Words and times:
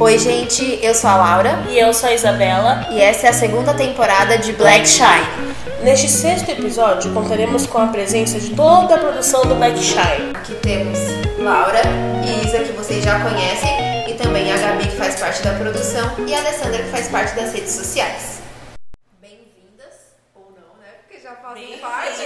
Oi, 0.00 0.18
gente, 0.18 0.78
eu 0.82 0.94
sou 0.94 1.10
a 1.10 1.16
Laura 1.16 1.50
E 1.68 1.78
eu 1.78 1.92
sou 1.92 2.08
a 2.08 2.14
Isabela. 2.14 2.86
e 2.90 3.00
essa 3.00 3.26
é 3.26 3.30
a 3.30 3.32
segunda 3.32 3.74
temporada 3.74 4.38
de 4.38 4.52
Black 4.52 4.86
Shine. 4.88 5.54
Neste 5.82 6.08
sexto 6.08 6.50
episódio, 6.50 7.12
contaremos 7.12 7.66
com 7.66 7.78
a 7.78 7.86
presença 7.88 8.38
de 8.38 8.54
toda 8.54 8.94
a 8.94 8.98
produção 8.98 9.42
do 9.42 9.54
Black 9.54 9.78
Shine. 9.78 10.32
Aqui 10.34 10.54
temos 10.56 10.98
Laura 11.38 11.80
e 12.24 12.46
Isa, 12.46 12.64
que 12.64 12.72
vocês 12.72 13.02
já 13.04 13.20
conhecem, 13.22 14.10
e 14.10 14.14
também 14.14 14.50
a 14.52 14.56
Gabi, 14.58 14.84
que 14.88 14.96
faz 14.96 15.18
parte 15.18 15.42
da 15.42 15.54
produção, 15.54 16.26
e 16.26 16.34
a 16.34 16.38
Alessandra, 16.38 16.82
que 16.82 16.90
faz 16.90 17.08
parte 17.08 17.34
das 17.34 17.52
redes 17.54 17.72
sociais. 17.72 18.40
Bem-vindas, 19.20 19.94
ou 20.34 20.50
não, 20.52 20.76
né? 20.82 20.88
Porque 21.06 21.20
já 21.22 21.34
fazem 21.36 21.78
parte. 21.78 22.20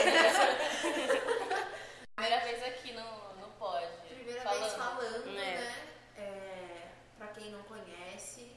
Primeira 2.16 2.44
vez 2.44 2.62
aqui 2.66 2.92
no, 2.92 3.40
no 3.40 3.48
pod. 3.58 3.84
Primeira 4.08 4.40
falando. 4.42 4.60
vez 4.62 4.72
falando, 4.74 5.28
É. 5.28 5.32
né? 5.32 5.68
É, 6.18 6.22
pra 7.18 7.28
quem 7.28 7.52
não 7.52 7.62
conhece, 7.62 8.50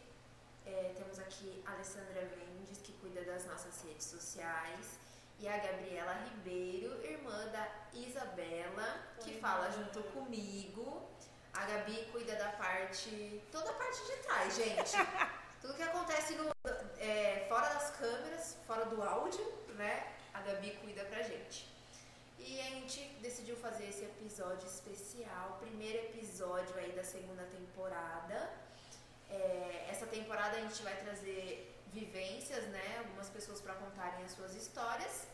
é, 0.66 0.92
temos 0.98 1.20
aqui 1.20 1.62
a 1.68 1.74
Alessandra 1.74 2.22
Mendes, 2.36 2.80
que 2.84 2.94
cuida 2.94 3.22
das 3.22 3.46
nossas 3.46 3.84
redes 3.86 4.08
sociais, 4.08 4.98
e 5.40 5.46
a 5.58 5.60
Gabriela 5.60 6.14
Ribeiro, 6.14 7.04
irmã 7.04 7.48
da 7.48 7.68
Isabela, 7.92 9.02
que 9.20 9.32
Oi, 9.32 9.40
fala 9.40 9.70
irmã. 9.70 9.84
junto 9.84 10.04
comigo. 10.12 11.10
A 11.54 11.66
Gabi 11.66 12.08
cuida 12.12 12.36
da 12.36 12.50
parte. 12.50 13.42
toda 13.52 13.72
a 13.72 13.74
parte 13.74 14.06
de 14.06 14.18
trás, 14.24 14.56
gente. 14.56 14.92
Tudo 15.60 15.74
que 15.74 15.82
acontece 15.82 16.36
no, 16.36 16.52
é, 17.00 17.48
fora 17.50 17.68
das 17.74 17.90
câmeras, 17.98 18.58
fora 18.68 18.86
do 18.86 19.02
áudio, 19.02 19.44
né? 19.70 20.14
A 20.32 20.42
Gabi 20.42 20.78
cuida 20.82 21.04
pra 21.06 21.24
gente. 21.24 21.68
E 22.38 22.62
a 22.62 22.70
gente 22.76 23.04
decidiu 23.20 23.56
fazer 23.56 23.90
esse 23.90 24.04
episódio 24.04 24.68
especial, 24.68 25.58
primeiro 25.60 25.98
episódio 25.98 26.78
aí 26.78 26.92
da 26.92 27.04
segunda 27.04 27.44
temporada. 27.46 28.54
É, 29.32 29.88
essa 29.90 30.06
temporada 30.06 30.58
a 30.58 30.62
gente 30.62 30.84
vai 30.84 30.96
trazer 30.98 31.76
vivências, 31.92 32.64
né? 32.66 33.00
Algumas 33.00 33.30
pessoas 33.30 33.60
para 33.60 33.74
contarem 33.74 34.24
as 34.24 34.32
suas 34.32 34.54
histórias. 34.54 35.28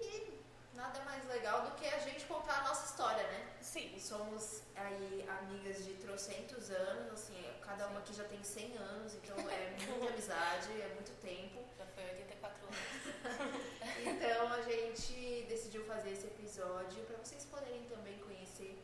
E 0.00 0.40
nada 0.74 1.00
mais 1.04 1.26
legal 1.28 1.62
do 1.62 1.70
que 1.76 1.86
a 1.86 1.98
gente 1.98 2.24
contar 2.26 2.60
a 2.60 2.68
nossa 2.68 2.86
história, 2.86 3.22
né? 3.28 3.56
Sim. 3.60 3.98
Somos 3.98 4.62
aí 4.74 5.26
amigas 5.40 5.84
de 5.84 5.94
trocentos 5.94 6.70
anos, 6.70 7.12
assim, 7.12 7.42
cada 7.62 7.88
uma 7.88 8.00
aqui 8.00 8.14
já 8.14 8.24
tem 8.24 8.42
100 8.42 8.76
anos, 8.76 9.14
então 9.14 9.36
é 9.50 9.76
muita 9.88 10.12
amizade, 10.12 10.80
é 10.80 10.88
muito 10.94 11.12
tempo. 11.20 11.64
Já 11.78 11.86
foi 11.86 12.04
84 12.04 12.66
anos. 12.66 13.66
Então 14.06 14.52
a 14.52 14.62
gente 14.62 15.46
decidiu 15.48 15.84
fazer 15.84 16.10
esse 16.10 16.26
episódio 16.26 17.02
para 17.06 17.16
vocês 17.16 17.44
poderem 17.46 17.84
também 17.86 18.18
conhecer 18.18 18.78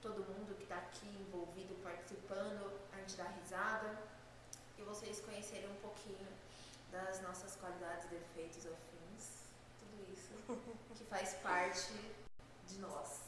todo 0.00 0.24
mundo 0.24 0.54
que 0.56 0.62
está 0.62 0.76
aqui 0.76 1.06
envolvido, 1.20 1.74
participando, 1.82 2.72
a 2.92 2.96
gente 2.98 3.16
dá 3.16 3.24
risada 3.24 3.98
e 4.78 4.82
vocês 4.82 5.20
conhecerem 5.20 5.68
um 5.70 5.76
pouquinho 5.76 6.26
das 6.90 7.20
nossas 7.22 7.56
qualidades, 7.56 8.08
defeitos, 8.08 8.58
isso 8.58 8.68
que 10.56 11.04
faz 11.04 11.34
parte 11.34 11.92
de 12.66 12.78
nós. 12.78 13.20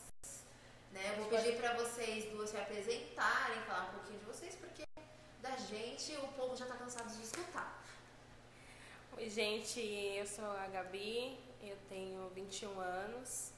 Né? 0.93 1.01
Eu 1.11 1.23
vou 1.23 1.29
pedir 1.29 1.57
para 1.57 1.75
vocês 1.75 2.31
duas 2.31 2.51
se 2.51 2.57
apresentarem, 2.57 3.61
falar 3.63 3.91
um 3.91 3.99
pouquinho 3.99 4.19
de 4.21 4.25
vocês, 4.27 4.55
porque 4.55 4.85
da 5.41 5.57
gente 5.57 6.17
o 6.17 6.29
povo 6.29 6.57
já 6.57 6.65
está 6.65 6.77
cansado 6.77 7.15
de 7.17 7.23
escutar. 7.23 7.83
Oi, 9.17 9.29
gente, 9.29 9.81
eu 9.81 10.27
sou 10.27 10.51
a 10.51 10.67
Gabi, 10.69 11.39
eu 11.63 11.77
tenho 11.89 12.29
21 12.31 12.81
anos, 12.81 13.53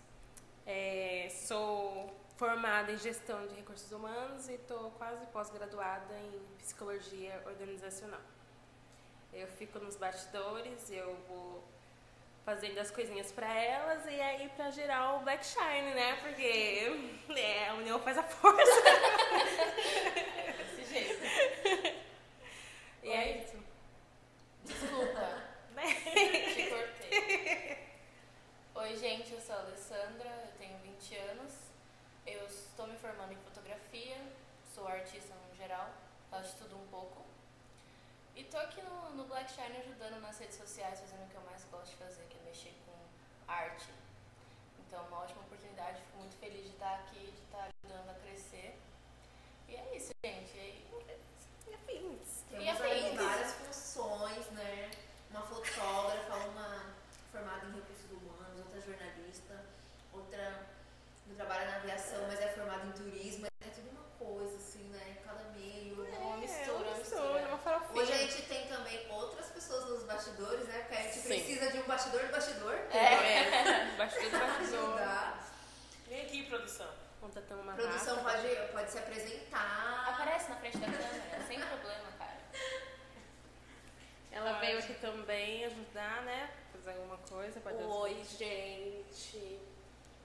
é, 0.66 1.28
sou 1.30 2.14
formada 2.36 2.92
em 2.92 2.98
gestão 2.98 3.46
de 3.46 3.54
recursos 3.54 3.90
humanos 3.90 4.48
e 4.48 4.54
estou 4.54 4.90
quase 4.92 5.26
pós-graduada 5.28 6.14
em 6.18 6.56
psicologia 6.58 7.42
organizacional. 7.46 8.20
Eu 9.32 9.46
fico 9.46 9.78
nos 9.78 9.96
bastidores, 9.96 10.90
eu 10.90 11.16
vou 11.28 11.64
fazendo 12.46 12.78
as 12.78 12.92
coisinhas 12.92 13.32
pra 13.32 13.52
elas 13.52 14.06
e 14.06 14.20
aí 14.20 14.48
pra 14.50 14.70
gerar 14.70 15.14
o 15.16 15.24
Black 15.24 15.44
Shine, 15.44 15.94
né? 15.94 16.14
Porque 16.22 16.86
é, 17.36 17.68
a 17.68 17.74
união 17.74 17.98
faz 17.98 18.16
a 18.16 18.22
força. 18.22 18.82
Desse 20.56 20.94
jeito. 20.94 21.96
E 23.02 23.10
é 23.10 23.38
isso. 23.38 23.58
Desculpa, 24.62 25.42
te 26.54 26.70
cortei. 26.70 27.78
Oi, 28.76 28.96
gente, 28.96 29.32
eu 29.32 29.40
sou 29.40 29.56
a 29.56 29.58
Alessandra, 29.58 30.28
eu 30.46 30.52
tenho 30.56 30.78
20 30.78 31.16
anos. 31.16 31.52
Eu 32.24 32.46
estou 32.46 32.86
me 32.86 32.96
formando 32.96 33.32
em 33.32 33.36
fotografia, 33.38 34.18
sou 34.72 34.86
artista 34.86 35.34
no 35.34 35.56
geral, 35.56 35.90
faço 36.30 36.56
tudo 36.58 36.76
um 36.76 36.86
pouco. 36.86 37.24
E 38.36 38.44
tô 38.44 38.58
aqui 38.58 38.82
no, 38.82 39.14
no 39.16 39.24
Black 39.24 39.50
Shine 39.50 39.78
ajudando 39.78 40.20
nas 40.20 40.38
redes 40.38 40.58
sociais, 40.58 41.00
fazendo 41.00 41.24
o 41.24 41.28
que 41.30 41.36
eu 41.36 41.40
mais 41.40 41.64
gosto 41.70 41.92
de 41.92 41.96
fazer, 41.96 42.22
que 42.28 42.36
é 42.36 42.42
mexer 42.42 42.74
com 42.84 42.92
arte. 43.50 43.86
Então, 44.78 45.02
uma 45.06 45.20
ótima 45.22 45.40
oportunidade, 45.40 46.00
fico 46.02 46.18
muito 46.18 46.36
feliz 46.36 46.62
de 46.64 46.68
estar 46.68 46.94
aqui, 46.96 47.18
de 47.18 47.42
estar 47.42 47.70
ajudando 47.82 48.10
a 48.10 48.14
crescer. 48.20 48.78
E 49.68 49.74
é 49.74 49.96
isso, 49.96 50.12
gente. 50.22 50.54
E, 50.54 51.74
Afins. 51.74 52.44
Temos 52.50 52.64
E 52.64 52.68
afins. 52.68 53.16
várias 53.16 53.52
funções, 53.54 54.46
né? 54.50 54.90
Uma 55.30 55.40
fotógrafa, 55.42 56.36
uma 56.48 56.94
formada 57.32 57.66
em 57.66 57.72
recursos 57.74 58.10
humanos, 58.12 58.60
outra 58.60 58.80
jornalista, 58.82 59.64
outra 60.12 60.66
não 61.26 61.34
trabalha 61.34 61.70
na 61.70 61.76
aviação, 61.78 62.20
mas 62.28 62.38
é 62.40 62.48
formada 62.48 62.86
em 62.86 62.92
turismo. 62.92 63.46
Hoje 67.96 68.12
a 68.12 68.16
gente 68.18 68.42
tem 68.42 68.66
também 68.66 69.06
outras 69.10 69.46
pessoas 69.46 69.86
nos 69.86 70.04
bastidores, 70.04 70.68
né? 70.68 70.80
Porque 70.80 70.96
a 70.96 71.02
gente 71.02 71.16
Sim. 71.16 71.28
precisa 71.28 71.72
de 71.72 71.78
um 71.78 71.84
bastidor 71.84 72.26
do 72.26 72.30
bastidor. 72.30 72.74
É, 72.92 73.96
bastidor 73.96 74.30
do 74.30 74.58
bastidor. 74.58 75.38
Vem 76.06 76.20
aqui, 76.20 76.42
produção. 76.44 76.90
Contratamos 77.18 77.64
uma 77.64 77.72
produção 77.72 78.22
pode, 78.22 78.48
pode 78.72 78.90
se 78.90 78.98
apresentar. 78.98 80.10
Aparece 80.10 80.50
na 80.50 80.56
frente 80.56 80.76
da 80.76 80.86
câmera, 80.86 81.46
sem 81.48 81.58
problema, 81.64 82.12
cara. 82.18 82.36
Ela 84.30 84.52
veio 84.58 84.78
aqui 84.78 84.92
também 84.94 85.64
ajudar, 85.64 86.22
né? 86.22 86.50
Fazer 86.72 86.90
alguma 86.98 87.16
coisa. 87.16 87.58
Pode 87.60 87.82
Oi, 87.82 88.24
gente. 88.38 89.58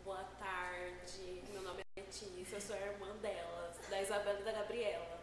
Boa 0.03 0.25
tarde. 0.37 1.41
Meu 1.53 1.61
nome 1.61 1.81
é 1.95 2.01
Letícia, 2.01 2.57
eu 2.57 2.61
sou 2.61 2.75
a 2.75 2.79
irmã 2.79 3.15
delas, 3.21 3.77
da 3.89 4.01
Isabela 4.01 4.41
e 4.41 4.43
da 4.43 4.51
Gabriela. 4.51 5.20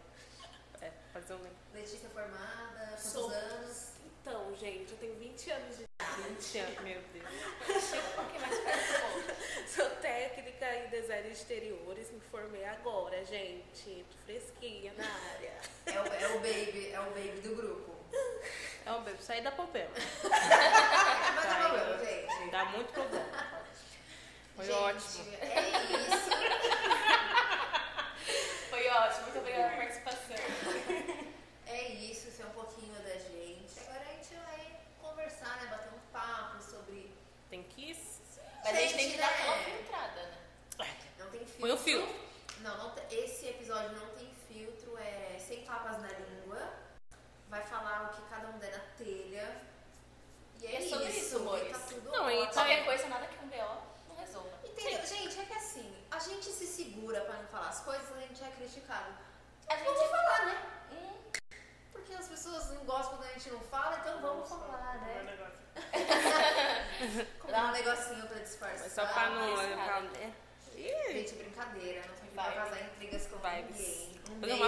É, 0.81 0.91
fazer 1.13 1.33
um 1.33 1.39
Letícia 1.73 2.09
formada, 2.09 2.87
quantos 2.89 3.03
Sou- 3.11 3.29
anos? 3.29 3.89
Então, 4.21 4.55
gente, 4.55 4.91
eu 4.91 4.97
tenho 4.97 5.15
20 5.15 5.51
anos 5.51 5.77
de 5.77 5.83
idade. 5.83 6.21
20 6.29 6.57
anos, 6.59 6.79
meu 6.81 7.01
Deus. 7.13 7.83
Chega 7.89 8.07
um 8.09 8.13
pouquinho 8.15 8.41
mais 8.41 8.59
perto. 8.59 9.69
Sou 9.75 9.89
técnica 10.01 10.75
em 10.75 10.89
design 10.89 11.27
de 11.27 11.33
exteriores, 11.33 12.11
me 12.11 12.19
formei 12.31 12.65
agora, 12.65 13.23
gente. 13.25 14.05
Fresquinha 14.25 14.93
na 14.97 15.05
área. 15.05 15.53
É 15.85 15.99
o, 15.99 16.05
é 16.13 16.27
o 16.35 16.39
baby, 16.39 16.91
é 16.91 16.99
o 16.99 17.05
baby 17.11 17.41
do 17.41 17.55
grupo. 17.55 17.95
É 18.85 18.91
um 18.91 19.03
bebê, 19.03 19.21
sair 19.21 19.41
da 19.41 19.51
problema. 19.51 19.91
Mas 20.23 21.45
Tá 21.45 21.59
é 21.59 21.69
problema, 21.69 22.05
gente. 22.05 22.51
Dá 22.51 22.65
muito 22.65 22.91
problema. 22.93 23.59
Foi 24.55 24.65
Gente, 24.65 24.75
ótimo. 24.77 25.33
É 25.41 25.61
isso. 25.93 26.98
Foi 28.89 28.97
ótimo, 28.97 29.23
muito 29.25 29.37
obrigada 29.37 29.69
pela 29.69 29.81
participação. 29.83 30.35
É 31.67 31.89
isso, 31.89 32.27
isso 32.29 32.41
é 32.41 32.45
um 32.47 32.49
pouquinho 32.49 32.91
da 33.03 33.13
gente. 33.19 33.79
Agora 33.81 33.99
a 33.99 34.13
gente 34.15 34.33
vai 34.33 34.79
conversar, 34.99 35.61
né? 35.61 35.67
Bater 35.69 35.89
um 35.93 35.99
papo 36.11 36.59
sobre. 36.63 37.13
Tem 37.51 37.61
kiss? 37.65 38.19
Mas 38.63 38.73
a 38.75 38.81
gente 38.81 38.95
tem 38.95 39.11
que 39.11 39.17
dar 39.17 39.27
né? 39.27 39.33
aquela 39.37 39.57
filtrada, 39.59 40.21
né? 40.23 40.37
Não 41.19 41.29
tem 41.29 41.39
filtro. 41.41 41.59
Põe 41.59 41.71
o 41.71 41.77
filtro. 41.77 42.15
Não, 42.61 42.77
não 42.79 42.95
esse 43.11 43.49
episódio 43.49 43.91
não 43.91 44.07
tem 44.15 44.27
filtro, 44.47 44.97
é 44.97 45.37
sem 45.37 45.63
papas 45.65 46.01
na 46.01 46.07
língua. 46.07 46.73
Vai 47.47 47.61
falar 47.61 48.09
o 48.11 48.15
que 48.15 48.27
cada 48.27 48.47
um 48.47 48.57
der 48.57 48.71
na 48.71 48.79
telha. 48.97 49.61
E 50.61 50.65
é, 50.65 50.75
É 50.77 50.89
sobre 50.89 51.09
isso, 51.09 51.35
e 51.35 51.41
amores. 51.41 51.71
tá 51.71 51.79
tudo 51.89 52.09
Não, 52.09 52.31
e 52.31 52.37
ótimo. 52.39 52.47
tá- 52.47 52.61
Qualquer 52.65 52.85
coisa, 52.85 53.07
nada 53.07 53.27
que 53.27 53.45
um 53.45 53.49
BO 53.49 53.81
não 54.09 54.15
resolva. 54.15 54.59
Entendeu? 54.65 55.05
Gente, 55.05 55.39
é 55.39 55.45
que 55.45 55.53
assim, 55.53 55.95
a 56.11 56.19
gente 56.19 56.45
se 56.45 56.65
segura 56.67 57.21
pra 57.21 57.35
não 57.35 57.47
falar 57.47 57.69
as 57.69 57.79
coisas, 57.81 58.05
a 58.15 58.19
gente 58.21 58.43
é 58.43 58.47
criticado. 58.51 59.13
A 59.69 59.75
Vamos 59.75 59.99
gente 59.99 60.09
falar, 60.11 60.45
né? 60.47 60.65
Hum, 60.91 61.31
Porque 61.91 62.13
as 62.13 62.27
pessoas 62.27 62.71
não 62.71 62.83
gostam 62.85 63.17
quando 63.17 63.29
a 63.29 63.33
gente 63.33 63.49
não 63.51 63.59
fala, 63.61 63.99
então 63.99 64.21
vamos 64.21 64.49
falar, 64.49 64.97
né? 65.01 65.37
Dá 67.49 67.65
um 67.65 67.71
negocinho 67.71 68.27
pra 68.27 68.39
disfarçar. 68.39 68.79
Mas 68.79 68.93
só 68.93 69.05
pra 69.05 69.29
não. 69.29 69.53
pra- 69.55 70.03
é. 70.19 70.31
Gente, 71.11 71.35
brincadeira, 71.35 72.01
não 72.07 72.15
tem 72.15 72.29
que 72.29 72.35
vazar 72.35 72.83
intrigas 72.85 73.27
com 73.27 73.37
Vibes. 73.37 73.77
ninguém. 73.77 74.19
Um 74.29 74.39
beijo, 74.39 74.63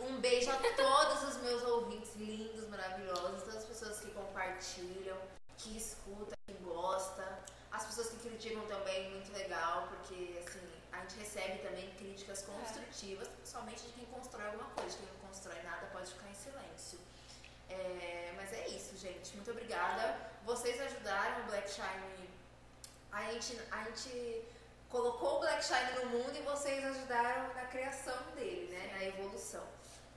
um 0.00 0.20
beijo 0.20 0.50
a 0.50 0.56
todos 0.56 1.22
os 1.24 1.36
meus 1.42 1.62
ouvintes 1.64 2.14
lindos, 2.16 2.66
maravilhosos, 2.68 3.42
todas 3.42 3.56
as 3.58 3.64
pessoas 3.64 3.98
que 4.00 4.10
compartilham, 4.12 5.18
que 5.58 5.76
escutam, 5.76 6.34
que 6.46 6.54
gostam, 6.62 7.26
as 7.72 7.84
pessoas 7.84 8.08
que 8.10 8.16
criticam 8.28 8.62
também, 8.66 9.10
muito 9.10 9.30
legal, 9.34 9.88
porque 9.88 10.42
assim, 10.46 10.60
a 11.00 11.02
gente 11.02 11.18
recebe 11.18 11.58
também 11.60 11.90
críticas 11.94 12.42
construtivas, 12.42 13.26
principalmente 13.28 13.82
de 13.86 13.92
quem 13.92 14.04
constrói 14.06 14.46
alguma 14.46 14.68
coisa. 14.70 14.98
Quem 14.98 15.06
não 15.06 15.28
constrói 15.28 15.62
nada 15.62 15.86
pode 15.86 16.10
ficar 16.12 16.28
em 16.28 16.34
silêncio. 16.34 16.98
É, 17.70 18.34
mas 18.36 18.52
é 18.52 18.68
isso, 18.68 18.96
gente. 18.98 19.34
Muito 19.34 19.50
obrigada. 19.50 20.30
Vocês 20.44 20.78
ajudaram 20.80 21.42
o 21.42 21.46
Black 21.46 21.70
Shine. 21.70 22.28
A 23.12 23.32
gente, 23.32 23.58
a 23.70 23.84
gente 23.84 24.44
colocou 24.90 25.36
o 25.36 25.40
Black 25.40 25.64
Shine 25.64 26.04
no 26.04 26.10
mundo 26.10 26.36
e 26.36 26.42
vocês 26.42 26.84
ajudaram 26.84 27.54
na 27.54 27.64
criação 27.66 28.20
dele, 28.34 28.70
né? 28.70 28.92
Na 28.92 29.04
evolução. 29.04 29.64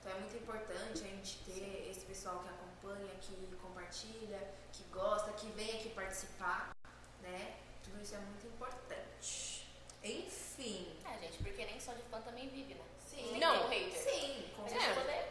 Então 0.00 0.12
é 0.12 0.20
muito 0.20 0.36
importante 0.36 1.02
a 1.02 1.06
gente 1.06 1.38
ter 1.44 1.88
esse 1.90 2.04
pessoal 2.04 2.40
que 2.40 2.48
acompanha, 2.50 3.14
que 3.22 3.56
compartilha, 3.62 4.38
que 4.70 4.84
gosta, 4.92 5.32
que 5.32 5.46
vem 5.52 5.78
aqui 5.78 5.88
participar, 5.90 6.76
né? 7.22 7.56
Tudo 7.82 8.02
isso 8.02 8.14
é 8.14 8.18
muito 8.18 8.46
importante. 8.46 9.66
Enfim. 10.02 10.43
É, 10.58 11.18
gente, 11.20 11.42
porque 11.42 11.64
nem 11.64 11.80
só 11.80 11.92
de 11.92 12.02
fã 12.02 12.20
também 12.20 12.48
vive, 12.48 12.74
né? 12.74 12.84
Sim. 13.10 13.28
Tem 13.30 13.40
Não. 13.40 13.64
o 13.64 13.68
hater. 13.68 13.92
Sim, 14.00 14.44
com 14.56 14.62
A 14.62 14.66
É. 14.66 14.68
gente 14.70 14.94
poder. 14.94 15.28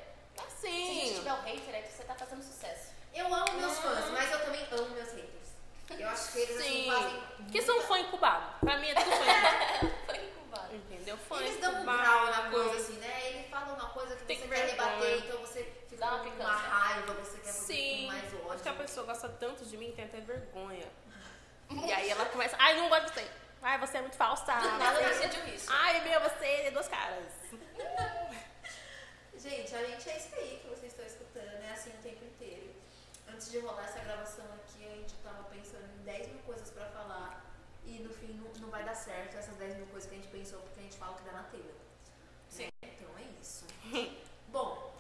Se 0.49 0.67
a 0.67 0.69
gente 0.71 1.15
tiver 1.15 1.33
o 1.33 1.41
hater, 1.41 1.75
é 1.75 1.81
que 1.81 1.91
você 1.91 2.03
tá 2.03 2.15
fazendo 2.15 2.43
sucesso. 2.43 2.91
Eu 3.13 3.33
amo 3.33 3.53
meus 3.53 3.77
fãs, 3.79 4.09
mas 4.11 4.31
eu 4.31 4.39
também 4.45 4.67
amo 4.71 4.89
meus 4.89 5.11
haters. 5.11 5.43
Eu 5.99 6.09
acho 6.09 6.31
que 6.31 6.39
eles 6.39 6.57
assim, 6.57 6.83
Sim. 6.83 6.91
fazem. 6.91 7.47
Que 7.51 7.61
são 7.61 7.81
fã 7.81 7.99
incubado. 7.99 8.59
Pra 8.59 8.77
mim 8.79 8.87
é 8.89 8.95
tudo 8.95 9.11
fã 9.11 9.23
incubado. 9.25 9.93
Foi 10.05 10.17
incubado. 10.25 10.75
Entendeu? 10.75 11.17
Fã 11.17 11.39
Eles 11.41 11.59
dão 11.59 11.71
um 11.71 11.75
incubado. 11.77 11.97
grau 12.01 12.25
na 12.31 12.49
coisa, 12.49 12.75
assim, 12.81 12.93
né? 12.93 13.27
Ele 13.29 13.43
fala 13.49 13.73
uma 13.73 13.89
coisa 13.89 14.15
que 14.15 14.25
Tem 14.25 14.37
você 14.37 14.43
que 14.43 14.49
quer 14.49 14.65
rebater, 14.71 15.17
então 15.19 15.39
você 15.39 15.63
fica 15.89 16.05
uma 16.05 16.19
com 16.19 16.29
uma 16.29 16.51
raiva, 16.55 17.13
você 17.13 17.37
quer 17.39 17.51
Sim. 17.51 18.01
com 18.01 18.07
mais 18.07 18.33
ódio. 18.33 18.51
Acho 18.51 18.63
que 18.63 18.69
a 18.69 18.73
pessoa 18.73 19.05
gosta 19.05 19.29
tanto 19.29 19.65
de 19.65 19.77
mim 19.77 19.87
que 19.91 19.95
tem 19.97 20.05
até 20.05 20.19
vergonha. 20.21 20.87
E 21.69 21.91
aí 21.93 22.09
ela 22.09 22.25
começa, 22.25 22.55
ai, 22.59 22.75
não 22.77 22.89
gosto 22.89 23.05
de 23.07 23.13
você. 23.13 23.31
Ai, 23.63 23.77
você 23.79 23.97
é 23.97 24.01
muito 24.01 24.17
falsa. 24.17 24.53
Nada 24.53 24.91
Você- 24.99 25.27
decidiu 25.27 25.55
isso. 25.55 25.67
Ai, 25.71 26.01
meu, 26.03 26.19
você 26.21 26.45
é 26.45 26.71
duas 26.71 26.87
caras. 26.87 27.25
Gente, 29.37 29.75
a 29.75 29.83
gente 29.83 30.09
é 30.09 30.17
isso 30.17 30.35
aí 30.35 30.59
que 30.61 30.67
vocês 30.69 30.91
estão 30.91 31.05
escutando, 31.05 31.61
é 31.63 31.71
assim 31.71 31.89
o 31.91 32.01
tempo 32.03 32.23
inteiro. 32.23 32.73
Antes 33.27 33.51
de 33.51 33.59
rolar 33.59 33.83
essa 33.85 33.99
gravação 33.99 34.45
aqui, 34.55 34.85
a 34.85 34.95
gente 34.95 35.13
tava 35.15 35.43
pensando 35.45 35.85
em 35.99 36.03
10 36.03 36.27
mil 36.27 36.39
coisas 36.43 36.69
pra 36.71 36.85
falar 36.87 37.43
e 37.85 37.99
no 37.99 38.13
fim 38.13 38.33
não, 38.33 38.49
não 38.61 38.69
vai 38.69 38.83
dar 38.83 38.95
certo 38.95 39.35
essas 39.37 39.55
10 39.57 39.75
mil 39.77 39.85
coisas 39.87 40.07
que 40.09 40.15
a 40.15 40.19
gente 40.19 40.29
pensou 40.31 40.59
porque 40.61 40.79
a 40.79 40.83
gente 40.83 40.97
fala 40.97 41.15
que 41.17 41.23
dá 41.23 41.31
na 41.33 41.43
telha. 41.43 41.73
Sim. 42.49 42.69
Então 42.81 43.09
é 43.17 43.23
isso. 43.41 43.65
Bom, 44.47 44.92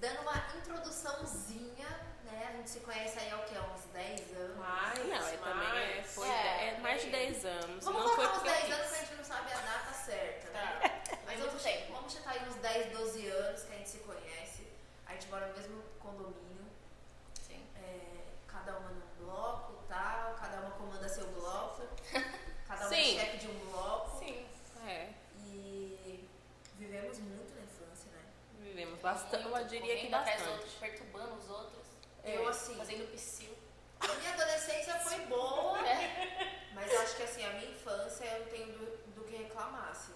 dando 0.00 0.20
uma 0.22 0.36
introduçãozinha, 0.56 1.88
né? 2.24 2.46
A 2.48 2.56
gente 2.56 2.70
se 2.70 2.80
conhece 2.80 3.18
aí 3.18 3.30
há 3.30 3.36
o 3.36 3.44
que? 3.44 3.54
Há 3.56 3.62
uns 3.62 3.84
10 3.92 4.36
anos. 4.36 4.56
Mais, 4.56 4.98
Não, 4.98 5.28
é 5.28 5.36
também 5.36 5.68
é, 5.68 5.96
mais. 5.96 6.14
foi, 6.14 6.28
É, 6.28 6.68
é 6.68 6.78
mais 6.80 7.02
de 7.02 7.10
foi. 7.10 7.18
10 7.18 7.44
anos. 7.44 7.84
Vamos 7.84 8.02
não 8.02 8.08
foi 8.14 8.26
colocar 8.26 8.32
uns 8.32 8.42
porque 8.42 8.48
eu 8.48 8.68
10 8.68 8.72
anos 8.72 8.88
que 8.90 8.94
a 8.96 8.98
gente 9.00 9.14
não 9.14 9.24
sabe 9.24 9.52
a 9.52 9.56
data 9.60 9.92
certa, 9.92 10.50
né? 10.50 10.78
Tá. 11.04 11.18
Mas 11.26 11.40
vamos, 11.40 11.62
tempo. 11.62 11.92
vamos 11.92 12.12
chutar 12.12 12.30
aí 12.32 12.48
uns 12.48 12.54
10, 12.56 12.92
12 12.98 13.26
anos 13.28 13.62
que 13.62 13.72
a 13.72 13.76
gente 13.76 13.88
se 13.88 13.98
conhece. 13.98 14.66
A 15.06 15.12
gente 15.12 15.28
mora 15.28 15.46
no 15.48 15.56
mesmo 15.56 15.82
condomínio. 15.98 16.66
Sim. 17.46 17.62
É, 17.76 18.24
cada 18.48 18.78
uma 18.78 18.90
num 18.90 19.24
bloco, 19.24 19.74
tal, 19.88 20.34
cada 20.34 20.60
uma 20.60 20.70
comanda 20.72 21.08
seu 21.08 21.26
bloco, 21.28 21.82
cada 22.66 22.86
uma 22.86 22.96
é 22.96 23.04
chefe 23.04 23.36
de 23.38 23.48
um 23.48 23.58
bloco. 23.70 24.18
Sim. 24.18 24.46
É, 24.86 25.08
E 25.46 26.28
vivemos 26.78 27.18
muito 27.18 27.49
né? 28.80 28.86
vivemos 28.86 29.00
bastante. 29.00 29.44
Eu 29.46 29.64
diria 29.66 29.80
que 29.96 30.08
correndo 30.08 30.14
atrás 30.14 30.36
bastante. 30.40 30.52
outros, 30.58 30.74
perturbando 30.74 31.34
os 31.34 31.50
outros. 31.50 31.86
Eu, 32.24 32.48
assim, 32.48 32.74
Fazendo 32.76 33.10
psil. 33.12 33.56
a 34.00 34.08
minha 34.14 34.32
adolescência 34.34 34.94
foi 35.00 35.18
boa, 35.26 35.78
É. 35.88 36.70
mas 36.74 36.92
eu 36.92 37.00
acho 37.00 37.16
que 37.16 37.22
assim, 37.22 37.44
a 37.44 37.50
minha 37.54 37.70
infância 37.70 38.24
eu 38.24 38.46
tenho 38.46 38.66
do, 38.78 38.96
do 39.14 39.24
que 39.24 39.36
reclamar, 39.36 39.88
assim. 39.90 40.14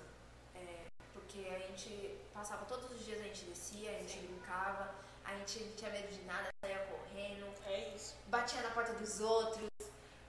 É, 0.55 0.85
porque 1.13 1.49
a 1.55 1.59
gente 1.59 2.19
passava 2.33 2.65
todos 2.67 2.91
os 2.91 3.05
dias, 3.05 3.21
a 3.21 3.25
gente 3.25 3.45
descia, 3.47 3.91
a 3.91 3.95
gente 3.95 4.19
brincava, 4.19 4.95
a 5.25 5.35
gente 5.39 5.61
não 5.65 5.77
tinha 5.77 5.91
medo 5.91 6.09
de 6.09 6.23
nada, 6.23 6.49
saía 6.65 6.79
correndo, 6.87 7.55
É 7.67 7.89
isso. 7.95 8.15
batia 8.27 8.61
na 8.63 8.71
porta 8.71 8.93
dos 8.95 9.21
outros, 9.21 9.69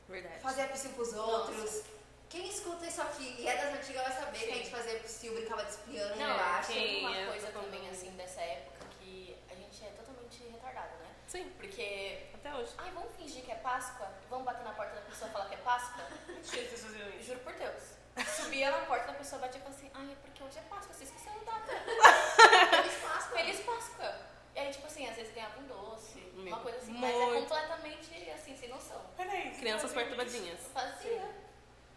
Verdade. 0.08 0.40
fazia 0.42 0.68
psil 0.70 0.92
pros 0.92 1.14
outros. 1.14 1.84
Quem 2.30 2.48
escuta 2.50 2.86
isso 2.86 3.02
aqui 3.02 3.36
e 3.40 3.48
é 3.48 3.56
das 3.56 3.74
antigas 3.76 4.04
vai 4.04 4.12
saber 4.14 4.40
que 4.40 4.52
a 4.52 4.56
gente 4.56 4.70
fazia 4.70 5.00
psil, 5.00 5.34
brincava 5.34 5.64
de 5.64 5.72
espiando 5.72 6.16
Não, 6.16 6.34
embaixo. 6.36 6.68
tem 6.74 7.00
uma 7.06 7.16
é, 7.18 7.26
coisa 7.28 7.48
também, 7.52 7.80
mundo. 7.82 7.92
assim, 7.92 8.10
dessa 8.12 8.42
época 8.42 8.86
que 9.00 9.38
a 9.50 9.56
gente 9.56 9.84
é 9.86 9.90
totalmente 9.90 10.44
retardado, 10.52 10.96
né? 10.98 11.10
Sim, 11.28 11.50
Porque, 11.58 12.28
até 12.34 12.54
hoje. 12.56 12.74
ai, 12.78 12.92
vamos 12.92 13.16
fingir 13.16 13.44
que 13.44 13.52
é 13.52 13.56
Páscoa? 13.56 14.08
Vamos 14.30 14.46
bater 14.46 14.64
na 14.64 14.74
porta 14.74 14.96
da 14.96 15.02
pessoa 15.02 15.30
e 15.30 15.34
falar 15.34 15.46
que 15.50 15.56
é 15.56 15.58
Páscoa? 15.58 16.04
Mentira 16.28 16.68
vocês 16.70 16.82
faziam 16.82 17.10
isso. 17.10 17.24
Juro 17.24 17.40
por 17.40 17.54
Deus. 17.54 17.84
Subia 18.36 18.72
na 18.72 18.86
porta 18.86 19.08
da 19.08 19.14
pessoa, 19.14 19.42
batia 19.42 19.60
e 19.60 19.64
falava 19.64 19.78
assim, 19.78 19.92
ai, 19.94 20.12
é 20.12 20.16
porque 20.22 20.44
hoje 20.44 20.58
é 20.58 20.62
Páscoa, 20.62 20.94
você 20.94 21.04
esqueceu 21.04 21.32
a 21.34 21.52
data. 21.52 21.74
Feliz 22.70 22.96
Páscoa. 23.02 23.38
Feliz 23.38 23.60
Páscoa! 23.62 24.16
E 24.56 24.60
aí, 24.60 24.72
tipo 24.72 24.88
assim, 24.88 25.08
às 25.10 25.16
vezes 25.18 25.34
ganhava 25.34 25.60
um 25.60 25.68
doce, 25.68 26.20
Meu, 26.34 26.48
uma 26.48 26.60
coisa 26.62 26.78
assim, 26.78 26.94
mas 26.94 27.14
é 27.14 27.26
muito. 27.26 27.42
completamente, 27.50 28.30
assim, 28.32 28.56
sem 28.56 28.70
noção. 28.70 29.02
Peraí. 29.18 29.42
vocês 29.44 29.58
Crianças 29.58 29.92
faziam 29.92 30.16
perturbadinhas. 30.16 30.60
Fazia. 30.74 31.45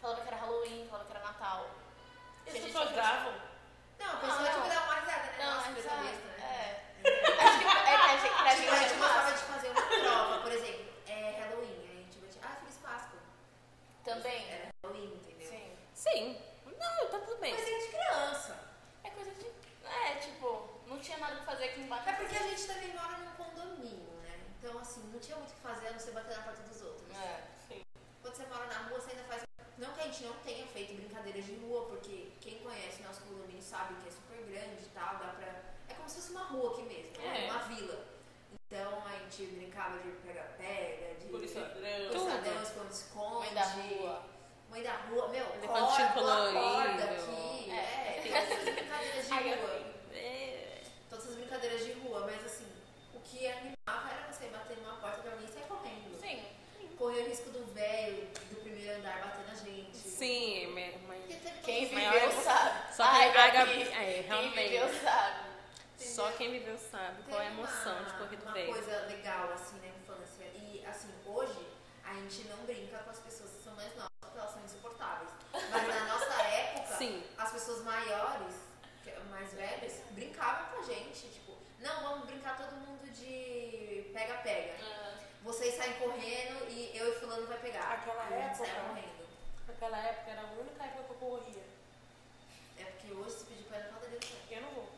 Falava 0.00 0.20
que 0.22 0.28
era 0.28 0.36
Halloween, 0.36 0.86
falava 0.88 1.04
que 1.10 1.16
era 1.16 1.24
Natal. 1.26 1.70
Tinha 2.44 2.46
As 2.46 2.52
gente 2.54 2.66
pessoas 2.72 2.90
davam. 2.94 3.34
Não, 3.98 4.06
a 4.12 4.16
pessoa 4.16 4.40
Ah, 4.40 4.52
tipo 4.52 4.60
não. 4.60 4.68
dá 4.68 4.82
uma 4.84 4.94
risada, 4.94 5.22
né? 5.24 5.36
Não, 5.38 5.54
Nossa, 5.54 5.72
coisa 5.72 5.90
ah, 5.92 6.02
besta, 6.02 6.28
né? 6.28 6.38
é. 6.38 6.88
Acho 7.42 7.58
que 7.58 7.64
é 7.66 7.94
a 7.94 8.16
gente, 8.16 8.42
pra 8.42 8.54
Tipo, 8.54 8.72
a 8.72 8.78
gente 8.78 8.92
é 8.92 8.96
gostava 8.96 9.22
massa. 9.30 9.34
de 9.34 9.52
fazer 9.52 9.68
uma 9.70 9.82
prova, 9.82 10.42
por 10.42 10.52
exemplo, 10.52 10.84
é 11.06 11.30
Halloween, 11.40 11.78
aí 11.82 11.90
a 11.90 12.02
gente 12.02 12.18
batia, 12.18 12.40
ah, 12.44 12.56
Feliz 12.60 12.76
Páscoa. 12.76 13.20
Também. 14.04 14.48
Era 14.50 14.68
Halloween, 14.84 15.14
entendeu? 15.14 15.48
Sim. 15.48 15.76
Sim. 15.94 16.42
Não, 16.66 17.08
tá 17.10 17.18
tudo 17.18 17.36
bem. 17.40 17.54
Coisinha 17.54 17.78
de 17.80 17.88
criança. 17.88 18.56
É 19.04 19.10
coisa 19.10 19.30
de. 19.32 19.46
É, 19.84 20.14
tipo, 20.16 20.80
não 20.86 20.98
tinha 21.00 21.18
nada 21.18 21.36
pra 21.36 21.44
fazer 21.52 21.64
aqui 21.64 21.80
embaixo. 21.80 22.08
É 22.08 22.12
porque 22.12 22.36
a 22.36 22.42
gente 22.42 22.66
também 22.66 22.94
mora 22.94 23.18
num 23.18 23.30
condomínio, 23.32 24.12
né? 24.22 24.38
Então, 24.58 24.78
assim, 24.78 25.02
não 25.12 25.18
tinha 25.18 25.36
muito 25.36 25.50
o 25.50 25.54
que 25.54 25.60
fazer 25.60 25.88
a 25.88 25.92
não 25.92 25.98
ser 25.98 26.12
bater 26.12 26.36
na 26.36 26.42
porta 26.44 26.62
dos 26.62 26.82
outros. 26.82 27.16
É. 27.16 27.42
Quando 28.22 28.34
você 28.36 28.46
mora 28.46 28.66
na 28.66 28.78
rua, 28.88 29.00
você 29.00 29.10
ainda 29.10 29.24
faz. 29.24 29.42
Não 29.78 29.92
que 29.92 30.00
a 30.00 30.04
gente 30.18 30.24
não 30.24 30.34
tenha 30.40 30.66
feito 30.66 30.94
brincadeiras 30.94 31.44
de 31.44 31.54
rua, 31.56 31.86
porque 31.86 32.28
quem 32.40 32.58
conhece 32.58 33.02
nosso 33.02 33.22
condomínio 33.22 33.62
sabe 33.62 33.94
que 34.02 34.08
é 34.08 34.10
super 34.10 34.38
grande 34.46 34.82
e 34.82 34.88
tal, 34.92 35.16
dá 35.18 35.28
pra. 35.28 35.46
É 35.88 35.94
como 35.94 36.08
se 36.08 36.16
fosse 36.16 36.30
uma 36.32 36.44
rua 36.44 36.72
aqui 36.72 36.82
mesmo, 36.82 37.12
né? 37.18 37.46
É. 37.46 37.50
uma 37.50 37.60
vila. 37.60 38.04
Então 38.66 39.02
a 39.06 39.18
gente 39.18 39.46
brincava 39.46 39.98
de 39.98 40.10
pega-pega, 40.26 41.14
de. 41.20 41.26
Polícia 41.26 41.60
ladrão. 41.60 42.62
Esconde-esconde. 42.62 43.46
Mãe 43.46 43.54
da 43.54 43.64
rua. 43.64 44.22
Mãe 44.70 44.82
da 44.82 44.96
rua, 44.96 45.28
meu, 45.28 45.46
corda, 45.46 45.68
corda 45.68 46.12
colorido. 46.14 47.02
aqui. 47.04 47.70
É. 47.70 48.18
É, 48.18 48.20
tem 48.22 48.32
todas 48.32 48.50
essas 48.50 48.75
brincadeiras 48.75 49.26
de 49.26 49.32
rua. 49.54 49.94
É. 50.12 50.82
Todas 51.08 51.25
essas 51.25 51.37
brincadeiras 51.37 51.84
de 51.84 51.92
rua, 51.92 52.20
mas 52.26 52.44
assim, 52.44 52.66
o 53.14 53.20
que 53.20 53.46
animava 53.46 54.10
era 54.10 54.32
você 54.32 54.46
bater 54.48 54.76
numa 54.78 54.96
porta 54.96 55.22
de 55.22 55.28
alguém 55.28 55.46
e 55.46 55.52
sair 55.52 55.64
correndo. 55.68 56.20
Sim. 56.20 56.44
Correr 56.98 57.22
o 57.22 57.28
risco 57.28 57.50
do 57.50 57.64
velho 57.72 58.26
do 58.50 58.60
primeiro 58.60 58.98
andar 58.98 59.20
bater. 59.20 59.38
Sim, 60.18 60.66
minha 60.75 60.98
mãe. 61.06 61.18
Porque 61.20 61.34
teve 61.34 61.60
Quem 61.62 61.87
viveu 61.88 62.30
sabe. 62.42 62.94
Só 62.94 63.04
que 63.04 63.16
Ai, 63.16 63.28
a 63.38 63.48
Gabi. 63.50 63.82
É, 63.82 63.87
Quem 63.87 64.22
realmente. 64.22 64.68
viveu 64.68 65.00
sabe. 65.00 65.48
Só 65.98 66.30
quem 66.32 66.50
viveu 66.52 66.78
sabe 66.78 67.22
qual 67.28 67.40
é 67.40 67.46
a 67.46 67.50
emoção 67.50 67.96
uma- 67.96 68.04
de 68.04 68.12
correr 68.14 68.37
do 68.37 68.42
Uma 68.44 68.52
coisa 68.52 69.06
legal, 69.06 69.52
assim, 69.52 69.78
na 69.80 69.88
infância. 69.88 70.44
E, 70.54 70.84
assim, 70.87 71.08
hoje, 71.26 71.66
a 72.04 72.14
gente 72.14 72.44
não 72.48 72.56
brinca 72.58 72.98
com 72.98 73.10
as 73.10 73.18
pessoas 73.20 73.50
que 73.50 73.62
são 73.64 73.75
mais 73.75 73.94
novas, 73.96 74.08
porque 74.20 74.38
elas 74.38 74.50
são 74.52 74.64
insuportáveis. 74.64 75.30
Mas 75.52 75.88
na 75.88 76.04
nossa 76.06 76.42
época, 76.42 76.96
Sim. 76.96 77.25
as 77.37 77.52
pessoas 77.52 77.82
maiores, 77.84 78.54
mais 79.30 79.52
velhas, 79.52 80.00
brincavam 80.12 80.66
com 80.72 80.80
a 80.80 80.82
gente. 80.84 81.28
Tipo, 81.28 81.56
não, 81.80 82.02
vamos 82.02 82.26
brincar 82.26 82.56
todo 82.56 82.72
mundo 82.76 83.08
de 83.12 84.10
pega-pega. 84.12 84.75
Vocês 85.42 85.75
saem 85.75 85.92
correndo 85.94 86.66
e 86.70 86.90
eu 86.96 87.08
e 87.12 87.20
fulano 87.20 87.46
vai 87.46 87.58
pegar. 87.58 87.92
Aquela 87.92 88.22
a 88.22 88.30
gente 88.30 88.56
sai 88.56 88.66
época- 88.68 88.88
correndo. 88.88 89.17
Naquela 89.80 89.99
época 90.08 90.30
era 90.32 90.40
a 90.40 90.52
única 90.58 90.82
época 90.85 91.04
que 91.04 91.11
eu 91.12 91.16
corria. 91.30 91.62
É 92.78 92.85
porque 92.85 93.12
hoje 93.12 93.30
se 93.30 93.44
pedir 93.44 93.62
pra 93.64 93.78
ir 93.78 93.92
na 93.92 93.99
dele, 94.00 94.18
Eu 94.50 94.62
não 94.62 94.70
vou. 94.73 94.88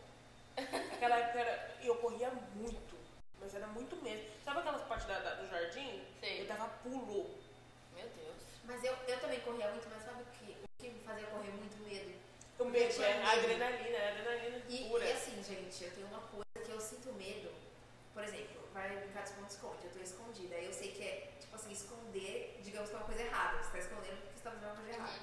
Naquela 0.57 1.19
época 1.19 1.39
era, 1.39 1.75
eu 1.83 1.97
corria 1.97 2.31
muito. 2.55 2.97
Mas 3.39 3.55
era 3.55 3.67
muito 3.67 3.95
mesmo. 3.97 4.25
Sabe 4.43 4.61
aquelas 4.61 4.81
partes 4.89 5.07
da, 5.07 5.19
da- 5.19 5.35
do 5.35 5.47
jardim? 5.51 6.03
Sim. 6.21 6.39
Eu 6.41 6.47
dava 6.47 6.69
pulo. 6.83 7.29
Meu 7.95 8.09
Deus. 8.09 8.37
Mas 8.65 8.83
eu, 8.83 8.97
eu 9.07 9.21
também 9.21 9.41
corria 9.41 9.69
muito, 9.69 9.87
mas 9.91 10.03
sabe 10.03 10.23
o 10.23 10.27
que, 10.27 10.53
o 10.53 10.69
que 10.83 10.89
me 10.89 11.01
fazia 11.05 11.27
correr 11.27 11.51
muito 11.51 11.77
medo? 11.87 12.19
O 12.59 12.65
medo, 12.65 13.03
é 13.03 13.15
medo. 13.19 13.27
a 13.29 13.33
adrenalina, 13.33 13.97
é 13.97 14.07
a 14.09 14.11
adrenalina 14.13 14.63
E, 14.69 14.89
pura. 14.89 15.05
e 15.05 15.13
assim, 15.13 15.43
gente, 15.43 15.85
eu 15.85 15.91
tenho 15.95 16.07
uma 16.07 16.21
coisa 16.21 16.67
que 16.67 16.71
eu 16.73 16.81
sinto 16.81 17.13
medo. 17.15 17.51
Por 18.15 18.25
exemplo, 18.25 18.67
vai 18.73 18.97
brincar 18.97 19.25
de 19.25 19.29
esconde-esconde, 19.31 19.85
eu 19.85 19.91
tô 19.93 19.99
escondida. 20.01 20.55
Aí 20.57 20.65
eu 20.67 20.73
sei 20.73 20.93
que 20.93 21.03
é, 21.03 21.33
tipo 21.51 21.57
assim, 21.57 21.73
esconder, 21.73 22.61
digamos 22.63 22.89
que 22.89 22.95
é 22.95 22.99
uma 22.99 23.07
coisa 23.07 23.23
errada. 23.23 23.59
Você 23.63 23.71
tá 23.73 23.79
escondendo 23.79 24.17
porque 24.23 24.39
você 24.39 24.45
tá 24.45 24.51
fazendo 24.51 24.67
uma 24.71 24.77
coisa 24.77 24.91
errada. 24.91 25.19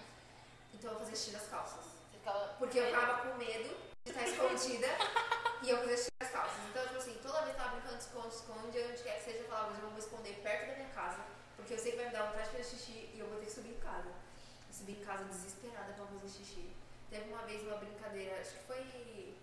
Então 0.74 0.92
eu 0.92 0.98
vou 0.98 1.06
fazer 1.06 1.16
xixi 1.18 1.32
nas 1.32 1.48
calças. 1.48 1.86
Ficava. 2.12 2.48
Porque 2.60 2.80
eu 2.80 2.86
ficava 2.86 3.18
com 3.22 3.38
medo 3.38 3.78
de 4.04 4.12
estar 4.12 4.28
escondida 4.28 4.88
e 5.64 5.70
eu 5.70 5.78
fazia 5.78 5.98
xixi 5.98 6.12
nas 6.22 6.32
calças. 6.32 6.60
Então, 6.70 6.84
tipo 6.86 6.98
assim, 6.98 7.18
toda 7.24 7.42
vez 7.44 7.56
que 7.56 7.62
eu 7.62 7.64
tava 7.64 7.76
brincando 7.78 7.98
de 7.98 8.04
esconde-esconde, 8.04 8.80
onde 8.80 9.04
quer 9.04 9.18
que 9.18 9.24
seja, 9.24 9.38
eu 9.40 9.48
falava, 9.48 9.72
hoje 9.72 9.82
eu 9.82 9.90
vou 9.90 10.00
esconder 10.00 10.34
perto 10.44 10.68
da 10.68 10.76
minha 10.76 10.90
casa. 10.90 11.24
Porque 11.56 11.74
eu 11.74 11.80
sei 11.80 11.92
que 11.92 11.98
vai 11.98 12.06
me 12.08 12.12
dar 12.12 12.24
vontade 12.28 12.50
de 12.50 12.58
fazer 12.58 12.64
xixi 12.76 13.10
e 13.14 13.20
eu 13.20 13.28
vou 13.28 13.40
ter 13.40 13.46
que 13.46 13.52
subir 13.52 13.70
em 13.72 13.80
casa. 13.80 14.10
Eu 14.10 14.74
subi 14.74 14.92
em 14.92 15.06
casa 15.06 15.24
desesperada 15.24 15.94
pra 15.94 16.06
fazer 16.06 16.28
xixi. 16.30 16.70
Teve 17.10 17.30
uma 17.30 17.42
vez 17.44 17.62
uma 17.64 17.78
brincadeira, 17.78 18.40
acho 18.42 18.52
que 18.52 18.64
foi. 18.68 19.34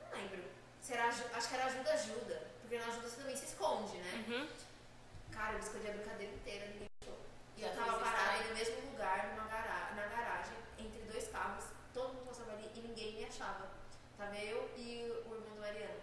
Não 0.00 0.10
lembro. 0.18 0.44
Se 0.80 0.92
era, 0.94 1.08
aju- 1.08 1.26
acho 1.34 1.48
que 1.48 1.54
era 1.54 1.64
ajuda 1.66 1.92
ajuda. 1.92 2.46
Porque 2.62 2.78
na 2.78 2.86
ajuda 2.86 3.08
você 3.08 3.16
também 3.16 3.36
se 3.36 3.44
esconde, 3.46 3.96
né? 3.98 4.24
Uhum. 4.28 4.48
Cara, 5.38 5.52
eu 5.52 5.60
escondi 5.60 5.86
a 5.86 5.92
brincadeira 5.92 6.34
inteira, 6.34 6.66
ninguém 6.66 6.88
achou. 7.00 7.16
E 7.56 7.62
eu 7.62 7.72
tava 7.72 8.00
parada 8.00 8.42
no 8.42 8.54
mesmo 8.56 8.90
lugar, 8.90 9.28
numa 9.28 9.44
na 9.44 10.06
garagem, 10.08 10.58
entre 10.76 11.00
dois 11.02 11.28
carros, 11.28 11.64
todo 11.94 12.14
mundo 12.14 12.26
passava 12.26 12.54
ali 12.54 12.68
e 12.74 12.80
ninguém 12.80 13.12
me 13.14 13.24
achava. 13.24 13.70
Tava 14.16 14.36
eu 14.36 14.68
e 14.76 15.08
o 15.28 15.34
irmão 15.36 15.54
do 15.54 15.60
Mariano. 15.60 16.00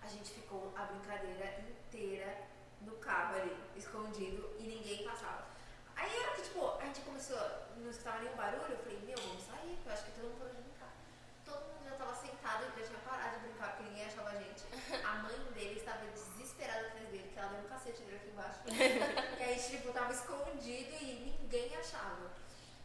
A 0.00 0.06
gente 0.06 0.30
ficou 0.30 0.72
a 0.76 0.84
brincadeira 0.84 1.66
inteira 1.66 2.46
no 2.82 2.92
carro 2.98 3.40
ali, 3.40 3.56
escondido, 3.74 4.54
e 4.56 4.68
ninguém 4.68 5.02
passava. 5.02 5.48
Aí 5.96 6.16
era 6.16 6.36
que, 6.36 6.42
tipo, 6.42 6.78
a 6.78 6.84
gente 6.86 7.00
começou, 7.00 7.40
não 7.76 7.90
escutava 7.90 8.20
nenhum 8.20 8.36
barulho, 8.36 8.70
eu 8.70 8.78
falei, 8.78 9.00
meu, 9.04 9.18
vamos 9.18 9.42
sair, 9.42 9.76
eu 9.84 9.92
acho 9.92 10.04
que 10.04 10.12
todo 10.12 10.30
mundo 10.30 10.38
parou 10.38 10.54
de 10.54 10.62
brincar. 10.62 10.94
Todo 11.44 11.60
mundo 11.74 11.90
já 11.90 11.96
tava 11.96 12.14
sentado, 12.14 12.72
já 12.78 12.86
tinha 12.86 13.00
parado 13.00 13.40
de 13.40 13.48
brincar, 13.48 13.70
porque 13.70 13.90
ninguém 13.90 14.06
achava 14.06 14.30
a 14.30 14.36
gente. 14.36 14.62
A 15.04 15.14
mãe 15.16 15.36
dele 15.54 15.80
estava 15.80 16.06
desesperada 16.06 16.86
atrás 16.86 17.11
ela 17.42 17.52
deu 17.52 17.60
um 17.60 17.68
cacete 17.68 18.02
aqui 18.02 18.30
embaixo. 18.30 18.60
e 18.70 19.42
aí, 19.42 19.58
tipo, 19.58 19.92
tava 19.92 20.12
escondido 20.12 20.94
e 21.00 21.36
ninguém 21.40 21.74
achava. 21.76 22.30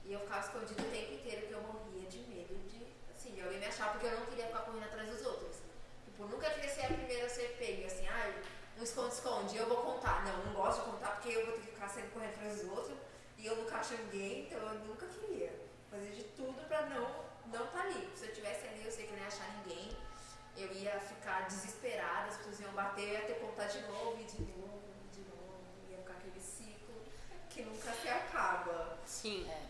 E 0.04 0.14
eu 0.14 0.20
ficava 0.22 0.46
escondido 0.46 0.82
o 0.82 0.92
tempo 0.92 1.14
inteiro, 1.14 1.42
porque 1.42 1.54
eu 1.54 1.62
morria 1.62 2.10
de 2.10 2.20
medo 2.20 2.56
de, 2.70 2.88
assim, 3.14 3.34
de 3.34 3.42
alguém 3.42 3.60
me 3.60 3.66
achar, 3.66 3.92
porque 3.92 4.08
eu 4.08 4.20
não 4.20 4.26
queria 4.26 4.48
ficar 4.48 4.62
correndo 4.62 4.86
atrás 4.86 5.10
dos 5.10 5.26
outros. 5.26 5.58
Tipo, 6.06 6.26
nunca 6.26 6.50
queria 6.50 6.70
ser 6.70 6.86
a 6.86 6.88
primeira 6.88 7.26
a 7.26 7.30
ser 7.30 7.56
pega, 7.60 7.86
assim, 7.86 8.08
ai, 8.08 8.34
um 8.80 8.84
esconde-esconde, 8.84 9.58
eu 9.58 9.68
vou 9.68 9.78
contar. 9.78 10.26
Não, 10.26 10.46
não 10.46 10.54
gosto 10.54 10.80
de 10.80 10.92
contar, 10.92 11.12
porque 11.12 11.30
eu 11.30 11.46
vou 11.46 11.56
ter 11.56 11.62
que 11.62 11.72
ficar 11.74 11.90
sempre 11.90 12.10
correndo 12.10 12.34
atrás 12.36 12.62
dos 12.62 12.72
outros, 12.72 12.98
e 13.38 13.46
eu 13.46 13.56
nunca 13.56 13.78
acho 13.78 13.94
ninguém, 13.96 14.48
então 14.48 14.60
eu 14.60 14.80
nunca 14.86 15.06
queria. 15.08 15.54
Fazer 15.92 16.12
de 16.12 16.24
tudo 16.36 16.68
pra 16.68 16.82
não 16.88 17.28
não 17.52 17.66
tá 17.68 17.82
ali. 17.82 18.10
Se 18.16 18.26
eu 18.26 18.34
tivesse 18.34 18.68
ali, 18.68 18.84
eu 18.84 18.92
sei 18.92 19.06
que 19.06 19.12
eu 19.12 19.18
não 19.18 19.24
ia 19.24 19.28
achar 19.28 19.48
ninguém. 19.58 19.96
Eu 20.58 20.72
ia 20.74 21.00
ficar 21.00 21.42
desesperada, 21.48 22.30
as 22.30 22.38
pessoas 22.38 22.60
iam 22.62 22.72
bater, 22.74 23.08
eu 23.10 23.14
ia 23.14 23.22
ter 23.28 23.34
que 23.36 23.40
contar 23.42 23.66
de 23.68 23.80
novo, 23.82 24.18
e 24.20 24.24
de 24.24 24.42
novo, 24.42 24.82
e 25.06 25.16
de 25.16 25.22
novo. 25.30 25.54
Ia 25.92 25.98
ficar 25.98 26.14
aquele 26.14 26.40
ciclo 26.42 26.96
que 27.50 27.62
nunca 27.62 27.92
se 27.94 28.10
acaba. 28.10 28.98
Sim. 29.06 29.48
É. 29.50 29.68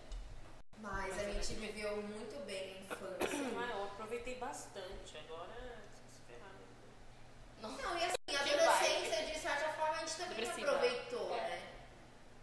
Mas 0.80 1.20
a 1.20 1.24
gente 1.26 1.54
viveu 1.56 1.98
muito 2.02 2.46
bem 2.46 2.78
a 2.78 2.94
infância. 2.94 3.28
Ah, 3.60 3.72
eu 3.78 3.84
aproveitei 3.86 4.36
bastante. 4.36 5.18
Agora 5.18 5.52
é 5.52 5.78
desesperado. 6.08 6.64
Não, 7.62 7.98
e 7.98 8.04
assim, 8.06 8.36
a 8.38 8.40
adolescência, 8.40 9.26
de 9.26 9.40
certa 9.40 9.70
forma, 9.74 9.96
a 9.96 10.00
gente 10.00 10.16
também 10.18 10.38
Depressiva. 10.38 10.72
aproveitou, 10.72 11.36
É. 11.36 11.42
né? 11.50 11.62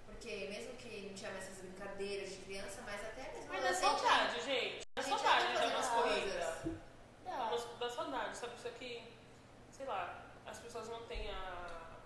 Porque 0.06 0.46
mesmo 0.50 0.74
que 0.76 1.06
não 1.08 1.14
tinha 1.14 1.30
mais 1.30 1.44
essas 1.44 1.58
brincadeiras 1.64 2.30
de 2.30 2.36
criança, 2.38 2.82
mas 2.84 3.00
até 3.02 3.32
mesmo 3.32 3.48
Mas 3.48 3.62
dá 3.62 3.72
saudade, 3.74 4.40
gente. 4.42 4.80
a 4.96 5.00
Dá 5.00 5.02
gente 5.08 5.18
saudade 5.20 5.46
ainda 5.46 5.48
de 5.48 5.54
dar 5.54 5.60
fazia 5.62 5.76
umas 5.76 5.86
as 5.86 5.94
corridas. 5.94 6.44
coisas. 6.44 6.78
Dá, 7.24 7.30
Dá. 7.36 7.44
umas- 7.44 7.78
dá 7.78 7.90
saudade, 7.90 8.36
sabe? 8.36 8.54
Isso 8.56 8.68
aqui, 8.68 9.04
sei 9.70 9.86
lá, 9.86 10.24
as 10.46 10.58
pessoas 10.58 10.88
não 10.88 11.02
têm 11.06 11.30
a, 11.30 11.98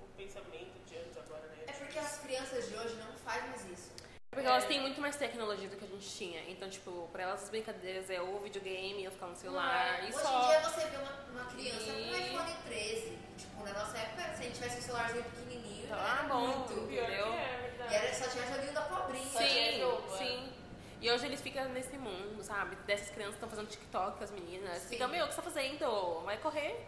o 0.00 0.06
pensamento 0.16 0.78
de 0.86 0.96
antes 0.98 1.16
agora, 1.18 1.46
né? 1.48 1.64
É 1.66 1.72
porque 1.72 1.98
as 1.98 2.18
crianças 2.18 2.64
de 2.64 2.68
hoje 2.80 2.94
não 2.96 3.12
fazem 3.24 3.48
mais 3.50 3.64
isso. 3.70 3.90
Porque 4.30 4.46
elas 4.46 4.64
têm 4.66 4.80
muito 4.80 5.00
mais 5.00 5.16
tecnologia 5.16 5.68
do 5.68 5.76
que 5.76 5.84
a 5.84 5.88
gente 5.88 6.08
tinha. 6.08 6.48
Então, 6.48 6.70
tipo, 6.70 7.08
pra 7.12 7.24
elas 7.24 7.42
as 7.42 7.50
brincadeiras 7.50 8.08
é 8.10 8.20
ou 8.20 8.38
videogame, 8.40 9.04
ou 9.06 9.12
ficar 9.12 9.26
no 9.26 9.34
celular, 9.36 10.04
e 10.04 10.14
Hoje 10.14 10.22
só. 10.22 10.44
em 10.44 10.48
dia 10.48 10.60
você 10.60 10.86
vê 10.86 10.96
uma, 10.98 11.12
uma 11.32 11.44
criança 11.46 11.84
com 11.86 11.90
um 11.92 12.14
E- 12.14 12.26
iPhone 12.28 12.54
13. 12.66 13.18
Tipo, 13.36 13.64
na 13.64 13.72
nossa 13.72 13.98
época, 13.98 14.22
se 14.34 14.40
a 14.40 14.44
gente 14.44 14.54
tivesse 14.54 14.78
um 14.78 14.82
celularzinho 14.82 15.24
pequenininho, 15.24 15.88
Tá 15.88 15.96
já 15.96 16.12
era 16.20 16.22
bom, 16.28 16.46
muito. 16.46 16.86
Pior 16.86 17.02
entendeu? 17.08 17.26
é. 17.34 17.70
E 17.90 17.94
era, 17.94 18.14
só 18.14 18.28
tinha 18.28 18.46
joguinho 18.46 18.72
da 18.72 18.82
cobrinha. 18.82 19.24
Sim, 19.24 19.82
é. 19.82 20.18
sim. 20.18 20.52
E 21.00 21.10
hoje 21.10 21.26
eles 21.26 21.40
ficam 21.40 21.64
nesse 21.70 21.96
mundo, 21.98 22.40
sabe? 22.44 22.76
Dessas 22.86 23.08
crianças 23.10 23.34
que 23.34 23.44
estão 23.44 23.48
fazendo 23.48 23.68
TikTok 23.68 24.18
com 24.18 24.24
as 24.24 24.30
meninas. 24.30 24.78
Sim. 24.82 24.88
Fica, 24.90 25.08
meu, 25.08 25.24
o 25.24 25.28
que 25.28 25.34
você 25.34 25.40
tá 25.42 25.50
fazendo? 25.50 26.20
Vai 26.24 26.36
correr? 26.36 26.86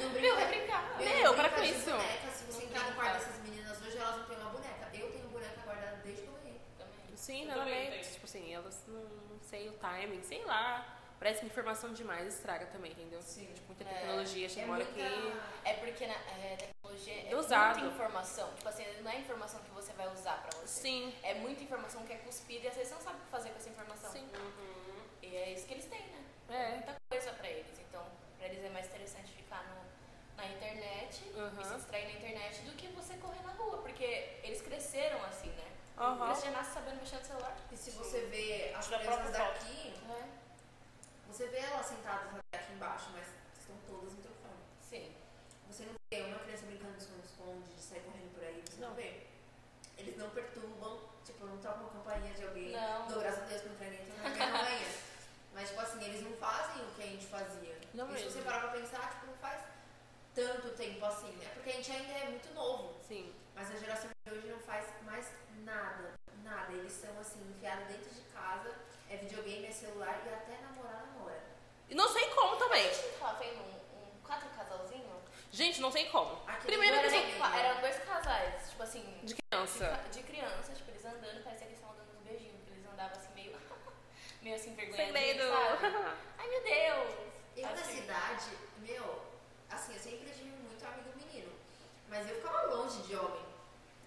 Não 0.00 0.08
Meu, 0.08 0.10
brinca, 0.10 0.34
vai 0.36 0.48
brincar. 0.48 0.96
Meu, 0.96 1.24
não 1.24 1.34
para 1.34 1.50
com 1.50 1.62
isso. 1.64 1.90
Boneca. 1.90 2.30
Se 2.32 2.44
você 2.44 2.58
Não 2.62 2.70
entrar 2.70 2.84
no 2.84 2.92
quarto 2.94 3.12
dessas 3.18 3.42
meninas 3.42 3.76
hoje, 3.84 3.98
elas 3.98 4.16
não 4.16 4.24
têm 4.26 4.36
uma 4.38 4.50
boneca. 4.50 4.88
Eu 4.94 5.10
tenho 5.10 5.28
boneca 5.28 5.60
guardada 5.64 5.96
desde 6.04 6.22
que 6.22 6.28
eu 6.28 6.34
ganhei. 6.34 6.60
Também. 6.78 7.07
Sim, 7.18 7.50
Eu. 7.50 8.00
Tipo 8.12 8.24
assim, 8.24 8.54
elas 8.54 8.84
não, 8.86 9.02
não 9.02 9.40
sei 9.42 9.68
o 9.68 9.72
timing, 9.72 10.22
sei 10.22 10.44
lá. 10.44 10.94
Parece 11.18 11.40
que 11.40 11.46
informação 11.46 11.92
demais 11.92 12.32
estraga 12.32 12.66
também, 12.66 12.92
entendeu? 12.92 13.20
Sim. 13.20 13.46
Tipo, 13.52 13.66
muita 13.66 13.82
É. 13.82 13.88
tecnologia, 13.92 14.48
chega 14.48 14.62
É 14.62 14.64
uma 14.66 14.74
hora 14.76 14.84
que. 14.84 15.00
É 15.64 15.74
porque 15.74 16.06
na 16.06 16.14
é, 16.14 16.56
tecnologia 16.56 17.28
é 17.28 17.34
Usado. 17.34 17.80
muita 17.80 17.92
informação. 17.94 18.54
Tipo 18.54 18.68
assim, 18.68 18.84
não 19.02 19.10
é 19.10 19.18
informação 19.18 19.60
que 19.62 19.70
você 19.70 19.92
vai 19.94 20.06
usar 20.12 20.40
pra 20.42 20.56
você. 20.60 20.80
Sim. 20.82 21.12
É 21.24 21.34
muita 21.34 21.62
informação 21.64 22.04
que 22.06 22.12
é 22.12 22.18
cuspida 22.18 22.66
e 22.66 22.68
às 22.68 22.74
vezes 22.76 22.90
você 22.90 22.94
não 22.94 23.02
sabe 23.02 23.16
o 23.16 23.20
que 23.24 23.30
fazer 23.30 23.50
com 23.50 23.56
essa 23.56 23.68
informação. 23.68 24.12
Sim. 24.12 24.28
Uhum. 24.32 25.02
E 25.22 25.36
é 25.36 25.52
isso 25.52 25.66
que 25.66 25.74
eles 25.74 25.86
têm, 25.86 26.06
né? 26.06 26.24
É. 26.50 26.70
Muita 26.76 26.96
coisa 27.10 27.32
pra 27.32 27.48
eles. 27.50 27.78
Então, 27.80 28.06
pra 28.38 28.46
eles 28.46 28.64
é 28.64 28.70
mais 28.70 28.86
interessante 28.86 29.32
ficar 29.32 29.64
no, 29.64 30.36
na 30.36 30.46
internet 30.46 31.24
Uhum. 31.34 31.60
e 31.60 31.64
se 31.64 31.74
distrair 31.74 32.04
na 32.06 32.12
internet 32.12 32.60
do 32.62 32.76
que 32.76 32.86
você 32.88 33.14
correr 33.16 33.42
na 33.42 33.52
rua. 33.54 33.78
Porque 33.78 34.04
eles 34.44 34.62
cresceram 34.62 35.20
assim, 35.24 35.48
né? 35.50 35.64
Aham. 36.00 36.26
Eles 36.30 36.42
já 36.44 36.50
nascem 36.50 36.74
sabendo 36.74 37.00
mexer 37.00 37.16
no 37.16 37.24
celular. 37.24 37.56
E 37.72 37.76
se 37.76 37.90
você 37.90 38.20
vê 38.26 38.72
as 38.76 38.86
Da 38.88 38.98
crianças 38.98 39.32
daqui, 39.32 39.94
Né? 40.06 40.28
você 41.26 41.46
vê 41.48 41.58
elas 41.58 41.86
sentadas 41.86 42.30
aqui 42.52 42.72
embaixo, 42.72 43.06
mas 43.12 43.26
estão 43.58 43.76
todas 43.86 44.12
no 44.14 44.22
telefone. 44.22 44.54
Sim. 44.80 45.12
Você 45.70 45.84
não 45.84 45.94
vê 46.10 46.22
uma 46.22 46.38
criança 46.38 46.66
brincando 46.66 46.92
de 46.96 47.02
esconde-esconde, 47.02 47.74
de 47.74 47.82
sair 47.82 48.00
correndo 48.00 48.32
por 48.34 48.44
aí, 48.44 48.62
você 48.66 48.80
não, 48.80 48.88
Não. 48.88 48.94
vê. 48.96 49.26
Eles 49.98 50.16
não 50.16 50.30
perturbam, 50.30 51.00
tipo, 51.24 51.44
não 51.44 51.58
tocam 51.58 51.86
a 51.86 51.90
campainha 51.90 52.32
de 52.34 52.44
alguém. 52.46 52.70
Não. 52.70 53.08
Dou 53.08 53.20
graças 53.20 53.42
a 53.42 53.46
Deus 53.46 53.62
que 53.62 53.68
não 53.68 53.76
tem 53.76 53.90
ninguém 53.90 54.06
minha 54.06 54.46
rainha. 54.46 54.88
Mas, 55.52 55.68
tipo 55.70 55.80
assim, 55.80 56.04
eles 56.04 56.22
não 56.22 56.32
fazem 56.36 56.82
o 56.84 56.90
que 56.94 57.02
a 57.02 57.06
gente 57.06 57.26
fazia. 57.26 57.76
Não 57.94 58.04
e 58.06 58.18
se 58.18 58.24
mesmo. 58.24 58.30
você 58.30 58.42
parar 58.42 58.60
pra 58.60 58.70
pensar, 58.80 59.10
tipo, 59.10 59.26
não 59.26 59.34
faz 59.38 59.60
tanto 60.34 60.68
tempo 60.76 61.04
assim, 61.04 61.32
né? 61.32 61.50
Porque 61.54 61.70
a 61.70 61.72
gente 61.72 61.90
ainda 61.90 62.12
é 62.12 62.28
muito 62.28 62.54
novo. 62.54 62.94
Sim. 63.08 63.34
Mas 63.56 63.68
a 63.72 63.76
geração 63.76 64.08
hoje 64.28 64.46
não 64.48 64.58
faz 64.60 64.86
mais 65.04 65.26
nada, 65.64 66.14
nada. 66.42 66.72
Eles 66.72 66.92
são 66.92 67.18
assim, 67.20 67.40
enfiados 67.50 67.86
dentro 67.88 68.10
de 68.10 68.20
casa, 68.32 68.74
é 69.10 69.16
videogame, 69.16 69.66
é 69.66 69.70
celular 69.70 70.20
e 70.24 70.28
até 70.32 70.60
namorar 70.62 71.06
namora. 71.06 71.42
E 71.88 71.94
não 71.94 72.08
sei 72.08 72.28
como 72.30 72.54
A 72.54 72.58
também. 72.58 72.84
gente 72.92 73.06
não 73.12 73.18
tava 73.18 73.38
vendo 73.38 73.60
um, 73.60 73.98
um 74.02 74.20
quatro 74.26 74.48
casalzinho? 74.50 75.08
Gente, 75.50 75.80
não 75.80 75.90
sei 75.90 76.06
como. 76.10 76.38
Aqui 76.46 76.66
Primeiro 76.66 76.94
que 76.94 77.00
era 77.06 77.10
nem- 77.10 77.32
Eram, 77.40 77.54
eram 77.54 77.80
dois 77.80 77.96
casais, 78.04 78.68
tipo 78.70 78.82
assim, 78.82 79.02
de 79.22 79.34
de, 79.34 79.42
criança. 79.42 79.88
ca- 79.88 80.08
de 80.10 80.22
criança, 80.22 80.74
tipo, 80.74 80.90
eles 80.90 81.04
andando, 81.04 81.42
parecia 81.42 81.66
que 81.66 81.72
eles 81.72 81.78
estavam 81.78 81.96
dando 81.96 82.18
uns 82.18 82.22
beijinhos, 82.22 82.56
porque 82.58 82.72
eles 82.74 82.86
andavam 82.86 83.16
assim 83.16 83.32
meio, 83.34 83.56
meio 84.42 84.56
assim, 84.56 84.74
vergonha. 84.74 84.96
Sem 85.04 85.12
medo. 85.12 85.42
Sabe? 85.48 85.86
Ai 86.38 86.48
meu 86.48 86.62
Deus! 86.62 87.14
Eu 87.56 87.62
na 87.64 87.72
Assim. 87.72 87.96
cidade, 88.02 88.50
meu, 88.78 89.22
assim, 89.70 89.94
eu 89.94 89.98
sempre 90.00 90.30
tive 90.30 90.50
muito 90.50 90.84
amigo 90.86 91.10
menino. 91.16 91.50
Mas 92.08 92.28
eu 92.28 92.36
ficava 92.36 92.62
longe 92.74 93.02
de 93.02 93.16
homem. 93.16 93.44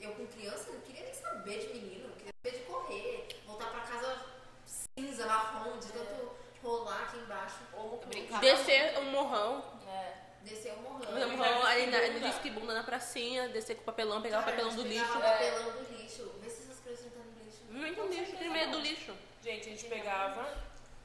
Eu 0.01 0.11
com 0.15 0.25
criança 0.27 0.71
não 0.71 0.81
queria 0.81 1.03
nem 1.03 1.13
saber 1.13 1.59
de 1.59 1.73
menino, 1.73 2.07
não 2.09 2.15
queria 2.15 2.33
saber 2.43 2.57
de 2.57 2.63
correr, 2.65 3.27
voltar 3.45 3.69
pra 3.69 3.81
casa 3.81 4.25
cinza, 4.65 5.25
marrom, 5.27 5.77
de 5.77 5.87
tanto 5.91 6.31
rolar 6.63 7.03
aqui 7.03 7.17
embaixo. 7.17 7.59
Ou 7.73 7.97
brincava. 8.07 8.41
Descer 8.41 8.97
um 8.99 9.11
morrão. 9.11 9.63
É. 9.87 10.13
Descer 10.41 10.73
o 10.73 10.81
morrão. 10.81 11.11
Um 11.11 11.37
morrão 11.37 11.65
ali 11.65 11.85
na, 11.87 12.07
no 12.07 12.19
disque 12.19 12.49
bunda 12.49 12.73
na 12.73 12.83
pracinha, 12.83 13.49
descer 13.49 13.75
com 13.75 13.83
o 13.83 13.85
papelão, 13.85 14.21
pegar 14.21 14.39
o 14.39 14.43
Cara, 14.43 14.51
papelão 14.53 14.71
a 14.71 14.75
do 14.75 14.83
lixo. 14.83 15.05
pegava 15.05 15.31
papelão 15.31 15.71
do 15.71 15.97
lixo. 15.97 16.31
Vê 16.41 16.49
se 16.49 16.63
essas 16.63 16.79
crianças 16.79 17.05
não 17.05 17.11
estão 17.11 17.23
no 17.23 17.43
lixo. 17.43 17.63
Muito 17.69 18.01
Com 18.01 18.07
lixo, 18.07 18.37
primeiro 18.37 18.71
do 18.71 18.79
lixo. 18.79 19.13
Gente, 19.43 19.67
a 19.67 19.71
gente 19.71 19.85
pegava 19.85 20.57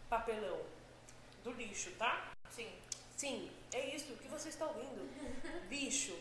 papelão 0.09 0.61
do 1.45 1.53
lixo, 1.53 1.91
tá? 1.93 2.33
Sim. 2.51 2.71
Sim, 3.15 3.51
é 3.73 3.95
isso 3.95 4.15
que 4.15 4.29
você 4.29 4.49
está 4.49 4.67
ouvindo. 4.67 5.09
Lixo. 5.71 6.17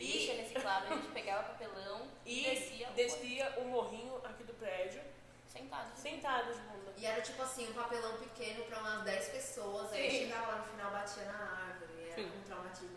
Lixo 0.00 0.32
reciclável, 0.32 0.92
a 0.92 0.96
gente 0.96 1.12
pegava 1.12 1.42
papelão 1.44 2.08
e, 2.24 2.40
E 2.40 2.50
descia 2.54 2.88
o 2.88 2.92
descia 2.92 3.54
o 3.58 3.64
morrinho 3.66 4.16
aqui 4.24 4.44
do 4.44 4.54
prédio, 4.54 5.00
sentado. 5.46 5.94
sentado 5.96 6.52
de 6.54 6.60
bunda. 6.60 6.92
E 6.96 7.04
era 7.06 7.20
tipo 7.20 7.42
assim, 7.42 7.68
um 7.68 7.74
papelão 7.74 8.16
pequeno 8.16 8.64
pra 8.64 8.78
umas 8.78 9.02
10 9.04 9.28
pessoas. 9.28 9.92
Aí 9.92 10.10
Sim. 10.10 10.18
chegava 10.20 10.46
lá 10.52 10.58
no 10.58 10.64
final, 10.64 10.90
batia 10.90 11.24
na 11.24 11.66
árvore. 11.68 12.04
Era 12.06 12.14
Sim. 12.14 12.30
um 12.34 12.42
traumatismo. 12.44 12.96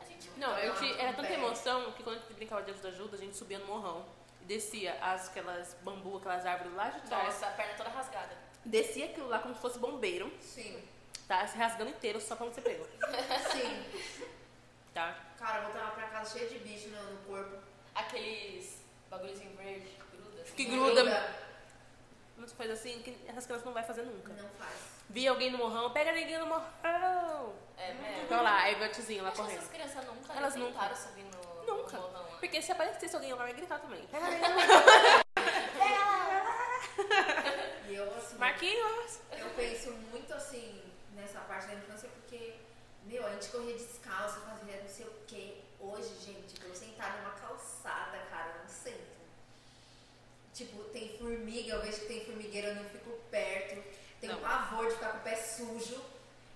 A 0.00 0.04
gente 0.04 0.30
Não, 0.36 0.58
eu 0.58 0.72
Não, 0.72 0.80
tinha, 0.80 0.94
era 0.96 1.12
tanta 1.12 1.32
emoção 1.32 1.92
que 1.92 2.02
quando 2.02 2.16
a 2.16 2.18
gente 2.20 2.32
brincava 2.32 2.62
de 2.62 2.70
ajuda-ajuda, 2.70 3.16
a 3.16 3.18
gente 3.20 3.36
subia 3.36 3.58
no 3.58 3.66
morrão. 3.66 4.04
E 4.40 4.44
descia 4.46 4.94
as, 5.02 5.28
aquelas 5.28 5.74
bambu, 5.82 6.16
aquelas 6.16 6.46
árvores 6.46 6.74
lá 6.74 6.88
de 6.90 7.00
trás. 7.02 7.24
Nossa, 7.26 7.46
a 7.48 7.50
perna 7.50 7.74
toda 7.74 7.90
rasgada. 7.90 8.36
Descia 8.64 9.06
aquilo 9.06 9.28
lá 9.28 9.38
como 9.40 9.54
se 9.54 9.60
fosse 9.60 9.78
bombeiro, 9.78 10.30
Sim, 10.40 10.82
tá? 11.26 11.46
Se 11.46 11.56
rasgando 11.56 11.90
inteiro 11.90 12.20
só 12.20 12.34
pra 12.36 12.46
não 12.46 12.52
ser 12.52 12.60
pego, 12.62 12.84
sim. 13.52 14.28
Tá? 14.94 15.16
Cara, 15.38 15.58
eu 15.58 15.62
voltava 15.64 15.90
pra 15.92 16.06
casa 16.08 16.38
cheio 16.38 16.48
de 16.50 16.58
bicho 16.58 16.88
no, 16.88 17.02
no 17.12 17.18
corpo. 17.24 17.56
Aqueles 17.94 18.82
bagulhozinho 19.10 19.56
verde, 19.56 19.88
gruda. 20.12 20.42
assim. 20.42 20.54
Que 20.54 20.64
gruda. 20.64 21.34
Umas 22.36 22.52
coisas 22.52 22.78
assim 22.78 23.00
que 23.02 23.16
essas 23.26 23.44
crianças 23.46 23.64
não 23.66 23.72
vai 23.72 23.82
fazer 23.82 24.02
nunca. 24.02 24.32
Não 24.32 24.48
faz. 24.50 24.72
Via 25.10 25.30
alguém 25.30 25.50
no 25.50 25.58
morrão, 25.58 25.90
pega 25.90 26.12
ninguém 26.12 26.38
no 26.38 26.46
morrão. 26.46 27.54
É, 27.76 27.92
mesmo. 27.94 28.22
Fica 28.22 28.40
lá, 28.42 28.58
aí 28.62 28.74
o 28.74 28.92
tiozinho 28.92 29.22
lá 29.22 29.30
Acho 29.30 29.38
correndo. 29.42 29.58
essas 29.58 29.70
crianças 29.70 30.04
nunca 30.04 30.32
Elas 30.34 30.54
tentaram 30.54 30.96
subir 30.96 31.24
no, 31.24 31.64
Nunca. 31.76 31.96
no 31.96 32.02
morrão 32.02 32.12
lá. 32.30 32.36
Porque 32.38 32.60
se 32.62 32.70
aparecesse 32.72 33.14
alguém 33.16 33.32
lá, 33.32 33.38
vai 33.44 33.54
gritar 33.54 33.78
também. 33.80 34.06
Pega 34.06 34.28
ninguém 34.30 34.48
no 34.48 34.54
morrão. 34.54 35.22
E 37.88 37.94
eu, 37.94 38.14
assim, 38.16 38.36
Marquinhos! 38.36 39.20
eu 39.32 39.48
penso 39.50 39.92
muito 40.10 40.32
assim 40.34 40.82
nessa 41.14 41.40
parte 41.40 41.66
da 41.68 41.74
infância 41.74 42.08
porque, 42.08 42.54
meu, 43.08 43.26
a 43.26 43.30
gente 43.30 43.48
corria 43.48 43.74
descalço, 43.76 44.40
fazia 44.40 44.80
não 44.82 44.88
sei 44.88 45.06
o 45.06 45.12
quê. 45.26 45.56
Hoje, 45.80 46.10
gente, 46.24 46.54
eu 46.64 46.74
sentar 46.74 47.18
numa 47.18 47.30
calçada, 47.32 48.18
cara, 48.30 48.54
eu 48.56 48.62
não 48.62 48.68
sento. 48.68 49.18
Tipo, 50.54 50.82
tem 50.84 51.16
formiga, 51.18 51.74
eu 51.74 51.82
vejo 51.82 52.00
que 52.00 52.06
tem 52.06 52.24
formigueira, 52.24 52.68
eu 52.68 52.74
não 52.76 52.84
fico 52.90 53.10
perto. 53.30 53.82
Tenho 54.20 54.32
Não. 54.34 54.40
pavor 54.40 54.86
de 54.88 54.94
ficar 54.94 55.12
com 55.12 55.18
o 55.18 55.20
pé 55.22 55.36
sujo. 55.36 56.02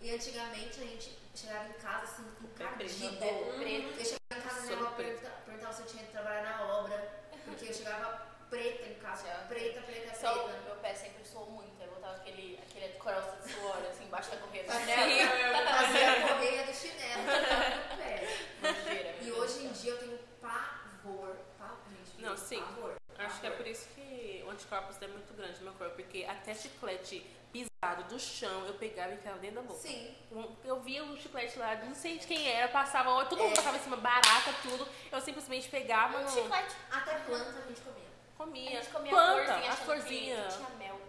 E 0.00 0.10
antigamente 0.12 0.80
a 0.80 0.84
gente 0.84 1.16
chegava 1.36 1.68
em 1.68 1.72
casa 1.74 2.02
assim, 2.12 2.24
encardido. 2.42 3.16
Preto. 3.16 3.98
Eu 3.98 4.04
chegava 4.04 4.36
em 4.36 4.40
casa, 4.42 4.60
minha 4.62 4.76
avó 4.78 4.86
preto. 4.90 4.96
pergunta- 5.20 5.36
perguntava 5.46 5.72
se 5.72 5.82
eu 5.82 5.86
tinha 5.86 6.04
que 6.04 6.10
trabalhar 6.10 6.42
na 6.42 6.64
obra. 6.78 7.22
Porque 7.44 7.66
eu 7.66 7.74
chegava 7.74 8.26
preta 8.52 8.86
em 8.86 8.94
casa, 8.96 9.26
Já. 9.26 9.34
preta, 9.48 9.80
preta, 9.80 10.14
Só 10.14 10.30
preta. 10.44 10.60
meu 10.66 10.74
pé 10.76 10.94
sempre 10.94 11.24
suou 11.24 11.46
muito. 11.50 11.72
Eu 11.82 11.88
botava 11.90 12.16
aquele, 12.16 12.60
aquele 12.68 12.92
crosta 12.98 13.36
de 13.42 13.50
suor 13.50 13.78
assim 13.90 14.04
embaixo 14.04 14.30
da 14.30 14.36
correia 14.36 14.64
do 14.64 14.72
chinelo. 14.72 15.68
fazia 15.68 16.12
a 16.12 16.28
correia 16.28 16.66
do 16.66 16.72
chinelo 16.74 17.22
no 17.22 17.96
pé. 17.96 19.16
E 19.22 19.32
hoje 19.32 19.64
em 19.64 19.72
dia 19.72 19.92
eu 19.92 19.98
tenho 19.98 20.18
pavor. 20.40 21.34
pavor 21.58 21.78
gente, 22.06 22.20
Não, 22.22 22.36
sim. 22.36 22.60
Pavor, 22.60 22.94
Acho 23.18 23.40
que 23.40 23.46
é 23.46 23.50
pavor. 23.50 23.64
por 23.64 23.66
isso 23.72 23.88
que 23.94 24.44
o 24.46 24.50
anticorpos 24.50 25.00
é 25.00 25.06
muito 25.06 25.32
grande 25.34 25.58
no 25.60 25.64
meu 25.64 25.72
corpo, 25.74 25.94
porque 25.96 26.26
até 26.28 26.54
chiclete 26.54 27.26
pisado 27.50 28.04
do 28.04 28.18
chão 28.20 28.66
eu 28.66 28.74
pegava 28.74 29.12
e 29.12 29.14
enfiava 29.14 29.38
dentro 29.38 29.56
da 29.56 29.62
boca. 29.62 29.80
Sim. 29.80 30.14
Eu 30.62 30.80
via 30.80 31.02
o 31.04 31.16
chiclete 31.16 31.58
lá, 31.58 31.74
não 31.76 31.94
sei 31.94 32.18
de 32.18 32.26
quem 32.26 32.48
era, 32.50 32.68
passava, 32.68 33.24
todo 33.26 33.38
mundo 33.38 33.52
É. 33.52 33.56
passava 33.56 33.78
em 33.78 33.80
cima, 33.80 33.96
barata, 33.96 34.52
tudo. 34.62 34.86
Eu 35.10 35.20
simplesmente 35.22 35.68
pegava, 35.70 36.18
Um 36.18 36.22
não 36.22 36.28
chiclete. 36.28 36.74
Até 36.90 37.14
planta 37.20 37.58
a 37.58 37.66
gente 37.68 37.80
comia. 37.80 38.01
A 38.34 38.44
comia. 38.44 38.70
gente 38.82 38.90
comia 38.92 39.10
Planta, 39.10 39.44
florzinha, 39.44 39.72
a 39.72 39.76
florzinha. 39.76 40.42
Que 40.48 40.56
tinha 40.56 40.68
mel. 40.70 41.00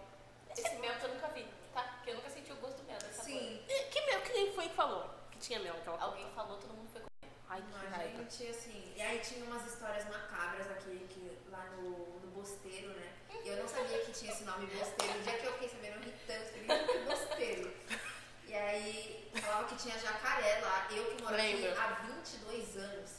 Esse 0.56 0.76
mel 0.76 0.94
que 0.94 1.04
eu 1.06 1.14
nunca 1.14 1.28
vi, 1.28 1.46
tá? 1.72 1.82
Porque 1.82 2.10
eu 2.10 2.14
nunca 2.16 2.30
senti 2.30 2.52
o 2.52 2.56
gosto 2.56 2.76
do 2.78 2.84
mel 2.84 2.98
dessa 2.98 3.22
Sim. 3.24 3.64
E 3.68 3.84
Que 3.90 4.00
mel, 4.06 4.20
quem 4.22 4.52
foi 4.52 4.68
que 4.68 4.74
falou 4.74 5.10
que 5.30 5.38
tinha 5.38 5.58
mel 5.60 5.74
naquela 5.74 5.96
planta. 5.98 6.12
Alguém 6.12 6.30
falou, 6.32 6.58
todo 6.58 6.74
mundo 6.74 6.88
foi 6.92 7.00
comer. 7.00 7.32
Ai, 7.48 7.60
que 7.62 7.86
A 7.86 7.96
raiva. 7.96 8.16
gente, 8.18 8.46
assim. 8.48 8.92
E 8.96 9.02
aí 9.02 9.18
tinha 9.18 9.44
umas 9.44 9.66
histórias 9.66 10.04
macabras 10.08 10.70
aqui, 10.70 11.06
que, 11.10 11.38
lá 11.50 11.64
no, 11.76 12.20
no 12.20 12.26
Bosteiro, 12.28 12.88
né? 12.94 13.12
E 13.44 13.48
eu 13.48 13.56
não 13.56 13.68
sabia 13.68 13.98
que 13.98 14.12
tinha 14.12 14.30
esse 14.32 14.44
nome 14.44 14.66
Bosteiro. 14.66 15.18
O 15.18 15.22
dia 15.22 15.38
que 15.38 15.46
eu 15.46 15.52
fiquei 15.54 15.68
sabendo, 15.68 15.96
eu 15.96 16.02
ri 16.02 16.14
tanto, 16.26 16.44
falei, 16.50 16.78
"Gente, 16.78 16.92
que 16.92 16.98
Bosteiro. 17.04 17.74
E 18.46 18.54
aí 18.54 19.30
falava 19.34 19.64
que 19.68 19.76
tinha 19.76 19.98
jacaré 19.98 20.60
lá. 20.60 20.86
Eu 20.90 21.04
que 21.16 21.22
moro 21.22 21.34
aqui 21.34 21.66
há 21.66 21.86
22 22.06 22.76
anos. 22.76 23.10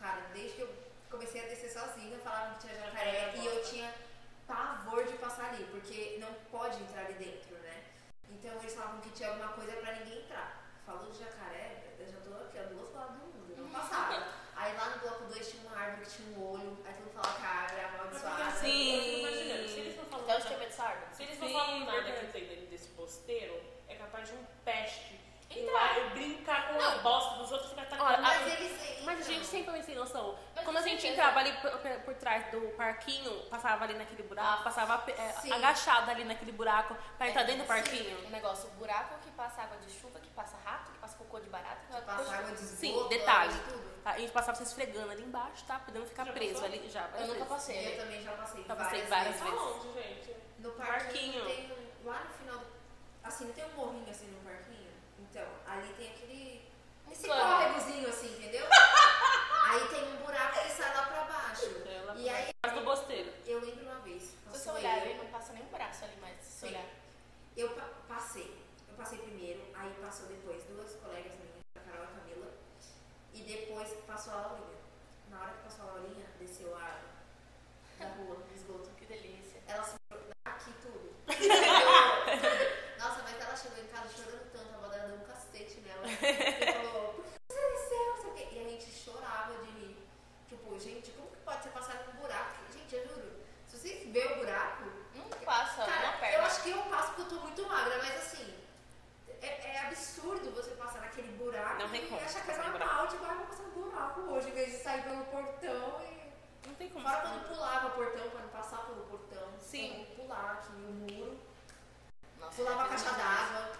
Cara, 0.00 0.20
desde 0.34 0.56
que 0.56 0.62
eu 0.62 0.68
comecei 1.12 1.44
a 1.44 1.48
descer 1.48 1.70
sozinha, 1.70 2.18
falavam 2.24 2.54
que 2.54 2.66
tinha 2.66 2.74
jacaré. 2.74 3.32
E 3.36 3.46
eu 3.46 3.62
tinha 3.62 3.92
pavor 4.46 5.04
de 5.04 5.12
passar 5.18 5.50
ali, 5.50 5.64
porque 5.70 6.16
não 6.18 6.32
pode 6.50 6.82
entrar 6.82 7.02
ali 7.04 7.14
dentro, 7.14 7.54
né? 7.58 7.84
Então 8.30 8.50
eles 8.58 8.74
falavam 8.74 9.00
que 9.02 9.10
tinha 9.10 9.28
alguma 9.28 9.48
coisa 9.52 9.72
pra 9.76 9.92
ninguém 9.92 10.22
entrar. 10.22 10.62
Falou 10.86 11.10
de 11.12 11.18
jacaré, 11.18 11.84
eu 11.98 12.06
já 12.06 12.18
tô 12.20 12.34
aqui 12.42 12.58
ó, 12.58 12.62
do 12.68 12.80
outro 12.80 12.96
lado 12.96 13.12
do 13.12 13.26
mundo, 13.26 13.54
não 13.62 13.70
passava. 13.70 14.26
Aí 14.56 14.76
lá 14.76 14.90
no 14.90 14.98
bloco 15.00 15.24
2 15.26 15.50
tinha 15.50 15.62
uma 15.66 15.76
árvore 15.78 16.06
que 16.06 16.10
tinha 16.16 16.38
um 16.38 16.52
olho, 16.52 16.78
aí 16.84 16.94
todo 16.94 17.04
mundo 17.04 17.12
falava 17.14 17.38
que 17.40 17.46
a 17.46 17.50
árvore 17.50 17.80
era 17.80 17.88
amaldiçoada. 17.88 18.66
Eu 18.66 19.18
imaginando, 19.18 19.68
se 19.68 19.78
eles 19.80 19.96
não 19.96 20.04
falam 20.06 20.24
Até 20.24 20.40
tinha 20.40 20.86
árvore. 20.88 21.14
se 21.14 21.22
eles 21.22 21.38
não 21.38 21.46
Sim, 21.48 21.54
falam 21.54 21.80
nada 21.80 22.02
verdade. 22.02 22.26
que 22.26 22.32
tem 22.32 22.46
dentro 22.46 22.66
desse 22.66 22.88
posteiro, 22.88 23.62
é 23.88 23.94
capaz 23.94 24.28
de 24.28 24.34
um 24.34 24.44
peste 24.64 25.20
Então. 25.50 25.72
lá 25.74 25.98
e 25.98 26.10
brincar 26.10 26.68
com 26.72 26.80
a 26.82 26.90
bosta 26.98 27.38
dos 27.38 27.52
outros 27.52 27.70
e 27.70 27.74
ficar 27.74 27.82
atacando. 27.82 28.04
Olha, 28.08 28.18
Mas 28.22 28.46
eles 28.52 28.72
entram. 28.90 29.04
Mas 29.04 29.20
a 29.20 29.22
gente 29.32 29.46
sempre 29.46 29.70
foi 29.72 29.82
sem 29.82 29.94
noção. 29.94 30.38
Quando 30.64 30.76
a 30.78 30.82
gente 30.82 31.06
entrava 31.06 31.40
ali 31.40 31.52
por, 31.54 31.70
por- 32.04 32.14
trás 32.14 32.46
do 32.50 32.60
parquinho, 32.76 33.30
passava 33.50 33.84
ali 33.84 33.94
naquele 33.94 34.22
buraco, 34.22 34.60
Ah, 34.60 34.64
passava 34.64 35.10
é, 35.10 35.32
sim. 35.40 35.52
agachada 35.52 36.10
ali 36.12 36.24
naquele 36.24 36.52
buraco 36.52 36.96
pra 37.18 37.28
entrar 37.28 37.42
É, 37.42 37.44
dentro 37.44 37.62
do 37.62 37.66
sim. 37.66 37.68
parquinho. 37.68 38.26
O 38.26 38.30
negócio, 38.30 38.68
o 38.68 38.72
buraco 38.72 39.18
que 39.20 39.30
passa 39.32 39.62
água 39.62 39.76
de 39.78 39.90
chuva, 39.92 40.20
que 40.20 40.30
passa 40.30 40.56
rato, 40.64 40.92
que 40.92 40.98
passa 40.98 41.16
cocô 41.16 41.40
de 41.40 41.48
barata, 41.48 41.78
que 41.88 41.94
Que 41.96 42.02
passa 42.02 42.34
água 42.36 42.52
de 42.52 42.62
esgoto, 42.62 42.76
Sim, 42.76 43.08
detalhe. 43.08 43.52
de 43.52 43.60
tudo. 43.60 43.92
A 44.04 44.18
gente 44.18 44.32
passava 44.32 44.56
se 44.56 44.62
esfregando 44.64 45.10
ali 45.10 45.22
embaixo, 45.22 45.64
tá? 45.64 45.78
Podendo 45.80 46.06
ficar 46.06 46.24
Já 46.26 46.32
preso 46.32 46.52
passou? 46.54 46.66
ali 46.66 46.88
já. 46.90 47.00
Eu 47.04 47.10
várias 47.10 47.28
nunca 47.28 47.44
passei. 47.46 47.92
Eu 47.92 47.96
também 47.98 48.22
já 48.22 48.32
passei 48.32 48.64
Já 48.64 48.74
várias, 48.74 48.92
passei 48.92 49.06
várias 49.08 49.34
vezes. 49.34 49.50
vezes. 49.50 49.60
Aonde, 49.66 49.92
gente? 50.02 50.36
No 50.58 50.70
parquinho, 50.72 51.42
Parquinho. 51.42 51.44
tem 51.44 51.72
lá 52.04 52.20
no 52.24 52.34
final, 52.34 52.58
do- 52.58 52.66
assim, 53.24 53.44
não 53.46 53.52
tem 53.52 53.64
um 53.64 53.68
morrinho 53.74 54.10
assim 54.10 54.26
no 54.26 54.40
parquinho? 54.48 54.90
Então, 55.18 55.46
ali 55.66 55.92
tem 55.94 56.08
aquele, 56.10 56.70
esse 57.10 57.26
córregozinho 57.26 58.08
assim, 58.08 58.36
entendeu? 58.38 58.66
aí 59.72 59.88
tem 59.88 60.04
um 60.12 60.16
buraco 60.18 60.60
que 60.62 60.70
sai 60.70 60.94
lá 60.94 61.02
pra 61.06 61.24
baixo. 61.24 61.66
Ela- 61.86 62.14
E 62.16 62.28
aí, 62.28 62.50
do 62.74 62.84
bosteiro. 62.84 63.32
eu 63.46 63.60
lembro 63.60 63.84
uma 63.84 64.00
vez, 64.00 64.22
Se 64.22 64.36
você 64.50 64.70
olhar, 64.70 65.04
ele 65.06 65.14
não 65.18 65.26
passa 65.26 65.52
nem 65.52 65.62
um 65.62 65.66
braço 65.68 66.04
ali, 66.04 66.16
mas 66.20 66.36
se 66.44 66.66
olhar. 66.66 66.84
eu 67.56 67.70
pa- 67.74 67.88
passei, 68.08 68.56
eu 68.88 68.94
passei 68.96 69.18
primeiro, 69.18 69.64
aí 69.74 69.90
passou 70.00 70.26
depois 70.26 70.62
duas 70.64 70.94
colegas 70.96 71.32
minhas, 71.34 71.60
a 71.76 71.80
Carol 71.80 72.04
e 72.04 72.08
a 72.08 72.10
Camila, 72.20 72.50
e 73.34 73.40
depois 73.42 73.88
passou 74.06 74.32
a 74.34 74.36
Laurinha. 74.36 74.82
Na 75.30 75.40
hora 75.40 75.52
que 75.52 75.62
passou 75.64 75.88
a 75.88 75.92
Laurinha, 75.92 76.26
desceu 76.38 76.74
a 76.76 76.80
água 76.80 77.08
da 77.98 78.06
rua, 78.08 78.36
do 78.36 78.54
esgoto. 78.54 78.90
Que 78.98 79.06
delícia. 79.06 79.60
Ela 79.66 79.82
se 79.84 79.94
aqui 80.44 80.72
tudo. 80.82 81.14
Nossa, 82.98 83.22
mas 83.22 83.40
ela 83.40 83.56
chegou 83.56 83.78
em 83.82 83.86
casa 83.88 84.08
chorando 84.14 84.50
tanto, 84.52 84.72
a 84.74 84.76
avó 84.76 84.88
dela 84.88 85.08
deu 85.08 85.16
um 85.16 85.24
cacete 85.24 85.80
nela. 85.80 86.06
E 86.06 86.72
falou, 86.72 87.14
por 87.14 87.24
que 87.24 87.30
você 87.48 87.60
desceu? 87.72 88.06
Não 88.06 88.16
sei 88.22 88.30
o 88.30 88.34
quê. 88.34 88.48
E 88.52 88.58
a 88.66 88.68
gente 88.68 88.90
chorava 88.92 89.54
de 89.64 89.70
rir. 89.72 89.96
Tipo, 90.48 90.78
gente, 90.78 91.10
como 91.12 91.28
que 91.30 91.38
pode 91.38 91.62
ser 91.62 91.70
passar 91.70 92.04
num 92.06 92.20
buraco? 92.20 92.72
Gente, 92.72 92.94
eu 92.94 93.08
juro, 93.08 93.32
verem 94.22 94.32
o 94.32 94.36
buraco, 94.36 94.84
Não 95.14 95.24
passa 95.44 95.84
cara, 95.84 96.12
perna. 96.18 96.36
eu 96.38 96.44
acho 96.44 96.62
que 96.62 96.70
eu 96.70 96.82
passo 96.82 97.12
porque 97.12 97.22
eu 97.22 97.28
tô 97.38 97.44
muito 97.44 97.66
magra, 97.66 97.98
mas 97.98 98.16
assim, 98.16 98.54
é, 99.40 99.74
é 99.74 99.80
absurdo 99.86 100.50
você 100.52 100.70
passar 100.72 101.00
naquele 101.00 101.32
buraco 101.32 101.78
Não 101.78 101.88
tem 101.88 102.04
e 102.04 102.08
como 102.08 102.20
achar 102.20 102.44
que 102.44 102.50
é 102.50 102.54
passar 102.54 102.70
normal, 102.70 103.08
tipo, 103.08 103.24
ah, 103.24 103.34
vou 103.34 103.46
passar 103.46 103.62
no 103.64 103.70
buraco 103.70 104.20
hoje, 104.20 104.48
em 104.48 104.52
vez 104.52 104.70
de 104.72 104.78
sair 104.78 105.02
pelo 105.02 105.24
portão 105.24 106.00
e 106.02 106.68
Não 106.68 106.74
tem 106.74 106.88
como. 106.90 107.04
Fora 107.08 107.20
quando 107.22 107.48
pulava 107.48 107.86
o 107.88 107.90
portão, 107.90 108.30
quando 108.30 108.52
passava 108.52 108.82
pelo 108.84 109.02
portão. 109.06 109.48
Sim. 109.58 110.06
Quando 110.06 110.16
pular 110.16 110.52
aqui 110.52 110.72
o 110.72 110.92
muro. 110.92 111.40
Nossa, 112.38 112.56
Pulava 112.56 112.82
a 112.82 112.88
fiz 112.88 113.02
caixa 113.02 113.16
d'água. 113.18 113.72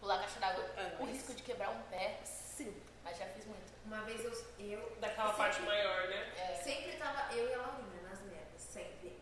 Pular 0.00 0.14
a 0.14 0.18
caixa 0.18 0.40
d'água. 0.40 0.64
É, 0.76 0.96
o 1.00 1.04
risco 1.06 1.34
de 1.34 1.42
quebrar 1.42 1.70
um 1.70 1.82
pé, 1.90 2.20
Sim. 2.24 2.80
mas 3.02 3.18
já 3.18 3.26
fiz 3.26 3.44
muito. 3.44 3.72
Uma 3.84 4.02
vez 4.02 4.24
eu, 4.24 4.32
eu 4.60 4.96
Daquela 5.00 5.28
sempre, 5.30 5.42
parte 5.42 5.62
maior, 5.62 6.08
né? 6.08 6.32
É, 6.36 6.54
sempre 6.62 6.92
tava 6.96 7.34
eu 7.34 7.48
e 7.50 7.54
a 7.54 7.58
Laurinha. 7.58 7.97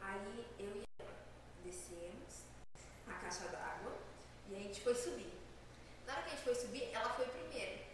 Aí 0.08 0.46
eu 0.58 0.76
e 0.76 0.84
ela 1.00 1.14
descemos 1.64 2.44
a 3.08 3.12
caixa 3.14 3.48
d'água 3.48 3.92
e 4.48 4.56
a 4.56 4.58
gente 4.58 4.80
foi 4.80 4.94
subir. 4.94 5.32
Na 6.06 6.12
hora 6.12 6.22
que 6.22 6.28
a 6.28 6.32
gente 6.34 6.44
foi 6.44 6.54
subir, 6.54 6.90
ela 6.94 7.10
foi 7.10 7.26
primeiro. 7.26 7.84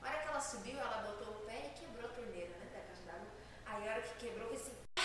Na 0.00 0.08
hora 0.08 0.18
que 0.18 0.28
ela 0.28 0.40
subiu, 0.40 0.78
ela 0.78 1.02
botou 1.08 1.34
o 1.34 1.46
pé 1.46 1.70
e 1.70 1.78
quebrou 1.78 2.10
a 2.10 2.12
torneira, 2.12 2.50
né, 2.58 2.66
da 2.74 2.80
caixa 2.80 3.02
d'água. 3.06 3.28
Aí 3.64 3.88
a 3.88 3.92
hora 3.92 4.02
que 4.02 4.26
quebrou, 4.26 4.48
foi 4.48 4.56
assim, 4.56 4.76
pá! 4.94 5.02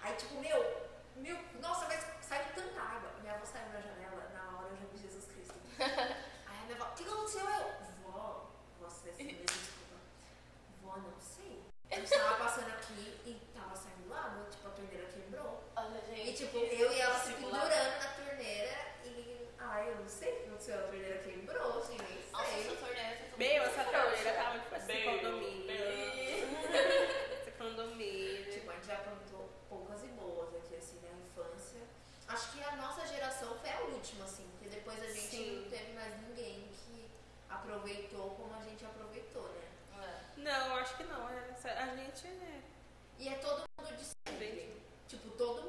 Aí 0.00 0.16
tipo, 0.16 0.34
meu, 0.40 0.90
meu, 1.16 1.38
nossa, 1.60 1.86
mas 1.86 2.04
saiu 2.20 2.52
tanta 2.54 2.80
água. 2.80 3.12
Minha 3.20 3.34
avó 3.34 3.44
saiu 3.44 3.72
na 3.72 3.80
janela, 3.80 4.28
na 4.34 4.58
hora 4.58 4.68
eu 4.70 4.76
já 4.76 4.86
vi 4.92 4.98
Jesus 4.98 5.26
Cristo. 5.26 5.54
Aí 5.78 6.58
a 6.62 6.64
minha 6.64 6.76
avó, 6.76 6.90
o 6.90 6.94
que 6.96 7.04
aconteceu? 7.04 7.48
Eu, 7.48 7.72
vó, 8.02 8.50
desse 9.04 9.22
mesmo, 9.22 9.44
desculpa. 9.44 9.96
Vó, 10.82 10.96
não 10.96 11.20
sei. 11.20 11.62
Eu 11.90 12.02
estava 12.02 12.36
passando 12.36 12.70
aqui 12.70 13.20
e 13.24 13.40
tava 13.54 13.76
saindo 13.76 14.12
água, 14.12 14.48
tipo, 14.50 14.66
a 14.66 14.70
torneira 14.70 15.06
quebrou. 15.06 15.62
olha, 15.76 16.00
gente. 16.00 16.30
E 16.30 16.31
tipo, 16.44 16.58
eu 16.58 16.92
e 16.92 17.00
ela 17.00 17.18
se 17.18 17.32
pendurando 17.34 17.68
na 17.68 18.08
torneira 18.16 18.76
e. 19.04 19.48
Ai, 19.58 19.88
eu 19.90 19.96
não 19.96 20.08
sei 20.08 20.32
o 20.32 20.36
que 20.36 20.46
aconteceu, 20.48 20.78
a 20.78 20.82
torneira 20.82 21.18
quebrou, 21.18 21.78
assim, 21.78 21.96
nem 21.98 22.18
Nossa, 22.32 22.50
sei. 22.50 22.60
essa 22.66 22.76
torneira 22.76 23.16
tá 23.30 23.36
Meu, 23.36 23.62
essa 23.62 23.84
torneira 23.84 24.32
tava 24.32 24.58
tipo 24.58 24.86
Bem, 24.86 25.04
condomínio. 25.18 25.66
bem. 25.66 26.52
Esse 27.40 27.50
condomínio. 27.52 28.52
Tipo, 28.52 28.70
a 28.70 28.74
gente 28.74 28.86
já 28.86 28.94
aprontou 28.94 29.50
poucas 29.68 30.02
e 30.02 30.06
boas 30.08 30.54
aqui, 30.56 30.76
assim, 30.76 30.98
na 31.02 31.10
infância. 31.10 31.80
Acho 32.28 32.52
que 32.52 32.62
a 32.62 32.76
nossa 32.76 33.06
geração 33.06 33.56
foi 33.58 33.70
a 33.70 33.80
última, 33.82 34.24
assim, 34.24 34.46
porque 34.52 34.68
depois 34.74 35.00
a 35.02 35.06
gente 35.06 35.20
Sim. 35.36 35.60
não 35.62 35.70
teve 35.70 35.92
mais 35.92 36.20
ninguém 36.22 36.68
que 36.72 37.10
aproveitou 37.48 38.30
como 38.30 38.54
a 38.54 38.62
gente 38.64 38.84
aproveitou, 38.84 39.42
né? 39.48 39.68
É. 40.02 40.40
Não, 40.40 40.76
acho 40.76 40.96
que 40.96 41.04
não. 41.04 41.28
Essa- 41.30 41.70
A 41.72 41.94
gente 41.96 42.26
é. 42.26 42.60
E 43.18 43.28
é 43.28 43.34
todo 43.36 43.62
mundo 43.78 43.96
de 43.96 44.04
sempre. 44.04 44.82
Tipo, 45.08 45.30
todo 45.36 45.56
mundo. 45.56 45.61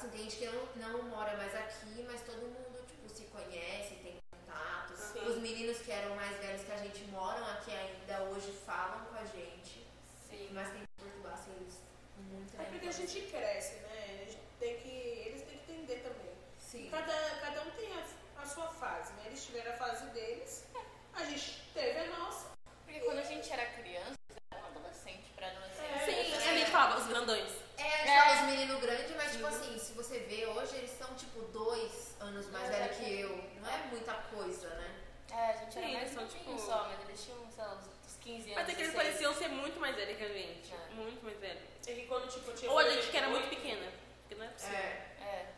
Assim, 0.00 0.08
tem 0.08 0.22
gente 0.22 0.36
que 0.36 0.46
não, 0.46 0.66
não 0.76 1.02
mora 1.10 1.36
mais 1.36 1.54
aqui, 1.54 2.06
mas 2.08 2.22
todo 2.22 2.40
mundo, 2.40 2.86
tipo, 2.86 3.06
se 3.06 3.24
conhece, 3.24 3.96
tem 3.96 4.16
contato. 4.30 4.96
Sim. 4.96 5.26
Os 5.26 5.36
meninos 5.36 5.76
que 5.76 5.92
eram 5.92 6.16
mais 6.16 6.34
velhos 6.38 6.64
que 6.64 6.72
a 6.72 6.78
gente 6.78 7.04
moram 7.10 7.46
aqui 7.48 7.70
ainda 7.70 8.22
hoje 8.30 8.50
falam 8.64 9.04
com 9.04 9.14
a 9.16 9.24
gente. 9.26 9.86
Sim. 10.26 10.48
Mas 10.52 10.70
tem 10.70 10.80
que 10.80 11.02
perturbar 11.02 11.34
assim, 11.34 11.52
eles 11.60 11.78
muito 12.16 12.58
É 12.58 12.64
porque 12.64 12.88
a 12.88 12.92
gente 12.92 13.20
cresce, 13.30 13.74
né? 13.80 14.22
A 14.22 14.24
gente 14.24 14.38
tem 14.58 14.80
que, 14.80 14.88
eles 14.88 15.42
têm 15.42 15.58
que 15.58 15.72
entender 15.72 15.96
também. 15.96 16.32
Sim. 16.58 16.88
Cada, 16.90 17.12
cada 17.42 17.62
um 17.64 17.70
tem 17.72 17.92
a, 17.92 18.40
a 18.42 18.46
sua 18.46 18.68
fase, 18.68 19.12
né? 19.12 19.24
Eles 19.26 19.44
tiveram 19.44 19.70
a 19.72 19.76
fase 19.76 20.06
deles, 20.14 20.64
a 21.12 21.24
gente 21.24 21.60
teve 21.74 21.98
a 21.98 22.06
nossa. 22.18 22.48
Porque 22.86 23.00
quando 23.00 23.18
a 23.18 23.24
gente 23.24 23.52
era 23.52 23.66
criança, 23.66 24.14
era 24.50 24.62
um 24.62 24.66
adolescente 24.66 25.30
pra 25.36 25.46
adolescente. 25.48 26.04
Sim, 26.06 26.32
é. 26.32 26.36
a 26.36 26.58
gente 26.58 26.70
falava, 26.70 27.00
os 27.00 27.06
grandões. 27.06 27.50
É, 27.76 27.94
a 27.94 27.98
gente 27.98 28.08
É. 28.10 28.20
fala 28.20 28.34
os 28.34 28.46
meninos 28.46 28.80
grandes, 28.80 29.16
mas 29.16 29.32
tipo 29.32 29.46
assim, 29.46 29.78
se 29.78 29.92
você 29.92 30.18
vê 30.20 30.46
hoje, 30.46 30.76
eles 30.76 30.90
são 30.90 31.14
tipo 31.40 31.52
dois 31.52 32.16
anos 32.20 32.46
mais 32.50 32.68
velho 32.68 32.84
já 32.84 32.88
que 32.94 33.20
eu. 33.20 33.44
Não 33.60 33.70
é 33.70 33.78
muita 33.90 34.14
coisa, 34.14 34.68
né? 34.68 34.96
É, 35.32 35.50
a 35.50 35.52
gente 35.56 35.78
era 35.78 35.86
Sim, 35.86 35.92
mais 35.92 35.96
eles 35.96 36.10
são, 36.14 36.26
tipo- 36.26 36.58
só, 36.58 36.88
mas 36.88 37.08
eles 37.08 37.24
tinham, 37.24 37.50
sei 37.50 37.64
lá, 37.64 37.74
uns 37.74 37.86
uns 37.86 38.16
15 38.20 38.52
anos. 38.52 38.54
Mas 38.56 38.68
é 38.68 38.74
que 38.74 38.82
eles 38.82 38.92
16. 38.92 38.94
pareciam 38.94 39.34
ser 39.34 39.48
muito 39.48 39.80
mais 39.80 39.94
velhos 39.96 40.16
que 40.16 40.24
a 40.24 40.28
gente. 40.28 40.74
É. 40.74 40.94
Muito 40.94 41.24
mais 41.24 41.38
velhos. 41.38 41.62
É 41.86 41.94
que 41.94 42.06
quando 42.06 42.28
tipo, 42.28 42.52
tinha. 42.52 42.70
Ou 42.70 42.78
a 42.78 42.90
gente 42.90 43.08
que 43.08 43.16
era 43.16 43.28
muito 43.28 43.48
pequena. 43.48 43.92
Porque 44.22 44.34
não 44.34 44.44
é 44.44 44.48
possível. 44.48 44.76
É. 44.76 45.14
É. 45.20 45.52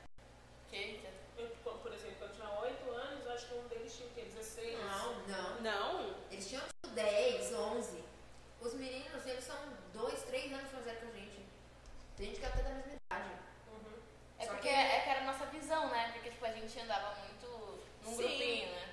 Que? 0.71 1.03
Eu, 1.39 1.49
por 1.49 1.93
exemplo, 1.93 2.17
quando 2.19 2.35
tinha 2.35 2.51
8 2.51 2.91
anos, 2.91 3.27
eu 3.27 3.33
acho 3.33 3.47
que 3.47 3.55
um 3.55 3.69
deles 3.69 3.97
tinha 3.97 4.09
o 4.09 4.13
quê? 4.13 4.23
16? 4.23 4.79
Não, 4.79 5.15
não. 5.27 5.61
Não? 5.61 6.15
Eles 6.31 6.49
tinham 6.49 6.63
tipo 6.63 6.95
10, 6.95 7.53
11. 7.53 8.05
Os 8.61 8.75
meninos, 8.75 9.27
eles 9.27 9.45
são 9.45 9.57
2, 9.95 10.23
3 10.23 10.53
anos 10.53 10.73
mais 10.73 10.85
velhos 10.85 11.01
que 11.01 11.07
a 11.07 11.11
gente. 11.11 11.43
Tem 12.17 12.27
gente 12.27 12.39
que 12.39 12.45
é 12.45 12.49
até 12.49 12.63
da 12.63 12.71
mesma 12.71 12.93
idade. 12.93 13.42
É 14.43 14.45
Só 14.45 14.53
porque 14.55 14.69
que... 14.69 14.75
é 14.75 15.01
que 15.01 15.11
era 15.11 15.21
a 15.21 15.25
nossa 15.25 15.47
visão, 15.47 15.89
né? 15.89 16.11
Porque 16.13 16.31
tipo, 16.31 16.45
a 16.45 16.51
gente 16.51 16.81
andava 16.81 17.15
muito 17.15 17.79
num 18.05 18.11
Sim. 18.11 18.17
grupinho, 18.17 18.73
né? 18.73 18.89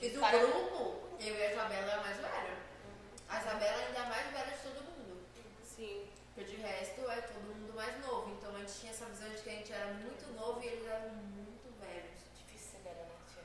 E 0.00 0.10
do 0.10 0.20
Para... 0.20 0.38
grupo, 0.38 1.08
eu 1.18 1.34
e 1.34 1.42
a 1.42 1.52
Isabela 1.52 1.90
é 1.90 1.94
a 1.94 2.00
mais 2.00 2.16
velha. 2.16 2.50
Uhum. 2.52 3.16
A 3.28 3.40
Isabela 3.40 3.82
ainda 3.86 3.98
é 3.98 4.02
a 4.02 4.06
mais 4.06 4.26
velha 4.30 4.56
de 4.56 4.62
todo 4.62 4.84
mundo. 4.84 5.26
Sim. 5.64 6.08
Porque 6.34 6.50
de 6.50 6.56
resto 6.62 7.10
é 7.10 7.20
todo 7.22 7.42
mundo 7.42 7.74
mais 7.74 8.06
novo. 8.06 8.30
Então 8.38 8.54
a 8.54 8.58
gente 8.60 8.72
tinha 8.72 8.92
essa 8.92 9.06
visão 9.06 9.28
de 9.30 9.42
que 9.42 9.50
a 9.50 9.52
gente 9.52 9.72
era 9.72 9.92
muito 9.94 10.32
novo 10.34 10.62
e 10.62 10.66
eles 10.66 10.86
eram 10.86 11.08
muito 11.10 11.80
velhos. 11.80 12.20
Difícil 12.38 12.70
ser 12.70 12.82
velha, 12.84 13.02
né, 13.02 13.16
tia? 13.32 13.42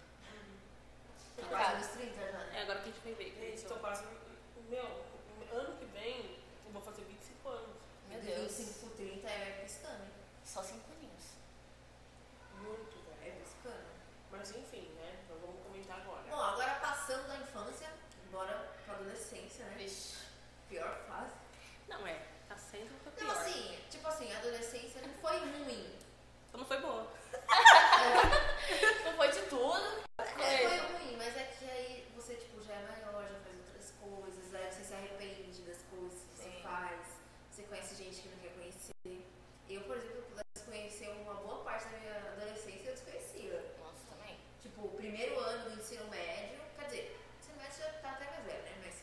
Uhum. 1.41 1.49
Quase 1.49 1.97
30 1.97 2.13
já. 2.13 2.37
Né? 2.37 2.59
É 2.59 2.61
agora 2.61 2.79
que 2.79 2.89
a 2.89 2.91
gente 2.91 3.03
vai 3.03 3.13
ver. 3.13 3.35
Gente, 3.39 3.65
tô 3.65 3.75
quase. 3.75 4.05
Meu, 4.69 4.85
ano 5.51 5.77
que 5.79 5.85
vem 5.85 6.37
eu 6.63 6.71
vou 6.71 6.81
fazer 6.83 7.01
25 7.05 7.49
anos. 7.49 7.75
Meu 8.07 8.21
Deus. 8.21 8.55
25 8.55 8.79
por 8.85 8.95
30 8.95 9.27
é 9.27 9.57
cristã, 9.61 9.89
hein? 9.89 10.11
Só 10.45 10.61
50. 10.61 10.88
Mas 14.39 14.55
enfim, 14.55 14.89
né? 14.95 15.19
Então 15.25 15.37
vamos 15.39 15.61
comentar 15.63 15.99
agora. 15.99 16.23
Bom, 16.29 16.41
agora 16.41 16.75
passando 16.79 17.27
da 17.27 17.35
infância, 17.35 17.89
bora 18.31 18.71
pra 18.85 18.95
adolescência, 18.95 19.65
né? 19.65 19.75
Vixe. 19.77 20.15
Pior 20.69 20.97
fase. 21.09 21.35
Não, 21.89 22.07
é. 22.07 22.25
Tá 22.47 22.55
sempre 22.55 22.95
pra 23.03 23.11
pior. 23.11 23.27
Não, 23.27 23.41
assim, 23.41 23.77
tipo 23.89 24.07
assim, 24.07 24.31
a 24.31 24.37
adolescência 24.37 25.01
não 25.01 25.13
foi 25.15 25.37
ruim. 25.39 25.93
Só 26.49 26.57
não 26.57 26.65
foi 26.65 26.79
boa. 26.79 27.11
Não 29.05 29.13
foi 29.17 29.31
de 29.31 29.41
tudo. 29.43 30.03
É, 30.17 30.67
foi 30.67 30.77
ruim, 30.77 31.17
mas 31.17 31.35
é 31.35 31.43
que 31.43 31.65
aí 31.65 32.11
você, 32.15 32.35
tipo, 32.35 32.61
já 32.63 32.73
é 32.73 32.87
maior, 32.87 33.23
já 33.23 33.39
faz 33.39 33.57
outras 33.57 33.93
coisas, 33.99 34.55
aí 34.55 34.71
você 34.71 34.83
se 34.83 34.93
arrepende 34.93 35.61
das 35.61 35.81
coisas 35.89 36.19
que 36.21 36.37
você 36.37 36.49
Sim. 36.49 36.61
faz, 36.63 36.99
você 37.51 37.63
conhece 37.63 37.95
gente 37.95 38.21
que 38.21 38.29
não 38.29 38.37
quer 38.37 38.53
conhecer. 38.53 39.25
Eu, 39.69 39.81
por 39.81 39.97
exemplo, 39.97 40.23
desconheci 40.69 41.07
uma 41.07 41.33
boa 41.35 41.63
parte 41.63 41.87
da 41.89 41.97
minha 41.97 42.17
adolescência, 42.33 42.89
eu 42.89 42.93
desconhecia. 42.93 43.75
Nossa, 43.79 44.05
também. 44.09 44.37
Tipo, 44.61 44.85
o 44.85 44.89
primeiro 44.89 45.39
ano 45.39 45.69
do 45.69 45.79
ensino 45.79 46.07
médio, 46.09 46.59
quer 46.77 46.85
dizer, 46.85 47.19
o 47.35 47.39
ensino 47.39 47.57
médio 47.57 47.77
já 47.79 47.91
tá 47.99 48.11
até 48.11 48.25
mais 48.25 48.45
velho, 48.45 48.63
né? 48.63 48.75
Mas, 48.83 48.95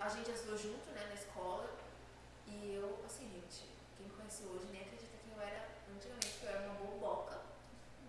a, 0.00 0.08
gente 0.08 0.30
estudou 0.30 0.56
junto, 0.56 0.90
né, 0.92 1.04
na 1.08 1.14
escola, 1.14 1.68
e 2.46 2.74
eu, 2.74 3.02
assim, 3.04 3.28
gente, 3.30 3.68
quem 3.96 4.06
me 4.06 4.12
conhece 4.12 4.44
hoje 4.44 4.66
nem 4.72 4.82
acredita 4.82 5.16
que 5.18 5.30
eu 5.30 5.40
era, 5.40 5.68
antigamente, 5.92 6.38
que 6.38 6.46
eu 6.46 6.50
era 6.50 6.60
uma 6.70 6.74
boboca. 6.74 7.40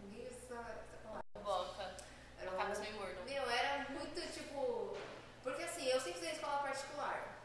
Ninguém 0.02 0.28
usa 0.28 0.38
essa 0.38 0.98
palavra. 1.04 1.24
Boca. 1.44 1.96
Era 2.40 2.52
uma 2.52 2.58
Macacos 2.58 2.80
meio 2.80 2.98
gordo. 2.98 3.26
meu, 3.26 3.50
era 3.50 3.90
muito 3.90 4.34
tipo. 4.34 4.98
Porque 5.44 5.64
assim, 5.64 5.88
eu 5.88 6.00
sempre 6.00 6.28
em 6.28 6.32
escola 6.32 6.60
particular. 6.60 7.36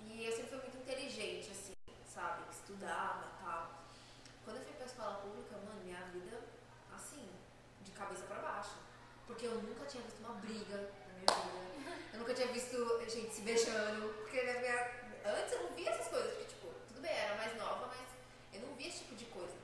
E 0.00 0.24
eu 0.24 0.32
sempre 0.32 0.50
fui 0.50 0.58
muito 0.58 0.78
inteligente, 0.78 1.50
assim, 1.50 1.74
sabe? 2.06 2.42
Estudava 2.50 3.26
e 3.26 3.44
tal. 3.44 3.70
Quando 4.44 4.56
eu 4.58 4.64
fui 4.64 4.72
pra 4.74 4.86
escola 4.86 5.14
pública, 5.18 5.56
mano, 5.58 5.84
minha 5.84 6.02
vida, 6.06 6.40
assim, 6.94 7.28
de 7.82 7.90
cabeça 7.92 8.24
pra 8.24 8.36
baixo. 8.36 8.47
Porque 9.28 9.46
eu 9.46 9.54
nunca 9.62 9.84
tinha 9.86 10.02
visto 10.02 10.18
uma 10.18 10.34
briga 10.40 10.76
na 10.76 11.14
minha 11.14 11.44
vida. 11.44 12.08
Eu 12.14 12.18
nunca 12.18 12.34
tinha 12.34 12.48
visto 12.48 12.76
gente 13.08 13.32
se 13.32 13.42
beijando. 13.42 14.08
Porque 14.14 14.42
na 14.42 14.54
minha... 14.58 14.90
antes 15.24 15.52
eu 15.52 15.62
não 15.62 15.72
via 15.76 15.90
essas 15.90 16.08
coisas. 16.08 16.30
Porque, 16.32 16.44
tipo, 16.46 16.66
tudo 16.88 17.00
bem, 17.00 17.12
era 17.12 17.36
mais 17.36 17.56
nova, 17.56 17.86
mas 17.86 18.08
eu 18.52 18.66
não 18.66 18.74
via 18.74 18.88
esse 18.88 18.98
tipo 19.04 19.14
de 19.14 19.26
coisa. 19.26 19.54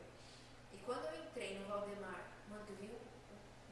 E 0.73 0.77
quando 0.79 1.07
eu 1.07 1.25
entrei 1.25 1.59
no 1.59 1.67
Valdemar, 1.67 2.23
mano, 2.49 2.65
eu 2.69 2.77
vi 2.77 2.97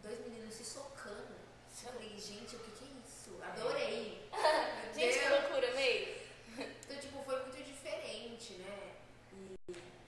dois 0.03 0.19
meninos 0.27 0.55
se 0.55 0.65
socando. 0.65 1.37
Eu 1.85 1.93
falei, 1.93 2.19
gente, 2.19 2.57
o 2.57 2.59
que, 2.61 2.71
que 2.73 2.85
é 2.85 2.89
isso? 3.07 3.31
Adorei. 3.43 4.29
Gente, 4.95 5.19
que 5.19 5.29
loucura, 5.29 5.75
meio. 5.75 6.21
Então, 6.59 6.99
tipo, 7.01 7.23
foi 7.25 7.41
muito 7.43 7.65
diferente, 7.65 8.53
né? 8.55 8.95
E, 9.33 9.57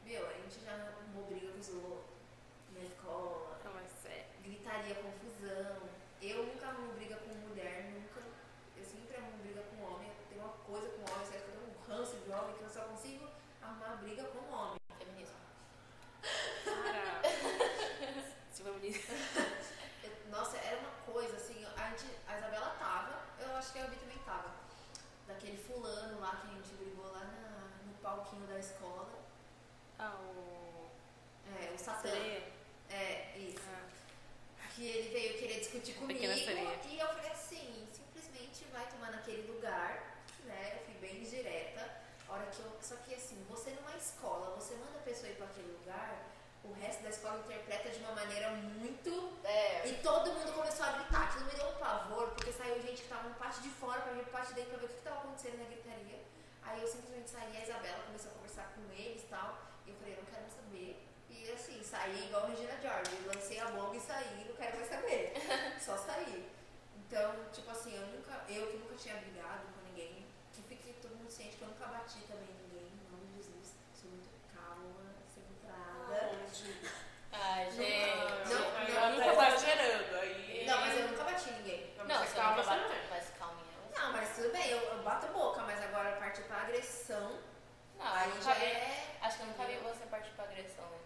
meu, 0.04 0.28
a 0.28 0.32
gente 0.34 0.62
já 0.64 0.72
arrumou 0.72 1.24
briga 1.26 1.50
com 1.50 1.58
os 1.58 1.68
outros 1.70 2.04
na 2.74 2.80
escola, 2.84 3.58
Não, 3.64 3.72
mas 3.72 3.90
é. 4.06 4.26
gritaria, 4.44 4.94
confusão. 4.96 5.88
Eu 6.22 6.44
nunca 6.46 6.66
arrumo 6.68 6.92
briga 6.92 7.16
com 7.16 7.30
mulher, 7.48 7.90
nunca. 7.94 8.20
Eu 8.76 8.84
sempre 8.84 9.16
arrumo 9.16 9.38
briga 9.42 9.62
com 9.62 9.82
homem. 9.82 10.08
Eu 10.10 10.26
tenho 10.28 10.42
uma 10.42 10.52
coisa 10.58 10.88
com 10.90 11.12
homem, 11.12 11.26
certo? 11.26 11.48
Eu 11.48 11.54
tenho 11.54 11.66
um 11.66 11.82
ranço 11.88 12.16
de 12.16 12.30
homem 12.30 12.54
que 12.56 12.62
eu 12.62 12.70
só 12.70 12.80
consigo 12.82 13.28
arrumar 13.62 13.96
briga 14.02 14.24
com 14.24 14.54
homem. 14.54 14.76
Feminismo. 14.98 15.34
Para. 16.64 17.22
Se 18.52 18.62
vamos 18.62 18.80
dizer. 18.82 19.04
Eu- 20.04 20.30
Nossa, 20.30 20.56
era 20.58 20.78
uma 20.78 20.90
coisa 21.12 21.36
assim, 21.36 21.64
a, 21.76 21.90
gente, 21.90 22.06
a 22.26 22.38
Isabela 22.38 22.76
tava, 22.78 23.22
eu 23.38 23.54
acho 23.56 23.72
que 23.72 23.78
a 23.78 23.82
Gabi 23.82 23.96
também 23.96 24.18
tava. 24.18 24.50
Daquele 25.28 25.56
fulano 25.56 26.20
lá 26.20 26.36
que 26.42 26.48
a 26.48 26.54
gente 26.54 26.74
brigou 26.74 27.10
lá 27.12 27.20
na- 27.20 27.68
no 27.86 27.94
palquinho 28.02 28.46
da 28.46 28.58
escola. 28.58 29.08
Ah, 29.98 30.14
o. 30.20 30.90
É, 31.60 31.72
o 31.72 31.78
Satã. 31.78 31.93
Sereia. 32.10 32.42
É, 32.90 33.32
isso. 33.38 33.60
Ah, 34.60 34.68
Que 34.74 34.86
ele 34.86 35.08
veio 35.10 35.38
querer 35.38 35.60
discutir 35.60 35.94
comigo. 35.94 36.20
E 36.20 36.98
eu 36.98 37.06
falei 37.08 37.30
assim, 37.30 37.88
simplesmente 37.92 38.64
vai 38.72 38.86
tomar 38.88 39.10
naquele 39.12 39.50
lugar, 39.50 40.20
né? 40.44 40.78
Eu 40.78 40.84
fui 40.84 40.94
bem 41.00 41.22
direta. 41.22 42.02
Hora 42.28 42.46
que 42.46 42.60
eu. 42.60 42.72
Só 42.80 42.96
que 42.96 43.14
assim, 43.14 43.44
você 43.48 43.70
numa 43.70 43.96
escola, 43.96 44.54
você 44.56 44.74
manda 44.76 44.98
a 44.98 45.02
pessoa 45.02 45.28
ir 45.30 45.36
pra 45.36 45.46
aquele 45.46 45.72
lugar, 45.72 46.22
o 46.64 46.72
resto 46.72 47.02
da 47.02 47.10
escola 47.10 47.38
interpreta 47.40 47.90
de 47.90 47.98
uma 48.00 48.12
maneira 48.12 48.50
muito 48.50 49.38
É. 49.44 49.88
E 49.88 49.94
todo 50.02 50.32
mundo 50.32 50.52
começou 50.52 50.84
a 50.86 50.92
gritar. 50.92 51.24
Aquilo 51.24 51.44
me 51.46 51.52
deu 51.52 51.68
um 51.68 51.74
pavor, 51.78 52.28
porque 52.30 52.52
saiu 52.52 52.80
gente 52.82 53.02
que 53.02 53.08
tava 53.08 53.28
no 53.28 53.34
parte 53.36 53.60
de 53.60 53.68
fora 53.68 54.00
pra 54.00 54.12
vir 54.12 54.24
parte 54.26 54.48
de 54.48 54.54
dentro 54.54 54.70
pra 54.70 54.78
ver 54.80 54.86
o 54.86 54.88
que, 54.88 54.94
que 54.96 55.02
tava 55.02 55.18
acontecendo 55.20 55.58
na 55.58 55.64
gritaria. 55.64 56.18
Aí 56.62 56.80
eu 56.80 56.88
simplesmente 56.88 57.30
saí, 57.30 57.56
a 57.56 57.62
Isabela 57.62 58.02
começou 58.06 58.30
a 58.30 58.34
conversar 58.34 58.72
com 58.74 58.82
eles 58.92 59.22
e 59.22 59.26
tal. 59.26 59.58
E 59.86 59.90
eu 59.90 59.96
falei, 59.96 60.14
eu 60.14 60.18
não 60.18 60.24
quero 60.24 60.40
mais 60.42 60.54
saber. 60.54 60.63
Saí 61.94 62.26
igual 62.26 62.42
a 62.44 62.46
Regina 62.48 62.72
George. 62.82 63.10
Lancei 63.26 63.60
a 63.60 63.66
bomba 63.66 63.94
e 63.96 64.00
saí, 64.00 64.44
não 64.48 64.56
quero 64.56 64.76
mais 64.76 64.88
saber. 64.88 65.32
Só 65.78 65.96
saí. 65.96 66.50
Então, 66.96 67.32
tipo 67.52 67.70
assim, 67.70 67.94
eu 67.94 68.06
nunca, 68.08 68.42
eu 68.48 68.66
que 68.66 68.76
nunca 68.78 68.94
tinha 68.96 69.14
brigado 69.14 69.62
com 69.72 69.86
ninguém, 69.88 70.26
que 70.52 70.60
fique 70.62 70.92
todo 71.00 71.14
mundo 71.14 71.30
ciente 71.30 71.56
que 71.56 71.62
eu 71.62 71.68
nunca 71.68 71.86
bati 71.86 72.18
também 72.26 72.48
em 72.50 72.62
ninguém, 72.66 72.88
em 72.90 73.10
nome 73.12 73.26
de 73.30 73.36
Jesus. 73.36 73.74
Sou 73.94 74.10
muito 74.10 74.28
calma, 74.52 75.14
centrada. 75.32 76.36
Ai, 77.32 77.70
gente. 77.70 78.06
Não, 78.16 78.58
não, 78.58 79.10
não, 79.10 79.18
tá 79.20 79.32
não. 79.32 79.32
exagerando. 79.46 80.16
Aí. 80.16 80.64
Não, 80.66 80.80
mas 80.80 80.98
eu 80.98 81.08
nunca 81.08 81.24
bati 81.24 81.50
em 81.50 81.52
ninguém. 81.58 81.94
Não, 81.96 82.06
Não, 82.06 82.18
mas 82.20 82.28
você 82.28 82.34
calma, 82.36 82.56
não 82.56 82.62
você 82.64 82.68
vai 82.70 82.78
não 82.80 82.86
é. 82.92 83.06
mas 83.10 83.30
calminha. 83.38 83.64
Não, 83.96 84.12
mas 84.12 84.34
tudo 84.36 84.50
bem, 84.52 84.70
eu, 84.70 84.78
eu 84.80 85.02
bato 85.04 85.26
boca, 85.28 85.62
mas 85.62 85.80
agora 85.80 86.16
partir 86.16 86.42
pra 86.42 86.62
agressão, 86.62 87.38
Não, 87.96 88.06
aí 88.06 88.28
eu 88.30 88.42
já 88.42 88.50
nunca 88.50 88.54
vi- 88.54 88.64
é. 88.66 89.16
Acho 89.22 89.36
que 89.36 89.42
eu 89.44 89.46
nunca 89.46 89.64
vi 89.64 89.76
você 89.76 90.04
partir 90.06 90.30
pra 90.32 90.44
agressão 90.44 90.84
física. 90.84 91.03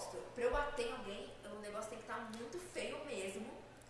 Gosto. 0.00 0.16
Pra 0.34 0.44
eu 0.44 0.50
bater 0.50 0.86
em 0.86 0.92
alguém, 0.92 1.30
o 1.44 1.60
negócio 1.60 1.90
tem 1.90 1.98
que 1.98 2.04
estar 2.04 2.20
muito 2.34 2.58
feio 2.58 3.04
mesmo, 3.04 3.46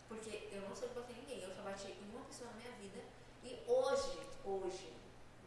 porque 0.08 0.48
eu 0.50 0.62
não 0.62 0.74
sou 0.74 0.88
de 0.88 0.94
bater 0.94 1.14
em 1.16 1.20
ninguém. 1.20 1.42
Eu 1.42 1.54
só 1.54 1.62
bati 1.62 1.86
em 1.86 2.10
uma 2.10 2.24
pessoa 2.24 2.50
na 2.50 2.56
minha 2.56 2.72
vida. 2.72 3.00
E 3.44 3.62
hoje, 3.64 4.18
hoje, 4.44 4.92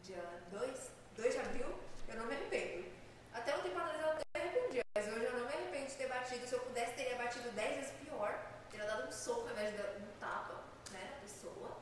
dia 0.02 0.23
2, 0.52 0.91
2 1.17 1.34
de 1.34 1.39
abril, 1.41 1.67
eu 2.08 2.15
não 2.15 2.28
me 2.28 2.36
arrependo. 2.36 2.86
Até 3.34 3.58
um 3.58 3.62
tempo 3.62 3.78
atrás 3.78 4.02
eu 4.02 4.10
até 4.12 4.23
me 4.34 4.41
arrependia, 4.41 4.82
mas 4.95 5.08
hoje 5.08 5.26
eu 5.26 5.34
não 5.34 5.47
me 5.47 5.54
arrependo 5.54 5.88
de 5.88 5.95
ter 5.95 6.08
batido. 6.08 6.47
Se 6.47 6.54
eu 6.54 6.60
pudesse, 6.62 6.93
teria 6.93 7.17
batido 7.17 7.52
10 7.52 7.76
vezes 7.76 7.91
pior. 7.99 8.39
Teria 8.71 8.86
dado 8.86 9.10
um 9.10 9.12
soco 9.12 9.41
ao 9.41 9.52
invés 9.52 9.76
de 9.76 9.82
um 9.82 10.08
tapa 10.17 10.63
né, 10.91 11.12
na 11.13 11.19
pessoa. 11.19 11.78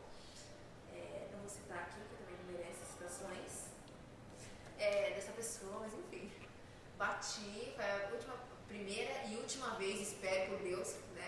É, 0.92 1.28
não 1.32 1.40
vou 1.42 1.50
citar 1.50 1.78
aqui, 1.84 2.00
porque 2.00 2.24
também 2.24 2.36
não 2.36 2.52
merece 2.52 2.84
citações 2.94 3.68
é, 4.80 5.12
dessa 5.12 5.34
pessoa, 5.34 5.82
mas 5.82 5.94
enfim. 5.94 6.32
Bati, 6.98 7.74
foi 7.76 7.86
a 7.86 8.10
última, 8.12 8.36
primeira 8.72 9.14
e 9.28 9.36
última 9.36 9.72
vez, 9.76 10.00
espero 10.02 10.52
por 10.52 10.60
Deus, 10.64 10.96
né? 11.16 11.26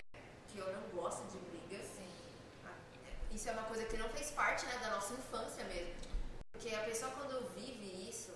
Que 0.50 0.58
eu 0.58 0.72
não 0.72 0.82
gosto 0.98 1.22
de 1.30 1.38
brigas. 1.38 1.86
Isso 3.30 3.48
é 3.48 3.52
uma 3.52 3.64
coisa 3.64 3.84
que 3.86 3.96
não 3.96 4.08
fez 4.10 4.30
parte 4.30 4.64
né, 4.64 4.78
da 4.78 4.90
nossa 4.90 5.12
infância 5.14 5.64
mesmo. 5.64 5.92
Porque 6.52 6.72
a 6.74 6.84
pessoa 6.84 7.10
quando 7.12 7.48
vive 7.54 8.08
isso, 8.08 8.32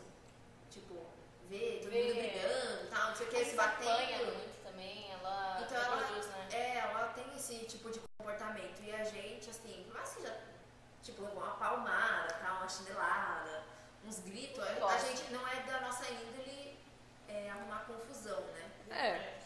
tipo, 0.70 1.06
vê 1.48 1.78
todo 1.80 1.90
Vê. 1.92 2.02
mundo 2.02 2.14
brigando 2.16 2.84
e 2.84 2.88
tal, 2.88 3.08
não 3.10 3.16
sei 3.16 3.26
o 3.26 3.30
que, 3.30 3.44
se 3.44 3.58
apanha 3.60 4.18
batendo. 4.18 4.24
muito 4.34 4.62
também, 4.64 5.10
ela 5.12 5.60
Então 5.62 5.78
ela- 5.80 5.96
reproduz, 6.00 6.26
né? 6.26 6.48
É, 6.52 6.78
ela 6.78 7.08
tem 7.14 7.24
esse 7.36 7.58
tipo 7.66 7.90
de 7.92 8.00
comportamento. 8.18 8.82
E 8.82 8.90
a 8.92 9.04
gente, 9.04 9.48
assim, 9.48 9.86
mais 9.94 10.14
que 10.14 10.22
já, 10.22 10.36
tipo, 11.02 11.22
uma 11.22 11.52
palmada, 11.52 12.34
tá, 12.34 12.54
uma 12.58 12.68
chinelada, 12.68 13.62
uns 14.04 14.18
gritos, 14.18 14.58
a, 14.58 14.86
a 14.86 14.98
gente 14.98 15.30
não 15.32 15.46
é 15.46 15.62
da 15.62 15.80
nossa 15.82 16.10
índole 16.10 16.76
é, 17.28 17.48
arrumar 17.50 17.84
confusão, 17.86 18.40
né? 18.48 18.67
É. 18.90 19.38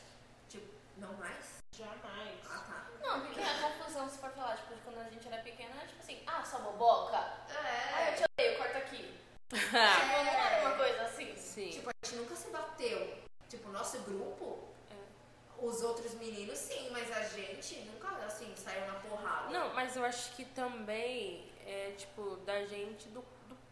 Tipo, 0.49 0.67
não 0.97 1.13
mais? 1.15 1.59
Jamais. 1.77 2.39
Ah, 2.49 2.65
tá. 2.67 2.87
Não, 3.03 3.21
porque 3.23 3.41
a 3.41 3.61
confusão 3.61 4.09
se 4.09 4.19
for 4.19 4.31
falar, 4.31 4.57
tipo, 4.57 4.75
quando 4.85 4.99
a 4.99 5.11
gente 5.11 5.27
era 5.27 5.43
pequena, 5.43 5.71
era 5.77 5.87
tipo 5.87 6.01
assim, 6.01 6.23
ah, 6.27 6.45
só 6.45 6.59
boboca. 6.59 7.17
É. 7.17 7.95
Ah, 7.95 8.11
eu 8.11 8.17
te 8.17 8.25
odeio, 8.33 8.59
corta 8.59 8.79
aqui. 8.79 9.19
tipo, 9.49 9.77
é. 9.77 10.25
não 10.25 10.33
era 10.33 10.69
uma 10.69 10.77
coisa 10.77 11.03
assim. 11.03 11.37
Sim. 11.37 11.71
Tipo, 11.71 11.91
a 11.91 12.07
gente 12.07 12.17
nunca 12.17 12.37
se 12.37 12.51
bateu. 12.51 13.19
Tipo, 13.49 13.69
o 13.69 13.73
nosso 13.73 13.99
grupo, 14.01 14.69
é. 14.91 15.65
os 15.65 15.83
outros 15.83 16.15
meninos 16.15 16.59
sim, 16.59 16.91
mas 16.91 17.11
a 17.11 17.23
gente 17.23 17.81
nunca, 17.81 18.09
assim, 18.25 18.55
saiu 18.57 18.87
na 18.87 18.95
porrada. 18.95 19.51
Não, 19.51 19.73
mas 19.75 19.97
eu 19.97 20.05
acho 20.05 20.35
que 20.35 20.45
também 20.45 21.53
é, 21.67 21.93
tipo, 21.97 22.37
da 22.45 22.65
gente 22.67 23.09
do 23.09 23.23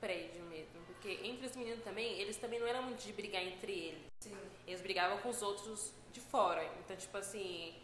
prédio 0.01 0.43
mesmo. 0.45 0.81
Porque 0.87 1.21
entre 1.23 1.47
os 1.47 1.57
meninos 1.57 1.83
também, 1.85 2.19
eles 2.21 2.37
também 2.37 2.59
não 2.61 2.67
eram 2.67 2.83
muito 2.83 3.03
de 3.03 3.13
brigar 3.13 3.43
entre 3.43 3.73
eles. 3.73 4.03
Sim. 4.21 4.37
Eles 4.67 4.81
brigavam 4.81 5.19
com 5.19 5.29
os 5.31 5.43
outros 5.43 5.93
de 6.13 6.21
fora. 6.21 6.65
Então, 6.85 6.97
tipo 6.97 7.17
assim, 7.17 7.75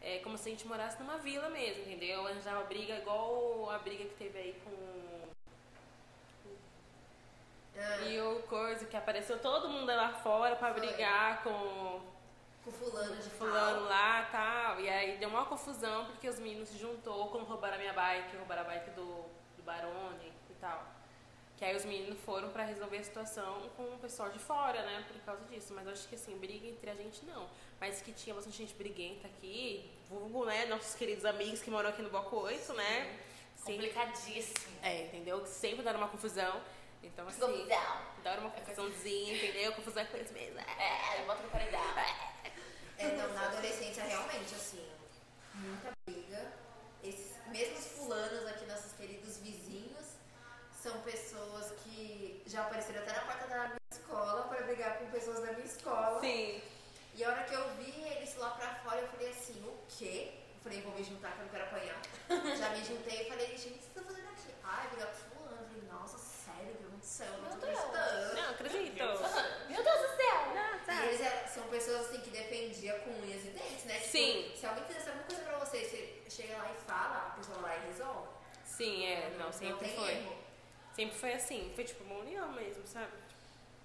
é 0.00 0.18
como 0.18 0.36
se 0.38 0.48
a 0.48 0.52
gente 0.52 0.66
morasse 0.66 0.98
numa 1.00 1.18
vila 1.18 1.48
mesmo, 1.50 1.82
entendeu? 1.82 2.26
Arranjava 2.26 2.64
briga 2.64 2.94
igual 2.96 3.70
a 3.70 3.78
briga 3.78 4.04
que 4.04 4.14
teve 4.14 4.38
aí 4.38 4.60
com. 4.64 5.28
Ah, 7.76 7.98
E 8.06 8.20
o 8.20 8.42
coisa 8.42 8.84
que 8.86 8.96
apareceu 8.96 9.38
todo 9.40 9.68
mundo 9.68 9.86
lá 9.86 10.12
fora 10.12 10.56
pra 10.56 10.72
Foi. 10.72 10.80
brigar 10.80 11.42
com 11.42 12.00
com 12.64 12.70
fulano 12.70 13.16
de 13.16 13.28
fulano 13.30 13.80
tal. 13.80 13.88
lá 13.88 14.22
e 14.22 14.30
tal. 14.30 14.80
E 14.80 14.88
aí 14.88 15.16
deu 15.18 15.28
uma 15.28 15.44
confusão 15.46 16.04
porque 16.06 16.28
os 16.28 16.38
meninos 16.38 16.68
se 16.68 16.78
juntou 16.78 17.28
quando 17.28 17.44
roubaram 17.44 17.74
a 17.74 17.78
minha 17.78 17.92
bike, 17.92 18.36
roubaram 18.36 18.60
a 18.62 18.64
bike 18.64 18.90
do, 18.90 19.24
do 19.56 19.62
Barone 19.64 20.32
e 20.48 20.54
tal. 20.60 20.86
Que 21.62 21.66
aí 21.66 21.76
os 21.76 21.84
meninos 21.84 22.18
foram 22.24 22.48
pra 22.48 22.64
resolver 22.64 22.96
a 22.96 23.04
situação 23.04 23.70
com 23.76 23.84
o 23.84 23.98
pessoal 23.98 24.30
de 24.30 24.38
fora, 24.40 24.82
né? 24.82 25.04
Por 25.06 25.16
causa 25.20 25.44
disso. 25.44 25.72
Mas 25.72 25.86
eu 25.86 25.92
acho 25.92 26.08
que 26.08 26.16
assim, 26.16 26.36
briga 26.36 26.66
entre 26.66 26.90
a 26.90 26.94
gente 26.96 27.24
não. 27.24 27.48
Mas 27.80 28.02
que 28.02 28.10
tinha 28.12 28.34
bastante 28.34 28.56
gente 28.56 28.74
briguenta 28.74 29.28
aqui, 29.28 29.88
vulgo, 30.08 30.44
né? 30.44 30.66
Nossos 30.66 30.96
queridos 30.96 31.24
amigos 31.24 31.62
que 31.62 31.70
moram 31.70 31.90
aqui 31.90 32.02
no 32.02 32.10
Bloco 32.10 32.34
8, 32.34 32.72
né? 32.74 33.16
Sempre, 33.54 33.90
Complicadíssimo. 33.90 34.76
é, 34.82 35.02
entendeu? 35.02 35.40
Que 35.40 35.48
sempre 35.50 35.84
deram 35.84 36.00
uma 36.00 36.08
confusão. 36.08 36.60
Então, 37.00 37.28
assim, 37.28 37.38
Confusão. 37.38 37.96
deram 38.24 38.40
uma 38.42 38.50
confusãozinha, 38.50 39.36
entendeu? 39.36 39.72
Confusão 39.74 40.04
com 40.06 40.16
eles 40.16 40.32
mesmos. 40.32 40.60
É, 40.66 41.20
eu 41.20 41.26
boto 41.26 41.44
no 41.44 41.48
paredão. 41.50 41.80
É, 42.98 43.06
não, 43.16 43.32
na 43.34 43.46
adolescência, 43.46 44.02
realmente, 44.02 44.52
assim, 44.52 44.84
muita 45.54 45.92
briga. 46.08 46.54
Esses 47.04 47.36
mesmos 47.46 47.86
fulanos 47.86 48.48
aqui, 48.48 48.64
nossos 48.66 48.94
queridos 48.94 49.21
são 50.82 51.00
pessoas 51.02 51.72
que 51.82 52.42
já 52.46 52.62
apareceram 52.62 53.00
até 53.02 53.12
na 53.12 53.20
porta 53.22 53.46
da 53.46 53.64
minha 53.68 53.76
escola 53.92 54.42
para 54.48 54.62
brigar 54.62 54.98
com 54.98 55.06
pessoas 55.10 55.40
da 55.40 55.52
minha 55.52 55.64
escola. 55.66 56.20
Sim. 56.20 56.60
E 57.14 57.24
a 57.24 57.28
hora 57.28 57.44
que 57.44 57.54
eu 57.54 57.70
vi 57.76 57.90
eles 58.08 58.34
lá 58.36 58.50
pra 58.50 58.74
fora, 58.76 58.98
eu 59.00 59.08
falei 59.08 59.30
assim, 59.30 59.62
o 59.64 59.78
quê? 59.88 60.32
Eu 60.56 60.60
falei, 60.62 60.80
vou 60.82 60.92
me 60.94 61.04
juntar 61.04 61.32
que 61.32 61.38
eu 61.38 61.44
não 61.44 61.50
quero 61.52 61.64
apanhar. 61.64 62.00
Já 62.58 62.70
me 62.70 62.84
juntei 62.84 63.22
e 63.22 63.28
falei, 63.28 63.46
gente, 63.56 63.68
o 63.68 63.78
que 63.78 63.84
você 63.84 64.00
tá 64.00 64.02
fazendo 64.02 64.28
aqui? 64.30 64.54
Ai, 64.64 64.88
brigar 64.88 65.08
com 65.08 65.14
fulano. 65.36 65.62
Eu 65.62 65.66
falei, 65.68 65.82
nossa, 65.92 66.18
sério, 66.18 66.72
o 66.72 66.76
que 66.76 66.84
aconteceu? 66.84 67.26
Eu 67.26 67.42
não 67.42 67.50
tô 67.50 67.66
Meu 67.66 67.74
Deus. 67.76 67.78
acreditando. 67.84 68.34
Não, 68.34 68.50
acredito. 68.50 68.94
Meu 69.68 69.84
Deus 69.84 70.00
do 70.00 70.16
céu! 70.16 71.02
E 71.02 71.06
eles 71.06 71.20
eram- 71.20 71.48
são 71.48 71.62
pessoas 71.68 72.00
assim 72.06 72.20
que 72.20 72.30
defendiam 72.30 72.98
com 73.00 73.10
unhas 73.10 73.44
e 73.44 73.48
dentes, 73.50 73.84
né? 73.84 73.94
Tipo, 73.98 74.08
Sim. 74.10 74.52
Se 74.56 74.66
alguém 74.66 74.84
fizesse 74.84 75.08
alguma 75.08 75.24
coisa 75.26 75.42
pra 75.42 75.58
você, 75.58 75.78
você 75.84 76.22
chega 76.30 76.56
lá 76.58 76.70
e 76.70 76.74
fala, 76.84 77.28
a 77.28 77.30
pessoa 77.36 77.58
vai 77.58 77.78
lá 77.78 77.84
e 77.84 77.88
resolve. 77.88 78.28
Sim, 78.64 79.04
é, 79.06 79.30
não, 79.38 79.52
sempre 79.52 79.86
tem 79.88 79.96
foi. 79.96 80.10
erro. 80.12 80.41
Sempre 80.94 81.16
foi 81.18 81.32
assim, 81.32 81.72
foi 81.74 81.84
tipo 81.84 82.04
uma 82.04 82.20
união 82.20 82.52
mesmo, 82.52 82.86
sabe? 82.86 83.12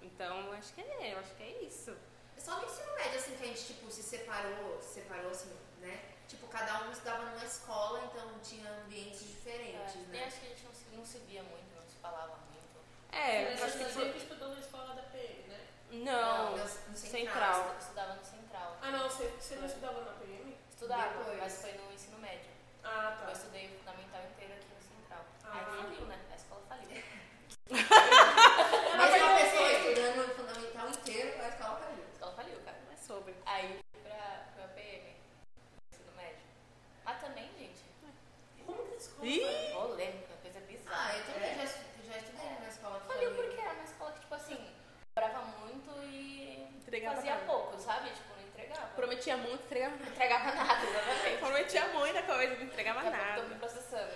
Então, 0.02 0.52
acho 0.52 0.72
que 0.74 0.80
é, 0.82 1.14
eu 1.14 1.18
acho 1.18 1.34
que 1.34 1.42
é 1.42 1.62
isso. 1.62 1.96
Só 2.36 2.56
no 2.58 2.64
ensino 2.66 2.92
médio, 2.94 3.18
assim, 3.18 3.36
que 3.36 3.42
a 3.44 3.46
gente, 3.46 3.64
tipo, 3.66 3.90
se 3.90 4.02
separou, 4.02 4.80
se 4.80 4.94
separou, 5.00 5.30
assim, 5.30 5.52
né? 5.80 6.00
Tipo, 6.28 6.46
cada 6.48 6.82
um 6.84 6.92
estudava 6.92 7.24
numa 7.24 7.44
escola, 7.44 8.04
então 8.04 8.38
tinha 8.42 8.70
ambientes 8.70 9.20
diferentes, 9.26 9.94
É, 9.96 9.98
E 9.98 10.06
né? 10.08 10.24
acho 10.26 10.40
que 10.40 10.46
a 10.46 10.48
gente 10.50 10.62
não 10.64 10.72
se, 10.74 10.84
não 10.96 11.04
se 11.06 11.18
via 11.26 11.42
muito, 11.42 11.74
não 11.74 11.82
se 11.82 11.96
falava 12.00 12.36
muito. 12.52 12.78
É, 13.10 13.50
Mas 13.50 13.62
acho 13.62 13.72
que 13.78 13.84
você 13.84 13.90
foi. 13.90 14.04
sempre 14.04 14.18
estudou 14.18 14.48
na 14.50 14.60
escola 14.60 14.94
da 14.94 15.02
PM, 15.04 15.48
né? 15.48 15.66
Não, 15.90 16.50
no- 16.50 16.56
no 16.58 16.96
central. 16.96 17.70
Eu 17.72 17.78
estudava 17.78 18.14
no 18.14 18.24
Central. 18.24 18.76
Ah, 18.82 18.90
não, 18.90 19.08
você, 19.08 19.26
você 19.40 19.56
não 19.56 19.66
estudava 19.66 20.00
na 20.02 20.12
PM? 20.12 20.54
Estudava, 20.70 21.18
Depois. 21.18 21.38
mas 21.38 21.60
foi 21.62 21.72
no 21.72 21.92
ensino 21.92 22.18
médio. 22.18 22.50
Ah, 22.84 23.16
Eu 23.22 23.26
tá. 23.26 23.32
estudei 23.32 23.66
o 23.74 23.78
fundamental 23.78 24.20
inteiro 24.30 24.52
aqui 24.52 24.66
no 24.74 24.82
Central. 24.82 25.24
Ah. 25.44 25.52
Aí 25.54 25.82
faliu, 25.82 26.06
né? 26.06 26.20
Faliu. 27.68 28.96
Mas 28.96 29.22
uma 29.22 29.36
pessoa 29.38 29.72
estudando 29.72 30.24
o 30.30 30.34
fundamental 30.34 30.88
inteiro, 30.88 31.42
a 31.42 31.48
escola 31.48 31.76
caiu. 31.80 32.04
A 32.04 32.12
escola 32.12 32.32
faliu, 32.32 32.60
cara. 32.64 32.76
não 32.86 32.92
é 32.92 32.96
sobre. 32.96 33.34
Aí 33.46 33.78
fui 33.92 34.02
pra, 34.02 34.44
pra 34.56 34.68
PM, 34.74 35.14
ensino 35.92 36.12
médio. 36.16 36.38
Mas 37.04 37.20
também, 37.20 37.50
gente, 37.58 37.80
Como 38.66 38.84
que 38.86 38.94
a 38.94 38.96
escola 38.96 39.26
Ih! 39.26 39.40
faz? 39.40 39.72
polêmica, 39.72 40.34
coisa 40.42 40.60
bizarra. 40.60 41.10
Ah, 41.12 41.16
eu 41.16 41.24
também 41.32 41.50
É. 41.50 41.54
já, 41.56 41.64
estu- 41.64 41.78
já 42.06 42.16
estudei 42.18 42.50
numa 42.50 42.68
escola 42.68 43.00
que 43.00 43.06
Faliu 43.06 43.30
faliu. 43.30 43.42
porque 43.44 43.60
era 43.60 43.72
uma 43.74 43.84
escola 43.84 44.12
que, 44.12 44.20
tipo 44.20 44.34
assim, 44.34 44.70
cobrava 45.14 45.44
muito 45.60 45.90
e 46.04 46.68
Entregava 46.80 47.16
fazia 47.16 47.34
nada. 47.34 47.46
pouco, 47.46 47.78
sabe? 47.78 48.10
Tipo, 48.10 48.34
não 48.36 48.46
entregava. 48.48 48.86
Prometia 48.96 49.36
muito, 49.36 49.62
entregava 49.64 49.92
Não 49.96 49.98
nada. 50.00 50.10
entregava 50.14 50.52
nada, 50.54 50.86
exatamente. 50.86 51.38
Prometia 51.38 51.88
muita 51.88 52.22
coisa, 52.22 52.54
não 52.56 52.62
entregava 52.62 53.02
Daqui 53.02 53.14
a 53.14 53.18
pouco 53.18 53.28
nada. 53.30 53.42
tô 53.42 53.48
me 53.48 53.54
processando. 53.60 54.12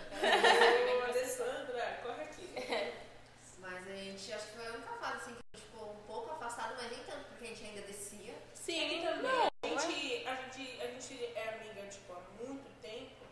Ô, 1.00 1.04
Alessandra, 1.04 2.00
corre 2.02 2.22
aqui. 2.24 2.92
Mas 3.58 3.86
a 3.88 3.92
gente, 3.94 4.32
acho 4.32 4.46
que 4.48 4.56
foi 4.56 4.66
a 4.66 4.70
única 4.72 4.92
fase, 4.94 5.16
assim, 5.18 5.34
que 5.34 5.40
a 5.54 5.56
gente 5.56 5.66
ficou 5.70 5.92
um 5.92 6.02
pouco 6.06 6.32
afastado, 6.32 6.74
mas 6.76 6.90
nem 6.90 7.00
tanto, 7.04 7.24
porque 7.28 7.44
a 7.44 7.48
gente 7.48 7.64
ainda 7.64 7.82
descia. 7.82 8.34
Sim, 8.54 8.98
E 9.00 9.06
também, 9.06 9.22
não, 9.22 9.46
a, 9.46 9.68
gente, 9.68 10.26
a, 10.26 10.34
gente, 10.34 10.80
a 10.82 10.86
gente 10.88 11.24
é 11.36 11.48
amiga, 11.48 11.82
tipo, 11.88 12.12
há 12.12 12.20
muito 12.44 12.80
tempo, 12.80 13.24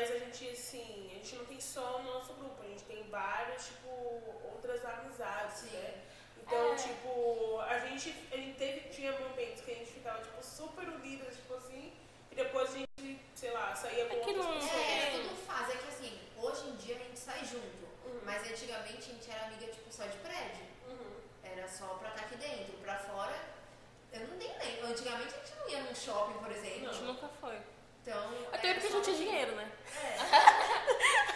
mas 0.00 0.10
a 0.10 0.18
gente, 0.18 0.48
assim, 0.50 1.10
a 1.12 1.14
gente 1.14 1.36
não 1.36 1.44
tem 1.44 1.60
só 1.60 1.98
o 1.98 2.02
nosso 2.02 2.32
grupo, 2.34 2.60
a 2.62 2.66
gente 2.66 2.82
tem 2.84 3.08
vários, 3.08 3.66
tipo, 3.66 3.88
outras 4.52 4.84
amizades, 4.84 5.58
Sim. 5.58 5.76
né? 5.76 5.94
Então, 6.44 6.72
É. 6.72 6.74
tipo, 6.74 7.60
a 7.60 7.78
gente, 7.78 8.14
a 8.32 8.36
gente 8.36 8.58
teve, 8.58 8.80
tinha 8.88 9.12
momentos 9.12 9.60
que 9.62 9.70
a 9.70 9.74
gente 9.74 9.92
ficava, 9.92 10.20
tipo, 10.22 10.42
super 10.72 10.88
unidas, 10.88 11.34
tipo 11.36 11.54
assim, 11.54 11.92
e 12.30 12.34
depois 12.34 12.70
a 12.70 12.78
gente, 12.78 13.20
sei 13.34 13.50
lá, 13.50 13.74
saía 13.76 14.06
com 14.06 14.16
É 14.16 14.20
que 14.20 14.30
outras 14.30 14.46
não- 14.46 14.54
pessoas. 14.54 14.72
É, 14.80 14.98
é 15.02 15.10
tudo 15.22 15.36
fase. 15.46 15.72
É 15.72 15.76
que 15.76 15.88
assim, 15.88 16.18
hoje 16.38 16.68
em 16.68 16.76
dia 16.76 16.96
a 16.96 16.98
gente 16.98 17.18
sai 17.18 17.44
junto. 17.44 17.82
Uhum. 18.06 18.20
Mas 18.24 18.42
antigamente 18.50 18.98
a 18.98 19.12
gente 19.12 19.30
era 19.30 19.44
amiga, 19.46 19.66
tipo, 19.66 19.92
só 19.92 20.04
de 20.04 20.16
prédio. 20.18 20.64
Uhum. 20.88 21.12
Era 21.44 21.68
só 21.68 21.86
pra 21.94 22.08
estar 22.10 22.22
aqui 22.22 22.36
dentro. 22.36 22.72
Pra 22.82 22.96
fora, 22.98 23.34
eu 24.12 24.20
não 24.28 24.36
nem 24.36 24.48
lembro. 24.58 24.86
Antigamente 24.86 25.34
a 25.34 25.38
gente 25.44 25.58
não 25.58 25.68
ia 25.68 25.82
num 25.82 25.94
shopping, 25.94 26.38
por 26.38 26.50
exemplo. 26.50 26.88
a 26.88 26.92
gente 26.92 27.04
nunca 27.04 27.28
foi. 27.40 27.58
Então. 28.02 28.30
Até 28.52 28.74
porque 28.74 28.86
a 28.88 28.90
gente 28.90 29.04
tinha 29.04 29.16
dinheiro, 29.16 29.54
né? 29.54 29.70
É. 30.02 30.16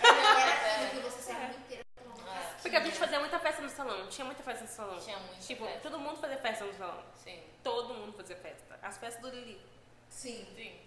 Era, 0.03 0.51
era 0.51 0.87
aquilo 0.87 1.03
que 1.03 1.11
você 1.11 1.23
se 1.23 1.31
a 1.31 1.35
vida 1.47 1.57
inteira 1.59 1.85
pra 1.95 2.05
tomar 2.05 2.17
uma 2.17 2.31
É. 2.31 2.35
casquinha. 2.35 2.59
Porque 2.63 2.66
a 2.77 2.85
gente 2.85 2.99
fazia 2.99 3.21
muita 3.21 3.39
festa 3.39 3.63
no 3.63 3.69
salão, 3.69 4.09
tinha 4.09 4.25
muita 4.25 4.43
festa 4.43 4.65
no 4.65 4.71
salão. 4.71 4.99
Tinha 5.01 5.19
muita 5.19 5.41
Tipo, 5.43 5.65
festa. 5.65 5.81
todo 5.81 5.99
mundo 5.99 6.21
fazia 6.21 6.39
festa 6.39 6.65
no 6.65 6.75
salão. 6.75 7.03
Sim, 7.15 7.43
Todo 7.63 7.95
mundo 7.95 8.13
fazia 8.13 8.37
festa. 8.37 8.79
As 8.83 8.99
festas 8.99 9.21
do 9.23 9.29
Lili. 9.31 9.61
Sim. 10.09 10.47
sim. 10.55 10.79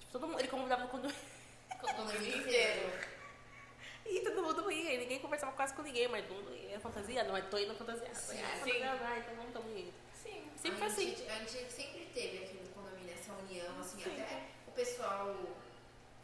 Tipo, 0.00 0.12
todo 0.12 0.26
mundo, 0.26 0.38
ele 0.40 0.48
convidava 0.48 0.84
o 0.84 0.88
condomínio. 0.88 1.16
Inteiro. 2.38 2.92
E 4.06 4.20
todo 4.20 4.42
mundo 4.42 4.70
ia, 4.72 4.94
e 4.94 4.98
ninguém 4.98 5.18
conversava 5.18 5.52
quase 5.52 5.74
com 5.74 5.82
ninguém, 5.82 6.08
mas 6.08 6.26
todo 6.26 6.36
mundo 6.36 6.54
ia. 6.54 6.70
Era 6.70 6.80
fantasia? 6.80 7.22
Não, 7.24 7.32
mas 7.32 7.46
tô 7.48 7.58
indo 7.58 7.74
fantasiado. 7.74 8.14
Sim, 8.16 8.40
ah, 8.42 8.56
sim. 8.64 8.72
fantasia, 8.72 8.94
vai, 8.96 9.18
então 9.18 9.34
vamos, 9.36 9.52
tamo 9.52 9.78
indo. 9.78 9.92
Sim. 10.14 10.50
Sempre 10.56 10.84
a 10.84 10.90
foi 10.90 11.04
assim. 11.12 11.28
A 11.28 11.34
gente 11.44 11.72
sempre 11.72 12.06
teve 12.14 12.44
aqui 12.44 12.54
no 12.54 12.68
condomínio 12.70 13.12
essa 13.14 13.32
união, 13.34 13.78
assim, 13.80 14.02
Sim. 14.02 14.10
até 14.22 14.42
o 14.66 14.70
pessoal, 14.72 15.36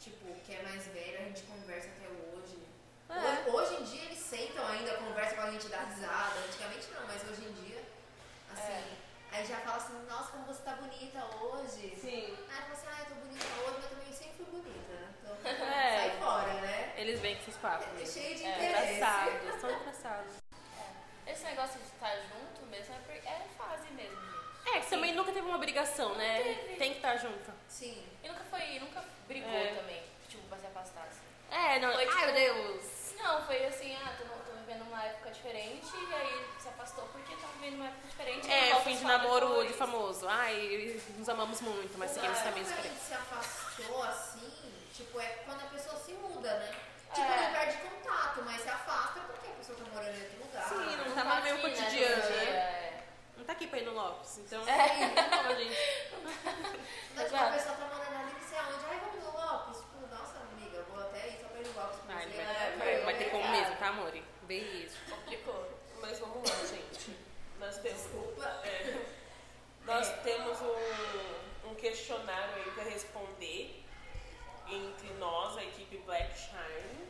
tipo, 0.00 0.34
que 0.44 0.54
é 0.54 0.62
mais 0.62 0.86
velho, 0.88 1.18
a 1.18 1.22
gente 1.24 1.42
conversa 1.42 1.88
até 1.88 2.08
hoje. 2.08 2.33
É. 3.10 3.50
Hoje, 3.50 3.74
em 3.76 3.84
dia 3.84 4.02
eles 4.04 4.18
sentam 4.18 4.66
ainda, 4.66 4.94
conversam 4.94 5.36
com 5.36 5.42
a 5.42 5.50
gente, 5.50 5.68
dá 5.68 5.80
risada. 5.82 6.38
Antigamente 6.46 6.86
não, 6.94 7.06
mas 7.06 7.22
hoje 7.28 7.44
em 7.46 7.52
dia, 7.64 7.82
assim, 8.52 8.96
aí 9.32 9.46
já 9.46 9.56
fala 9.58 9.76
assim, 9.76 9.92
nossa, 10.08 10.30
como 10.32 10.44
você 10.46 10.62
tá 10.62 10.72
bonita 10.76 11.24
hoje. 11.40 11.94
Sim. 12.00 12.36
Aí 12.48 12.62
fala 12.62 12.72
assim, 12.72 12.86
ah, 12.88 13.00
eu 13.00 13.06
tô 13.06 13.14
bonita 13.26 13.46
hoje, 13.62 13.76
mas 13.80 13.90
também 13.90 14.12
sempre 14.12 14.44
fui 14.44 14.46
bonita. 14.46 15.14
Então, 15.22 15.36
É. 15.52 15.96
sai 15.96 16.18
fora, 16.18 16.54
né? 16.54 16.92
Eles 16.96 17.20
vêm 17.20 17.34
com 17.36 17.42
esses 17.42 17.56
papos. 17.56 17.86
É 18.00 18.06
cheio 18.06 18.34
de 18.36 18.44
É, 18.44 18.48
interesse. 18.70 18.94
Engraçados, 18.96 19.60
são 19.60 19.70
engraçados. 19.70 20.32
Esse 21.26 21.44
negócio 21.44 21.78
de 21.80 21.86
estar 21.86 22.16
junto 22.16 22.66
mesmo 22.66 22.94
é, 23.08 23.16
é 23.16 23.46
fase 23.56 23.88
mesmo, 23.92 24.16
gente. 24.20 24.76
É, 24.76 24.80
que 24.80 24.90
também 24.90 25.14
nunca 25.14 25.32
teve 25.32 25.46
uma 25.46 25.56
obrigação, 25.56 26.14
né? 26.16 26.42
teve. 26.42 26.76
Tem 26.76 26.90
que 26.92 26.96
estar 26.98 27.16
junto. 27.16 27.50
Sim. 27.68 28.02
E 28.22 28.28
nunca 28.28 28.44
foi, 28.44 28.78
nunca 28.78 29.04
brigou 29.26 29.50
É. 29.50 29.74
também, 29.74 30.02
tipo, 30.28 30.42
pra 30.48 30.58
se 30.58 30.66
afastar, 30.66 31.04
assim. 31.06 31.23
É, 31.54 31.78
não. 31.78 31.92
Foi, 31.92 32.02
Ai, 32.02 32.06
tipo, 32.08 32.20
meu 32.20 32.32
Deus. 32.34 32.84
Não, 33.22 33.46
foi 33.46 33.66
assim, 33.66 33.96
ah, 33.96 34.12
tô, 34.18 34.24
tô 34.24 34.56
vivendo 34.58 34.82
uma 34.82 35.02
época 35.04 35.30
diferente, 35.30 35.86
e 35.96 36.14
aí 36.14 36.46
se 36.58 36.68
afastou 36.68 37.04
porque 37.12 37.34
tá 37.36 37.46
vivendo 37.58 37.76
uma 37.76 37.86
época 37.86 38.08
diferente. 38.08 38.50
É, 38.50 38.74
fim 38.80 38.96
de 38.96 39.04
namoro 39.04 39.48
depois. 39.48 39.68
de 39.68 39.74
famoso. 39.74 40.28
Ai, 40.28 41.00
nos 41.16 41.28
amamos 41.28 41.60
muito, 41.62 41.96
mas 41.96 42.10
seguimos 42.10 42.36
Quando 42.38 42.44
caminhos 42.50 42.68
a 42.70 42.74
diferentes. 42.74 42.98
gente 42.98 43.06
se 43.08 43.14
afastou 43.14 44.02
assim, 44.02 44.52
tipo, 44.92 45.20
é 45.20 45.26
quando 45.46 45.62
a 45.62 45.66
pessoa 45.66 45.96
se 45.96 46.12
muda, 46.14 46.58
né? 46.58 46.74
Tipo, 47.14 47.26
É. 47.32 47.40
não 47.46 47.52
perde 47.52 47.76
contato, 47.78 48.42
mas 48.44 48.60
se 48.60 48.68
afasta 48.68 49.20
porque 49.20 49.46
a 49.46 49.52
pessoa 49.52 49.78
tá 49.78 49.84
morando 49.92 50.14
em 50.16 50.22
outro 50.22 50.38
lugar. 50.44 50.68
Sim, 50.68 50.96
não 50.96 51.04
Não 51.08 51.14
tá 51.14 51.24
mais 51.24 51.38
no 51.38 51.44
mesmo 51.44 51.66
aqui, 51.66 51.80
né, 51.80 51.84
cotidiano, 51.84 52.22
né? 52.30 52.44
é. 52.44 53.04
Não 53.38 53.44
tá 53.44 53.52
aqui 53.52 53.66
pra 53.68 53.78
ir 53.78 53.84
no 53.84 53.92
Lopes, 53.94 54.38
então. 54.38 54.62
É. 54.68 54.74
Não, 55.30 55.56
gente. 55.56 55.78
Mas, 57.14 57.24
tipo, 57.24 57.36
a 57.36 57.50
pessoa 57.50 57.74
tá 57.76 57.84
morando 57.86 58.16
ali, 58.20 58.32
não 58.32 58.48
sei 58.48 58.58
aonde. 58.58 58.84
Ai, 58.90 59.00
vamos 59.00 59.24
no 59.24 59.30
Lopes. 59.40 59.78
Tipo, 59.78 60.06
nossa, 60.14 60.38
amiga, 60.52 60.76
eu 60.78 60.84
vou 60.86 61.00
até 61.00 61.28
ir 61.28 61.38
só 61.40 61.46
pra 61.48 61.60
ir 61.60 61.68
porque 62.24 62.42
vai, 62.42 62.76
vai, 62.76 63.00
vai 63.04 63.14
ter 63.16 63.30
como 63.30 63.48
mesmo, 63.50 63.76
tá, 63.76 63.88
amor? 63.88 64.12
Isso. 64.48 64.96
Complicou. 65.10 65.70
Mas 66.00 66.18
vamos 66.18 66.48
lá, 66.50 66.56
gente. 66.66 67.16
Nós 67.58 67.78
temos, 67.78 68.02
Desculpa. 68.02 68.62
nós 69.86 70.08
É. 70.08 70.12
temos 70.18 70.58
um, 70.60 71.68
um 71.70 71.74
questionário 71.74 72.54
aí 72.56 72.70
para 72.72 72.84
responder. 72.84 73.80
entre 74.68 75.08
nós, 75.18 75.58
a 75.58 75.62
equipe 75.62 75.98
Black 75.98 76.32
Shine. 76.38 77.06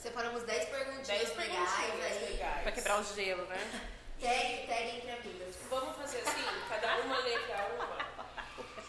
Separamos 0.00 0.42
10 0.44 0.68
perguntinhas 0.70 1.06
10 1.06 1.36
legais 1.36 1.70
perguntinhas 1.70 2.16
aí. 2.22 2.32
legais. 2.32 2.62
Pra 2.62 2.72
quebrar 2.72 3.00
o 3.00 3.04
gelo, 3.04 3.44
né? 3.46 3.58
Tag, 4.20 4.66
tag 4.66 4.96
entre 4.96 5.10
amigas. 5.12 5.56
Vamos 5.70 5.96
fazer 5.96 6.18
assim, 6.20 6.42
cada 6.68 6.96
uma 7.02 7.18
letra 7.20 7.68
uma. 7.74 7.98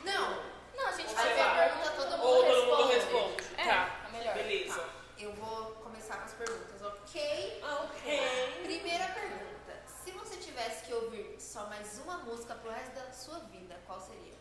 Não, 0.04 0.44
Não, 0.76 0.88
a 0.88 0.92
gente 0.94 1.12
a 1.12 1.14
vai 1.14 1.34
Sei 1.34 1.44
lá. 1.44 1.56
pergunta 1.56 1.92
todo 1.92 2.12
mundo 2.18 2.24
Ou 2.24 2.44
todo 2.46 2.66
mundo 2.66 2.88
responde. 2.94 3.36
responde. 3.36 3.62
É, 3.62 3.66
tá, 3.66 4.00
é 4.08 4.12
melhor. 4.18 4.34
beleza. 4.34 4.90
Eu 5.20 5.34
vou 5.34 5.72
começar 5.84 6.18
com 6.18 6.24
as 6.26 6.34
perguntas, 6.34 6.82
ok? 6.82 7.64
Ok. 7.64 8.60
Primeira 8.64 9.06
pergunta. 9.10 9.74
Se 10.04 10.12
você 10.12 10.38
tivesse 10.38 10.86
que 10.86 10.94
ouvir 10.94 11.36
só 11.40 11.66
mais 11.68 12.00
uma 12.00 12.18
música 12.20 12.49
pro 12.62 12.72
resto 12.72 12.94
da 12.96 13.12
sua 13.12 13.40
vida, 13.40 13.76
qual 13.86 14.00
seria? 14.02 14.34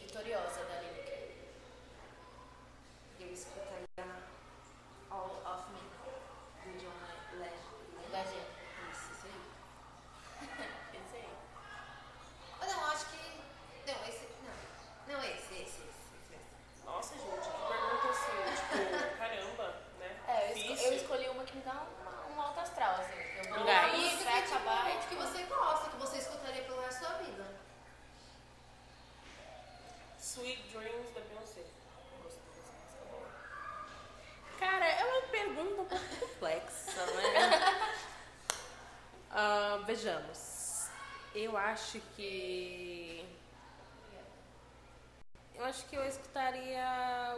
Vitoriosa 0.00 0.64
da 0.64 0.80
Lineker. 0.80 1.36
Eu 3.20 3.32
escutaria 3.32 4.06
All 5.10 5.42
of 5.44 5.70
Me, 5.72 5.80
do 6.64 6.78
John 6.78 6.92
Legend. 7.38 8.10
Da 8.12 8.22
gente. 8.24 8.58
Isso, 8.90 9.12
isso 9.12 9.26
aí. 9.26 9.40
Esse 10.94 11.16
aí. 11.16 11.28
Ah, 12.60 12.66
não, 12.66 12.86
acho 12.90 13.06
que... 13.06 13.40
Não, 13.86 14.08
esse... 14.08 14.28
Não, 15.08 15.14
não 15.14 15.24
esse, 15.24 15.36
esse, 15.36 15.62
esse. 15.62 15.62
esse, 15.62 16.14
esse. 16.34 16.84
Nossa, 16.84 17.14
gente, 17.14 17.26
que 17.26 17.68
pergunta 17.68 18.08
assim, 18.08 18.36
tipo, 18.56 19.18
caramba, 19.18 19.66
né? 19.98 20.20
É, 20.26 20.52
eu, 20.52 20.56
esco- 20.56 20.68
Difícil. 20.68 20.86
eu 20.92 20.96
escolhi 20.96 21.28
uma 21.28 21.44
que 21.44 21.56
me 21.56 21.62
dá 21.62 21.72
uma, 21.72 22.26
um 22.34 22.40
alto 22.40 22.60
astral, 22.60 22.94
assim. 22.94 23.12
que 23.12 23.38
Eu 23.48 23.54
vou 23.54 23.62
Um 23.62 23.66
gás. 23.66 23.84
Uma 23.84 23.92
ouvir 23.94 24.04
música 24.10 24.24
pra 24.30 24.42
que, 24.42 24.52
acabar 24.54 24.88
e, 24.90 24.98
tipo, 25.00 25.08
que 25.08 25.14
você 25.16 25.42
gosta, 25.44 25.90
que 25.90 25.96
você 25.96 26.16
escutaria 26.18 26.62
pelo 26.62 26.80
resto 26.80 27.00
da 27.02 27.08
sua 27.08 27.18
vida. 27.18 27.46
Sweet 30.18 30.62
Dreams 30.68 31.10
da 31.14 31.20
Beyoncé. 31.20 31.62
Cara, 34.58 34.86
é 34.86 35.04
uma 35.04 35.22
pergunta 35.28 35.82
um 35.82 35.86
pouco 35.86 36.16
complexa, 36.16 37.06
né? 37.06 37.94
Ah, 39.30 39.80
vejamos. 39.86 40.88
Eu 41.34 41.56
acho 41.78 42.00
que. 42.16 43.24
Eu 45.54 45.64
acho 45.64 45.84
que 45.86 45.96
eu 45.96 46.04
escutaria 46.06 47.36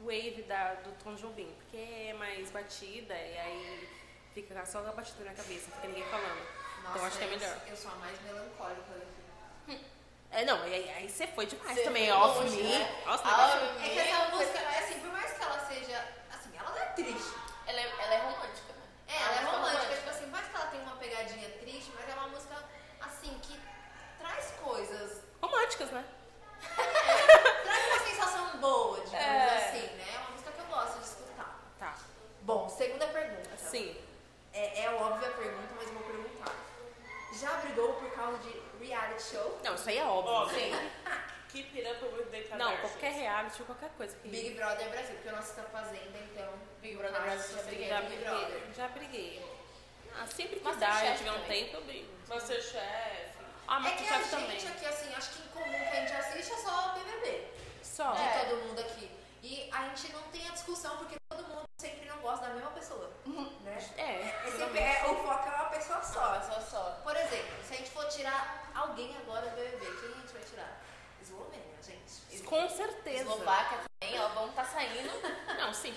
o 0.00 0.04
Wave 0.04 0.42
da, 0.46 0.74
do 0.74 0.92
Tom 1.02 1.14
Jobim, 1.14 1.50
porque 1.58 1.76
é 1.76 2.14
mais 2.14 2.50
batida 2.50 3.14
e 3.14 3.38
aí 3.38 3.88
fica 4.34 4.64
só 4.66 4.78
a 4.80 4.92
batida 4.92 5.24
na 5.24 5.32
cabeça, 5.34 5.68
não 5.70 5.76
fica 5.76 5.88
ninguém 5.88 6.04
falando. 6.04 6.42
então 6.80 6.96
eu 6.96 7.04
acho 7.04 7.18
que 7.18 7.24
é 7.24 7.26
melhor. 7.28 7.56
Eu 7.66 7.76
sou 7.76 7.90
a 7.90 7.94
mais 7.96 8.20
melancólica 8.22 8.82
daqui. 8.92 9.86
É, 10.30 10.44
não, 10.44 10.68
e 10.68 10.74
aí, 10.74 10.90
aí 10.90 11.08
você 11.08 11.26
foi 11.28 11.46
demais 11.46 11.74
Você 11.74 11.84
também, 11.84 12.12
off 12.12 12.44
me. 12.50 12.62
né? 12.62 13.02
Nossa, 13.06 13.22
É 13.82 13.88
que 13.88 13.98
essa 13.98 14.28
música, 14.28 14.58
é 14.58 14.78
assim, 14.84 15.00
por 15.00 15.10
mais 15.10 15.32
que 15.32 15.42
ela 15.42 15.58
seja. 15.66 16.04
Assim, 16.30 16.50
ela 16.54 16.70
não 16.70 16.76
é 16.78 16.84
triste. 16.92 17.32
Ela 17.66 17.80
é, 17.80 17.84
ela 17.84 18.14
é 18.14 18.18
romântica, 18.18 18.72
né? 18.74 18.82
É, 19.08 19.16
ela 19.22 19.34
é 19.36 19.40
uma 19.40 19.58
música 19.58 19.70
romântica, 19.78 19.96
tipo 19.96 20.10
assim, 20.10 20.26
mais 20.26 20.46
que 20.48 20.54
ela 20.54 20.66
tenha 20.66 20.82
uma 20.82 20.96
pegadinha 20.96 21.48
triste, 21.60 21.90
mas 21.96 22.06
é 22.10 22.12
uma 22.12 22.28
música, 22.28 22.62
assim, 23.00 23.38
que 23.38 23.58
traz 24.18 24.50
coisas. 24.62 25.22
românticas, 25.40 25.90
né? 25.92 26.04
Traz 27.64 27.86
uma 27.86 27.98
sensação 28.06 28.58
boa, 28.58 28.96
digamos 29.00 29.14
É. 29.24 29.56
assim, 29.68 29.86
né? 29.96 30.14
É 30.14 30.18
uma 30.18 30.30
música 30.32 30.50
que 30.52 30.60
eu 30.60 30.66
gosto 30.66 30.98
de 30.98 31.04
escutar. 31.06 31.58
Tá. 31.78 31.94
Bom, 32.42 32.68
segunda 32.68 33.06
pergunta. 33.06 33.56
Sim. 33.56 33.96
É, 34.52 34.84
é 34.84 34.90
óbvia 34.90 35.28
a 35.30 35.32
pergunta, 35.32 35.72
mas 35.74 35.86
eu 35.88 35.94
vou 35.94 36.02
perguntar. 36.02 36.54
Já 37.40 37.56
de 38.38 38.84
reality 38.86 39.22
show? 39.22 39.58
Não, 39.64 39.74
isso 39.74 39.88
aí 39.88 39.98
é 39.98 40.04
óbvio. 40.04 40.32
Óbvio. 40.32 40.70
né? 40.70 40.92
Keep 41.48 41.78
it 41.78 41.88
up 41.90 42.04
with 42.04 42.26
the 42.26 42.56
Não, 42.56 42.76
qualquer 42.76 43.12
reality 43.12 43.60
ou 43.62 43.66
qualquer 43.66 43.88
coisa 43.96 44.14
que. 44.18 44.28
Big 44.28 44.50
Brother 44.50 44.88
Brasil, 44.90 45.14
porque 45.14 45.28
o 45.30 45.32
nosso 45.36 45.54
tá 45.54 45.62
fazenda, 45.62 46.18
então. 46.30 46.52
Big 46.82 46.96
Brother 46.96 47.16
Ah, 47.16 47.24
Brasil, 47.24 47.56
já 47.56 47.62
já 47.62 47.66
briguei 47.66 47.88
Já 47.88 48.00
Big 48.00 48.08
briguei. 48.16 48.28
Brother. 48.28 48.62
Já 48.76 48.88
briguei. 48.88 49.46
Ah, 50.20 50.26
sempre 50.26 50.56
que 50.56 50.64
dá, 50.64 50.70
Masterchef 50.72 51.06
eu 51.10 51.16
tiver 51.16 51.30
um 51.32 51.40
também. 51.42 51.64
tempo, 51.64 51.76
eu 51.78 51.84
brigo. 51.84 52.08
Masterchef. 52.28 53.38
Ah, 53.66 53.76
É 53.88 53.90
que 53.92 54.06
a 54.06 54.18
Masterchef 54.18 54.18
gente 54.18 54.30
também. 54.30 54.68
aqui, 54.68 54.86
assim, 54.86 55.14
acho 55.14 55.30
que 55.30 55.42
em 55.42 55.48
comum 55.48 55.78
que 55.90 55.96
a 55.96 56.00
gente 56.00 56.12
assiste 56.12 56.52
é 56.52 56.56
só 56.58 56.94
BBB. 56.94 57.48
Só. 57.82 58.12
de 58.12 58.22
É. 58.22 58.44
todo 58.44 58.56
mundo 58.64 58.80
aqui. 58.80 59.10
E 59.42 59.70
a 59.72 59.82
gente 59.88 60.12
não 60.12 60.22
tem 60.24 60.46
a 60.48 60.52
discussão 60.52 60.96
porque 60.98 61.16
todo 61.30 61.42
mundo 61.44 61.47
sempre 61.78 62.08
não 62.08 62.18
gosta 62.18 62.46
da 62.48 62.54
mesma 62.54 62.70
pessoa. 62.72 63.10
Né? 63.24 63.78
É, 63.96 64.48
É 64.48 64.50
sempre, 64.50 64.78
é, 64.80 65.02
o 65.06 65.14
foco 65.16 65.48
é 65.48 65.54
uma 65.54 65.68
pessoa 65.70 66.02
só. 66.02 66.40
Só, 66.40 66.40
só, 66.40 66.60
só. 66.60 67.00
Por 67.04 67.16
exemplo, 67.16 67.64
se 67.64 67.74
a 67.74 67.76
gente 67.76 67.90
for 67.90 68.06
tirar 68.08 68.70
alguém 68.74 69.16
agora 69.18 69.48
do 69.48 69.56
BBB, 69.56 69.78
quem 69.78 70.10
a 70.10 70.14
gente 70.20 70.32
vai 70.32 70.42
tirar? 70.42 70.80
Eslovênia, 71.22 71.82
gente. 71.82 72.42
com 72.44 72.68
certeza. 72.68 73.22
Eslováquia 73.22 73.78
também, 74.00 74.20
ó, 74.20 74.28
vamos 74.28 74.54
tá 74.54 74.64
saindo. 74.64 75.10
Não, 75.58 75.72
sim. 75.72 75.94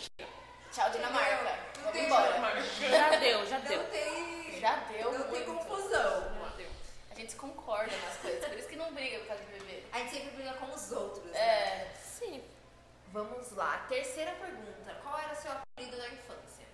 Tchau, 0.72 0.89
Dinamarca. 0.91 1.60
Não 1.76 1.84
Vamos 1.84 1.91
tem 1.91 2.06
embora. 2.06 2.62
Já 2.89 3.10
deu, 3.17 3.46
já 3.46 3.60
deu. 3.60 3.82
Não 3.84 3.89
tem. 3.89 4.60
Já 4.62 4.76
deu 4.76 5.12
Não 5.12 5.32
tem 5.32 5.44
confusão. 5.46 6.32
Deu. 6.58 6.70
A 7.10 7.15
gente 7.15 7.36
concorda 7.36 7.96
nas 7.98 8.17
coisas, 8.17 8.46
por 8.46 8.58
isso 8.58 8.67
que 8.70 8.76
não 8.76 8.94
briga 8.94 9.20
por 9.20 9.28
causa 9.28 9.44
do 9.44 9.50
bebê. 9.52 9.84
A 9.91 10.00
gente 10.00 10.12
sempre 10.12 10.30
briga 10.32 10.54
com 10.54 10.74
os 10.74 10.91
outros. 10.91 11.26
né? 11.26 11.38
É, 11.39 11.91
Sim. 11.96 12.44
Vamos 13.12 13.52
lá. 13.54 13.86
Terceira 13.89 14.32
pergunta. 14.34 14.93
Qual 15.04 15.19
era 15.19 15.36
seu 15.36 15.52
apelido 15.52 15.97
na 15.97 16.08
infância? 16.10 16.65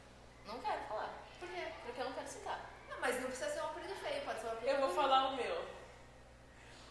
não 0.46 0.60
quero 0.62 0.82
falar, 0.88 1.14
Por 1.40 1.50
quê? 1.50 1.68
porque 1.84 2.00
eu 2.00 2.06
não 2.06 2.14
quero 2.14 2.28
citar. 2.28 2.70
Não, 2.90 3.00
mas 3.02 3.16
não 3.20 3.28
precisa 3.28 3.50
ser 3.50 3.62
um 3.62 3.66
apelido 3.66 3.96
feio, 3.96 4.22
pode 4.24 4.40
ser 4.40 4.48
um 4.48 4.52
apelido 4.52 4.70
Eu 4.70 4.80
vou 4.82 4.96
falar 4.96 5.28
o 5.30 5.36
meu. 5.36 5.66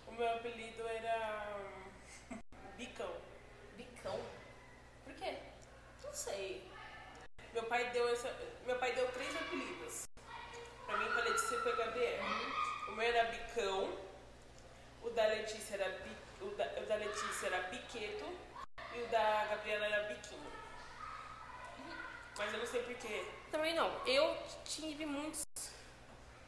O 0.08 0.12
meu 0.12 0.28
apelido 0.36 0.86
era. 0.86 1.56
hum, 1.56 2.38
Bicão. 2.76 3.14
Bicão? 3.76 4.20
Por 5.04 5.14
quê? 5.14 5.38
Não 6.04 6.12
sei. 6.12 6.70
Meu 7.54 7.62
pai 7.64 7.88
deu 7.90 8.08
essa. 8.10 8.28
Meu 8.66 8.78
pai 8.78 8.92
deu 8.92 9.10
três 9.12 9.34
apelidos. 9.34 10.04
Pra 10.84 10.96
mim, 10.98 11.06
pra 11.12 11.22
Letícia 11.24 11.56
e 11.56 11.62
pra 11.62 11.72
Gabriel. 11.72 12.24
O 12.88 12.92
meu 12.92 13.06
era 13.06 13.30
Bicão. 13.30 13.98
O 15.02 15.10
da 15.10 15.26
Letícia 15.26 15.74
era 15.76 15.88
Bi- 16.00 16.16
o 16.42 16.54
da, 16.56 16.64
o 16.82 16.86
da 16.86 16.96
Letícia 16.96 17.46
era 17.46 17.62
Biqueto. 17.68 18.26
E 18.96 19.02
o 19.02 19.06
da 19.08 19.44
Gabriela 19.50 19.86
era 19.86 20.02
Biquinho. 20.08 20.50
Mas 22.38 22.52
eu 22.52 22.58
não 22.58 22.66
sei 22.66 22.82
porquê. 22.82 23.26
Também 23.50 23.74
não. 23.74 23.90
Eu 24.06 24.36
tive 24.64 25.04
muitos 25.06 25.44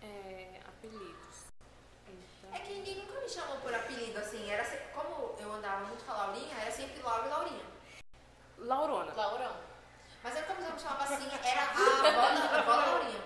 é, 0.03 0.61
apelidos. 0.67 1.37
Então, 2.09 2.55
É 2.55 2.59
que 2.61 2.73
ninguém 2.73 2.97
nunca 3.05 3.21
me 3.21 3.29
chamou 3.29 3.59
por 3.59 3.75
apelido, 3.75 4.19
assim. 4.19 4.51
Era 4.51 4.65
se- 4.65 4.79
como 4.95 5.35
eu 5.39 5.53
andava 5.53 5.87
muito 5.87 6.05
com 6.05 6.13
a 6.13 6.17
Laurinha, 6.17 6.57
era 6.59 6.71
sempre 6.71 7.01
Laura 7.03 7.27
e 7.27 7.31
Laurinha. 7.31 7.65
Laurona. 8.59 9.13
Laurão. 9.15 9.57
Mas 10.23 10.35
única 10.35 10.55
pessoa 10.55 10.69
que 10.71 10.75
me 10.75 10.81
chamava 10.81 11.05
assim 11.05 11.31
era 11.43 11.61
a 11.63 11.71
avó, 11.71 12.03
da- 12.03 12.57
a 12.57 12.59
avó 12.61 12.75
Laurinha. 12.77 13.23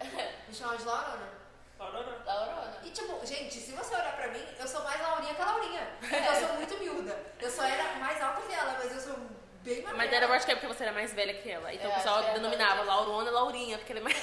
Me 0.48 0.54
chamava 0.54 0.78
de 0.78 0.84
Laurona. 0.84 1.39
Laurona? 1.80 2.22
Laurona. 2.26 2.76
E 2.84 2.90
tipo, 2.90 3.24
gente, 3.26 3.54
se 3.54 3.72
você 3.72 3.94
olhar 3.94 4.14
pra 4.14 4.28
mim, 4.28 4.44
eu 4.58 4.68
sou 4.68 4.82
mais 4.84 5.00
Laurinha 5.00 5.34
que 5.34 5.40
a 5.42 5.44
Laurinha. 5.46 5.88
Porque 5.98 6.14
eu 6.14 6.34
sou 6.34 6.54
muito 6.56 6.78
miúda. 6.78 7.18
Eu 7.40 7.50
só 7.50 7.64
era 7.64 7.94
mais 7.98 8.20
alta 8.22 8.42
que 8.42 8.52
ela, 8.52 8.76
mas 8.78 8.92
eu 8.92 9.00
sou 9.00 9.16
bem 9.62 9.82
mais 9.82 9.96
Mas 9.96 10.12
era, 10.12 10.26
eu 10.26 10.32
acho 10.32 10.44
que 10.44 10.52
é 10.52 10.56
porque 10.56 10.68
você 10.68 10.82
era 10.84 10.92
mais 10.92 11.12
velha 11.14 11.34
que 11.40 11.50
ela. 11.50 11.72
Então 11.72 11.90
É, 11.90 11.92
o 11.92 11.96
pessoal 11.96 12.22
é 12.22 12.34
denominava 12.34 12.82
Laurona 12.82 13.30
Laurinha, 13.30 13.78
porque 13.78 13.92
ela 13.92 14.00
é 14.00 14.04
mais. 14.04 14.22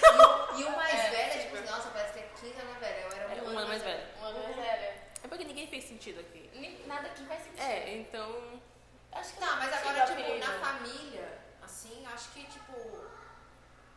E 0.56 0.64
o 0.64 0.72
mais 0.78 0.94
É, 0.94 1.10
velho, 1.10 1.42
tipo, 1.42 1.72
nossa, 1.72 1.90
parece 1.90 2.14
que 2.14 2.20
é 2.20 2.30
15 2.40 2.54
anos 2.54 2.64
mais 2.66 2.80
velha. 2.80 3.02
Eu 3.02 3.08
era 3.18 3.32
Era 3.34 3.44
um 3.44 3.54
um 3.54 3.58
ano 3.58 3.68
mais 3.68 3.82
velha. 3.82 4.08
Uma 4.20 4.32
mais 4.32 4.56
velha. 4.56 4.96
É 5.24 5.28
porque 5.28 5.44
ninguém 5.44 5.68
fez 5.68 5.84
sentido 5.84 6.20
aqui. 6.20 6.84
Nada 6.86 7.08
aqui 7.08 7.26
faz 7.26 7.42
sentido. 7.42 7.60
É, 7.62 7.90
então. 7.96 8.62
Acho 9.12 9.34
que 9.34 9.40
Tá, 9.40 9.56
mas 9.56 9.74
agora, 9.74 10.06
tipo, 10.06 10.38
na 10.38 10.60
família, 10.60 11.40
assim, 11.64 12.06
acho 12.14 12.30
que, 12.34 12.44
tipo, 12.46 13.02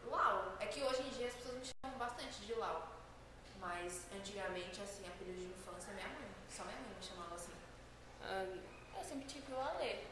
Lau. 0.06 0.54
É 0.58 0.66
que 0.66 0.82
hoje 0.82 1.02
em 1.02 1.10
dia 1.10 1.26
as 1.26 1.34
pessoas 1.34 1.56
me 1.56 1.64
chamam 1.66 1.98
bastante 1.98 2.40
de 2.40 2.54
Lau. 2.54 2.99
Mas 3.60 4.06
antigamente, 4.14 4.80
assim, 4.80 5.06
apelido 5.06 5.38
de 5.38 5.46
infância, 5.46 5.92
minha 5.92 6.08
mãe. 6.08 6.28
Só 6.48 6.64
minha 6.64 6.76
mãe 6.78 6.90
me 6.98 7.04
chamava 7.06 7.34
assim. 7.34 7.52
ah, 8.22 8.46
Eu 8.98 9.04
sempre 9.04 9.26
tive 9.28 9.52
o 9.52 9.60
Ale. 9.60 10.04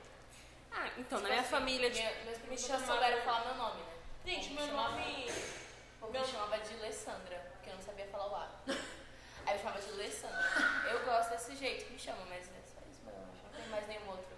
Ah, 0.70 0.86
então, 0.98 1.18
na 1.20 1.24
Tipo 1.24 1.28
minha 1.28 1.40
assim, 1.40 1.50
família. 1.50 1.90
minha- 1.90 2.24
meus 2.24 2.38
primos 2.38 2.62
me 2.68 2.86
souberam 2.86 3.22
falar 3.22 3.44
meu 3.46 3.54
nome, 3.54 3.82
né? 3.82 3.92
Gente, 4.24 4.50
meu 4.50 4.56
povo 4.56 4.66
me 4.66 4.76
chamava- 4.76 4.98
nome. 5.00 5.30
O 5.30 6.00
povo 6.00 6.12
Meu- 6.12 6.20
me 6.22 6.26
chamava 6.28 6.58
de 6.58 6.74
Alessandra, 6.74 7.36
porque 7.52 7.70
eu 7.70 7.74
não 7.74 7.82
sabia 7.82 8.06
falar 8.06 8.26
o 8.30 8.34
A. 8.36 8.48
Aí 9.46 9.54
eu 9.54 9.58
chamava 9.58 9.80
de 9.80 9.88
Alessandra. 9.90 10.44
Eu 10.90 11.04
gosto 11.06 11.30
desse 11.30 11.56
jeito 11.56 11.86
que 11.86 11.92
me 11.94 11.98
chamam, 11.98 12.26
mas 12.26 12.46
é 12.48 12.62
só 12.66 12.80
isso 12.90 13.02
mesmo. 13.04 13.26
Não 13.44 13.50
tem 13.50 13.68
mais 13.70 13.86
nenhum 13.88 14.08
outro 14.10 14.36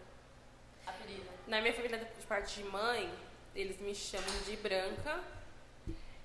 apelido. 0.86 1.28
Na 1.48 1.61
minha 1.61 1.74
família, 1.74 1.98
de 1.98 2.26
parte 2.26 2.62
de 2.62 2.64
mãe, 2.64 3.12
eles 3.56 3.78
me 3.80 3.92
chamam 3.94 4.40
de 4.44 4.56
branca. 4.56 5.20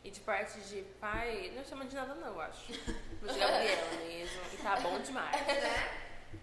E 0.05 0.11
de 0.11 0.19
parte 0.21 0.59
de 0.61 0.83
pai, 1.01 1.51
não 1.55 1.63
chamam 1.65 1.87
de 1.87 1.95
nada 1.95 2.13
não, 2.15 2.27
eu 2.27 2.41
acho. 2.41 2.71
Vou 3.21 3.33
de 3.33 3.39
Gabriela 3.39 3.91
mesmo. 4.05 4.41
E 4.53 4.57
tá 4.57 4.75
bom 4.79 4.99
demais. 4.99 5.35
né? 5.47 6.01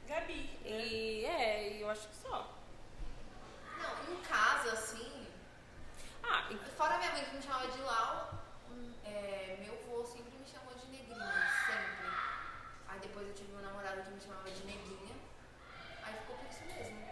Gabi. 0.08 0.50
né? 0.64 0.70
E 0.70 1.24
é, 1.24 1.68
e 1.74 1.80
eu 1.80 1.88
acho 1.88 2.08
que 2.08 2.16
só. 2.16 2.58
Não, 3.78 4.14
em 4.14 4.20
casa, 4.22 4.72
assim, 4.72 5.28
Ah, 6.24 6.48
e- 6.50 6.56
fora 6.76 6.98
minha 6.98 7.12
mãe 7.12 7.24
que 7.24 7.36
me 7.36 7.42
chamava 7.42 7.68
de 7.70 7.80
Lau, 7.82 8.34
é, 9.04 9.56
meu 9.60 9.74
avô 9.74 10.04
sempre 10.04 10.32
me 10.38 10.46
chamou 10.46 10.74
de 10.74 10.86
Negrinha, 10.86 11.50
sempre. 11.66 12.08
Aí 12.88 12.98
depois 13.00 13.28
eu 13.28 13.34
tive 13.34 13.52
meu 13.52 13.62
namorado 13.62 14.02
que 14.02 14.10
me 14.10 14.20
chamava 14.20 14.50
de 14.50 14.64
Neguinha. 14.64 15.14
Aí 16.02 16.14
Aí 16.14 16.20
ficou 16.20 16.34
por 16.36 16.48
isso 16.50 16.64
mesmo. 16.64 17.08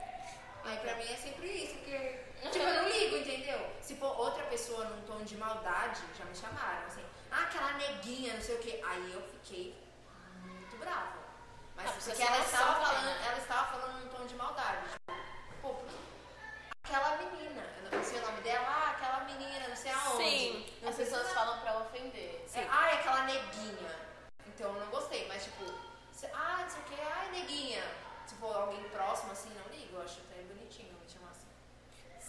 Aí 0.65 0.79
pra 0.79 0.95
mim 0.97 1.05
é 1.13 1.17
sempre 1.17 1.47
isso, 1.47 1.75
porque. 1.77 2.30
Tipo, 2.41 2.65
eu 2.65 2.83
não 2.83 2.89
ligo, 2.89 3.17
entendeu? 3.17 3.71
Se 3.81 3.97
for 3.97 4.19
outra 4.19 4.45
pessoa 4.45 4.85
num 4.87 5.03
tom 5.03 5.23
de 5.23 5.37
maldade, 5.37 6.01
já 6.17 6.25
me 6.25 6.35
chamaram, 6.35 6.87
assim, 6.87 7.05
ah, 7.31 7.43
aquela 7.43 7.73
neguinha, 7.73 8.35
não 8.35 8.41
sei 8.41 8.57
o 8.57 8.59
quê. 8.59 8.81
Aí 8.85 9.13
eu 9.13 9.23
fiquei 9.23 9.77
muito 10.43 10.77
brava. 10.79 11.19
Mas 11.77 11.89
Ah, 11.91 11.93
porque 11.93 12.23
ela 12.23 12.39
estava, 12.39 12.75
falando, 12.85 13.05
né? 13.05 13.25
ela 13.29 13.39
estava 13.39 13.67
falando 13.79 14.05
num 14.05 14.09
tom 14.11 14.27
de 14.27 14.35
maldade. 14.35 14.85
Tipo, 14.91 15.15
pô, 15.63 15.77
aquela 16.85 17.17
menina, 17.19 17.63
eu 17.91 17.97
não 17.99 18.05
sei 18.05 18.19
o 18.19 18.23
nome 18.27 18.41
dela, 18.43 18.67
ah, 18.69 18.91
aquela 18.91 19.21
menina, 19.25 19.69
não 19.69 19.77
sei 19.77 19.93
aonde. 19.93 20.23
Sim. 20.25 20.67
Não 20.83 20.89
As 20.89 20.97
pessoas 20.97 21.33
falam 21.33 21.59
pra 21.61 21.79
ofender. 21.79 22.45
é, 22.55 22.67
ai, 22.69 22.95
aquela 22.95 23.23
neguinha. 23.25 23.97
Então 24.47 24.75
eu 24.75 24.81
não 24.81 24.91
gostei, 24.91 25.27
mas 25.29 25.45
tipo, 25.45 25.65
ah, 26.35 26.59
não 26.63 26.69
sei 26.71 26.81
o 26.81 26.85
que, 26.85 27.01
ai, 27.01 27.31
neguinha. 27.33 27.83
Se 28.27 28.35
for 28.37 28.55
alguém 28.55 28.83
próximo, 28.91 29.33
assim, 29.33 29.51
não 29.51 29.69
ligo, 29.77 29.97
eu 29.97 30.03
acho 30.03 30.21
até 30.21 30.43
bonitinho. 30.43 30.90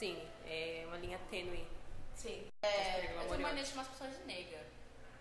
Sim, 0.02 0.18
é 0.48 0.84
uma 0.88 0.98
linha 0.98 1.20
tênue. 1.30 1.68
Sim. 2.16 2.48
É, 2.64 2.70
eu 2.70 3.02
tenho 3.02 3.14
glamouroso. 3.14 3.42
mania 3.44 3.62
de 3.64 3.70
chamar 3.70 3.84
as 3.84 3.88
pessoas 3.90 4.18
de 4.18 4.24
nega. 4.24 4.58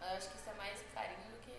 Eu 0.00 0.16
acho 0.16 0.30
que 0.30 0.36
isso 0.38 0.48
é 0.48 0.54
mais 0.54 0.80
carinho 0.94 1.20
do 1.32 1.38
que. 1.44 1.52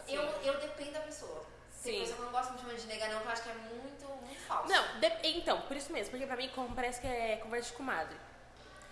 assim. 0.00 0.14
Eu, 0.16 0.22
eu 0.24 0.60
dependo 0.60 0.90
da 0.90 1.00
pessoa. 1.00 1.46
Tem 1.80 1.94
Sim. 1.94 2.00
pessoa 2.00 2.16
que 2.16 2.22
eu 2.22 2.26
não 2.26 2.32
gosta 2.32 2.48
de 2.48 2.54
me 2.54 2.60
chamar 2.62 2.74
de 2.74 2.86
nega, 2.88 3.08
não, 3.08 3.20
que 3.20 3.26
eu 3.26 3.30
acho 3.30 3.42
que 3.44 3.48
é 3.50 3.54
muito, 3.54 4.06
muito 4.26 4.40
falso. 4.48 4.68
Não, 4.68 4.98
de- 5.00 5.28
então, 5.38 5.60
por 5.62 5.76
isso 5.76 5.92
mesmo, 5.92 6.10
porque 6.10 6.26
pra 6.26 6.36
mim 6.36 6.48
como 6.52 6.74
parece 6.74 7.00
que 7.00 7.06
é 7.06 7.36
conversa 7.36 7.70
de 7.70 7.76
comadre. 7.76 8.16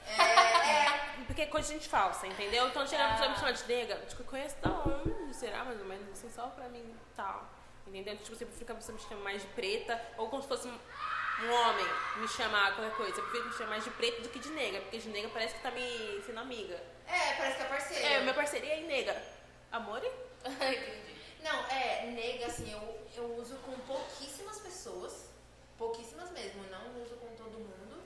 É, 0.07 1.19
Porque 1.27 1.43
é 1.43 1.47
coisa 1.47 1.67
de 1.69 1.75
gente 1.75 1.89
falsa, 1.89 2.29
entendeu? 2.29 2.69
Então 2.69 2.87
chega 2.87 3.05
a 3.07 3.11
pessoa 3.11 3.29
me 3.31 3.37
chama 3.37 3.53
de 3.53 3.65
nega, 3.67 3.97
tipo, 4.07 4.23
eu 4.23 4.27
conheço 4.27 4.57
da 4.63 4.71
onde, 4.71 5.35
será 5.35 5.65
mais 5.65 5.79
ou 5.81 5.85
menos, 5.85 6.09
assim, 6.13 6.31
só 6.31 6.47
pra 6.47 6.69
mim 6.69 6.95
tal. 7.17 7.45
Entendeu? 7.89 8.17
Tipo, 8.19 8.37
você 8.37 8.47
fica 8.47 8.73
a 8.73 8.77
pessoa 8.77 8.97
me 8.97 9.03
chama 9.03 9.21
mais 9.23 9.43
de 9.43 9.49
preta, 9.49 10.01
ou 10.17 10.29
como 10.29 10.41
se 10.43 10.49
fosse 10.49 10.71
um, 11.43 11.51
homem 11.53 11.87
me 12.17 12.29
chamar 12.29 12.75
qualquer 12.75 12.95
coisa. 12.97 13.19
Eu 13.19 13.25
prefiro 13.25 13.47
me 13.49 13.53
chamar 13.55 13.71
mais 13.71 13.85
de 13.85 13.91
preta 13.91 14.23
do 14.23 14.29
que 14.29 14.39
de 14.39 14.51
nega, 14.51 14.81
porque 14.81 14.99
de 14.99 15.09
nega 15.09 15.29
parece 15.29 15.55
que 15.55 15.61
tá 15.61 15.71
me 15.71 16.23
sendo 16.25 16.41
amiga. 16.41 16.81
é, 17.07 17.35
parece 17.35 17.57
que 17.57 17.63
é 17.63 17.67
parceiro. 17.67 18.07
É, 18.07 18.21
minha 18.21 18.35
parceria 18.35 18.75
é 18.75 18.81
nega. 18.81 19.23
Amore? 19.73 20.11
Entendi. 20.45 21.17
Não, 21.43 21.67
é, 21.69 22.07
nega, 22.07 22.47
assim, 22.47 22.73
eu, 22.73 23.07
eu 23.17 23.37
uso 23.37 23.57
com 23.57 23.73
pouquíssimas 23.81 24.59
pessoas. 24.61 25.29
Pouquíssimas 25.77 26.31
mesmo, 26.33 26.65
não 26.71 27.03
uso 27.03 27.15
com 27.17 27.29
todo 27.37 27.53
mundo. 27.59 28.03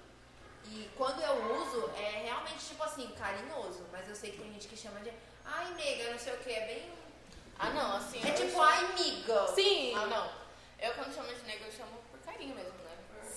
E 0.67 0.91
quando 0.97 1.23
eu 1.23 1.55
uso, 1.63 1.91
é 1.97 2.23
realmente, 2.25 2.65
tipo 2.67 2.83
assim, 2.83 3.09
carinhoso. 3.19 3.87
Mas 3.91 4.09
eu 4.09 4.15
sei 4.15 4.31
que 4.33 4.39
tem 4.39 4.53
gente 4.53 4.69
que 4.69 4.77
chama 4.77 5.01
de, 5.01 5.11
ai, 5.45 5.73
nega, 5.75 6.11
não 6.11 6.19
sei 6.19 6.35
o 6.35 6.39
que, 6.39 6.53
é 6.53 6.67
bem. 6.67 6.93
Ah, 7.59 7.71
não, 7.71 7.97
assim. 7.97 8.21
É 8.27 8.33
tipo, 8.33 8.51
chamo- 8.51 8.63
ai, 8.63 8.93
miga. 8.95 9.47
Sim. 9.49 9.95
Ah, 9.97 10.07
não. 10.07 10.31
Eu 10.79 10.93
quando 10.95 11.15
chamo 11.15 11.33
de 11.33 11.43
nega, 11.45 11.65
eu 11.65 11.73
chamo 11.73 11.93
por 12.11 12.19
carinho 12.21 12.55
mesmo, 12.55 12.73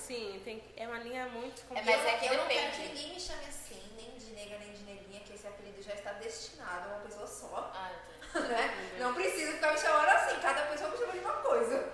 Sim, 0.05 0.39
tem, 0.45 0.63
é 0.77 0.87
uma 0.87 0.99
linha 0.99 1.25
muito 1.29 1.63
É, 1.73 1.79
Eu, 1.79 1.83
mas 1.83 2.05
é 2.05 2.17
que 2.17 2.25
eu 2.27 2.37
não 2.37 2.47
quero 2.47 2.71
que 2.73 2.81
ninguém 2.89 3.13
me 3.15 3.19
chame 3.19 3.45
assim, 3.45 3.81
nem 3.97 4.11
de 4.17 4.31
nega, 4.33 4.59
nem 4.59 4.71
de 4.71 4.83
neguinha, 4.83 5.19
que 5.21 5.33
esse 5.33 5.47
apelido 5.47 5.81
já 5.81 5.95
está 5.95 6.13
destinado 6.13 6.89
a 6.89 6.93
uma 6.93 6.99
pessoa 6.99 7.25
só. 7.25 7.71
Ah, 7.73 7.91
entendi. 7.91 8.15
Né? 8.35 8.97
Não 8.99 9.13
precisa 9.13 9.53
ficar 9.53 9.71
me 9.71 9.79
chamando 9.79 10.09
assim, 10.09 10.39
cada 10.41 10.61
pessoa 10.63 10.89
me 10.91 10.97
chama 10.97 11.13
de 11.13 11.19
uma 11.19 11.33
coisa. 11.41 11.93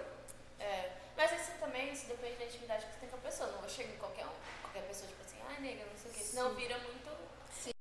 É, 0.60 0.90
mas 1.16 1.32
isso 1.32 1.52
também, 1.60 1.94
isso 1.94 2.08
depende 2.08 2.36
da 2.36 2.46
intimidade 2.46 2.86
que 2.86 2.94
você 2.94 3.00
tem 3.00 3.10
com 3.10 3.16
a 3.16 3.20
pessoa. 3.20 3.52
Não 3.52 3.60
vou 3.60 3.70
chegar 3.70 3.94
em 3.94 3.98
qualquer 3.98 4.26
um, 4.26 4.32
qualquer 4.64 4.82
pessoa, 4.88 5.08
tipo 5.08 5.22
assim, 5.22 5.38
ah, 5.48 5.60
nega, 5.62 5.86
não 5.86 5.98
sei 5.98 6.12
o 6.12 6.14
quê. 6.14 6.20
Senão 6.20 6.54
vira 6.56 6.78
muito. 6.80 7.10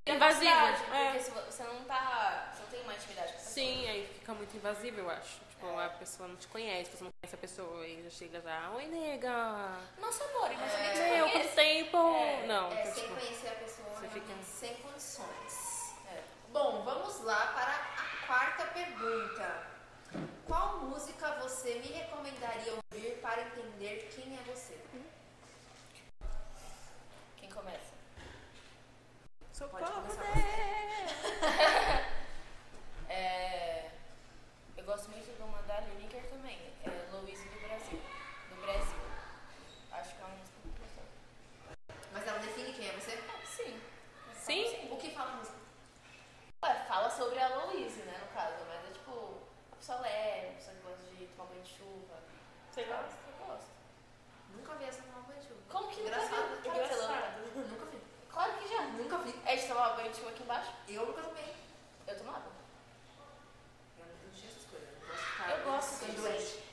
Invasivo, 0.05 0.51
privacidade, 0.51 0.95
é. 0.95 1.11
Porque 1.19 1.51
você 1.51 1.63
não 1.63 1.83
tá. 1.85 2.51
Você 2.53 2.61
não 2.63 2.69
tem 2.69 2.81
uma 2.83 2.93
intimidade 2.95 3.27
com 3.27 3.33
a 3.33 3.37
pessoa. 3.37 3.53
Sim, 3.53 3.87
aí 3.89 4.07
fica 4.15 4.33
muito 4.33 4.57
invasivo, 4.57 4.99
eu 4.99 5.09
acho. 5.11 5.39
Tipo, 5.51 5.67
É. 5.79 5.85
a 5.85 5.89
pessoa 5.89 6.27
não 6.27 6.35
te 6.37 6.47
conhece, 6.47 6.91
você 6.97 7.03
não 7.03 7.11
conhece 7.21 7.35
a 7.35 7.37
pessoa 7.37 7.85
e 7.87 8.03
já 8.03 8.09
chega 8.09 8.41
já, 8.41 8.71
oi 8.71 8.87
nega. 8.87 9.77
Nossa, 9.99 10.23
amor, 10.23 10.49
mas 10.57 10.73
É. 10.73 11.19
eu 11.19 11.25
nem 11.27 11.27
te 11.27 11.33
conheço. 11.33 11.55
tempo? 11.55 11.97
É, 12.15 12.47
não, 12.47 12.71
É, 12.71 12.81
então, 12.81 12.93
sem 12.95 13.03
tipo, 13.03 13.15
conhecer 13.15 13.47
a 13.47 13.51
pessoa, 13.55 13.89
você 13.89 14.07
fica- 14.09 14.43
sem 14.43 14.73
condições. 14.77 15.95
É. 16.07 16.23
Bom, 16.49 16.81
vamos 16.83 17.21
lá 17.23 17.47
para 17.53 17.75
a 17.75 18.25
quarta 18.25 18.65
pergunta. 18.73 19.67
Qual 20.47 20.79
música 20.79 21.35
você 21.41 21.75
me 21.75 21.87
recomendaria 21.87 22.73
ouvir 22.73 23.19
para 23.21 23.41
entender 23.43 24.09
quem 24.15 24.35
é 24.35 24.41
você? 24.51 24.77
Quem 27.37 27.49
começa? 27.51 27.90
Pode 29.69 29.85
socorro, 29.85 30.01
começar 30.01 30.23
né? 30.35 32.07
É, 33.09 33.89
eu 34.77 34.83
gosto 34.85 35.09
muito 35.09 35.35
de 35.35 35.41
uma 35.43 35.61
da 35.63 35.81
Lineker 35.81 36.23
também. 36.29 36.57
É 36.83 36.89
Louise 37.11 37.45
do 37.47 37.59
Brasil. 37.67 37.99
Do 38.49 38.55
Brasil. 38.61 38.99
Acho 39.91 40.15
que 40.15 40.21
é 40.21 40.25
uma 40.25 40.35
música 40.37 40.57
muito 40.63 40.79
gostosa. 40.79 41.09
Mas 42.13 42.25
ela 42.27 42.39
define 42.39 42.71
quem 42.73 42.87
é 42.87 42.93
você? 42.93 43.21
Sim. 43.45 43.81
Sim? 44.33 44.89
O 44.91 44.97
que 44.97 45.11
fala 45.11 45.31
a 45.31 45.35
música? 45.35 45.57
Ué, 46.63 46.73
fala 46.87 47.09
sobre 47.09 47.37
a 47.39 47.47
Louise, 47.65 48.01
né, 48.03 48.17
no 48.21 48.27
caso. 48.33 48.63
Mas 48.69 48.89
é 48.89 48.93
tipo, 48.93 49.11
uma 49.11 49.77
pessoa 49.77 49.99
leve, 49.99 50.47
uma 50.47 50.53
pessoa 50.55 50.75
que 50.75 50.81
gosta 50.83 51.03
de 51.15 51.25
tomar 51.27 51.45
banho 51.49 51.61
de 51.63 51.69
chuva. 51.69 52.15
Você 52.71 52.83
gosta? 52.85 53.17
Eu 53.27 53.45
gosto. 53.45 53.69
Nunca 54.55 54.75
vi 54.75 54.85
essa 54.85 55.01
nova 55.13 55.33
de 55.33 55.47
chuva. 55.47 55.59
Como 55.69 55.89
que 55.89 55.99
Engraçado. 56.01 56.49
nunca 56.49 56.61
viu? 56.61 56.71
Cara, 56.71 56.87
você 56.87 56.95
louca. 56.95 57.13
Engraçado. 57.13 57.69
Nunca 57.69 57.85
vi. 57.87 58.01
Claro 58.31 58.53
que 58.53 58.67
já. 58.69 58.81
Nunca 58.83 59.17
vi. 59.17 59.41
É 59.45 59.55
de 59.57 59.67
tomar 59.67 59.89
banho 59.95 60.09
de 60.11 60.17
chuva 60.17 60.29
aqui 60.29 60.43
embaixo? 60.43 60.71
Eu 60.87 61.05
nunca 61.05 61.21
tomei. 61.21 61.53
Eu 62.07 62.17
tomava. 62.17 62.51
Eu 63.99 64.05
não 64.05 64.13
entendi 64.15 64.47
essas 64.47 64.65
coisas. 64.65 64.89
Eu 64.89 65.07
gosto 65.07 65.19
de 65.19 65.25
ficar 65.25 65.49
Eu 65.49 65.65
gosto 65.65 65.93
ficando 65.93 66.11
disso. 66.11 66.23
doente. 66.23 66.63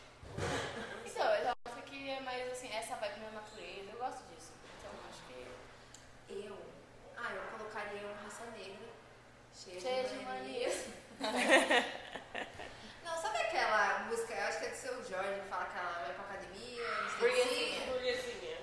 Então, 1.04 1.26
eu 1.34 1.52
acho 1.66 1.82
que 1.82 2.10
é 2.10 2.20
mais 2.20 2.52
assim, 2.52 2.72
essa 2.72 2.94
vibe 2.96 3.18
minha 3.18 3.30
natureza. 3.32 3.90
Eu 3.90 3.98
gosto 3.98 4.22
disso. 4.32 4.52
Então, 4.78 4.90
acho 5.10 5.22
que. 5.26 6.46
Eu? 6.46 6.56
Ah, 7.16 7.32
eu 7.32 7.58
colocaria 7.58 8.06
uma 8.06 8.22
raça 8.22 8.44
negra. 8.56 8.86
Cheia, 9.68 9.80
Cheia 9.80 10.04
de 10.04 10.18
de 10.18 10.24
manias. 10.24 10.84
Não, 13.04 13.20
sabe 13.20 13.38
aquela 13.38 13.98
música, 14.08 14.34
eu 14.34 14.46
acho 14.46 14.58
que 14.60 14.66
é 14.66 14.68
do 14.70 14.76
seu 14.76 14.94
Jorge, 15.04 15.40
que 15.40 15.48
fala 15.48 15.66
que 15.66 15.78
ela 15.78 15.92
vai 16.04 16.14
pra 16.14 16.24
academia, 16.24 16.84
Burguesinha. 17.18 17.86
Burguesinha. 17.86 18.58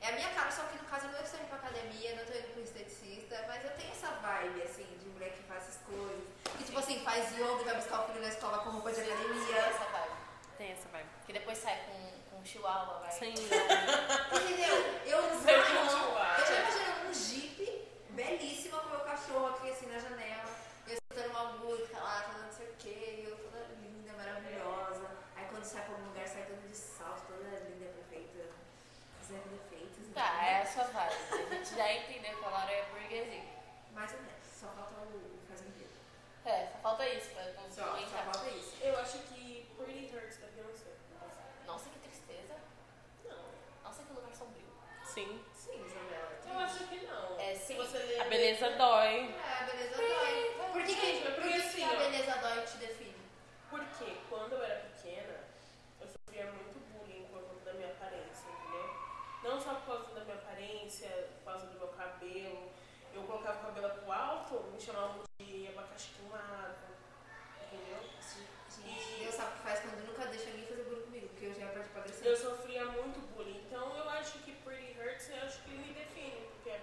É 0.00 0.08
a 0.08 0.12
minha 0.12 0.28
cara, 0.30 0.50
só 0.50 0.62
que 0.64 0.78
no 0.78 0.84
caso 0.84 1.06
eu 1.06 1.12
não 1.12 1.20
estou 1.20 1.40
indo 1.40 1.48
pra 1.48 1.58
academia, 1.58 2.14
não 2.16 2.24
tô 2.24 2.32
indo 2.38 2.48
pro 2.54 2.62
esteticista, 2.62 3.44
mas 3.48 3.64
eu 3.64 3.70
tenho 3.72 3.90
essa 3.90 4.08
vibe, 4.08 4.62
assim, 4.62 4.86
de 5.02 5.08
mulher 5.08 5.32
que 5.32 5.42
faz 5.42 5.64
essas 5.64 5.82
coisas. 5.82 6.24
Que 6.56 6.64
tipo 6.64 6.78
assim, 6.78 7.00
faz 7.04 7.32
yoga 7.36 7.60
e 7.60 7.64
vai 7.64 7.74
buscar 7.74 8.00
o 8.04 8.06
filho 8.08 8.20
na 8.22 8.28
escola 8.28 8.58
com 8.58 8.70
roupa 8.70 8.92
de 8.92 9.00
academia. 9.00 9.56
Essa 9.58 9.84
vibe. 9.84 10.16
Tem 10.56 10.72
essa 10.72 10.88
vibe. 10.88 11.08
Que 11.26 11.32
depois 11.32 11.58
sai 11.58 11.78
com, 11.86 12.36
com 12.36 12.44
chihuahua, 12.44 13.00
vai. 13.00 13.10
Sim. 13.10 13.34
Entendeu? 14.32 14.76
Eu 15.06 15.22
não 15.22 15.42
Sei 15.42 15.54
eu 15.56 15.62
que 15.64 15.72
já 15.72 15.88
chihuahua. 15.88 16.26
imaginei 16.38 17.08
um 17.08 17.14
jeep 17.14 17.88
belíssima 18.18 18.80
com 18.80 18.88
o 18.88 18.90
meu 18.90 19.00
cachorro 19.00 19.46
aqui 19.46 19.70
assim 19.70 19.86
na 19.86 19.98
janela. 20.00 20.50
Eu 20.88 20.94
escutando 20.94 21.30
uma 21.30 21.44
música 21.52 21.98
lá, 22.00 22.22
toda 22.22 22.44
não 22.46 22.52
sei 22.52 22.66
o 22.66 22.74
que, 22.74 22.88
e 22.88 23.24
eu 23.30 23.36
toda 23.36 23.64
linda, 23.80 24.12
maravilhosa. 24.14 25.06
Aí 25.36 25.46
quando 25.48 25.62
sai 25.62 25.84
pra 25.84 25.94
algum 25.94 26.08
lugar, 26.08 26.26
sai 26.26 26.42
toda 26.46 26.66
de 26.66 26.76
salto, 26.76 27.28
toda 27.28 27.48
linda, 27.48 27.86
perfeita, 27.94 28.50
zero 29.24 29.48
defeitos. 29.48 30.12
Tá, 30.12 30.34
entendeu? 30.34 30.50
é 30.50 30.62
a 30.62 30.66
sua 30.66 30.84
vibe. 30.84 31.14
A 31.30 31.54
gente 31.54 31.76
já 31.76 31.92
entendeu 31.94 32.38
que 32.38 32.44
a 32.44 32.48
Laura 32.48 32.72
é 32.72 32.84
burguesinha. 32.90 33.44
Mais 33.92 34.12
ou 34.12 34.18
menos, 34.18 34.46
só 34.60 34.66
falta 34.66 34.94
o 34.98 35.38
o 35.38 35.46
fazendeiro. 35.48 35.92
É, 36.44 36.66
só 36.66 36.78
falta 36.78 37.08
isso 37.08 37.30
pra 37.30 37.44
não 37.52 37.70
Só, 37.70 37.84
só 38.04 38.32
falta 38.32 38.50
isso. 38.50 38.76
Eu 38.82 38.98
acho 38.98 39.18
que 39.30 39.70
Pretty 39.78 40.12
Hurts 40.12 40.38
da 40.38 40.48
Beyoncé. 40.48 40.90
Nossa, 41.64 41.88
que 41.90 41.98
tristeza. 42.00 42.56
Não. 43.24 43.44
Nossa, 43.84 44.02
que 44.02 44.12
lugar 44.12 44.34
sombrio. 44.34 44.66
Sim. 45.04 45.40
Sim, 45.54 45.84
Isabela. 45.84 46.38
Eu 46.46 46.58
acho 46.58 46.84
que 46.88 47.06
não. 47.06 47.38
É, 47.38 47.54
Se 47.68 47.74
você 47.74 48.18
A 48.18 48.24
beleza 48.24 48.70
dói. 48.78 49.28
É, 49.28 49.62
a 49.62 49.64
beleza 49.66 49.96
dói. 49.98 50.56
Por 50.72 50.82
que, 50.84 50.94
que, 50.94 51.20
por 51.32 51.42
que, 51.42 51.52
assim, 51.52 51.84
a 51.84 51.94
beleza 51.96 52.36
dói 52.40 52.62
te 52.64 52.78
define? 52.78 53.14
Porque 53.68 54.16
quando 54.30 54.52
eu 54.54 54.64
era 54.64 54.76
pequena, 54.88 55.44
eu 56.00 56.08
sofria 56.08 56.46
muito 56.46 56.78
bullying 56.92 57.26
por 57.26 57.42
conta 57.42 57.66
da 57.66 57.74
minha 57.74 57.88
aparência, 57.88 58.48
entendeu? 58.48 58.88
Não 59.44 59.60
só 59.60 59.74
por 59.74 59.84
causa 59.84 60.14
da 60.14 60.24
minha 60.24 60.36
aparência, 60.36 61.10
por 61.10 61.52
causa 61.52 61.66
do 61.66 61.78
meu 61.78 61.88
cabelo. 61.88 62.72
Eu 63.12 63.22
colocava 63.24 63.58
o 63.60 63.66
cabelo 63.66 63.90
pro 64.00 64.12
alto, 64.12 64.54
me 64.72 64.80
chamavam 64.80 65.24
de 65.38 65.68
abacaxi 65.68 66.08
queimado, 66.16 66.74
entendeu? 67.70 68.00
Gente, 68.82 69.24
Deus 69.24 69.34
sabe 69.34 69.52
o 69.52 69.56
que 69.56 69.62
faz 69.62 69.80
quando 69.80 70.06
nunca 70.06 70.24
deixa 70.28 70.46
ninguém 70.52 70.68
fazer 70.68 70.84
bullying 70.84 71.02
comigo, 71.02 71.28
porque 71.28 71.44
eu 71.44 71.54
já 71.54 71.66
partir 71.66 71.90
pra 71.90 72.00
agressão. 72.00 72.26
Eu 72.26 72.34
sofria 72.38 72.84
muito 72.86 73.20
bullying. 73.34 73.60
Então 73.66 73.94
eu 73.94 74.08
acho 74.08 74.38
que 74.38 74.52
Pretty 74.52 74.98
Hurts, 74.98 75.28
eu 75.28 75.42
acho 75.44 75.62
que 75.64 75.70
me 75.72 75.92
define. 75.92 76.48
Porque, 76.54 76.78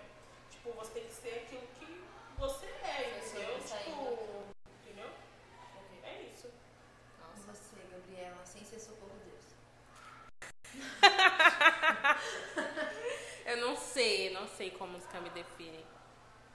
tipo, 0.52 0.72
você 0.74 0.92
tem 0.94 1.06
que 1.06 1.14
ser 1.14 1.30
aquilo 1.46 1.68
que 1.80 2.04
você 2.38 2.66
é, 2.66 3.20
Você 3.22 3.38
entendeu? 3.38 3.54
sobressaindo. 3.62 4.10
Tipo, 4.10 4.46
entendeu? 4.84 5.10
É 6.04 6.22
isso. 6.24 6.48
E 7.38 7.40
você, 7.42 7.76
Gabriela, 7.92 8.46
sem 8.46 8.64
ser 8.66 8.80
socorro 8.80 9.12
Deus. 9.26 9.46
Eu 13.46 13.58
não 13.58 13.78
sei, 14.56 14.70
não 14.70 14.72
sei 14.72 14.72
como 14.72 14.94
música 14.94 15.20
me 15.22 15.30
define. 15.32 15.86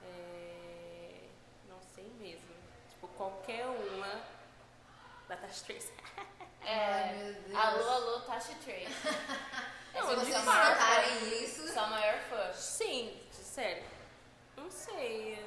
É, 0.03 1.29
Não 1.67 1.79
sei 1.95 2.05
mesmo. 2.19 2.49
Tipo, 2.89 3.07
qualquer 3.09 3.65
uma 3.67 4.21
da 5.27 5.37
Tasha 5.37 5.65
Trace. 5.65 5.93
É, 6.63 6.75
Ai, 6.75 7.13
meu 7.15 7.33
Deus. 7.41 7.55
alô, 7.57 7.89
alô, 7.89 8.19
Tashi 8.21 8.53
Trace. 8.55 8.85
Não, 9.95 10.05
Se 10.05 10.13
eu 10.13 10.19
vocês 10.19 10.35
escutarem 10.37 11.43
isso, 11.43 11.67
Sua 11.73 11.87
maior 11.87 12.19
fã. 12.29 12.53
Sim, 12.53 13.19
sério. 13.31 13.83
Não 14.55 14.69
sei. 14.69 15.43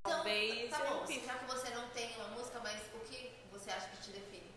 Então, 0.00 0.16
Talvez 0.16 0.70
tá 0.70 0.78
bom, 0.78 1.06
já 1.06 1.34
que 1.38 1.44
você 1.44 1.70
não 1.70 1.88
tem 1.90 2.14
uma 2.16 2.28
música, 2.28 2.60
mas 2.60 2.80
o 2.94 3.00
que 3.00 3.30
você 3.52 3.70
acha 3.70 3.88
que 3.88 4.02
te 4.02 4.10
define? 4.12 4.50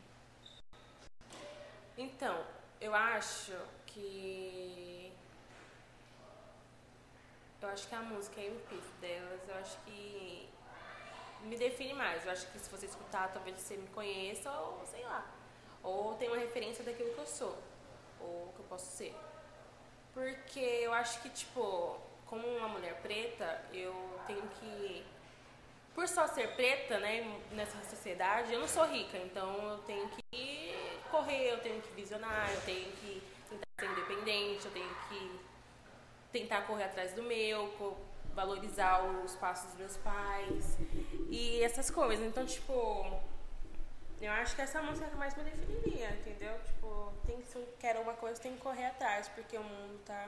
Então, 1.97 2.45
eu 2.79 2.95
acho 2.95 3.53
que. 3.97 5.11
Eu 7.59 7.69
acho 7.69 7.87
que 7.87 7.95
a 7.95 8.01
música 8.01 8.39
e 8.39 8.49
o 8.49 8.59
piso 8.69 8.91
delas, 9.01 9.41
eu 9.47 9.55
acho 9.55 9.77
que 9.85 10.47
me 11.41 11.57
define 11.57 11.93
mais. 11.93 12.25
Eu 12.25 12.31
acho 12.31 12.47
que 12.47 12.59
se 12.59 12.69
você 12.69 12.85
escutar, 12.85 13.33
talvez 13.33 13.59
você 13.59 13.75
me 13.75 13.87
conheça, 13.87 14.51
ou 14.51 14.85
sei 14.85 15.03
lá. 15.03 15.25
Ou 15.83 16.13
tem 16.15 16.27
uma 16.27 16.37
referência 16.37 16.83
daquilo 16.83 17.13
que 17.13 17.19
eu 17.19 17.25
sou, 17.25 17.57
ou 18.19 18.53
que 18.55 18.59
eu 18.59 18.65
posso 18.69 18.95
ser. 18.95 19.15
Porque 20.13 20.59
eu 20.59 20.93
acho 20.93 21.21
que, 21.21 21.29
tipo, 21.29 21.97
como 22.25 22.47
uma 22.47 22.67
mulher 22.67 23.01
preta, 23.01 23.63
eu 23.73 23.93
tenho 24.27 24.47
que. 24.59 25.03
Por 25.95 26.07
só 26.07 26.27
ser 26.27 26.55
preta, 26.55 26.99
né, 26.99 27.41
nessa 27.51 27.83
sociedade, 27.89 28.53
eu 28.53 28.59
não 28.59 28.67
sou 28.67 28.85
rica, 28.85 29.17
então 29.17 29.71
eu 29.71 29.79
tenho 29.79 30.07
que 30.09 30.75
correr, 31.09 31.53
eu 31.53 31.59
tenho 31.59 31.81
que 31.81 31.91
visionar, 31.93 32.51
eu 32.53 32.61
tenho 32.61 32.91
que 32.97 33.23
ser 33.79 33.91
independente, 33.91 34.65
eu 34.65 34.71
tenho 34.71 34.89
que 35.07 35.39
tentar 36.31 36.61
correr 36.63 36.85
atrás 36.85 37.13
do 37.13 37.21
meu, 37.21 37.71
valorizar 38.33 39.03
os 39.03 39.35
passos 39.35 39.67
dos 39.69 39.75
meus 39.75 39.97
pais 39.97 40.77
e 41.29 41.61
essas 41.61 41.91
coisas. 41.91 42.25
Então, 42.25 42.45
tipo, 42.45 43.21
eu 44.19 44.31
acho 44.31 44.55
que 44.55 44.61
essa 44.61 44.81
música 44.81 45.05
é 45.05 45.07
a 45.07 45.11
que 45.11 45.17
mais 45.17 45.35
me 45.35 45.43
definiria, 45.43 46.09
entendeu? 46.09 46.59
Tipo, 46.65 47.13
tem, 47.25 47.43
se 47.43 47.55
eu 47.55 47.67
quero 47.79 48.01
uma 48.01 48.13
coisa, 48.13 48.41
tem 48.41 48.53
que 48.53 48.59
correr 48.59 48.87
atrás, 48.87 49.27
porque 49.29 49.55
o 49.57 49.63
mundo 49.63 50.03
tá 50.03 50.27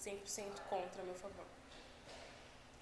100% 0.00 0.58
contra 0.68 1.02
a 1.02 1.04
meu 1.04 1.14
favor. 1.14 1.46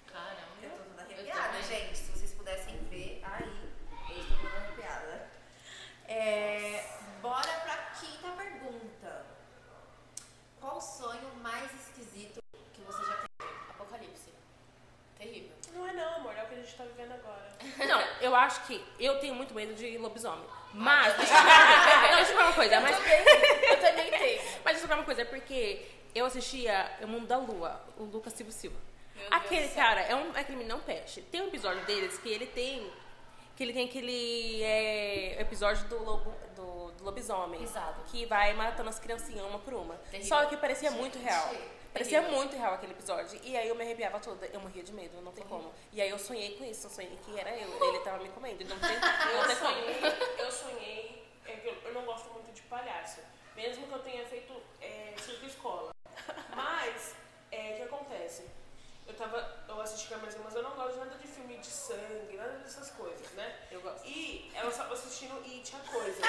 Caramba. 0.07 0.37
Eu 0.63 0.69
tô 0.71 0.83
toda 0.83 1.01
arrepiada, 1.03 1.61
gente. 1.61 1.95
Se 1.95 2.11
vocês 2.11 2.33
pudessem 2.33 2.75
ver, 2.89 3.21
aí, 3.23 3.71
eu 4.09 4.19
estou 4.19 4.37
toda 4.37 4.57
arrepiada. 4.57 5.29
É, 6.07 6.87
bora 7.21 7.53
pra 7.59 7.75
quinta 7.99 8.31
pergunta. 8.31 9.25
Qual 10.59 10.77
o 10.77 10.81
sonho 10.81 11.35
mais 11.41 11.71
esquisito 12.01 12.39
que 12.73 12.81
você 12.81 13.03
já 13.03 13.13
teve? 13.15 13.51
Apocalipse. 13.69 14.29
Terrível. 15.17 15.51
Não 15.73 15.87
é 15.87 15.93
não, 15.93 16.15
amor, 16.15 16.33
é 16.37 16.43
o 16.43 16.47
que 16.47 16.53
a 16.55 16.57
gente 16.57 16.75
tá 16.75 16.83
vivendo 16.83 17.11
agora. 17.13 17.47
Não, 17.87 18.01
eu 18.21 18.35
acho 18.35 18.65
que 18.65 18.83
eu 18.99 19.19
tenho 19.19 19.33
muito 19.35 19.53
medo 19.53 19.73
de 19.73 19.97
lobisomem. 19.97 20.45
Ah, 20.49 20.67
Mas, 20.73 21.15
deixa 21.17 21.33
eu 21.33 21.37
falar- 21.37 22.01
não, 22.09 22.15
deixa 22.17 22.31
eu 22.31 22.35
falar 22.35 22.47
uma 22.47 22.53
coisa, 22.55 22.75
Eu 22.75 22.81
mas, 22.81 22.97
também, 22.97 23.19
eu 23.69 23.79
também 23.79 24.11
tenho. 24.11 24.41
mas 24.63 24.73
deixa 24.73 24.83
eu 24.83 24.87
falar 24.87 24.95
uma 24.99 25.05
coisa, 25.05 25.21
é 25.21 25.25
porque 25.25 25.87
eu 26.13 26.25
assistia 26.25 26.91
O 27.01 27.07
Mundo 27.07 27.25
da 27.27 27.37
Lua, 27.37 27.81
o 27.97 28.03
Lucas 28.03 28.33
Silva 28.33 28.51
Silva. 28.51 28.77
Meu 29.15 29.27
Aquele 29.31 29.67
cara 29.69 30.01
é 30.01 30.15
um 30.15 30.29
aquele 30.31 30.57
menino 30.57 30.79
peste. 30.79 31.21
Tem 31.23 31.41
um 31.41 31.47
episódio 31.47 31.83
deles 31.85 32.17
que 32.19 32.29
ele 32.29 32.45
tem 32.45 32.91
que 33.55 33.63
ele 33.63 33.73
tem 33.73 33.85
aquele 33.85 34.61
é, 34.63 35.41
episódio 35.41 35.87
do, 35.87 35.97
lobo, 36.03 36.31
do, 36.55 36.91
do 36.91 37.03
lobisomem 37.03 37.63
Exato. 37.63 38.01
que 38.11 38.23
vai 38.27 38.53
matando 38.53 38.87
as 38.89 38.99
criancinhas 38.99 39.43
uma 39.47 39.57
por 39.57 39.73
uma. 39.73 39.95
Terrível. 40.11 40.27
Só 40.27 40.45
que 40.45 40.55
parecia 40.57 40.91
muito 40.91 41.17
real. 41.17 41.51
Parecia 41.93 42.21
muito 42.21 42.55
real 42.55 42.73
aquele 42.75 42.93
episódio. 42.93 43.39
E 43.43 43.57
aí 43.57 43.67
eu 43.67 43.75
me 43.75 43.83
arrepiava 43.83 44.19
toda. 44.19 44.45
Eu 44.47 44.59
morria 44.59 44.83
de 44.83 44.93
medo, 44.93 45.21
não 45.21 45.31
tem 45.31 45.43
como. 45.45 45.73
E 45.91 46.01
aí 46.01 46.09
eu 46.09 46.19
sonhei 46.19 46.55
com 46.57 46.63
isso. 46.65 46.87
Eu 46.87 46.91
sonhei 46.91 47.17
que 47.25 47.39
era 47.39 47.49
eu. 47.57 47.87
Ele 47.89 47.99
tava 47.99 48.21
me 48.23 48.29
comendo. 48.29 48.63
Não 48.65 48.79
tem, 48.79 48.99
não 48.99 49.41
Eu 49.41 49.47
tem 49.47 49.55
como. 49.55 49.73
sonhei, 49.73 49.99
eu 50.37 50.51
sonhei, 50.51 51.27
é 51.45 51.51
que 51.53 51.67
eu, 51.67 51.75
eu 51.85 51.93
não 51.93 52.05
gosto 52.05 52.29
muito 52.31 52.51
de 52.53 52.61
palhaço. 52.63 53.21
Mesmo 53.55 53.87
que 53.87 53.93
eu 53.93 53.99
tenha 53.99 54.25
feito 54.27 54.53
é, 54.79 55.13
circo 55.17 55.45
escola. 55.45 55.91
Mas, 56.55 57.15
é, 57.51 57.73
o 57.73 57.75
que 57.77 57.83
acontece? 57.83 58.45
Eu 59.07 59.13
tava, 59.15 59.65
eu 59.69 59.81
assisti 59.81 60.09
Câmeras 60.09 60.35
mas 60.43 60.53
eu 60.53 60.61
não 60.61 60.71
gosto 60.71 60.93
de 60.93 60.99
nada 60.99 61.15
de 61.17 61.27
filme 61.27 61.57
de 61.57 61.65
sangue, 61.67 62.35
nada 62.35 62.57
dessas 62.59 62.91
coisas, 62.91 63.31
né? 63.31 63.55
Eu 63.71 63.81
gosto. 63.81 64.05
E 64.05 64.51
ela 64.53 64.69
estava 64.69 64.93
assistindo 64.93 65.41
It, 65.45 65.73
a 65.75 65.79
coisa. 65.91 66.21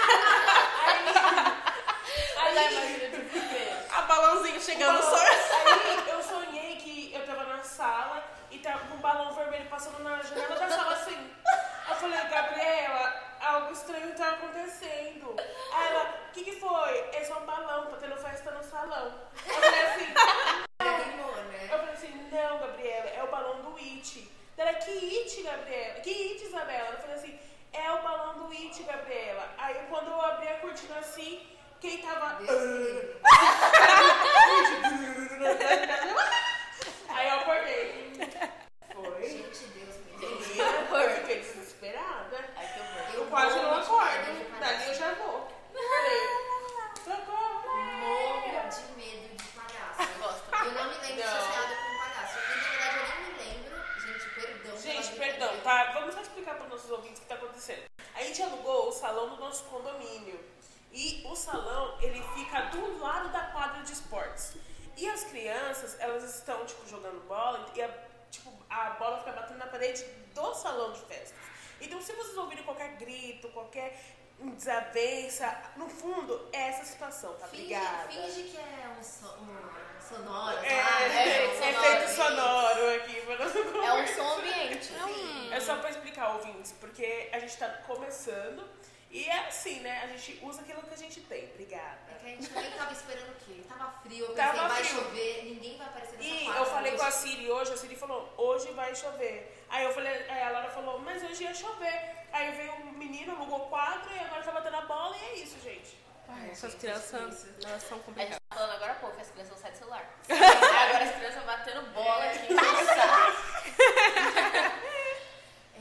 Aí, 0.87 1.97
aí. 2.37 3.87
A 3.91 4.03
balãozinho 4.03 4.61
chegando 4.61 4.99
balão- 5.01 5.17
só. 5.19 5.25
Aí 5.25 6.09
eu 6.11 6.23
sonhei 6.23 6.77
que 6.77 7.13
eu 7.15 7.25
tava 7.27 7.45
na 7.45 7.63
sala 7.63 8.25
e 8.51 8.59
tava 8.59 8.95
um 8.95 8.99
balão 8.99 9.33
vermelho 9.35 9.69
passando 9.69 10.03
na 10.03 10.23
janela 10.23 10.57
da 10.57 10.69
sala 10.69 10.93
assim. 10.95 11.31
Eu 11.89 11.95
falei, 11.97 12.21
Gabriela, 12.29 13.23
algo 13.41 13.73
estranho 13.73 14.15
tá 14.15 14.31
acontecendo. 14.31 15.37
Aí 15.73 15.87
ela, 15.89 16.15
o 16.29 16.33
que 16.33 16.45
que 16.45 16.61
foi? 16.61 17.09
É 17.13 17.25
só 17.25 17.39
um 17.39 17.47
balão, 17.47 17.87
tá 17.87 17.97
tendo 18.01 18.17
festa 18.17 18.51
no 18.51 18.63
salão. 18.63 19.15
Eu 19.47 19.55
falei 19.55 19.83
assim, 19.83 20.07
né? 20.07 21.69
eu 21.73 21.79
falei 21.79 21.95
assim, 21.95 22.29
não, 22.31 22.59
Gabriela, 22.59 23.11
é 23.11 23.23
o 23.25 23.29
balão 23.31 23.63
do 23.63 23.77
It. 23.77 24.31
Ela, 24.57 24.75
que 24.75 24.91
It, 24.91 25.43
Gabriela? 25.43 26.01
Que 26.01 26.11
It, 26.33 26.45
Isabela? 26.45 26.91
Eu 26.91 26.99
falei 26.99 27.15
assim, 27.17 27.39
é 27.73 27.91
o 27.93 28.03
balão 28.03 28.35
do 28.39 28.51
It, 28.53 28.83
Gabriela. 28.83 29.49
Aí 29.57 29.87
quando 29.89 30.09
eu 30.09 30.21
abri 30.21 30.49
a 30.49 30.59
cortina 30.59 30.99
assim, 30.99 31.47
quem 31.81 31.99
tava... 31.99 32.39
Livre. 32.41 33.20
Aí 37.09 37.29
eu 37.29 37.35
acordei. 37.37 38.14
Foi. 38.93 39.29
Gente, 39.29 39.64
Deus 39.66 39.97
me 39.97 40.12
livre. 40.16 40.49
Menina, 40.49 41.03
eu 41.03 41.11
fiquei 41.20 41.41
desesperada. 41.41 42.45
Ai, 42.57 42.66
que 42.66 42.81
horror. 42.81 43.14
Eu 43.14 43.26
quase 43.26 43.57
não 43.57 43.74
acordo. 43.74 44.59
Dali 44.61 44.89
eu 44.89 44.95
já 44.95 45.14
vou. 45.14 45.49
Socorro. 47.05 47.62
Morro 48.01 48.68
de 48.68 48.83
medo 48.97 49.37
de 49.37 49.45
palhaço. 49.49 50.03
Eu 50.03 50.18
gosto. 50.18 50.43
Eu 50.53 50.72
não 50.72 50.85
me 50.85 50.95
lembro 50.95 51.07
de 51.09 51.16
Não. 51.16 51.33
com 51.33 51.99
palhaço. 51.99 52.39
Eu, 52.39 52.43
na 52.49 52.68
verdade, 52.68 52.99
eu 52.99 53.05
nem 53.09 53.18
me 53.24 53.39
lembro. 53.39 53.74
Gente, 54.01 54.26
perdão. 54.35 54.76
Gente, 54.76 55.09
perdão, 55.16 55.61
tá? 55.62 55.76
Vamos 55.93 56.14
só 56.14 56.20
explicar 56.20 56.55
para 56.57 56.64
os 56.64 56.70
nossos 56.70 56.91
ouvintes 56.91 57.18
o 57.18 57.22
que 57.22 57.29
tá 57.29 57.35
acontecendo. 57.37 57.85
A 58.14 58.22
gente 58.22 58.43
alugou 58.43 58.89
o 58.89 58.93
salão 58.93 59.29
do 59.31 59.37
nosso 59.37 59.64
condomínio. 59.64 60.39
E 60.99 61.22
o 61.24 61.36
salão, 61.36 61.96
ele 62.01 62.20
fica 62.34 62.61
do 62.72 62.99
lado 62.99 63.28
da 63.28 63.42
quadra 63.53 63.84
de 63.84 63.92
esportes. 63.92 64.55
E 64.96 65.09
as 65.09 65.22
crianças, 65.22 65.96
elas 66.01 66.24
estão, 66.24 66.66
tipo, 66.66 66.88
jogando 66.88 67.24
bola 67.28 67.64
e 67.72 67.80
a, 67.80 67.88
tipo, 68.32 68.53
a 68.68 68.90
bola 68.90 69.18
fica 69.18 69.30
batendo 69.30 69.59
na 69.59 69.68
parede 69.68 70.05
do 70.34 70.55
salão 70.55 70.90
de 70.90 70.99
festas. 71.03 71.38
Então, 71.80 72.03
se 72.03 72.12
vocês 72.14 72.36
ouvirem 72.36 72.64
qualquer 72.64 72.96
grito, 72.96 73.49
qualquer 73.51 73.96
desavença, 74.40 75.57
no 75.76 75.88
fundo, 75.88 76.49
é 76.53 76.70
essa 76.70 76.84
situação, 76.84 77.32
tá? 77.34 77.46
Finge, 77.46 77.76
finge 78.09 78.42
que 78.49 78.57
é 78.57 78.96
um, 78.99 79.01
so, 79.01 79.26
um 79.38 80.01
sonoro. 80.01 80.59
É, 80.59 81.09
né? 81.09 81.44
é, 81.44 81.49
Um 81.49 81.62
efeito 81.62 82.05
isso. 82.07 82.16
sonoro 82.16 82.96
aqui. 82.96 83.20
pra 83.22 83.38
nossa 83.38 83.59
É 83.61 83.92
um 83.92 84.07
som 84.09 84.38
ambiente. 84.38 84.92
É 85.53 85.61
só 85.61 85.76
pra 85.76 85.90
explicar, 85.90 86.34
ouvintes, 86.34 86.72
porque 86.72 87.30
a 87.32 87.38
gente 87.38 87.57
tá 87.57 87.68
começando 87.86 88.68
e 89.11 89.25
é 89.25 89.47
assim, 89.49 89.81
né? 89.81 90.03
A 90.05 90.07
gente 90.09 90.39
usa 90.45 90.61
aquilo 90.61 90.83
que 90.83 90.95
a 90.95 90.97
gente 90.99 91.21
tem. 91.23 91.45
Obrigada. 91.53 91.99
É 92.11 92.15
que 92.19 92.27
a 92.27 92.29
gente 92.29 92.51
nem 92.53 92.71
tava 92.73 92.93
esperando 92.93 93.31
o 93.31 93.35
quê? 93.37 93.63
Tava 93.69 93.91
frio, 94.03 94.25
eu 94.27 94.35
Tava 94.35 94.53
pensei, 94.53 94.69
vai 94.69 94.85
frio. 94.85 95.01
chover, 95.03 95.45
ninguém 95.45 95.77
vai 95.79 95.87
aparecer 95.87 96.17
nessa 96.19 96.29
E 96.29 96.45
quadra 96.45 96.61
eu 96.61 96.67
falei 96.67 96.93
com 96.97 97.03
a. 97.05 97.11
Siri 97.11 97.51
hoje, 97.51 97.73
a 97.73 97.77
Siri 97.77 97.97
falou, 97.97 98.35
hoje 98.37 98.71
vai 98.73 98.95
chover. 98.95 99.65
Aí 99.71 99.85
eu 99.85 99.93
falei, 99.93 100.13
aí 100.31 100.43
a 100.43 100.51
Laura 100.51 100.71
falou, 100.71 100.99
mas 100.99 101.23
hoje 101.23 101.45
ia 101.45 101.55
chover. 101.55 102.17
Aí 102.33 102.53
veio 102.53 102.73
um 102.75 102.93
menino, 102.93 103.33
alugou 103.35 103.61
quadro 103.69 104.11
e 104.15 104.19
agora 104.19 104.43
tá 104.43 104.53
batendo 104.53 104.77
a 104.77 104.83
bola 104.83 105.17
e 105.17 105.21
é 105.25 105.35
isso, 105.37 105.59
gente. 105.61 105.97
Ai, 106.29 106.51
Essas 106.51 106.73
gente, 106.73 106.81
crianças, 106.81 107.47
elas 107.65 107.83
são 107.85 107.93
A 107.97 108.01
gente 108.01 108.05
complicadas. 108.05 108.39
tá 108.51 108.57
falando 108.57 108.73
agora 108.75 108.93
há 108.93 108.97
pouco, 108.97 109.19
as 109.19 109.31
crianças 109.31 109.53
não 109.55 109.59
saem 109.59 109.73
do 109.73 109.79
celular. 109.79 110.15
agora 110.29 111.05
as 111.05 111.17
crianças 111.17 111.43
batendo 111.45 111.83
bola 111.93 112.25
aqui. 112.27 112.53
Nossa. 112.53 113.09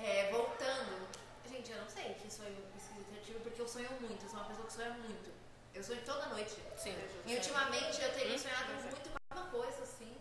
É, 0.04 0.30
voltando. 0.32 1.08
Gente, 1.50 1.72
eu 1.72 1.78
não 1.82 1.90
sei 1.90 2.14
que 2.14 2.32
sonho 2.32 2.56
tive, 3.38 3.44
porque 3.44 3.62
eu 3.62 3.68
sonho 3.68 3.90
muito. 4.02 4.24
Eu 4.24 4.30
sou 4.30 4.40
uma 4.40 4.48
pessoa 4.48 4.68
que 4.68 4.74
sonha 4.74 4.90
muito. 4.92 5.32
Eu 5.74 5.84
sonho 5.84 6.02
toda 6.06 6.26
noite. 6.28 6.56
Sim. 6.76 6.96
E 7.26 7.36
ultimamente 7.36 8.02
eu 8.02 8.14
tenho 8.14 8.38
sonhado 8.40 8.74
muito 8.74 9.10
com 9.10 9.18
a 9.18 9.36
mesma 9.36 9.52
coisa, 9.52 9.84
assim. 9.84 10.18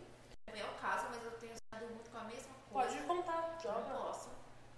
Não 0.49 0.55
é 0.61 0.65
o 0.65 0.75
caso, 0.75 1.07
mas 1.11 1.25
eu 1.25 1.31
tenho 1.33 1.55
sonhado 1.73 1.93
muito 1.95 2.11
com 2.11 2.19
a 2.19 2.25
mesma 2.25 2.55
coisa. 2.71 2.89
Pode 2.93 3.07
contar, 3.07 3.53
Não 3.55 3.61
joga. 3.61 3.95
posso, 3.95 4.31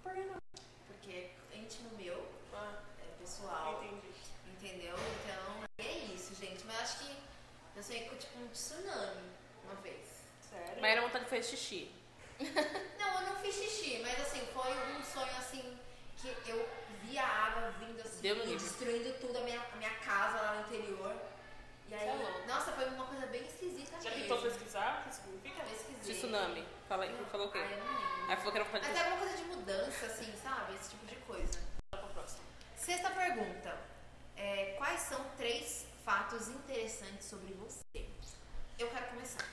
Por 0.03 0.13
que 0.13 0.19
não? 0.21 0.37
porque 0.87 1.31
é 1.53 1.57
íntimo 1.57 1.89
meu, 1.97 2.25
Ah, 2.53 2.81
é 3.03 3.19
pessoal. 3.21 3.83
entendi. 3.83 4.09
Entendeu? 4.47 4.95
Então 5.23 5.63
é 5.77 5.91
isso, 6.13 6.35
gente. 6.35 6.63
Mas 6.65 6.75
eu 6.75 6.81
acho 6.83 6.99
que 6.99 7.17
eu 7.75 7.83
sonhei 7.83 8.09
com 8.09 8.15
tipo 8.17 8.37
um 8.39 8.47
tsunami 8.49 9.29
uma 9.63 9.75
vez. 9.75 10.07
Sério? 10.49 10.81
Mas 10.81 10.91
era 10.91 11.01
vontade 11.01 11.23
de 11.25 11.29
fazer 11.29 11.43
xixi. 11.43 11.91
Não, 12.39 13.21
eu 13.21 13.27
não 13.29 13.35
fiz 13.41 13.55
xixi, 13.55 13.99
mas 14.01 14.19
assim, 14.21 14.45
foi 14.53 14.71
um 14.97 15.03
sonho 15.03 15.35
assim 15.37 15.78
que 16.19 16.49
eu 16.49 16.69
vi 17.01 17.17
a 17.17 17.25
água 17.27 17.71
vindo 17.79 18.01
assim 18.01 18.27
e 18.27 18.57
destruindo 18.57 19.13
tudo 19.19 19.37
a 19.37 19.41
minha, 19.41 19.61
a 19.61 19.75
minha 19.77 19.93
casa 19.99 20.41
lá 20.41 20.55
no 20.55 20.61
interior. 20.61 21.15
E 21.87 21.93
aí, 21.95 22.07
é 22.07 22.13
louco. 22.13 22.47
nossa, 22.47 22.71
foi 22.73 22.85
uma 22.85 23.05
coisa 23.05 23.25
bem 23.27 23.41
esquisita 23.43 23.99
Já 23.99 24.11
mesmo. 24.11 24.21
tentou 24.21 24.41
pesquisar 24.41 25.01
o 25.01 25.09
que 25.09 25.15
significa? 25.15 25.63
Pesquisei. 25.63 26.15
Tsunami. 26.15 26.67
Fala 26.87 27.03
aí, 27.03 27.25
falou 27.31 27.47
o 27.47 27.51
quê? 27.51 27.57
Ah, 27.59 27.71
eu 27.71 27.77
não 27.79 27.85
lembro. 27.87 28.29
Aí 28.29 28.37
falou 28.37 28.51
que 28.51 28.57
era 28.59 28.65
vontade 28.65 28.85
Mas 28.85 28.93
de 28.93 28.99
é 28.99 29.03
alguma 29.05 29.19
coisa 29.25 29.37
de 29.37 29.43
mudança, 29.43 30.05
assim, 30.05 30.33
sabe? 30.43 30.75
Esse 30.75 30.89
tipo 30.91 31.05
de 31.07 31.15
coisa. 31.15 31.59
Vai 31.91 32.01
pro 32.01 32.13
próximo. 32.13 32.43
Sexta 32.75 33.09
pergunta. 33.09 33.75
É, 34.37 34.75
quais 34.77 35.01
são 35.01 35.25
três 35.35 35.87
fatos 36.05 36.47
interessantes 36.49 37.25
sobre 37.25 37.53
você? 37.53 38.05
Eu 38.77 38.87
quero 38.89 39.07
começar. 39.07 39.45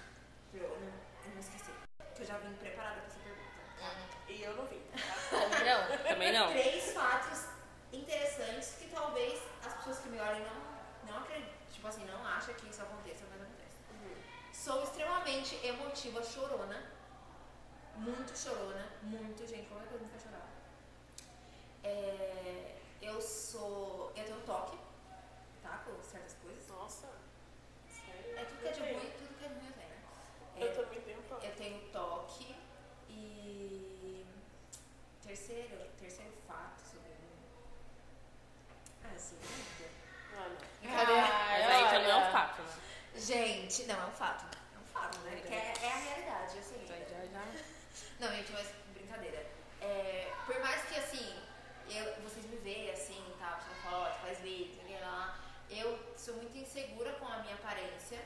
Pra 0.51 0.61
eu 0.61 0.69
não, 0.69 0.87
eu 1.25 1.31
não 1.33 1.41
esquecer. 1.41 1.75
Que 2.15 2.23
eu 2.23 2.27
já 2.27 2.37
vim 2.39 2.53
preparada 2.55 3.01
pergunta. 3.01 3.16
E 4.37 4.43
eu 4.43 4.55
não 4.55 4.67
vim. 4.67 4.83
Também 5.31 5.65
não. 5.65 5.99
Também 6.09 6.33
não. 6.33 6.49
Três 6.53 6.93
fatos 6.93 7.47
interessantes 7.93 8.75
que 8.79 8.89
talvez 8.89 9.41
as 9.65 9.73
pessoas 9.75 9.99
que 10.01 10.09
me 10.11 10.21
olhem 10.21 10.43
não, 10.45 11.11
não 11.13 11.19
acreditem. 11.23 11.55
Tipo 11.73 11.87
assim, 11.89 12.05
não 12.05 12.27
acham 12.27 12.55
que 12.55 12.69
isso 12.69 12.83
aconteça, 12.83 13.25
mas 13.31 13.41
acontece. 13.41 13.77
Sou 14.53 14.83
extremamente 14.83 15.65
emotiva, 15.67 16.23
chorona. 16.23 16.83
Muito 17.97 18.37
chorona. 18.37 18.87
Muito, 19.03 19.47
gente. 19.47 19.67
Qualquer 19.69 19.89
coisa 19.89 20.05
me 20.05 20.11
faz 20.11 20.23
chorar. 20.25 20.49
É, 21.85 22.77
eu 23.01 23.21
sou. 23.21 24.13
Eu 24.17 24.25
tenho 24.25 24.41
toque, 24.41 24.77
tá? 25.63 25.83
Com 25.85 26.03
certas 26.03 26.35
coisas. 26.43 26.69
Nossa. 26.69 27.07
Sério? 27.89 28.37
É 28.39 28.45
tudo 28.45 28.61
que 28.61 28.69
é 28.69 28.73
de 28.73 28.81
ruim, 28.81 29.11
tudo 29.19 29.39
que 29.39 29.45
é 29.45 29.49
ruim 29.49 29.67
eu 29.67 29.73
tenho, 29.73 29.89
né? 29.89 30.03
Eu 30.59 30.69
É, 30.69 30.73
também 30.73 31.01
tenho 31.01 31.23
toque. 31.23 31.47
eu 31.47 31.55
tenho 31.55 31.81
toque 31.91 32.57
e 33.09 33.96
terceiro, 35.27 35.77
terceiro 35.99 36.33
fato 36.47 36.81
sobre 36.81 37.09
mim. 37.09 37.37
Ah, 39.05 39.19
sim, 39.19 39.37
linda. 39.43 39.91
Ah, 40.37 40.49
não. 40.49 40.57
Brincadeira. 40.81 41.23
Mas 41.23 41.71
aí 41.71 41.85
já 41.91 41.99
não 41.99 42.11
é 42.11 42.15
um 42.15 42.23
olha. 42.23 42.33
fato, 42.33 42.63
né? 42.63 42.73
Gente, 43.17 43.83
não, 43.85 44.03
é 44.03 44.07
um 44.07 44.13
fato. 44.13 44.57
É 44.75 44.79
um 44.79 44.87
fato, 44.87 45.19
né? 45.21 45.43
Que 45.47 45.55
é, 45.55 45.75
é 45.83 45.93
a 45.93 45.97
realidade, 45.97 46.57
eu 46.57 46.63
sei. 46.63 46.87
Já, 46.87 46.97
já, 46.97 47.27
já. 47.27 47.45
Não, 48.21 48.37
gente, 48.37 48.53
mas 48.53 48.69
brincadeira. 48.95 49.47
É, 49.81 50.33
por 50.47 50.59
mais 50.61 50.83
que 50.85 50.99
assim, 50.99 51.43
eu, 51.91 52.23
vocês 52.23 52.47
me 52.47 52.57
veem 52.57 52.91
assim, 52.91 53.23
tá, 53.39 53.59
tira 53.63 53.75
foto, 53.91 54.21
faz 54.21 54.39
vídeo, 54.39 54.75
sei 54.87 54.99
lá, 55.01 55.07
lá, 55.07 55.39
eu 55.71 55.99
sou 56.17 56.35
muito 56.35 56.57
insegura 56.57 57.13
com 57.15 57.27
a 57.27 57.39
minha 57.39 57.55
aparência 57.55 58.19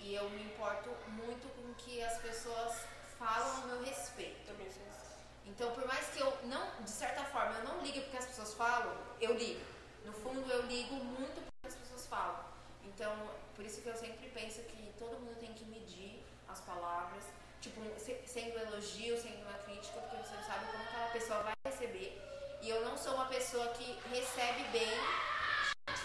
e 0.00 0.14
eu 0.14 0.28
me 0.30 0.42
importo 0.42 0.90
muito 1.08 1.48
com 1.54 1.70
o 1.70 1.74
que 1.74 2.02
as 2.02 2.18
pessoas 2.18 2.84
falam 3.18 3.62
a 3.62 3.66
meu 3.66 3.82
respeito. 3.82 4.46
Também 4.46 4.70
sou 4.70 4.82
assim. 4.88 5.11
Então, 5.54 5.70
por 5.72 5.86
mais 5.86 6.06
que 6.08 6.20
eu 6.20 6.30
não, 6.44 6.62
de 6.80 6.90
certa 6.90 7.22
forma, 7.24 7.58
eu 7.58 7.64
não 7.64 7.82
ligue 7.82 8.00
porque 8.00 8.16
as 8.16 8.24
pessoas 8.26 8.54
falam, 8.54 8.92
eu 9.20 9.34
ligo. 9.34 9.60
No 10.04 10.12
fundo, 10.12 10.50
eu 10.50 10.62
ligo 10.62 10.94
muito 10.96 11.40
porque 11.44 11.66
as 11.68 11.74
pessoas 11.74 12.06
falam. 12.06 12.40
Então, 12.84 13.14
por 13.54 13.64
isso 13.64 13.80
que 13.82 13.88
eu 13.88 13.94
sempre 13.96 14.28
penso 14.30 14.60
que 14.62 14.92
todo 14.98 15.18
mundo 15.20 15.36
tem 15.38 15.52
que 15.52 15.64
medir 15.66 16.24
as 16.48 16.60
palavras, 16.60 17.24
tipo, 17.60 17.80
se- 17.98 18.20
sendo 18.26 18.58
elogio, 18.58 19.20
sendo 19.20 19.42
uma 19.46 19.58
crítica, 19.58 20.00
porque 20.00 20.16
você 20.16 20.34
não 20.34 20.42
sabe 20.42 20.66
como 20.72 20.82
aquela 20.84 21.08
pessoa 21.10 21.42
vai 21.42 21.54
receber. 21.66 22.20
E 22.62 22.68
eu 22.70 22.82
não 22.84 22.96
sou 22.96 23.14
uma 23.14 23.26
pessoa 23.26 23.68
que 23.74 23.98
recebe 24.10 24.64
bem. 24.72 24.90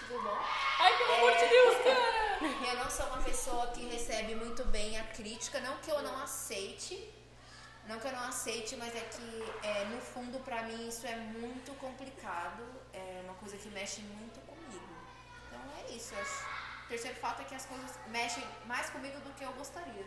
Tudo 0.08 0.24
bom? 0.24 0.38
Ai, 0.80 0.98
pelo 0.98 1.14
amor 1.14 1.32
de 1.38 1.48
Deus, 1.48 1.76
cara! 1.84 2.70
Eu 2.70 2.76
não 2.84 2.89
sou 2.89 3.06
uma 3.08 3.24
pessoa 3.24 3.68
que 3.68 3.86
recebe 3.88 4.36
muito 4.36 4.64
bem 4.66 5.00
a 5.00 5.04
crítica, 5.08 5.60
não 5.62 5.78
que 5.78 5.89
eu 5.91 6.02
não 6.02 6.22
aceite, 6.22 6.95
não 7.88 8.00
que 8.00 8.08
eu 8.08 8.12
não 8.12 8.24
aceite, 8.24 8.76
mas 8.76 8.96
é 8.96 9.00
que 9.00 9.66
é, 9.66 9.86
no 9.86 10.00
fundo 10.02 10.40
pra 10.40 10.64
mim 10.64 10.88
isso 10.88 11.08
é 11.08 11.16
muito 11.16 11.74
complicado, 11.80 12.64
é 12.94 13.22
uma 13.24 13.34
coisa 13.36 13.58
que 13.58 13.70
mexe 13.70 14.02
muito 14.02 14.40
comigo. 14.42 14.96
Então 15.48 15.62
é 15.80 15.92
isso. 15.92 16.14
O 16.86 16.88
terceiro 16.88 17.18
fato 17.18 17.42
é 17.42 17.46
que 17.46 17.56
as 17.56 17.66
coisas 17.66 17.98
mexem 18.08 18.44
mais 18.66 18.90
comigo 18.90 19.20
do 19.22 19.34
que 19.34 19.44
eu 19.44 19.54
gostaria. 19.54 20.06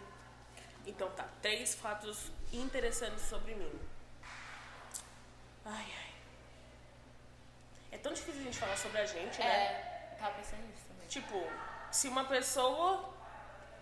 Então 0.87 1.11
tá, 1.11 1.29
três 1.43 1.75
fatos 1.75 2.31
interessantes 2.53 3.23
sobre 3.25 3.55
mim. 3.55 3.81
Ai, 5.65 5.87
ai. 5.99 6.15
É 7.93 7.99
tão 7.99 8.13
difícil 8.13 8.41
a 8.41 8.45
gente 8.45 8.59
falar 8.59 8.77
sobre 8.77 8.99
a 9.01 9.07
gente, 9.07 9.39
né? 9.39 9.47
É, 9.47 10.17
tava 10.19 10.35
pensando 10.37 10.67
nisso 10.67 10.85
também. 10.87 11.09
Tipo, 11.09 11.43
se 11.91 12.09
uma 12.09 12.25
pessoa 12.25 13.15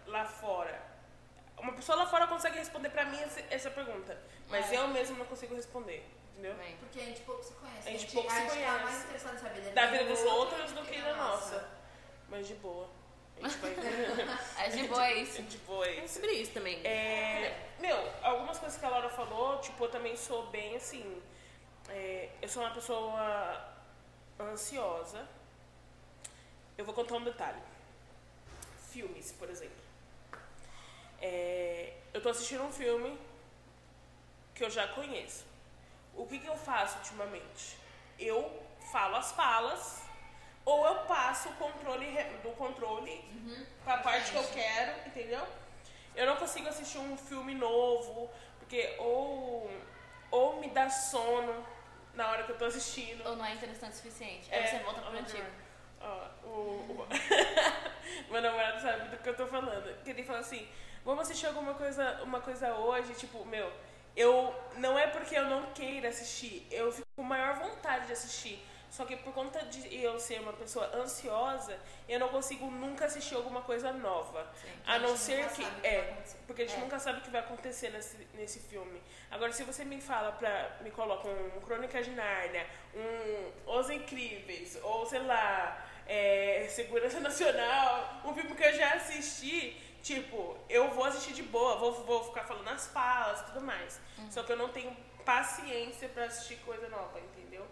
lá 0.06 0.24
fora. 0.24 0.87
Uma 1.60 1.72
pessoa 1.72 1.98
lá 1.98 2.06
fora 2.06 2.26
consegue 2.26 2.56
responder 2.58 2.90
pra 2.90 3.04
mim 3.04 3.18
essa 3.50 3.70
pergunta. 3.70 4.16
Mas 4.48 4.70
É. 4.72 4.76
eu 4.76 4.88
mesmo 4.88 5.16
não 5.18 5.26
consigo 5.26 5.54
responder. 5.54 6.04
Entendeu? 6.32 6.52
Também. 6.54 6.76
Porque 6.76 7.00
a 7.00 7.04
gente 7.04 7.20
pouco 7.22 7.42
se 7.42 7.52
conhece. 7.54 7.88
A 7.88 7.90
gente 7.92 8.12
pouco 8.12 8.30
se 8.30 8.36
a 8.36 8.40
gente 8.40 8.48
tá 8.50 8.54
conhece. 8.56 8.84
mais 8.84 9.04
interessado 9.04 9.34
em 9.34 9.38
saber 9.38 9.60
Da 9.72 9.86
vida 9.86 10.04
dos 10.04 10.20
outros 10.22 10.72
do 10.72 10.82
que 10.82 11.00
da 11.00 11.16
nossa. 11.16 11.68
Mas 12.28 12.46
de 12.46 12.54
boa. 12.54 12.88
A 13.42 13.48
gente 13.48 13.58
vai. 13.58 13.74
É 14.64 14.68
de 14.68 14.82
boa 14.88 15.06
é 15.06 15.14
isso. 15.14 15.42
de 15.42 15.58
boa 15.58 15.86
é 15.86 15.98
É 15.98 16.04
isso. 16.04 16.14
sobre 16.14 16.32
isso 16.32 16.52
também. 16.52 16.80
É, 16.86 17.68
meu, 17.80 17.96
algumas 18.22 18.58
coisas 18.58 18.78
que 18.78 18.84
a 18.84 18.88
Laura 18.88 19.08
falou, 19.08 19.58
tipo, 19.60 19.84
eu 19.84 19.90
também 19.90 20.16
sou 20.16 20.46
bem 20.46 20.76
assim. 20.76 21.22
é, 21.88 22.28
eu 22.42 22.48
sou 22.48 22.62
uma 22.62 22.72
pessoa 22.74 23.74
ansiosa. 24.38 25.26
Eu 26.76 26.84
vou 26.84 26.94
contar 26.94 27.16
um 27.16 27.24
detalhe. 27.24 27.60
Filmes, 28.90 29.32
por 29.32 29.48
exemplo. 29.50 29.76
É, 31.20 31.92
eu 32.12 32.20
tô 32.22 32.28
assistindo 32.30 32.62
um 32.64 32.72
filme 32.72 33.18
que 34.54 34.64
eu 34.64 34.70
já 34.70 34.86
conheço. 34.88 35.44
O 36.14 36.26
que, 36.26 36.38
que 36.38 36.46
eu 36.46 36.56
faço 36.56 36.98
ultimamente? 36.98 37.76
Eu 38.18 38.62
falo 38.92 39.16
as 39.16 39.32
falas 39.32 40.02
ou 40.64 40.84
eu 40.86 40.96
passo 41.06 41.48
o 41.48 41.52
controle 41.54 42.06
do 42.42 42.50
controle 42.56 43.24
pra 43.84 43.98
parte 43.98 44.30
que 44.32 44.36
eu 44.36 44.44
quero, 44.48 45.06
entendeu? 45.06 45.46
Eu 46.14 46.26
não 46.26 46.36
consigo 46.36 46.68
assistir 46.68 46.98
um 46.98 47.16
filme 47.16 47.54
novo, 47.54 48.28
porque 48.58 48.96
ou, 48.98 49.70
ou 50.30 50.60
me 50.60 50.68
dá 50.70 50.90
sono 50.90 51.64
na 52.14 52.28
hora 52.28 52.42
que 52.42 52.50
eu 52.52 52.58
tô 52.58 52.64
assistindo. 52.64 53.24
Ou 53.26 53.36
não 53.36 53.44
é 53.44 53.54
interessante 53.54 53.92
o 53.92 53.96
suficiente. 53.96 54.52
Aí 54.52 54.64
É, 54.64 54.66
você 54.66 54.78
volta 54.80 55.00
pro 55.00 55.12
ou 55.12 55.18
antigo. 55.18 55.46
Ó, 56.00 56.28
o, 56.44 57.06
o- 58.28 58.32
meu 58.32 58.42
namorado 58.42 58.80
sabe 58.80 59.08
do 59.10 59.18
que 59.18 59.28
eu 59.28 59.36
tô 59.36 59.46
falando. 59.46 60.02
Que 60.02 60.10
ele 60.10 60.24
fala 60.24 60.40
assim, 60.40 60.68
vamos 61.04 61.22
assistir 61.22 61.46
alguma 61.46 61.74
coisa, 61.74 62.20
uma 62.22 62.40
coisa 62.40 62.74
hoje, 62.74 63.14
tipo, 63.14 63.44
meu, 63.46 63.70
eu 64.16 64.54
não 64.76 64.98
é 64.98 65.06
porque 65.06 65.36
eu 65.36 65.44
não 65.46 65.66
queira 65.72 66.08
assistir, 66.08 66.66
eu 66.70 66.90
fico 66.92 67.06
com 67.16 67.22
maior 67.22 67.54
vontade 67.54 68.06
de 68.06 68.12
assistir. 68.12 68.64
Só 68.90 69.04
que 69.04 69.16
por 69.16 69.34
conta 69.34 69.62
de 69.66 70.02
eu 70.02 70.18
ser 70.18 70.40
uma 70.40 70.54
pessoa 70.54 70.90
ansiosa, 70.96 71.78
eu 72.08 72.18
não 72.18 72.28
consigo 72.28 72.70
nunca 72.70 73.04
assistir 73.04 73.34
alguma 73.34 73.60
coisa 73.60 73.92
nova. 73.92 74.50
Sim. 74.62 74.68
A 74.86 74.94
A 74.94 74.98
não 74.98 75.14
ser 75.14 75.46
que. 75.50 75.62
É, 75.86 76.14
porque 76.46 76.62
a 76.62 76.66
gente 76.66 76.78
É. 76.78 76.80
nunca 76.80 76.98
sabe 76.98 77.18
o 77.18 77.20
que 77.20 77.28
vai 77.28 77.42
acontecer 77.42 77.90
nesse, 77.90 78.16
nesse 78.32 78.60
filme. 78.60 79.02
Agora, 79.30 79.52
se 79.52 79.62
você 79.62 79.84
me 79.84 80.00
fala 80.00 80.32
pra. 80.32 80.78
me 80.80 80.90
coloca 80.90 81.28
um 81.28 81.60
Crônica 81.60 82.02
de 82.02 82.12
Nárnia, 82.12 82.66
um 82.94 83.70
Os 83.78 83.90
Incríveis, 83.90 84.78
ou 84.82 85.04
sei 85.04 85.20
lá, 85.20 85.86
é, 86.06 86.66
Segurança 86.70 87.20
Nacional, 87.28 88.22
um 88.24 88.32
filme 88.32 88.54
que 88.54 88.64
eu 88.64 88.72
já 88.72 88.94
assisti, 88.94 89.76
tipo, 90.02 90.56
eu 90.68 90.90
vou 90.90 91.04
assistir 91.04 91.32
de 91.34 91.42
boa, 91.42 91.76
vou, 91.76 91.92
vou 92.04 92.24
ficar 92.24 92.44
falando 92.44 92.68
as 92.68 92.86
falas 92.88 93.40
e 93.40 93.44
tudo 93.46 93.60
mais. 93.62 94.00
Só 94.30 94.42
que 94.42 94.52
eu 94.52 94.56
não 94.56 94.68
tenho 94.70 94.96
paciência 95.24 96.08
pra 96.08 96.24
assistir 96.24 96.56
coisa 96.64 96.88
nova, 96.88 97.18
entendeu? 97.20 97.66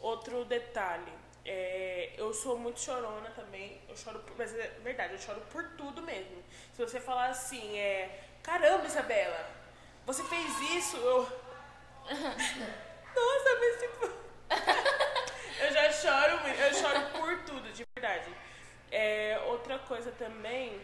Outro 0.00 0.44
detalhe. 0.44 1.12
é, 1.44 2.12
eu 2.16 2.32
sou 2.34 2.58
muito 2.58 2.78
chorona 2.80 3.30
também. 3.30 3.80
Eu 3.88 3.96
choro 3.96 4.18
por, 4.20 4.36
mas 4.36 4.54
é 4.54 4.68
verdade, 4.82 5.14
eu 5.14 5.18
choro 5.18 5.40
por 5.50 5.64
tudo 5.76 6.02
mesmo. 6.02 6.42
Se 6.74 6.84
você 6.84 7.00
falar 7.00 7.28
assim, 7.30 7.78
é. 7.78 8.24
Caramba, 8.42 8.86
Isabela, 8.86 9.48
você 10.06 10.22
fez 10.24 10.60
isso, 10.76 10.96
eu. 10.98 11.22
Nossa, 12.08 13.50
mas 13.60 13.80
tipo. 13.80 14.10
eu 15.60 15.72
já 15.72 15.92
choro 15.92 16.40
muito, 16.42 16.60
eu 16.60 16.74
choro 16.74 17.00
por 17.12 17.38
tudo, 17.44 17.72
de 17.72 17.84
verdade. 17.96 18.30
É, 18.90 19.40
outra 19.46 19.78
coisa 19.78 20.10
também. 20.12 20.80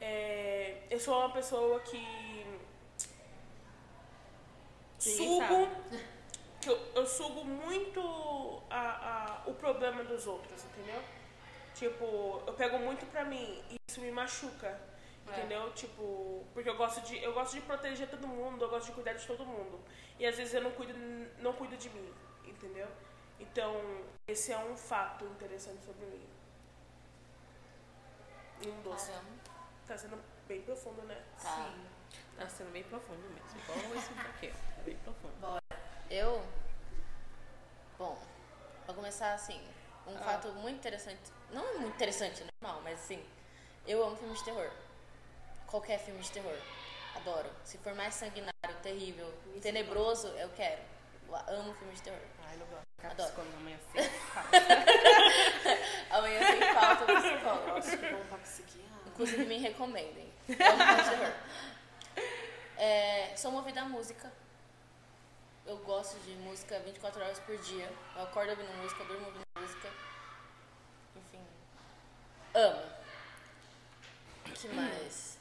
É, 0.00 0.82
eu 0.90 0.98
sou 0.98 1.18
uma 1.18 1.30
pessoa 1.32 1.80
que. 1.80 1.98
Ninguém 5.04 5.38
Sugo 5.38 5.68
que 6.60 6.68
eu, 6.68 6.78
eu 6.94 7.06
sugo 7.06 7.42
muito 7.44 8.62
a, 8.68 9.42
a, 9.46 9.48
o 9.48 9.54
problema 9.54 10.04
dos 10.04 10.26
outros, 10.26 10.62
entendeu? 10.64 11.02
Tipo, 11.74 12.42
eu 12.46 12.52
pego 12.52 12.78
muito 12.78 13.06
pra 13.06 13.24
mim 13.24 13.62
e 13.70 13.76
isso 13.88 14.00
me 14.00 14.10
machuca, 14.10 14.78
É. 15.26 15.30
entendeu? 15.38 15.72
Tipo, 15.72 16.44
porque 16.52 16.68
eu 16.68 16.76
gosto 16.76 17.00
de 17.06 17.22
eu 17.22 17.32
gosto 17.32 17.54
de 17.54 17.62
proteger 17.62 18.08
todo 18.10 18.26
mundo, 18.28 18.62
eu 18.64 18.68
gosto 18.68 18.86
de 18.88 18.92
cuidar 18.92 19.14
de 19.14 19.26
todo 19.26 19.44
mundo. 19.44 19.80
E 20.18 20.26
às 20.26 20.36
vezes 20.36 20.52
eu 20.52 20.60
não 20.62 20.70
cuido 20.72 20.92
não 21.38 21.52
cuido 21.54 21.76
de 21.78 21.88
mim, 21.90 22.12
entendeu? 22.44 22.88
Então, 23.38 23.74
esse 24.28 24.52
é 24.52 24.58
um 24.58 24.76
fato 24.76 25.24
interessante 25.24 25.82
sobre 25.82 26.04
mim. 26.04 26.28
E 28.62 28.68
um 28.68 28.82
doce. 28.82 29.10
Caramba. 29.10 29.49
Tá 29.90 29.98
sendo 29.98 30.22
bem 30.46 30.62
profundo, 30.62 31.02
né? 31.02 31.20
Tá. 31.42 31.48
Sim. 31.50 31.86
Tá 32.38 32.48
sendo 32.48 32.70
bem 32.70 32.84
profundo 32.84 33.28
mesmo. 33.28 33.60
Igual 33.60 33.96
esse 33.96 34.14
daqui, 34.14 34.52
ó. 34.54 34.82
Bem 34.84 34.96
profundo. 34.98 35.60
Eu. 36.08 36.46
Bom, 37.98 38.16
vou 38.86 38.94
começar 38.94 39.34
assim. 39.34 39.60
Um 40.06 40.14
Ah. 40.14 40.20
fato 40.20 40.46
muito 40.52 40.76
interessante. 40.76 41.32
Não 41.50 41.80
muito 41.80 41.96
interessante, 41.96 42.44
normal, 42.62 42.80
mas 42.84 43.00
assim. 43.00 43.20
Eu 43.84 44.04
amo 44.04 44.14
filmes 44.14 44.38
de 44.38 44.44
terror. 44.44 44.70
Qualquer 45.66 45.98
filme 45.98 46.20
de 46.20 46.30
terror. 46.30 46.56
Adoro. 47.16 47.50
Se 47.64 47.76
for 47.78 47.92
mais 47.96 48.14
sanguinário, 48.14 48.76
terrível, 48.84 49.34
tenebroso, 49.60 50.28
eu 50.28 50.50
quero. 50.50 50.82
Eu 51.48 51.56
amo 51.62 51.74
filmes 51.74 51.96
de 51.96 52.02
terror. 52.04 52.20
Ai, 52.46 52.56
não 52.58 52.66
gosto 52.66 52.84
de 52.86 52.94
ficar 52.96 53.10
Adoro. 53.10 53.28
piscando 53.28 53.50
na 53.56 53.58
manhã 53.58 53.76
assim. 53.76 54.10
alto 56.90 57.04
psicólogo. 57.06 57.66
Nossa, 57.68 57.96
que 57.96 58.10
bom 58.12 58.24
pra 58.28 58.38
psiquiatra. 58.38 58.89
Inclusive, 59.20 59.44
me 59.44 59.58
recomendem. 59.58 60.32
É 62.82 63.36
sou 63.36 63.52
movida 63.52 63.82
à 63.82 63.84
música. 63.84 64.32
Eu 65.66 65.76
gosto 65.78 66.18
de 66.20 66.32
música 66.36 66.78
24 66.78 67.20
horas 67.20 67.38
por 67.40 67.54
dia. 67.58 67.92
Eu 68.16 68.22
acordo 68.22 68.52
ouvindo 68.52 68.72
música, 68.78 69.02
eu 69.02 69.06
durmo 69.06 69.26
ouvindo 69.26 69.42
música. 69.54 69.90
Enfim. 71.14 71.44
Amo. 72.54 72.82
O 74.46 74.52
que 74.52 74.68
mais? 74.68 75.38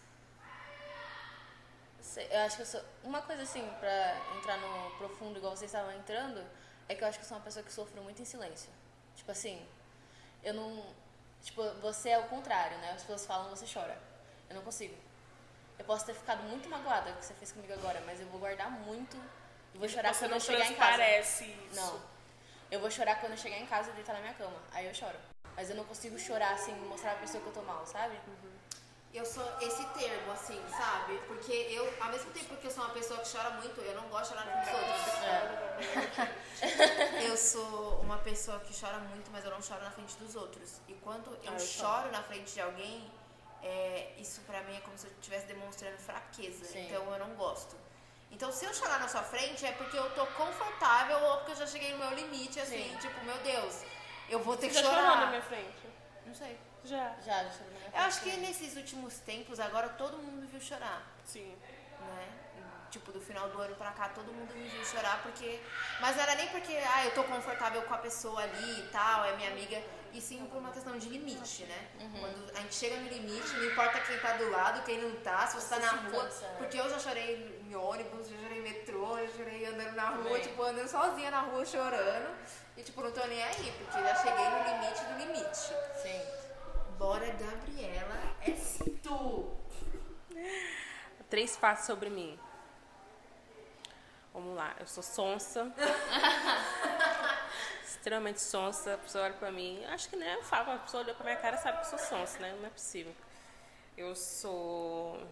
Eu 2.30 2.40
acho 2.42 2.58
que 2.58 2.62
eu 2.64 2.66
sou. 2.66 2.82
Uma 3.06 3.22
coisa 3.22 3.44
assim, 3.44 3.66
pra 3.80 4.18
entrar 4.38 4.58
no 4.58 4.98
profundo, 4.98 5.38
igual 5.38 5.56
vocês 5.56 5.72
estavam 5.72 5.94
entrando, 5.94 6.46
é 6.90 6.96
que 6.96 7.02
eu 7.02 7.08
acho 7.08 7.20
que 7.20 7.24
eu 7.24 7.30
sou 7.30 7.38
uma 7.38 7.44
pessoa 7.44 7.64
que 7.64 7.72
sofro 7.72 8.04
muito 8.04 8.22
em 8.22 8.26
silêncio. 8.26 8.70
Tipo 9.16 9.32
assim, 9.32 9.66
eu 10.44 10.54
não. 10.54 10.94
Tipo, 11.42 11.64
você 11.82 12.10
é 12.10 12.20
o 12.20 12.24
contrário, 12.24 12.78
né? 12.80 12.92
As 12.92 13.02
pessoas 13.02 13.26
falam, 13.26 13.50
você 13.50 13.66
chora. 13.72 13.98
Eu 14.50 14.56
não 14.56 14.62
consigo. 14.62 14.96
Eu 15.78 15.86
posso 15.86 16.06
ter 16.06 16.14
ficado 16.14 16.44
muito 16.44 16.70
magoada 16.70 17.12
com 17.12 17.18
o 17.18 17.20
que 17.20 17.26
você 17.26 17.34
fez 17.36 17.52
comigo 17.52 17.74
agora, 17.74 18.02
mas 18.06 18.20
eu 18.20 18.28
vou 18.28 18.40
guardar 18.40 18.70
muito. 18.70 19.16
Eu 19.74 19.80
vou 19.80 19.88
chorar 19.88 20.14
Você 20.14 20.26
quando 20.26 20.34
eu 20.34 20.40
chegar 20.40 20.66
em 20.66 20.76
casa. 20.76 20.98
transparece 20.98 21.44
isso. 21.46 21.76
Não. 21.76 22.02
Eu 22.70 22.80
vou 22.80 22.92
chorar 22.92 23.20
quando 23.20 23.32
eu 23.34 23.38
chegar 23.38 23.58
em 23.58 23.66
casa 23.66 23.90
e 23.90 23.94
deitar 23.94 24.14
na 24.14 24.20
minha 24.20 24.34
cama. 24.34 24.58
Aí 24.72 24.86
eu 24.86 24.94
choro. 24.94 25.18
Mas 25.56 25.70
eu 25.70 25.76
não 25.76 25.86
consigo 25.86 26.18
chorar 26.20 26.54
assim, 26.54 26.74
mostrar 26.88 27.12
pra 27.12 27.22
pessoa 27.22 27.42
que 27.42 27.50
eu 27.50 27.54
tô 27.54 27.62
mal, 27.62 27.86
sabe? 27.86 28.16
Eu 29.12 29.26
sou 29.26 29.44
esse 29.60 29.84
termo, 29.88 30.32
assim, 30.32 30.62
sabe? 30.70 31.18
Porque 31.28 31.52
eu, 31.52 31.92
ao 32.00 32.12
mesmo 32.12 32.32
tempo 32.32 32.56
que 32.58 32.68
eu 32.68 32.72
sou 32.72 32.84
uma 32.84 32.94
pessoa 32.94 33.20
que 33.20 33.32
chora 33.32 33.50
muito, 33.52 33.82
eu 33.82 33.96
não 33.96 34.08
gosto 34.10 34.34
de 34.34 34.40
chorar 34.40 34.46
na 34.46 34.62
frente 34.62 34.76
dos 34.76 35.24
outros. 36.14 37.24
Eu 37.26 37.38
sou 37.38 38.02
uma 38.02 38.18
pessoa 38.20 38.60
que 38.60 38.80
chora 38.80 39.00
muito, 39.00 39.32
mas 39.32 39.44
eu 39.44 39.52
não 39.52 39.62
choro 39.62 39.82
na 39.84 39.90
frente 39.90 40.16
dos 40.18 40.36
outros. 40.36 40.80
E 40.88 40.94
quando 40.96 41.36
eu, 41.44 41.54
eu 41.54 41.60
choro 41.60 42.12
na 42.12 42.22
frente 42.22 42.54
de 42.54 42.62
alguém, 42.62 43.12
é, 43.64 44.14
isso 44.20 44.42
pra 44.42 44.62
mim 44.62 44.76
é 44.78 44.82
como 44.82 44.96
se 44.98 45.08
eu 45.08 45.12
estivesse 45.14 45.48
demonstrando 45.48 45.98
fraqueza. 45.98 46.66
Sim. 46.66 46.86
Então 46.86 47.12
eu 47.12 47.20
não 47.20 47.34
gosto. 47.36 47.76
Então 48.32 48.52
se 48.52 48.64
eu 48.64 48.74
chorar 48.76 49.00
na 49.00 49.08
sua 49.08 49.24
frente 49.24 49.66
é 49.66 49.72
porque 49.72 49.98
eu 49.98 50.08
tô 50.12 50.26
confortável 50.28 51.18
ou 51.24 51.38
porque 51.38 51.54
eu 51.54 51.56
já 51.56 51.66
cheguei 51.66 51.92
no 51.94 51.98
meu 51.98 52.14
limite, 52.14 52.60
assim, 52.60 52.96
tipo, 53.02 53.26
meu 53.26 53.38
Deus, 53.40 53.82
eu 54.30 54.40
vou 54.44 54.56
ter 54.56 54.70
Você 54.70 54.78
que 54.78 54.84
já 54.84 54.90
chorou 54.90 55.02
na 55.04 55.14
chorar. 55.14 55.28
minha 55.30 55.42
frente? 55.42 55.88
Não 56.28 56.34
sei. 56.36 56.60
Já. 56.86 57.16
Já, 57.26 57.44
já 57.44 57.64
minha 57.70 57.79
Eu 57.94 58.02
acho 58.02 58.22
que 58.22 58.32
nesses 58.38 58.76
últimos 58.76 59.16
tempos, 59.20 59.60
agora 59.60 59.90
todo 59.90 60.18
mundo 60.18 60.42
me 60.42 60.48
viu 60.48 60.62
chorar, 60.62 61.02
Sim. 61.26 61.56
né? 62.02 62.28
Tipo, 62.92 63.12
do 63.12 63.22
final 63.22 63.48
do 63.50 63.62
ano 63.62 63.76
pra 63.76 63.92
cá, 63.92 64.10
todo 64.10 64.34
mundo 64.34 64.52
me 64.56 64.68
viu 64.68 64.84
chorar, 64.84 65.22
porque... 65.22 65.62
Mas 66.00 66.16
não 66.16 66.24
era 66.24 66.34
nem 66.36 66.48
porque, 66.48 66.76
ah, 66.76 67.06
eu 67.06 67.12
tô 67.14 67.24
confortável 67.24 67.84
com 67.84 67.94
a 67.94 68.00
pessoa 68.00 68.42
ali 68.42 68.80
e 68.80 68.88
tal, 68.88 69.26
é 69.26 69.36
minha 69.36 69.52
amiga, 69.52 69.80
e 70.12 70.20
sim 70.20 70.44
por 70.48 70.58
uma 70.58 70.72
questão 70.72 70.98
de 70.98 71.08
limite, 71.08 71.66
né? 71.66 71.88
Quando 72.20 72.52
a 72.58 72.62
gente 72.62 72.74
chega 72.74 72.96
no 72.96 73.08
limite, 73.08 73.48
não 73.54 73.66
importa 73.66 74.00
quem 74.00 74.18
tá 74.18 74.34
do 74.38 74.50
lado, 74.50 74.84
quem 74.86 74.98
não 75.00 75.16
tá, 75.18 75.46
se 75.46 75.56
você 75.62 75.76
tá 75.76 75.80
na 75.80 75.92
rua. 76.10 76.24
né? 76.24 76.56
Porque 76.58 76.80
eu 76.80 76.90
já 76.90 76.98
chorei 76.98 77.62
em 77.64 77.76
ônibus, 77.76 78.28
já 78.28 78.36
chorei 78.38 78.58
em 78.58 78.62
metrô, 78.64 79.20
já 79.20 79.38
chorei 79.38 79.66
andando 79.68 79.94
na 79.96 80.10
rua, 80.10 80.24
Também. 80.24 80.42
tipo, 80.42 80.64
andando 80.64 80.88
sozinha 80.88 81.30
na 81.30 81.42
rua 81.42 81.64
chorando. 81.64 82.36
E, 82.76 82.82
tipo, 82.82 83.02
não 83.04 83.12
tô 83.12 83.24
nem 83.28 83.44
aí, 83.44 83.72
porque 83.78 84.02
já 84.02 84.16
cheguei 84.16 84.50
no 84.50 84.64
limite 84.64 85.04
do 85.04 85.18
limite. 85.20 85.74
Sim. 86.02 86.39
Bora, 87.00 87.28
Gabriela, 87.28 88.36
é 88.46 88.52
tu. 89.02 89.50
Três 91.30 91.56
fatos 91.56 91.86
sobre 91.86 92.10
mim. 92.10 92.38
Vamos 94.34 94.54
lá, 94.54 94.76
eu 94.78 94.86
sou 94.86 95.02
sonsa. 95.02 95.74
Extremamente 97.82 98.42
sonsa. 98.42 98.96
A 98.96 98.98
pessoa 98.98 99.24
olha 99.24 99.34
pra 99.36 99.50
mim. 99.50 99.82
Acho 99.86 100.10
que 100.10 100.18
nem 100.18 100.30
eu 100.30 100.44
falo, 100.44 100.72
a 100.72 100.80
pessoa 100.80 101.02
olhou 101.02 101.16
pra 101.16 101.24
minha 101.24 101.38
cara 101.38 101.56
e 101.56 101.60
sabe 101.60 101.80
que 101.80 101.86
eu 101.86 101.90
sou 101.90 102.00
sonsa, 102.00 102.38
né? 102.40 102.54
Não 102.60 102.68
é 102.68 102.70
possível. 102.70 103.16
Eu 103.96 104.14
sou. 104.14 105.26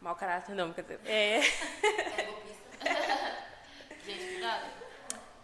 Mau 0.00 0.14
caráter, 0.14 0.54
não, 0.54 0.72
quer 0.72 0.82
dizer. 0.82 1.00
É. 1.04 1.40
É 1.40 2.24
golpista. 2.24 2.84
Gente, 4.06 4.32
cuidado. 4.32 4.70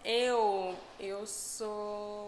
Eu. 0.04 0.78
Eu 1.00 1.26
sou. 1.26 2.25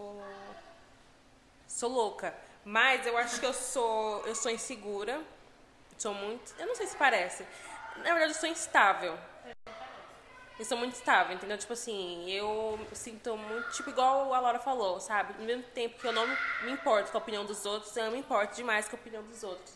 Sou 1.79 1.89
louca. 1.89 2.33
Mas 2.65 3.05
eu 3.07 3.17
acho 3.17 3.39
que 3.39 3.45
eu 3.45 3.53
sou. 3.53 4.25
Eu 4.27 4.35
sou 4.35 4.51
insegura. 4.51 5.21
Sou 5.97 6.13
muito. 6.13 6.53
Eu 6.59 6.67
não 6.67 6.75
sei 6.75 6.87
se 6.87 6.97
parece. 6.97 7.45
Na 7.97 8.03
verdade, 8.13 8.31
eu 8.33 8.39
sou 8.39 8.49
instável. 8.49 9.17
Eu 10.59 10.65
sou 10.65 10.77
muito 10.77 10.93
estável, 10.95 11.33
entendeu? 11.37 11.57
Tipo 11.57 11.71
assim, 11.71 12.29
eu 12.29 12.77
sinto 12.91 13.37
muito. 13.37 13.69
Tipo, 13.71 13.91
igual 13.91 14.33
a 14.33 14.39
Laura 14.41 14.59
falou, 14.59 14.99
sabe? 14.99 15.33
Ao 15.39 15.45
mesmo 15.45 15.63
tempo 15.73 15.97
que 15.97 16.05
eu 16.05 16.11
não 16.11 16.27
me 16.63 16.71
importo 16.71 17.11
com 17.11 17.17
a 17.17 17.21
opinião 17.21 17.45
dos 17.45 17.65
outros, 17.65 17.95
eu 17.95 18.11
me 18.11 18.19
importo 18.19 18.55
demais 18.57 18.89
com 18.89 18.97
a 18.97 18.99
opinião 18.99 19.23
dos 19.23 19.41
outros. 19.41 19.73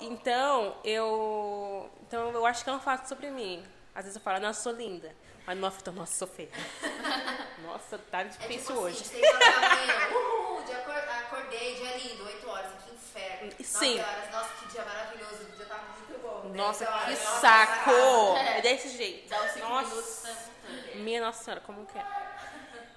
Então, 0.00 0.76
eu. 0.84 1.90
Então, 2.02 2.30
eu 2.32 2.44
acho 2.44 2.62
que 2.62 2.68
é 2.68 2.72
um 2.74 2.80
fato 2.80 3.06
sobre 3.08 3.30
mim. 3.30 3.64
Às 3.94 4.04
vezes 4.04 4.16
eu 4.16 4.22
falo, 4.22 4.38
nossa, 4.40 4.60
sou 4.62 4.72
linda. 4.72 5.14
Mas 5.46 5.56
no 5.56 5.66
off, 5.66 5.78
nossa, 5.90 6.12
sou 6.18 6.28
feia. 6.28 6.50
Nossa, 7.62 7.96
tá 8.10 8.20
É 8.20 8.24
difícil 8.24 8.66
tipo 8.74 8.80
hoje. 8.80 9.00
assim, 9.00 9.14
6 9.20 9.34
horas 9.34 9.60
da 9.60 9.60
manhã, 9.76 10.08
uhul, 10.12 10.62
dia 10.64 10.78
acor- 10.78 10.94
acordei, 10.96 11.74
dia 11.76 11.95
lindo, 12.06 12.24
8 12.24 12.48
horas, 12.48 12.70
que 12.84 12.94
inferno. 12.94 13.52
Sim. 13.62 13.96
9 13.98 14.00
horas, 14.10 14.30
nossa, 14.30 14.48
que 14.60 14.66
dia 14.72 14.84
maravilhoso, 14.84 15.42
o 15.42 15.56
dia 15.56 15.66
tá 15.66 15.78
muito 16.08 16.22
bom. 16.22 16.50
Nossa, 16.54 16.84
10 16.84 16.96
horas, 16.96 17.18
que 17.18 17.24
nossa, 17.24 17.40
saco! 17.40 17.90
nossa, 17.90 18.40
É 18.40 18.60
desse 18.62 18.88
jeito. 18.96 19.28
Dá 19.28 19.48
cinco 19.48 19.68
Nossa. 19.68 19.88
minutos, 19.88 20.22
voltando. 20.24 20.96
Minha 20.96 21.20
Nossa 21.20 21.44
Senhora, 21.44 21.60
como 21.60 21.86
que 21.86 21.98
é? 21.98 22.04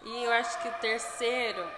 E 0.06 0.24
eu 0.24 0.32
acho 0.32 0.62
que 0.62 0.68
o 0.68 0.74
terceiro, 0.76 1.70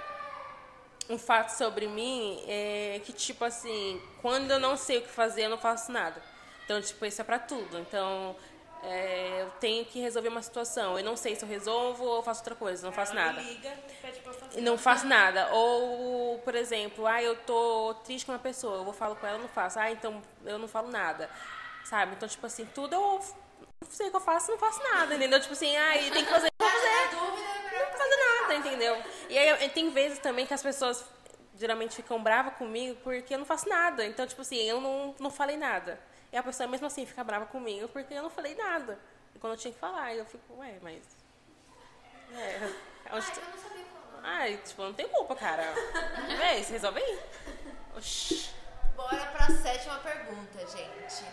um 1.10 1.18
fato 1.18 1.50
sobre 1.50 1.88
mim 1.88 2.44
é 2.48 3.02
que, 3.04 3.12
tipo 3.12 3.44
assim, 3.44 4.02
quando 4.22 4.52
eu 4.52 4.60
não 4.60 4.78
sei 4.78 5.00
o 5.00 5.02
que 5.02 5.10
fazer, 5.10 5.46
eu 5.46 5.50
não 5.50 5.58
faço 5.58 5.92
nada. 5.92 6.22
Então, 6.64 6.80
tipo, 6.82 7.04
isso 7.06 7.20
é 7.20 7.24
pra 7.24 7.40
tudo. 7.40 7.80
Então, 7.80 8.36
é, 8.84 9.42
eu 9.42 9.50
tenho 9.60 9.86
que 9.86 10.00
resolver 10.00 10.30
uma 10.30 10.42
situação. 10.42 10.98
Eu 10.98 11.04
não 11.04 11.16
sei 11.16 11.36
se 11.36 11.44
eu 11.44 11.50
resolvo 11.50 12.04
ou 12.04 12.24
faço 12.24 12.42
outra 12.42 12.56
coisa, 12.56 12.86
não 12.86 12.92
faço 12.94 13.12
Ela 13.12 13.26
nada. 13.28 13.42
liga. 13.42 13.72
E 14.56 14.62
não 14.62 14.78
faço 14.78 15.06
nada. 15.06 15.50
Ou, 15.54 16.40
por 16.40 16.56
exemplo, 16.56 17.06
ah, 17.06 17.22
eu 17.22 17.36
tô 17.36 17.96
triste 18.04 18.26
com 18.26 18.32
uma 18.32 18.40
pessoa, 18.40 18.78
eu 18.78 18.84
vou 18.84 18.94
falar 18.94 19.16
com 19.16 19.28
ela, 19.28 19.38
não 19.38 19.48
faço. 19.48 19.80
Ah, 19.80 19.92
então 19.92 20.22
eu 20.46 20.58
não 20.58 20.68
falo 20.68 20.90
nada. 20.90 21.30
Sabe? 21.84 22.14
Então, 22.16 22.28
tipo 22.28 22.46
assim, 22.46 22.66
tudo 22.66 22.96
eu 22.96 23.00
não 23.00 23.22
sei 23.90 24.08
o 24.08 24.10
que 24.12 24.16
eu 24.16 24.22
faço, 24.22 24.52
não 24.52 24.58
faço 24.58 24.82
nada, 24.84 25.16
entendeu? 25.16 25.40
Tipo 25.40 25.54
assim, 25.54 25.76
ah, 25.76 25.98
e 25.98 26.12
tem 26.12 26.24
que 26.24 26.32
fazer, 26.32 26.50
vou 26.60 26.70
fazer. 26.70 26.88
É 26.88 27.86
Não 27.86 27.98
fazer 27.98 28.16
nada, 28.18 28.56
entendeu? 28.56 29.04
E 29.30 29.38
aí 29.38 29.70
tem 29.70 29.90
vezes 29.90 30.20
também 30.20 30.46
que 30.46 30.54
as 30.54 30.62
pessoas 30.62 31.04
geralmente 31.56 31.96
ficam 31.96 32.22
bravas 32.22 32.56
comigo 32.56 32.98
porque 33.04 33.34
eu 33.34 33.40
não 33.40 33.46
faço 33.46 33.70
nada. 33.70 34.06
Então, 34.06 34.26
tipo 34.26 34.42
assim, 34.42 34.58
eu 34.58 34.82
não, 34.82 35.16
não 35.20 35.30
falei 35.30 35.58
nada. 35.58 36.00
E 36.32 36.38
a 36.38 36.44
pessoa 36.44 36.68
mesmo 36.68 36.88
assim 36.88 37.06
fica 37.06 37.24
brava 37.24 37.46
comigo 37.46 37.88
porque 37.90 38.14
eu 38.14 38.24
não 38.24 38.30
falei 38.30 38.56
nada. 38.56 38.98
E 39.36 39.40
quando 39.40 39.54
eu 39.54 39.60
tinha 39.60 39.74
que 39.74 39.80
falar, 39.80 40.16
eu 40.16 40.26
fico, 40.26 40.56
ué, 40.58 40.78
mas. 40.82 41.04
É, 42.34 42.60
Ai, 43.06 43.18
onde 43.18 43.40
eu 43.40 43.46
não 43.50 43.58
sabia 43.58 43.86
falar. 43.86 44.22
Ai, 44.24 44.58
tipo, 44.58 44.82
não 44.82 44.94
tem 44.94 45.08
culpa, 45.10 45.36
cara. 45.36 45.74
Véi, 46.38 46.64
se 46.64 46.72
resolve 46.72 47.02
aí. 47.02 47.20
Oxi. 47.98 48.50
Bora 48.96 49.26
pra 49.28 49.48
sétima 49.48 49.98
pergunta, 50.00 50.60
gente. 50.68 51.26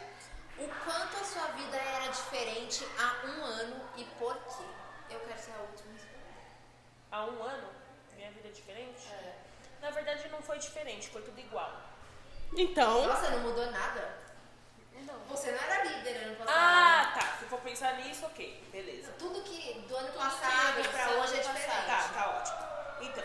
O 0.58 0.68
quanto 0.84 1.16
a 1.16 1.24
sua 1.24 1.46
vida 1.52 1.76
era 1.76 2.10
diferente 2.10 2.84
há 2.98 3.26
um 3.26 3.44
ano 3.44 3.88
e 3.96 4.04
por 4.18 4.34
quê? 4.34 4.64
Eu 5.10 5.20
quero 5.20 5.38
ser 5.38 5.52
a 5.52 5.60
última. 5.62 5.94
Há 7.10 7.24
um 7.24 7.42
ano, 7.42 7.68
minha 8.16 8.30
vida 8.32 8.48
é 8.48 8.50
diferente? 8.50 9.08
Na 9.80 9.90
verdade, 9.90 10.28
não 10.28 10.42
foi 10.42 10.58
diferente, 10.58 11.08
foi 11.08 11.22
tudo 11.22 11.38
igual. 11.38 11.72
Então. 12.56 13.06
Nossa, 13.06 13.30
não 13.30 13.40
mudou 13.40 13.70
nada? 13.70 14.27
Você 15.28 15.50
não 15.52 15.58
era 15.62 15.84
líder 15.84 16.16
ano 16.24 16.36
passado. 16.36 16.56
Ah, 16.56 17.12
tá. 17.18 17.36
Se 17.38 17.44
for 17.46 17.60
pensar 17.60 17.94
nisso, 17.98 18.26
ok. 18.26 18.64
Beleza. 18.72 19.12
Tudo 19.18 19.42
que 19.42 19.80
do 19.86 19.96
ano 19.96 20.08
Tudo 20.08 20.18
passado 20.18 20.88
pra 20.90 21.10
hoje 21.10 21.34
é 21.34 21.40
diferente. 21.40 21.86
Tá, 21.86 22.08
tá 22.14 22.30
ótimo. 22.38 23.08
Então, 23.08 23.24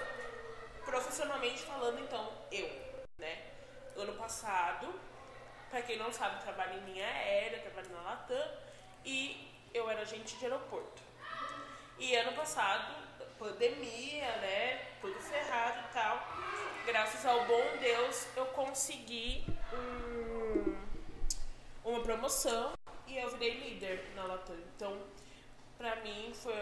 profissionalmente 0.86 1.62
falando, 1.64 2.00
então, 2.00 2.32
eu, 2.52 2.70
né? 3.18 3.42
Ano 3.96 4.14
passado, 4.14 4.94
pra 5.70 5.82
quem 5.82 5.98
não 5.98 6.12
sabe, 6.12 6.42
trabalho 6.44 6.74
em 6.80 6.92
linha 6.92 7.08
aérea, 7.08 7.60
trabalho 7.62 7.90
na 7.92 8.02
Latam 8.02 8.52
e 9.06 9.50
eu 9.74 9.90
era 9.90 10.02
agente 10.02 10.36
de 10.38 10.46
aeroporto. 10.46 11.02
E 11.98 12.16
ano 12.16 12.34
passado, 12.34 12.94
pandemia, 13.40 14.36
né? 14.38 14.88
Tudo 15.02 15.20
ferrado 15.20 15.80
e 15.90 15.94
tal. 15.94 16.28
Graças 16.86 17.26
ao 17.26 17.46
bom 17.46 17.78
Deus, 17.80 18.28
eu 18.36 18.46
consegui 18.48 19.46
um- 19.74 20.23
uma 21.84 22.02
promoção 22.02 22.74
e 23.08 23.18
eu 23.18 23.30
virei 23.32 23.60
líder 23.60 24.12
na 24.16 24.24
Latam. 24.24 24.56
Então, 24.76 24.98
pra 25.78 25.96
mim, 25.98 26.32
foi 26.34 26.54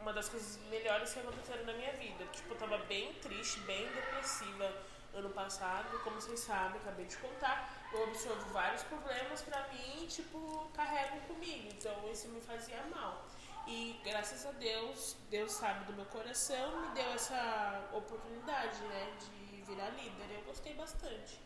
uma 0.00 0.12
das 0.12 0.28
coisas 0.28 0.58
melhores 0.70 1.12
que 1.12 1.20
aconteceram 1.20 1.64
na 1.64 1.72
minha 1.72 1.92
vida. 1.94 2.24
Tipo, 2.32 2.54
eu 2.54 2.58
tava 2.58 2.78
bem 2.84 3.12
triste, 3.14 3.60
bem 3.60 3.86
depressiva 3.88 4.72
ano 5.14 5.30
passado. 5.30 5.98
Como 6.04 6.20
vocês 6.20 6.40
sabem, 6.40 6.80
acabei 6.80 7.06
de 7.06 7.16
contar. 7.16 7.70
Eu 7.92 8.04
absorvo 8.04 8.48
vários 8.50 8.82
problemas 8.84 9.42
pra 9.42 9.66
mim, 9.68 10.06
tipo, 10.06 10.70
carregam 10.74 11.20
comigo. 11.20 11.68
Então, 11.72 11.94
isso 12.10 12.28
me 12.28 12.40
fazia 12.40 12.82
mal. 12.94 13.26
E 13.66 14.00
graças 14.02 14.46
a 14.46 14.52
Deus, 14.52 15.16
Deus 15.28 15.52
sabe 15.52 15.84
do 15.84 15.92
meu 15.92 16.06
coração, 16.06 16.80
me 16.80 16.88
deu 16.94 17.12
essa 17.12 17.86
oportunidade, 17.92 18.80
né, 18.84 19.12
de 19.20 19.60
virar 19.62 19.90
líder. 19.90 20.36
Eu 20.36 20.42
gostei 20.44 20.72
bastante. 20.72 21.38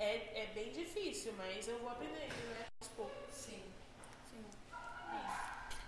É, 0.00 0.44
é 0.44 0.46
bem 0.54 0.72
difícil, 0.72 1.34
mas 1.36 1.68
eu 1.68 1.78
vou 1.78 1.90
aprendendo, 1.90 2.34
né, 2.54 2.64
aos 2.80 2.88
poucos. 2.92 3.34
Sim. 3.34 3.62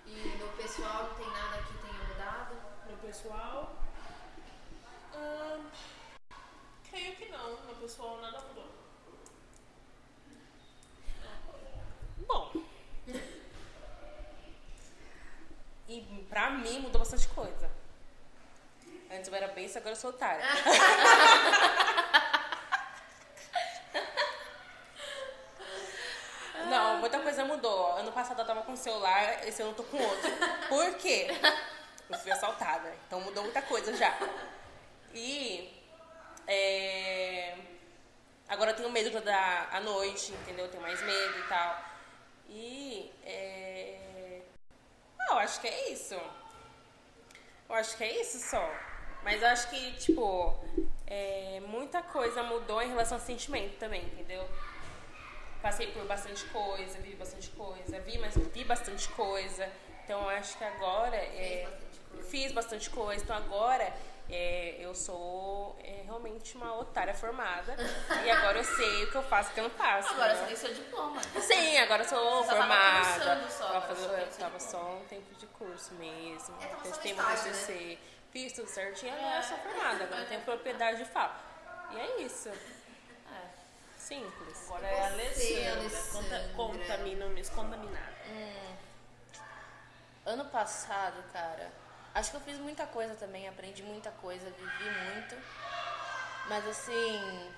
E 0.07 0.37
no 0.39 0.49
pessoal 0.49 1.05
não 1.05 1.15
tem 1.15 1.27
nada 1.27 1.63
que 1.63 1.79
tenha 1.79 2.05
mudado? 2.09 2.57
Meu 2.87 2.99
pessoal. 2.99 3.75
ahn, 5.15 5.65
creio 6.91 7.17
que 7.17 7.31
não. 7.31 7.59
Meu 7.65 7.75
pessoal 7.77 8.21
nada 8.21 8.39
mudou. 8.43 8.69
Bom. 12.29 12.53
E 15.89 16.27
pra 16.29 16.51
mim 16.51 16.81
mudou 16.81 16.99
bastante 16.99 17.29
coisa. 17.29 17.71
Antes 19.11 19.29
eu 19.29 19.35
era 19.35 19.49
bem, 19.49 19.71
agora 19.75 19.93
eu 19.93 19.97
sou 19.97 20.11
otária. 20.11 20.45
Não, 26.73 26.92
muita 27.03 27.19
coisa 27.19 27.45
mudou. 27.45 27.97
Ano 27.97 28.13
passado 28.13 28.41
eu 28.41 28.47
tava 28.47 28.63
com 28.63 28.73
um 28.73 28.77
celular, 28.77 29.47
esse 29.47 29.61
ano 29.61 29.73
eu 29.73 29.75
tô 29.75 29.83
com 29.83 29.97
outro. 30.01 30.31
Por 30.69 30.95
quê? 30.95 31.27
Eu 32.09 32.17
fui 32.17 32.31
assaltada. 32.31 32.95
Então 33.07 33.21
mudou 33.21 33.43
muita 33.43 33.61
coisa 33.61 33.93
já. 33.97 34.17
E 35.13 35.69
é, 36.47 37.57
agora 38.49 38.71
eu 38.71 38.77
tenho 38.77 38.91
medo 38.91 39.11
de 39.11 39.17
andar 39.17 39.69
à 39.73 39.81
noite, 39.81 40.33
entendeu? 40.33 40.67
Eu 40.67 40.71
tenho 40.71 40.83
mais 40.83 41.03
medo 41.03 41.39
e 41.39 41.49
tal. 41.49 41.85
E 42.49 43.13
é, 43.25 44.43
ah, 45.19 45.33
eu 45.33 45.39
acho 45.39 45.61
que 45.61 45.67
é 45.67 45.91
isso. 45.91 46.15
Eu 47.69 47.75
acho 47.75 47.97
que 47.97 48.05
é 48.05 48.21
isso 48.21 48.39
só. 48.49 48.71
Mas 49.25 49.43
eu 49.43 49.49
acho 49.49 49.69
que, 49.71 49.93
tipo, 49.97 50.55
é, 51.07 51.61
muita 51.67 52.01
coisa 52.01 52.45
mudou 52.45 52.81
em 52.81 52.89
relação 52.89 53.19
ao 53.19 53.25
sentimento 53.25 53.77
também, 53.79 54.05
entendeu? 54.05 54.49
Passei 55.63 55.87
por 55.93 56.05
bastante 56.07 56.45
coisa, 56.47 56.99
vi 56.99 57.15
bastante 57.15 57.49
coisa, 57.51 58.01
vi, 58.01 58.19
mas 58.19 58.35
vi 58.37 58.65
bastante 58.65 59.09
coisa. 59.11 59.69
Então 60.05 60.21
eu 60.23 60.29
acho 60.31 60.59
que 60.59 60.65
agora 60.65 61.17
é, 61.17 61.69
bastante 61.71 62.29
fiz 62.29 62.53
bastante 62.53 62.91
coisa. 62.91 63.23
Então 63.23 63.37
agora 63.37 63.93
é, 64.29 64.77
eu 64.81 64.93
sou 64.93 65.79
é, 65.85 66.03
realmente 66.05 66.57
uma 66.57 66.75
otária 66.79 67.15
formada. 67.15 67.77
e 68.25 68.31
agora 68.31 68.59
eu 68.59 68.65
sei 68.65 69.05
o 69.05 69.11
que 69.13 69.17
eu 69.17 69.23
faço 69.23 69.51
e 69.51 69.53
o 69.53 69.55
que 69.55 69.61
eu 69.61 69.65
não 69.65 69.71
faço. 69.71 70.09
Agora 70.11 70.35
né? 70.35 70.41
você 70.41 70.47
tem 70.47 70.57
seu 70.57 70.75
diploma. 70.75 71.23
Sim, 71.41 71.79
agora 71.79 72.03
eu 72.03 72.09
sou 72.09 72.43
Você 72.43 72.49
tava 72.49 72.61
formada. 72.63 73.51
só, 73.51 73.67
Tava 73.69 73.81
fazendo- 73.87 74.09
só 74.09 74.15
tem 74.17 74.25
eu 74.25 74.31
tava 74.33 74.59
só 74.61 74.79
um 74.97 75.05
tempo 75.05 75.35
de 75.37 75.47
curso 75.47 75.95
mesmo. 75.95 76.57
É, 76.61 76.67
Testei 76.83 77.15
meu 77.15 77.23
estágio, 77.23 77.53
né? 77.53 77.53
TCC, 77.53 77.99
fiz 78.33 78.53
tudo 78.53 78.67
certinho, 78.69 79.15
agora 79.15 79.37
eu 79.37 79.43
sou 79.45 79.59
formada. 79.59 80.05
Agora 80.05 80.23
eu 80.23 80.29
tenho 80.29 80.41
propriedade 80.43 80.99
de 80.99 81.05
fala. 81.05 81.41
E 81.93 82.01
é 82.01 82.21
isso. 82.23 82.51
É. 84.13 84.15
Simples. 84.15 84.65
Agora 84.67 84.87
é 84.87 85.07
a 85.07 85.11
Você, 85.11 85.15
Alessandra. 85.23 85.73
Alessandra. 85.81 86.51
Conta, 86.55 86.79
contamina-me, 86.87 87.45
contaminada. 87.49 88.13
Ano 90.25 90.45
passado, 90.47 91.23
cara, 91.33 91.71
acho 92.15 92.31
que 92.31 92.37
eu 92.37 92.41
fiz 92.43 92.59
muita 92.59 92.87
coisa 92.87 93.15
também, 93.17 93.49
aprendi 93.49 93.83
muita 93.83 94.11
coisa, 94.13 94.49
vivi 94.51 94.91
muito. 94.91 95.37
Mas 96.49 96.67
assim, 96.69 97.51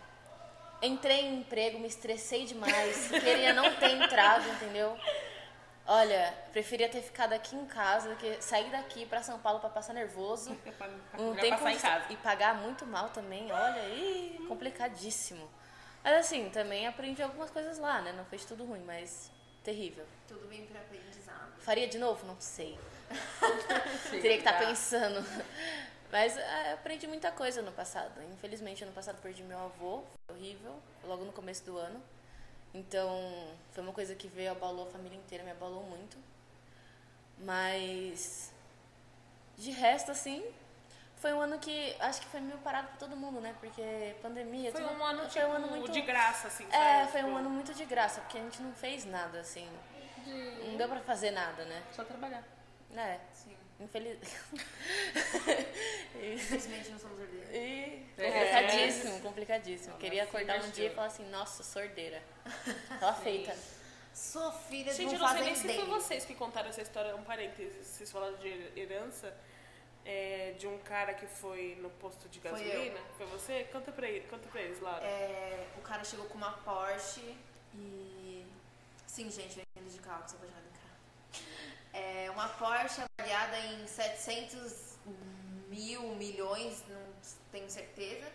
entrei 0.81 1.21
em 1.27 1.41
emprego, 1.41 1.79
me 1.79 1.89
estressei 1.89 2.47
demais, 2.47 3.09
queria 3.23 3.53
não 3.53 3.75
ter 3.77 3.91
entrado, 3.91 4.49
entendeu? 4.49 4.99
Olha, 5.87 6.33
preferia 6.53 6.89
ter 6.89 7.03
ficado 7.03 7.35
aqui 7.35 7.55
em 7.55 7.67
casa 7.67 8.09
do 8.09 8.17
que 8.17 8.41
sair 8.41 8.71
daqui 8.71 9.05
pra 9.05 9.23
São 9.23 9.39
Paulo 9.39 9.61
pra 9.61 9.69
passar 9.69 9.93
nervoso. 9.93 10.57
Não 11.13 11.37
tem 11.37 11.51
passar 11.51 11.71
em 11.71 11.73
condição. 11.75 11.91
casa. 11.91 12.07
E 12.11 12.17
pagar 12.17 12.55
muito 12.55 12.87
mal 12.87 13.11
também, 13.11 13.53
olha, 13.53 13.87
ih, 13.91 14.43
complicadíssimo. 14.49 15.47
Mas 16.05 16.27
assim, 16.27 16.51
também 16.51 16.87
aprendi 16.87 17.23
algumas 17.23 17.51
coisas 17.51 17.79
lá, 17.79 18.03
né? 18.03 18.13
Não 18.13 18.27
fez 18.27 18.45
tudo 18.45 18.65
ruim, 18.65 18.83
mas 18.85 19.31
terrível. 19.65 20.05
Tudo 20.29 20.47
bem 20.47 20.67
pra 20.67 20.81
aprendizado. 20.81 21.59
Faria 21.61 21.89
de 21.89 21.97
novo? 21.97 22.27
Não 22.27 22.39
sei. 22.39 22.79
Teria 24.11 24.35
que 24.35 24.47
estar 24.47 24.59
tá. 24.59 24.67
pensando. 24.67 25.25
Mas 26.13 26.37
é, 26.37 26.75
aprendi 26.75 27.07
muita 27.07 27.33
coisa 27.33 27.63
no 27.63 27.73
passado. 27.73 28.23
Infelizmente, 28.35 28.85
ano 28.85 28.93
passado 28.93 29.21
perdi 29.23 29.43
meu 29.43 29.59
avô, 29.59 30.05
foi 30.27 30.37
horrível, 30.37 30.77
logo 31.05 31.25
no 31.25 31.33
começo 31.33 31.65
do 31.65 31.79
ano. 31.79 32.01
Então, 32.75 33.49
foi 33.73 33.83
uma 33.83 33.93
coisa 33.93 34.15
que 34.15 34.29
veio, 34.29 34.51
abalou 34.51 34.87
a 34.87 34.91
família 34.91 35.17
inteira, 35.17 35.43
me 35.43 35.53
abalou 35.53 35.83
muito. 35.85 36.17
Mas, 37.39 38.53
de 39.57 39.71
resto, 39.71 40.11
assim, 40.11 40.45
foi 41.25 41.33
um 41.33 41.41
ano 41.41 41.59
que 41.59 41.97
acho 42.01 42.21
que 42.21 42.27
foi 42.27 42.39
meio 42.41 42.59
parado 42.59 42.89
pra 42.89 42.97
todo 42.99 43.17
mundo, 43.17 43.41
né? 43.41 43.55
Porque 43.59 44.15
pandemia. 44.21 44.71
Foi 44.71 44.83
tudo- 44.83 44.93
um 44.93 45.03
ano, 45.03 45.21
foi 45.21 45.29
tipo, 45.31 45.47
um 45.47 45.53
ano 45.53 45.67
muito 45.69 45.91
de 45.91 46.03
graça, 46.03 46.49
assim, 46.49 46.67
É, 46.71 46.99
sabe? 46.99 47.13
foi 47.13 47.23
um 47.23 47.27
Tipo, 47.29 47.39
ano 47.39 47.49
muito 47.51 47.73
de 47.73 47.85
graça, 47.87 48.21
porque 48.21 48.37
a 48.37 48.43
gente 48.43 48.61
não 48.61 48.75
fez 48.75 49.07
nada, 49.07 49.41
assim. 49.41 49.67
Não 50.27 50.77
deu 50.77 50.87
pra 50.87 51.01
fazer 51.01 51.31
nada, 51.31 51.65
né? 51.65 51.83
Só 51.93 52.05
trabalhar. 52.05 52.45
É, 52.95 53.19
Sim. 53.33 53.57
infeliz. 53.81 54.19
Infelizmente 56.35 56.91
não 56.91 56.99
somos 56.99 57.19
herdeiros. 57.19 57.49
E 57.53 58.07
É. 58.19 58.31
complicadíssimo, 58.31 59.21
complicadíssimo. 59.21 59.97
Queria 59.97 60.25
acordar 60.25 60.63
um 60.63 60.71
dia 60.71 60.89
e 60.89 60.95
falar 60.95 61.07
assim, 61.07 61.25
nossa, 61.31 61.63
sordeira. 61.63 62.23
Tava 63.01 63.15
feita. 63.15 63.57
Sou 64.13 64.53
filha 64.53 64.93
de 64.93 64.99
Gente, 64.99 65.11
um 65.13 65.15
eu 65.15 65.19
não 65.21 65.29
sei 65.29 65.43
nem 65.43 65.55
se 65.57 65.75
foi 65.75 65.85
vocês 65.87 66.25
que 66.27 66.35
contaram 66.35 66.69
essa 66.69 66.83
história, 66.83 67.17
um 67.17 67.25
parênteses, 67.25 67.87
vocês 67.87 68.13
falaram 68.13 68.37
de 68.37 68.71
herança, 68.79 69.35
é, 70.05 70.55
de 70.59 70.67
um 70.67 70.79
cara 70.79 71.15
que 71.15 71.27
foi 71.27 71.79
no 71.81 71.91
posto 71.91 72.29
de 72.29 72.41
Foi 72.41 72.51
gasolina. 72.51 73.01
Foi, 73.17 73.27
você? 73.27 73.65
Conta 73.73 73.91
pra, 73.91 74.09
ele, 74.09 74.27
conta 74.29 74.47
pra 74.49 74.61
eles, 74.61 74.81
Laura. 74.81 75.05
É, 75.05 75.67
o 75.79 75.81
cara 75.81 76.05
chegou 76.05 76.27
com 76.27 76.37
uma 76.37 76.53
Porsche 76.53 77.37
e. 77.75 78.47
Sim, 79.07 79.31
gente, 79.31 79.59
eu 79.59 79.65
entendo 79.77 79.93
de 79.93 79.99
carro, 80.01 80.21
apaixonada 80.21 80.65
em 80.67 80.73
carro. 80.73 81.47
É, 81.93 82.31
uma 82.31 82.49
Porsche 82.49 83.03
avaliada 83.19 83.59
em 83.59 83.87
700 83.87 84.95
mil, 85.69 86.03
milhões, 86.17 86.83
não 86.89 87.03
tenho 87.51 87.71
certeza, 87.71 88.31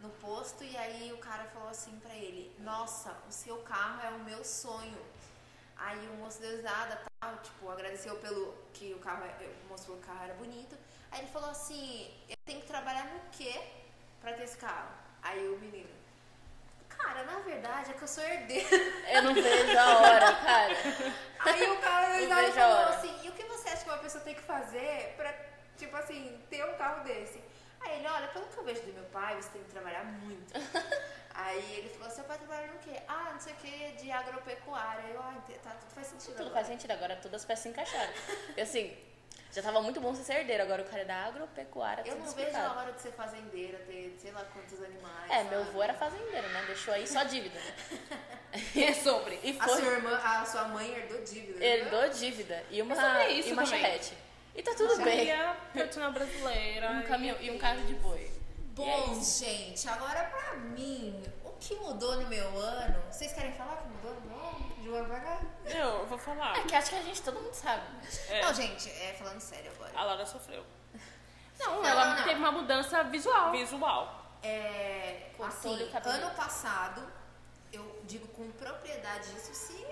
no 0.00 0.08
posto. 0.10 0.64
E 0.64 0.76
aí 0.76 1.12
o 1.12 1.18
cara 1.18 1.44
falou 1.44 1.68
assim 1.68 1.98
pra 2.00 2.14
ele: 2.14 2.54
Nossa, 2.60 3.16
o 3.28 3.32
seu 3.32 3.58
carro 3.58 4.00
é 4.02 4.10
o 4.10 4.24
meu 4.24 4.44
sonho. 4.44 4.98
Aí 5.78 6.08
o 6.08 6.14
moço 6.14 6.40
deu 6.40 6.56
risada, 6.56 7.00
tal, 7.20 7.36
tipo, 7.38 7.70
agradeceu 7.70 8.16
pelo 8.16 8.54
que 8.72 8.92
o 8.94 8.98
carro, 8.98 9.24
é- 9.24 9.46
o 9.64 9.68
moço 9.68 9.84
falou 9.86 10.00
que 10.00 10.04
o 10.04 10.10
carro 10.10 10.24
era 10.24 10.34
bonito. 10.34 10.76
Aí 11.10 11.20
ele 11.20 11.28
falou 11.28 11.50
assim: 11.50 12.10
Eu 12.28 12.36
tenho 12.44 12.60
que 12.60 12.66
trabalhar 12.66 13.04
no 13.06 13.20
quê 13.30 13.60
pra 14.20 14.32
ter 14.32 14.44
esse 14.44 14.56
carro? 14.56 14.88
Aí 15.22 15.46
o 15.48 15.58
menino: 15.58 15.88
Cara, 16.88 17.24
na 17.24 17.38
verdade 17.40 17.90
é 17.90 17.94
que 17.94 18.02
eu 18.02 18.08
sou 18.08 18.24
herdeiro. 18.24 18.68
Eu 19.12 19.22
não 19.22 19.34
vejo 19.34 19.78
a 19.78 19.98
hora, 19.98 20.32
cara. 20.34 20.74
Aí 21.40 21.70
o 21.70 21.78
cara 21.78 22.20
Não 22.20 22.42
e 22.42 22.46
a 22.48 22.52
falou 22.52 22.76
hora. 22.78 22.88
assim: 22.96 23.20
E 23.24 23.28
o 23.28 23.32
que 23.32 23.44
você 23.44 23.68
acha 23.68 23.84
que 23.84 23.90
uma 23.90 23.98
pessoa 23.98 24.24
tem 24.24 24.34
que 24.34 24.42
fazer 24.42 25.14
pra, 25.16 25.32
tipo 25.76 25.94
assim, 25.96 26.42
ter 26.50 26.64
um 26.64 26.74
carro 26.76 27.04
desse? 27.04 27.42
Aí 27.80 27.98
ele: 27.98 28.08
Olha, 28.08 28.28
pelo 28.28 28.46
que 28.46 28.56
eu 28.56 28.64
vejo 28.64 28.82
do 28.82 28.92
meu 28.94 29.04
pai, 29.04 29.36
você 29.40 29.50
tem 29.50 29.62
que 29.62 29.70
trabalhar 29.70 30.04
muito. 30.04 30.52
Aí 31.38 31.74
ele 31.78 31.88
falou: 31.90 32.10
Seu 32.10 32.24
pai 32.24 32.38
trabalha 32.38 32.66
no 32.68 32.78
quê? 32.78 32.98
Ah, 33.06 33.30
não 33.32 33.40
sei 33.40 33.52
o 33.52 33.56
que, 33.56 33.92
de 34.02 34.10
agropecuária. 34.10 35.02
Eu, 35.10 35.20
ah, 35.20 35.34
tá, 35.62 35.70
tudo 35.70 35.90
faz 35.94 36.06
sentido. 36.06 36.30
Tudo 36.32 36.40
agora. 36.40 36.54
faz 36.54 36.66
sentido, 36.66 36.90
agora 36.92 37.16
todas 37.16 37.42
as 37.42 37.46
peças 37.46 37.62
se 37.62 37.68
encaixaram. 37.68 38.12
E 38.56 38.60
assim, 38.60 38.96
já 39.52 39.62
tava 39.62 39.82
muito 39.82 40.00
bom 40.00 40.14
você 40.14 40.22
ser 40.24 40.40
herdeiro, 40.40 40.62
agora 40.62 40.82
o 40.82 40.84
cara 40.86 41.02
é 41.02 41.04
da 41.04 41.16
agropecuária, 41.26 42.02
Eu 42.06 42.14
tudo 42.14 42.24
não 42.24 42.32
vejo 42.32 42.46
explicado. 42.48 42.74
a 42.78 42.80
hora 42.82 42.92
de 42.92 43.00
ser 43.02 43.12
fazendeira, 43.12 43.78
ter 43.80 44.16
sei 44.18 44.30
lá 44.32 44.44
quantos 44.52 44.82
animais. 44.82 45.30
É, 45.30 45.44
meu 45.44 45.58
sabe? 45.58 45.70
avô 45.70 45.82
era 45.82 45.94
fazendeiro, 45.94 46.48
né? 46.48 46.64
Deixou 46.66 46.94
aí 46.94 47.06
só 47.06 47.22
dívida. 47.22 47.60
É 48.74 48.92
sobre. 48.94 49.38
E 49.42 49.54
A 49.60 49.64
foi. 49.68 49.82
sua, 49.82 49.92
irmã, 49.92 50.16
a 50.16 50.46
sua 50.46 50.64
mãe 50.68 50.90
herdou 50.90 51.20
dívida. 51.22 51.58
né? 51.58 51.66
Herdou 51.66 52.08
dívida. 52.08 52.64
E 52.70 52.80
uma, 52.80 52.94
sobre 52.94 53.28
isso 53.32 53.48
e 53.50 53.52
uma 53.52 53.66
charrete. 53.66 54.14
E 54.54 54.62
tá 54.62 54.72
tudo 54.74 54.96
bem. 55.02 55.26
E 55.26 55.30
a 55.30 55.54
fortuna 55.74 56.10
brasileira. 56.10 56.90
Um 56.92 57.02
caminhão 57.02 57.36
e 57.38 57.50
um 57.50 57.58
carro 57.58 57.82
de 57.84 57.92
boi. 57.96 58.30
Bom, 58.76 59.14
gente, 59.22 59.88
agora 59.88 60.24
pra 60.24 60.56
mim, 60.56 61.22
o 61.42 61.50
que 61.52 61.74
mudou 61.76 62.16
no 62.20 62.28
meu 62.28 62.46
ano? 62.58 63.02
Vocês 63.10 63.32
querem 63.32 63.50
falar 63.52 63.72
o 63.72 63.76
que 63.78 63.88
mudou 63.88 64.14
no 64.16 64.20
meu 64.20 64.38
ano? 64.38 64.74
De 64.82 64.90
um 64.90 64.94
ano 64.96 65.08
pra 65.08 65.20
cá? 65.20 65.40
Não, 65.64 66.00
eu 66.00 66.06
vou 66.06 66.18
falar. 66.18 66.58
É 66.58 66.62
que 66.64 66.74
acho 66.76 66.90
que 66.90 66.96
a 66.96 67.02
gente, 67.02 67.22
todo 67.22 67.40
mundo 67.40 67.54
sabe. 67.54 67.82
É, 68.28 68.42
Não, 68.42 68.52
gente, 68.52 68.90
é 68.90 69.14
falando 69.14 69.40
sério 69.40 69.72
agora. 69.72 69.98
a 69.98 70.04
Laura 70.04 70.26
sofreu. 70.26 70.62
Não, 71.58 71.76
Não, 71.76 71.86
ela 71.86 72.04
não, 72.10 72.16
não. 72.16 72.24
teve 72.24 72.38
uma 72.38 72.52
mudança 72.52 73.02
visual. 73.04 73.50
Visual. 73.50 74.36
É, 74.42 75.30
assim, 75.42 75.90
ano 76.04 76.30
passado, 76.34 77.10
eu 77.72 78.02
digo 78.04 78.28
com 78.28 78.50
propriedade 78.52 79.34
isso, 79.34 79.54
se 79.54 79.86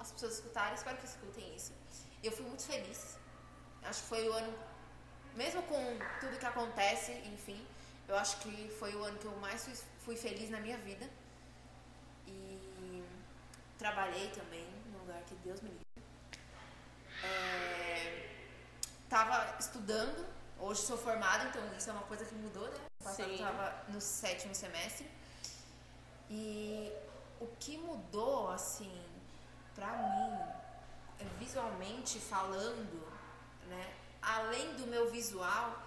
as 0.00 0.10
pessoas 0.10 0.36
escutarem, 0.36 0.72
espero 0.72 0.96
que 0.96 1.04
escutem 1.04 1.54
isso. 1.54 1.74
Eu 2.24 2.32
fui 2.32 2.46
muito 2.46 2.62
feliz. 2.62 3.18
Acho 3.82 4.00
que 4.00 4.08
foi 4.08 4.26
o 4.26 4.32
ano, 4.32 4.54
mesmo 5.34 5.62
com 5.64 5.98
tudo 6.18 6.38
que 6.38 6.46
acontece, 6.46 7.12
enfim, 7.26 7.62
eu 8.12 8.18
acho 8.18 8.36
que 8.40 8.68
foi 8.78 8.94
o 8.94 9.02
ano 9.02 9.18
que 9.18 9.24
eu 9.24 9.34
mais 9.38 9.64
fui, 9.64 9.74
fui 10.04 10.16
feliz 10.16 10.50
na 10.50 10.60
minha 10.60 10.76
vida. 10.76 11.08
E 12.26 13.02
trabalhei 13.78 14.28
também 14.30 14.66
num 14.92 14.98
lugar 14.98 15.22
que 15.22 15.34
Deus 15.36 15.62
me 15.62 15.70
livre. 15.70 15.86
É, 17.24 18.28
tava 19.08 19.56
estudando, 19.58 20.26
hoje 20.58 20.82
sou 20.82 20.98
formada, 20.98 21.44
então 21.44 21.62
isso 21.76 21.88
é 21.88 21.92
uma 21.94 22.02
coisa 22.02 22.26
que 22.26 22.34
mudou, 22.34 22.68
né? 22.68 22.80
Passado 23.02 23.30
Sim. 23.30 23.38
tava 23.38 23.84
no 23.88 24.00
sétimo 24.00 24.54
semestre. 24.54 25.10
E 26.28 26.92
o 27.40 27.46
que 27.58 27.78
mudou, 27.78 28.50
assim, 28.50 28.94
pra 29.74 29.88
mim, 29.88 30.38
é, 31.18 31.24
visualmente 31.38 32.18
falando, 32.20 33.10
né? 33.68 33.94
Além 34.20 34.74
do 34.74 34.86
meu 34.86 35.10
visual, 35.10 35.82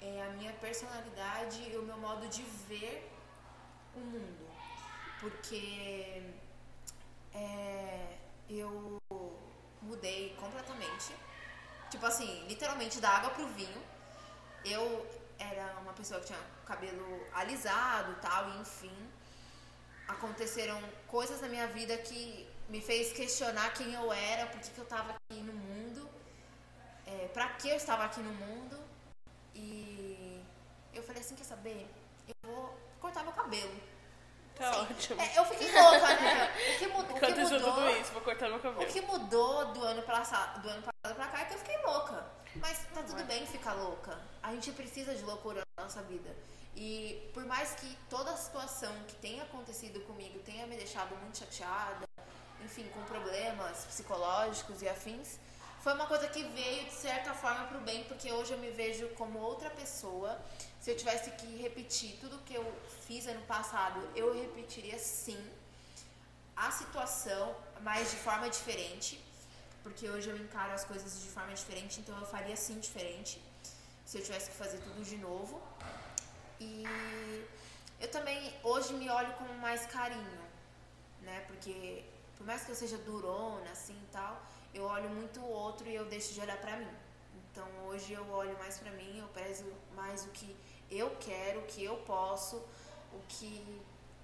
é 0.00 0.22
a 0.22 0.30
minha 0.30 0.52
personalidade 0.54 1.70
e 1.70 1.76
o 1.76 1.82
meu 1.82 1.98
modo 1.98 2.26
de 2.28 2.42
ver 2.68 3.10
o 3.94 4.00
mundo. 4.00 4.48
Porque 5.20 6.22
é, 7.34 8.16
eu 8.48 9.00
mudei 9.82 10.34
completamente. 10.40 11.14
Tipo 11.90 12.06
assim, 12.06 12.46
literalmente 12.46 13.00
da 13.00 13.10
água 13.10 13.30
pro 13.30 13.46
vinho. 13.48 13.82
Eu 14.64 15.06
era 15.38 15.78
uma 15.80 15.92
pessoa 15.92 16.20
que 16.20 16.26
tinha 16.26 16.38
cabelo 16.66 17.26
alisado 17.32 18.14
tal, 18.20 18.50
e 18.50 18.60
enfim. 18.60 19.10
Aconteceram 20.06 20.82
coisas 21.06 21.40
na 21.40 21.48
minha 21.48 21.66
vida 21.68 21.96
que 21.98 22.48
me 22.68 22.80
fez 22.80 23.12
questionar 23.12 23.72
quem 23.72 23.92
eu 23.94 24.12
era, 24.12 24.46
por 24.46 24.60
que, 24.60 24.78
eu 24.78 24.84
tava 24.84 25.12
aqui 25.12 25.40
no 25.40 25.52
mundo, 25.52 26.08
é, 27.06 27.28
pra 27.28 27.48
que 27.50 27.68
eu 27.68 27.76
estava 27.76 28.04
aqui 28.04 28.20
no 28.20 28.32
mundo. 28.32 28.79
Eu 31.00 31.06
falei 31.06 31.22
assim, 31.22 31.34
quer 31.34 31.44
saber? 31.44 31.88
Eu 32.28 32.34
vou 32.50 32.78
cortar 33.00 33.22
meu 33.22 33.32
cabelo. 33.32 33.74
Tá 34.54 34.70
Sim. 34.72 34.80
ótimo. 34.80 35.20
É, 35.22 35.38
eu 35.38 35.44
fiquei 35.46 35.72
louca, 35.72 36.08
né? 36.20 36.50
O 36.74 36.78
que, 36.78 36.86
mu- 36.88 37.00
o 37.00 37.04
que 37.06 37.30
mudou... 37.42 37.72
tudo 37.72 37.90
isso, 37.98 38.12
vou 38.12 38.22
cortar 38.22 38.48
meu 38.48 38.58
O 38.58 38.60
cabelo. 38.60 38.92
que 38.92 39.00
mudou 39.00 39.72
do 39.72 39.82
ano, 39.82 40.02
passado, 40.02 40.60
do 40.60 40.68
ano 40.68 40.82
passado 40.82 41.14
pra 41.16 41.26
cá 41.28 41.40
é 41.40 41.44
que 41.46 41.54
eu 41.54 41.58
fiquei 41.58 41.78
louca. 41.78 42.24
Mas 42.56 42.78
tá 42.92 43.02
tudo 43.02 43.24
bem 43.24 43.46
ficar 43.46 43.72
louca. 43.72 44.18
A 44.42 44.52
gente 44.52 44.72
precisa 44.72 45.14
de 45.14 45.22
loucura 45.22 45.62
na 45.78 45.84
nossa 45.84 46.02
vida. 46.02 46.36
E 46.76 47.30
por 47.32 47.44
mais 47.46 47.72
que 47.76 47.96
toda 48.10 48.30
a 48.32 48.36
situação 48.36 48.92
que 49.08 49.14
tenha 49.16 49.42
acontecido 49.44 50.00
comigo 50.06 50.38
tenha 50.40 50.66
me 50.66 50.76
deixado 50.76 51.16
muito 51.16 51.38
chateada, 51.38 52.06
enfim, 52.62 52.86
com 52.92 53.02
problemas 53.04 53.84
psicológicos 53.86 54.82
e 54.82 54.88
afins, 54.88 55.38
foi 55.82 55.94
uma 55.94 56.06
coisa 56.06 56.28
que 56.28 56.42
veio 56.42 56.84
de 56.84 56.92
certa 56.92 57.32
forma 57.32 57.66
pro 57.66 57.80
bem, 57.80 58.04
porque 58.04 58.30
hoje 58.30 58.52
eu 58.52 58.58
me 58.58 58.70
vejo 58.70 59.08
como 59.20 59.38
outra 59.38 59.70
pessoa. 59.70 60.38
Se 60.80 60.90
eu 60.90 60.96
tivesse 60.96 61.30
que 61.32 61.56
repetir 61.56 62.18
tudo 62.20 62.38
que 62.44 62.54
eu 62.54 62.64
fiz 63.06 63.26
ano 63.26 63.40
passado, 63.42 63.98
eu 64.14 64.34
repetiria 64.34 64.98
sim 64.98 65.42
a 66.54 66.70
situação, 66.70 67.56
mas 67.80 68.10
de 68.10 68.16
forma 68.16 68.50
diferente, 68.50 69.18
porque 69.82 70.06
hoje 70.08 70.28
eu 70.28 70.36
encaro 70.36 70.72
as 70.72 70.84
coisas 70.84 71.22
de 71.22 71.28
forma 71.28 71.54
diferente, 71.54 72.00
então 72.00 72.18
eu 72.18 72.26
faria 72.26 72.56
sim 72.56 72.78
diferente, 72.78 73.42
se 74.04 74.18
eu 74.18 74.22
tivesse 74.22 74.50
que 74.50 74.56
fazer 74.56 74.78
tudo 74.78 75.02
de 75.02 75.16
novo. 75.16 75.62
E 76.60 76.84
eu 77.98 78.10
também 78.10 78.54
hoje 78.62 78.92
me 78.92 79.08
olho 79.08 79.32
com 79.34 79.44
mais 79.54 79.86
carinho, 79.86 80.42
né? 81.22 81.42
Porque 81.46 82.04
por 82.36 82.46
mais 82.46 82.64
que 82.64 82.70
eu 82.70 82.74
seja 82.74 82.98
durona 82.98 83.70
assim 83.70 83.94
e 83.94 84.12
tal, 84.12 84.42
eu 84.74 84.84
olho 84.84 85.08
muito 85.10 85.40
o 85.40 85.50
outro 85.50 85.88
e 85.88 85.94
eu 85.94 86.04
deixo 86.04 86.32
de 86.34 86.40
olhar 86.40 86.56
pra 86.58 86.76
mim. 86.76 86.88
Então 87.50 87.66
hoje 87.86 88.12
eu 88.12 88.28
olho 88.30 88.56
mais 88.58 88.78
pra 88.78 88.90
mim, 88.92 89.18
eu 89.18 89.28
prezo 89.28 89.64
mais 89.94 90.24
o 90.24 90.28
que 90.28 90.56
eu 90.90 91.16
quero, 91.20 91.60
o 91.60 91.66
que 91.66 91.84
eu 91.84 91.96
posso, 91.98 92.56
o 93.12 93.20
que 93.28 93.80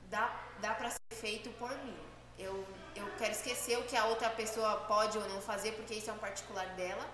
dá, 0.09 0.45
dá 0.61 0.75
para 0.75 0.91
ser 0.91 1.15
feito 1.15 1.51
por 1.59 1.71
mim. 1.85 1.97
Eu, 2.39 2.67
eu 2.95 3.07
quero 3.17 3.33
esquecer 3.33 3.79
o 3.79 3.85
que 3.85 3.97
a 3.97 4.07
outra 4.07 4.31
pessoa 4.31 4.77
pode 4.87 5.17
ou 5.17 5.29
não 5.29 5.41
fazer, 5.41 5.73
porque 5.73 5.95
isso 5.95 6.11
é 6.11 6.13
um 6.13 6.19
particular 6.19 6.67
dela. 6.75 7.09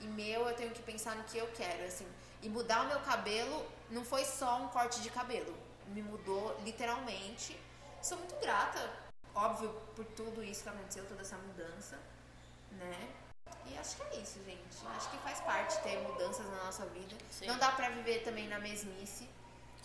E 0.00 0.06
meu, 0.06 0.48
eu 0.48 0.54
tenho 0.54 0.70
que 0.70 0.82
pensar 0.82 1.16
no 1.16 1.24
que 1.24 1.36
eu 1.36 1.48
quero, 1.48 1.84
assim. 1.84 2.06
E 2.40 2.48
mudar 2.48 2.82
o 2.82 2.88
meu 2.88 3.00
cabelo 3.00 3.66
não 3.90 4.04
foi 4.04 4.24
só 4.24 4.62
um 4.62 4.68
corte 4.68 5.00
de 5.00 5.10
cabelo. 5.10 5.54
Me 5.88 6.02
mudou 6.02 6.56
literalmente. 6.64 7.58
Sou 8.00 8.16
muito 8.18 8.36
grata, 8.36 8.78
óbvio, 9.34 9.70
por 9.96 10.04
tudo 10.04 10.42
isso 10.42 10.62
que 10.62 10.68
aconteceu, 10.68 11.04
toda 11.06 11.22
essa 11.22 11.36
mudança, 11.36 11.98
né? 12.72 13.08
E 13.66 13.76
acho 13.78 13.96
que 13.96 14.02
é 14.02 14.16
isso, 14.20 14.42
gente. 14.44 14.86
Acho 14.96 15.10
que 15.10 15.18
faz 15.18 15.40
parte 15.40 15.80
ter 15.82 15.98
mudanças 15.98 16.46
na 16.46 16.64
nossa 16.64 16.86
vida. 16.86 17.14
Sim. 17.30 17.46
Não 17.46 17.58
dá 17.58 17.70
pra 17.72 17.90
viver 17.90 18.22
também 18.24 18.48
na 18.48 18.58
mesmice. 18.58 19.28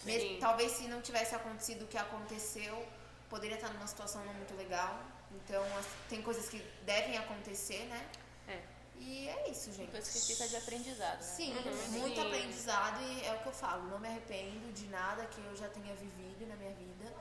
Mes-. 0.04 0.40
Talvez 0.40 0.72
se 0.74 0.88
não 0.88 1.02
tivesse 1.02 1.36
acontecido 1.36 1.84
o 1.84 1.88
que 1.88 1.98
aconteceu, 1.98 2.86
poderia 3.30 3.56
estar 3.56 3.70
numa 3.74 3.88
situação 3.88 4.24
não 4.26 4.34
muito 4.34 4.56
legal. 4.56 5.00
Então, 5.32 5.64
tem 6.10 6.22
coisas 6.22 6.48
que 6.48 6.60
devem 6.84 7.18
acontecer, 7.18 7.84
né? 7.86 8.08
É. 8.48 8.62
E 9.00 9.28
é 9.28 9.50
isso, 9.50 9.72
gente. 9.74 9.92
Coisa 9.92 10.10
que 10.12 10.20
fica 10.34 10.48
de 10.48 10.56
aprendizado, 10.56 11.18
né? 11.18 11.24
Sim, 11.24 11.54
Uhum. 11.58 12.00
muito 12.02 12.22
Sim. 12.22 12.28
aprendizado 12.28 13.02
e 13.02 13.26
é 13.26 13.34
o 13.34 13.40
que 13.40 13.48
eu 13.48 13.54
falo. 13.54 13.88
Não 13.90 14.00
me 14.00 14.08
arrependo 14.08 14.72
de 14.74 14.86
nada 14.88 15.26
que 15.26 15.42
eu 15.42 15.56
já 15.56 15.68
tenha 15.70 15.94
vivido 15.96 16.46
na 16.48 16.56
minha 16.56 16.72
vida, 16.74 17.12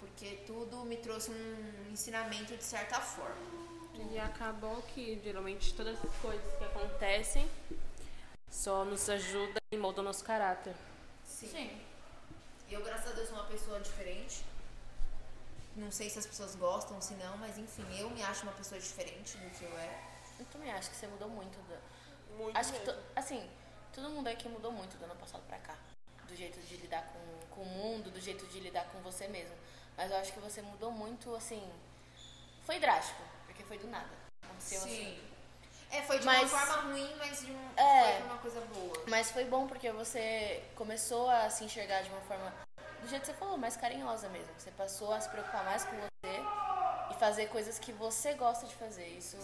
porque 0.00 0.42
tudo 0.46 0.84
me 0.84 0.96
trouxe 0.96 1.30
um 1.30 1.90
ensinamento 1.92 2.56
de 2.56 2.64
certa 2.64 3.00
forma. 3.00 3.65
E 4.12 4.18
acabou 4.18 4.82
que 4.94 5.20
geralmente 5.22 5.74
todas 5.74 5.96
as 6.04 6.14
coisas 6.16 6.54
que 6.58 6.64
acontecem 6.64 7.48
só 8.50 8.84
nos 8.84 9.08
ajudam 9.08 9.56
e 9.72 9.76
moldam 9.76 10.04
nosso 10.04 10.24
caráter. 10.24 10.74
Sim. 11.24 11.48
Sim. 11.48 11.80
Eu, 12.70 12.82
graças 12.82 13.10
a 13.12 13.14
Deus, 13.14 13.28
sou 13.28 13.38
uma 13.38 13.46
pessoa 13.46 13.80
diferente. 13.80 14.44
Não 15.76 15.90
sei 15.90 16.08
se 16.08 16.18
as 16.18 16.26
pessoas 16.26 16.56
gostam, 16.56 17.00
se 17.00 17.14
não, 17.14 17.36
mas 17.36 17.58
enfim, 17.58 17.84
eu 17.98 18.08
me 18.10 18.22
acho 18.22 18.42
uma 18.44 18.52
pessoa 18.52 18.80
diferente 18.80 19.36
do 19.36 19.50
que 19.50 19.64
eu 19.64 19.78
era. 19.78 19.98
Eu 20.38 20.46
também 20.46 20.70
acho 20.72 20.90
que 20.90 20.96
você 20.96 21.06
mudou 21.06 21.28
muito. 21.28 21.56
Do... 21.58 22.36
Muito 22.36 22.56
Acho 22.56 22.72
que, 22.72 22.78
mesmo. 22.80 22.94
to- 22.94 23.00
assim, 23.14 23.48
todo 23.94 24.08
mundo 24.10 24.28
aqui 24.28 24.48
mudou 24.48 24.70
muito 24.72 24.96
do 24.98 25.04
ano 25.04 25.14
passado 25.16 25.42
pra 25.46 25.58
cá. 25.58 25.74
Do 26.26 26.34
jeito 26.34 26.58
de 26.60 26.76
lidar 26.76 27.02
com, 27.12 27.54
com 27.54 27.62
o 27.62 27.66
mundo, 27.66 28.10
do 28.10 28.20
jeito 28.20 28.46
de 28.46 28.60
lidar 28.60 28.84
com 28.86 29.00
você 29.00 29.28
mesmo. 29.28 29.54
Mas 29.96 30.10
eu 30.10 30.16
acho 30.18 30.32
que 30.32 30.40
você 30.40 30.60
mudou 30.62 30.90
muito, 30.90 31.34
assim. 31.34 31.62
Foi 32.64 32.78
drástico, 32.80 33.22
porque 33.56 33.64
foi 33.64 33.78
do 33.78 33.88
nada. 33.88 34.08
Aconteceu 34.44 34.78
assim. 34.80 35.18
É, 35.90 36.02
foi 36.02 36.18
de 36.18 36.26
Mas- 36.26 36.52
uma 36.52 36.58
forma 36.66 36.92
ruim, 36.92 37.14
mas 37.16 37.40
de 37.40 37.50
um, 37.52 37.70
É. 37.76 38.16
foi 38.18 38.22
uma 38.26 38.38
coisa 38.38 38.60
boa. 38.60 39.04
Mas 39.08 39.30
foi 39.30 39.44
bom 39.44 39.66
porque 39.66 39.90
você 39.92 40.62
começou 40.74 41.30
a 41.30 41.48
se 41.48 41.64
enxergar 41.64 42.02
de 42.02 42.10
uma 42.10 42.20
forma, 42.22 42.52
do 43.00 43.08
jeito 43.08 43.22
que 43.22 43.28
você 43.28 43.34
falou, 43.34 43.56
mais 43.56 43.76
carinhosa 43.76 44.28
mesmo. 44.28 44.52
Você 44.58 44.70
passou 44.72 45.12
a 45.12 45.20
se 45.20 45.28
preocupar 45.30 45.64
mais 45.64 45.84
com 45.84 45.92
você 45.96 46.40
e 47.10 47.14
fazer 47.18 47.46
coisas 47.48 47.78
que 47.78 47.92
você 47.92 48.34
gosta 48.34 48.66
de 48.66 48.74
fazer. 48.74 49.06
Isso 49.08 49.36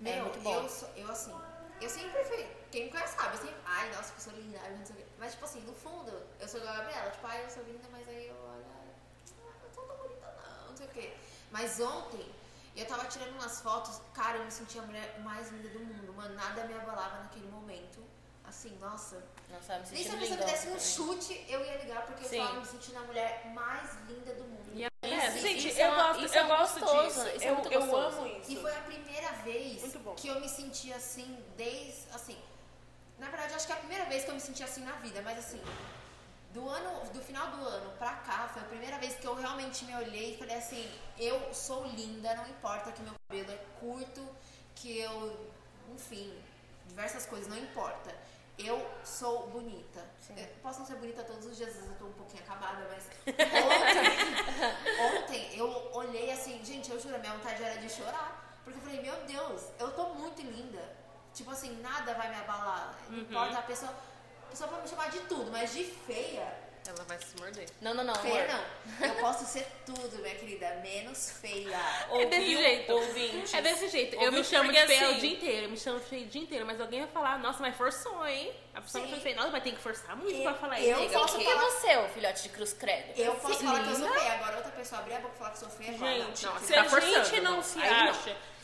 Meu, 0.00 0.12
é 0.12 0.22
muito 0.22 0.40
bom. 0.40 0.54
Eu, 0.54 0.68
sou- 0.68 0.88
eu 0.96 1.10
assim, 1.10 1.34
eu 1.80 1.90
sempre 1.90 2.24
fui. 2.24 2.46
Quem 2.70 2.84
me 2.86 2.90
conhece 2.90 3.14
sabe, 3.14 3.36
eu 3.36 3.40
sempre. 3.42 3.56
Ai, 3.66 3.90
nossa, 3.90 4.12
que 4.12 4.18
eu 4.18 4.24
sou 4.24 4.32
linda, 4.32 4.58
ai, 4.62 4.70
não 4.72 4.86
sei 4.86 4.96
o 4.96 4.98
quê. 4.98 5.04
Mas, 5.18 5.32
tipo 5.32 5.44
assim, 5.44 5.60
no 5.60 5.74
fundo, 5.74 6.22
eu 6.40 6.48
sou 6.48 6.58
igual 6.60 6.74
a 6.74 6.78
Gabriela. 6.78 7.10
Tipo, 7.10 7.26
ai, 7.26 7.44
eu 7.44 7.50
sou 7.50 7.62
linda, 7.64 7.86
mas 7.92 8.08
aí 8.08 8.28
eu 8.28 8.34
olho. 8.34 8.64
Ah, 8.72 9.52
eu 9.62 9.70
tô 9.74 9.82
tão 9.82 9.96
bonita, 9.98 10.26
não, 10.26 10.70
não 10.70 10.76
sei 10.76 10.86
o 10.86 10.90
quê. 10.90 11.12
Mas 11.50 11.80
ontem, 11.80 12.26
eu 12.80 12.86
tava 12.86 13.04
tirando 13.06 13.32
umas 13.34 13.60
fotos, 13.60 14.00
cara, 14.14 14.38
eu 14.38 14.44
me 14.44 14.50
sentia 14.50 14.82
a 14.82 14.86
mulher 14.86 15.18
mais 15.20 15.50
linda 15.50 15.68
do 15.70 15.80
mundo. 15.80 16.12
Mano, 16.14 16.34
nada 16.34 16.64
me 16.64 16.74
abalava 16.74 17.22
naquele 17.24 17.48
momento. 17.48 18.02
Assim, 18.44 18.70
nossa. 18.80 19.22
Nossa, 19.50 19.74
eu 19.74 19.80
me 19.80 19.90
Nem 19.90 20.02
se 20.02 20.08
a 20.08 20.12
sentindo 20.12 20.20
pessoa 20.20 20.38
me 20.38 20.44
desse 20.52 20.66
um 20.68 20.70
também. 20.70 21.20
chute, 21.20 21.46
eu 21.48 21.64
ia 21.64 21.76
ligar, 21.78 22.06
porque 22.06 22.24
eu 22.24 22.28
Sim. 22.28 22.38
tava 22.46 22.60
me 22.60 22.66
sentindo 22.66 22.98
a 22.98 23.02
mulher 23.02 23.46
mais 23.54 23.90
linda 24.08 24.34
do 24.34 24.44
mundo. 24.44 24.70
E 24.74 24.84
a- 24.84 24.88
É, 25.02 25.28
Isso- 25.28 25.38
gente, 25.38 25.68
isso 25.68 25.78
eu 25.78 25.86
é 25.86 25.90
uma- 25.90 26.08
gosto, 26.08 26.24
isso 26.24 26.34
é 26.34 26.40
eu 26.42 26.46
gosto 26.48 26.80
gostoso, 26.80 27.06
disso. 27.08 27.36
isso 27.36 27.44
é 27.44 27.50
eu 27.50 27.70
eu 27.82 27.96
amo 27.96 28.26
isso. 28.26 28.50
E 28.52 28.56
foi 28.60 28.74
a 28.76 28.80
primeira 28.80 29.30
vez 29.44 29.82
que 30.16 30.28
eu 30.28 30.40
me 30.40 30.48
senti 30.48 30.92
assim, 30.92 31.44
desde. 31.56 32.08
Assim, 32.14 32.38
na 33.18 33.28
verdade, 33.28 33.54
acho 33.54 33.66
que 33.66 33.72
é 33.72 33.76
a 33.76 33.78
primeira 33.78 34.04
vez 34.06 34.24
que 34.24 34.30
eu 34.30 34.34
me 34.34 34.40
senti 34.40 34.62
assim 34.62 34.82
na 34.84 34.92
vida, 34.92 35.20
mas 35.22 35.38
assim, 35.38 35.60
do 36.52 36.68
ano, 36.68 37.10
do 37.12 37.20
final 37.20 37.46
do 37.48 37.64
ano 37.66 37.90
pra 37.98 38.12
cá, 38.12 38.48
foi 38.48 38.62
a 38.62 38.66
primeira 38.66 38.98
vez 38.98 39.14
que 39.16 39.26
eu 39.26 39.34
realmente 39.34 39.84
me 39.84 39.94
olhei 39.94 40.34
e 40.34 40.38
falei 40.38 40.56
assim: 40.56 40.90
eu 41.18 41.52
sou 41.52 41.86
linda, 41.86 42.34
não 42.34 42.48
importa 42.48 42.92
que 42.92 43.02
meu 43.02 43.12
cabelo 43.28 43.52
é 43.52 43.58
curto, 43.80 44.26
que 44.74 44.98
eu. 44.98 45.48
Enfim, 45.92 46.34
diversas 46.86 47.26
coisas, 47.26 47.48
não 47.48 47.58
importa. 47.58 48.14
Eu 48.58 48.84
sou 49.04 49.46
bonita. 49.48 50.04
Eu 50.36 50.46
posso 50.62 50.80
não 50.80 50.86
ser 50.86 50.96
bonita 50.96 51.22
todos 51.22 51.46
os 51.46 51.56
dias, 51.56 51.70
às 51.70 51.76
vezes 51.76 51.90
eu 51.90 51.96
tô 51.96 52.06
um 52.06 52.12
pouquinho 52.12 52.42
acabada, 52.42 52.88
mas 52.90 53.04
ontem, 53.24 55.22
ontem 55.22 55.56
eu 55.56 55.90
olhei 55.92 56.32
assim, 56.32 56.62
gente, 56.64 56.90
eu 56.90 57.00
juro, 57.00 57.14
a 57.14 57.18
minha 57.18 57.34
vontade 57.34 57.62
era 57.62 57.80
de 57.80 57.88
chorar. 57.88 58.60
Porque 58.64 58.78
eu 58.80 58.82
falei, 58.82 59.00
meu 59.00 59.14
Deus, 59.26 59.62
eu 59.78 59.92
tô 59.92 60.08
muito 60.08 60.42
linda. 60.42 60.82
Tipo 61.32 61.52
assim, 61.52 61.80
nada 61.80 62.14
vai 62.14 62.28
me 62.28 62.36
abalar. 62.36 62.98
Não 63.08 63.20
importa 63.20 63.58
a 63.58 63.62
pessoa. 63.62 63.94
A 64.48 64.50
pessoa 64.50 64.68
pode 64.70 64.82
me 64.82 64.88
chamar 64.88 65.10
de 65.10 65.18
tudo, 65.20 65.50
mas 65.50 65.72
de 65.74 65.84
feia. 65.84 66.66
Ela 66.86 67.04
vai 67.06 67.18
se 67.18 67.38
morder. 67.38 67.68
Não, 67.82 67.92
não, 67.92 68.02
não, 68.02 68.14
Feia 68.14 68.44
amor. 68.46 68.64
não. 69.00 69.06
Eu 69.08 69.14
posso 69.16 69.44
ser 69.44 69.66
tudo, 69.84 70.22
minha 70.22 70.34
querida, 70.36 70.70
menos 70.82 71.32
feia. 71.38 71.76
É 72.12 72.24
desse 72.24 72.40
Ouviu, 72.40 72.58
jeito. 72.58 72.92
Ouvinte. 72.94 73.56
É 73.56 73.60
desse 73.60 73.88
jeito. 73.88 74.14
Eu 74.14 74.20
Ouviu? 74.22 74.38
me 74.38 74.44
chamo 74.44 74.72
de 74.72 74.86
feia 74.86 75.06
o 75.08 75.10
assim- 75.10 75.20
dia 75.20 75.32
inteiro. 75.34 75.62
Eu 75.66 75.68
me 75.70 75.76
chamo 75.76 76.00
de 76.00 76.06
feia 76.06 76.24
o 76.24 76.28
dia 76.28 76.40
inteiro. 76.42 76.64
Mas 76.64 76.80
alguém 76.80 77.00
vai 77.00 77.10
falar, 77.10 77.38
nossa, 77.40 77.60
mas 77.60 77.76
forçou, 77.76 78.26
hein? 78.26 78.50
A 78.74 78.80
pessoa 78.80 79.06
foi 79.06 79.20
feia. 79.20 79.36
Nossa, 79.36 79.50
vai 79.50 79.60
ter 79.60 79.72
que 79.72 79.82
forçar 79.82 80.16
muito 80.16 80.34
Eu- 80.34 80.42
pra 80.44 80.54
falar 80.54 80.80
eu 80.80 81.04
isso. 81.04 81.12
posso 81.12 81.36
Quem 81.36 81.44
que 81.44 81.52
é 81.52 81.54
falar- 81.56 81.70
você, 81.72 81.96
ô 81.98 82.08
filhote 82.08 82.42
de 82.44 82.48
cruz 82.48 82.72
credo? 82.72 83.18
Eu 83.20 83.34
posso 83.34 83.58
Sim, 83.58 83.66
falar 83.66 83.82
que 83.84 83.90
eu 83.90 83.96
sou 83.96 84.08
feia. 84.14 84.32
Agora 84.32 84.56
outra 84.56 84.72
pessoa 84.72 85.00
abrir 85.02 85.14
a 85.14 85.18
boca 85.20 85.34
e 85.34 85.38
falar 85.38 85.50
que 85.50 85.56
eu 85.56 85.60
sou 85.68 85.70
feia. 85.70 85.98
fala, 85.98 86.10
Gente, 86.12 86.46
não, 86.46 86.52
Não, 86.54 86.60
se 86.60 86.66
você 86.66 86.72
tá 86.74 86.80
a 86.80 86.82
gente 86.84 86.90
forçando. 86.90 87.42
não 87.42 87.62
se 87.62 87.78
Aí 87.82 88.04
não. 88.06 88.14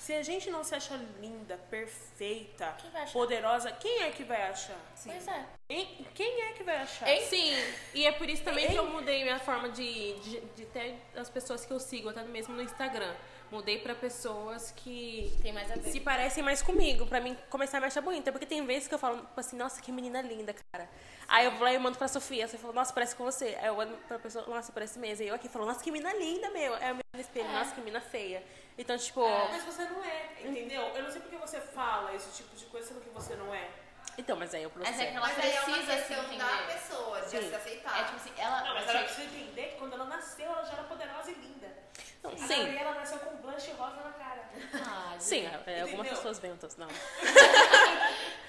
Se 0.05 0.13
a 0.13 0.23
gente 0.23 0.51
não 0.51 0.63
se 0.63 0.75
acha 0.75 1.01
linda, 1.19 1.57
perfeita, 1.71 2.77
Quem 2.77 2.91
poderosa, 3.11 3.73
quem 3.73 4.03
é 4.03 4.11
que 4.11 4.23
vai 4.23 4.43
achar? 4.43 4.79
Pois 5.03 5.27
é. 5.27 5.47
Hein? 5.71 6.07
Quem 6.15 6.43
é 6.43 6.53
que 6.53 6.63
vai 6.63 6.77
achar? 6.77 7.09
Hein? 7.09 7.23
Sim, 7.23 7.55
e 7.95 8.07
é 8.07 8.13
por 8.13 8.29
isso 8.29 8.45
também 8.45 8.69
que 8.69 8.75
eu 8.75 8.87
mudei 8.87 9.23
minha 9.23 9.39
forma 9.39 9.71
de, 9.71 10.13
de, 10.21 10.41
de 10.41 10.67
ter 10.67 11.01
as 11.17 11.31
pessoas 11.31 11.65
que 11.65 11.73
eu 11.73 11.81
sigo, 11.81 12.11
até 12.11 12.23
mesmo 12.23 12.55
no 12.55 12.61
Instagram. 12.61 13.15
Mudei 13.51 13.79
pra 13.79 13.95
pessoas 13.95 14.73
que 14.73 15.35
Tem 15.41 15.55
mais 15.55 15.71
a 15.71 15.77
ver. 15.77 15.91
se 15.91 16.01
parecem 16.01 16.45
mais 16.45 16.61
comigo, 16.61 17.07
pra 17.07 17.19
mim 17.19 17.35
começar 17.49 17.79
a 17.79 17.81
me 17.81 17.87
achar 17.87 18.03
bonita. 18.03 18.31
Porque 18.31 18.45
tem 18.45 18.63
vezes 18.67 18.87
que 18.87 18.95
eu 18.95 18.99
falo 18.99 19.21
tipo 19.21 19.41
assim, 19.41 19.57
nossa, 19.57 19.81
que 19.81 19.91
menina 19.91 20.21
linda, 20.21 20.55
cara. 20.71 20.87
Aí 21.27 21.47
eu 21.47 21.53
vou 21.53 21.63
lá 21.63 21.73
e 21.73 21.79
mando 21.79 21.97
pra 21.97 22.09
Sofia, 22.09 22.47
você 22.47 22.59
falou, 22.59 22.75
nossa, 22.75 22.93
parece 22.93 23.17
com 23.17 23.25
você. 23.25 23.57
Aí 23.59 23.69
eu 23.69 23.77
mando 23.77 23.97
pra 24.07 24.19
pessoa, 24.19 24.45
nossa, 24.47 24.71
parece 24.71 24.99
mesmo. 24.99 25.23
Aí 25.23 25.29
eu 25.31 25.35
aqui 25.35 25.49
falo, 25.49 25.65
nossa, 25.65 25.83
que 25.83 25.91
menina 25.91 26.13
linda, 26.13 26.51
meu. 26.51 26.75
Aí 26.75 26.91
eu 26.91 26.97
me 26.97 27.05
no 27.15 27.21
espelho, 27.21 27.49
nossa, 27.53 27.73
que 27.73 27.81
menina 27.81 28.01
feia. 28.01 28.43
Então, 28.77 28.99
tipo, 28.99 29.21
Mas 29.51 29.65
você 29.65 29.85
não 29.85 30.05
é, 30.05 30.31
entendeu? 30.43 30.83
Eu 30.83 31.05
não 31.05 31.11
sei 31.11 31.21
porque 31.21 31.37
você 31.37 31.61
fala 31.61 32.15
esse 32.15 32.31
tipo 32.33 32.57
de 32.57 32.65
coisa, 32.67 32.89
sendo 32.89 33.01
que 33.01 33.11
você 33.11 33.35
não 33.37 33.55
é. 33.55 33.71
Então, 34.19 34.37
mas 34.37 34.55
aí 34.55 34.63
eu 34.63 34.71
Mas 34.77 35.01
é 35.01 35.07
que 35.07 35.13
processo. 35.13 35.17
ela 35.17 35.27
Mas 35.27 35.39
aí 35.45 35.51
é 35.53 35.61
uma 35.61 35.65
precisa 35.65 35.93
se 35.93 35.99
questão 36.09 36.25
entender. 36.25 36.45
da 36.45 36.73
pessoa, 36.75 37.21
de 37.21 37.29
Sim. 37.29 37.49
se 37.49 37.55
aceitar. 37.55 38.01
É 38.01 38.05
tipo 38.05 38.17
assim, 38.17 38.33
ela. 38.39 38.61
Não, 38.65 38.75
mas 38.75 38.89
ela 38.89 39.03
precisa 39.05 39.23
entender 39.25 39.63
que 39.69 39.77
quando 39.79 39.93
ela 39.95 40.05
nasceu, 40.05 40.47
ela 40.47 40.65
já 40.65 40.73
era 40.75 40.83
poderosa 40.85 41.31
e 41.31 41.35
linda. 41.35 41.75
Não, 42.23 42.31
A 42.33 42.37
sim, 42.39 42.57
Gabriela 42.65 42.95
nasceu 42.95 43.19
com 43.19 43.37
blush 43.37 43.71
rosa 43.73 43.97
na 43.97 44.13
cara. 44.13 44.49
Ah, 44.87 45.17
sim, 45.19 45.47
é, 45.67 45.83
algumas 45.83 46.09
pessoas 46.09 46.39
veem, 46.39 46.53
outras 46.53 46.77
não. 46.77 46.89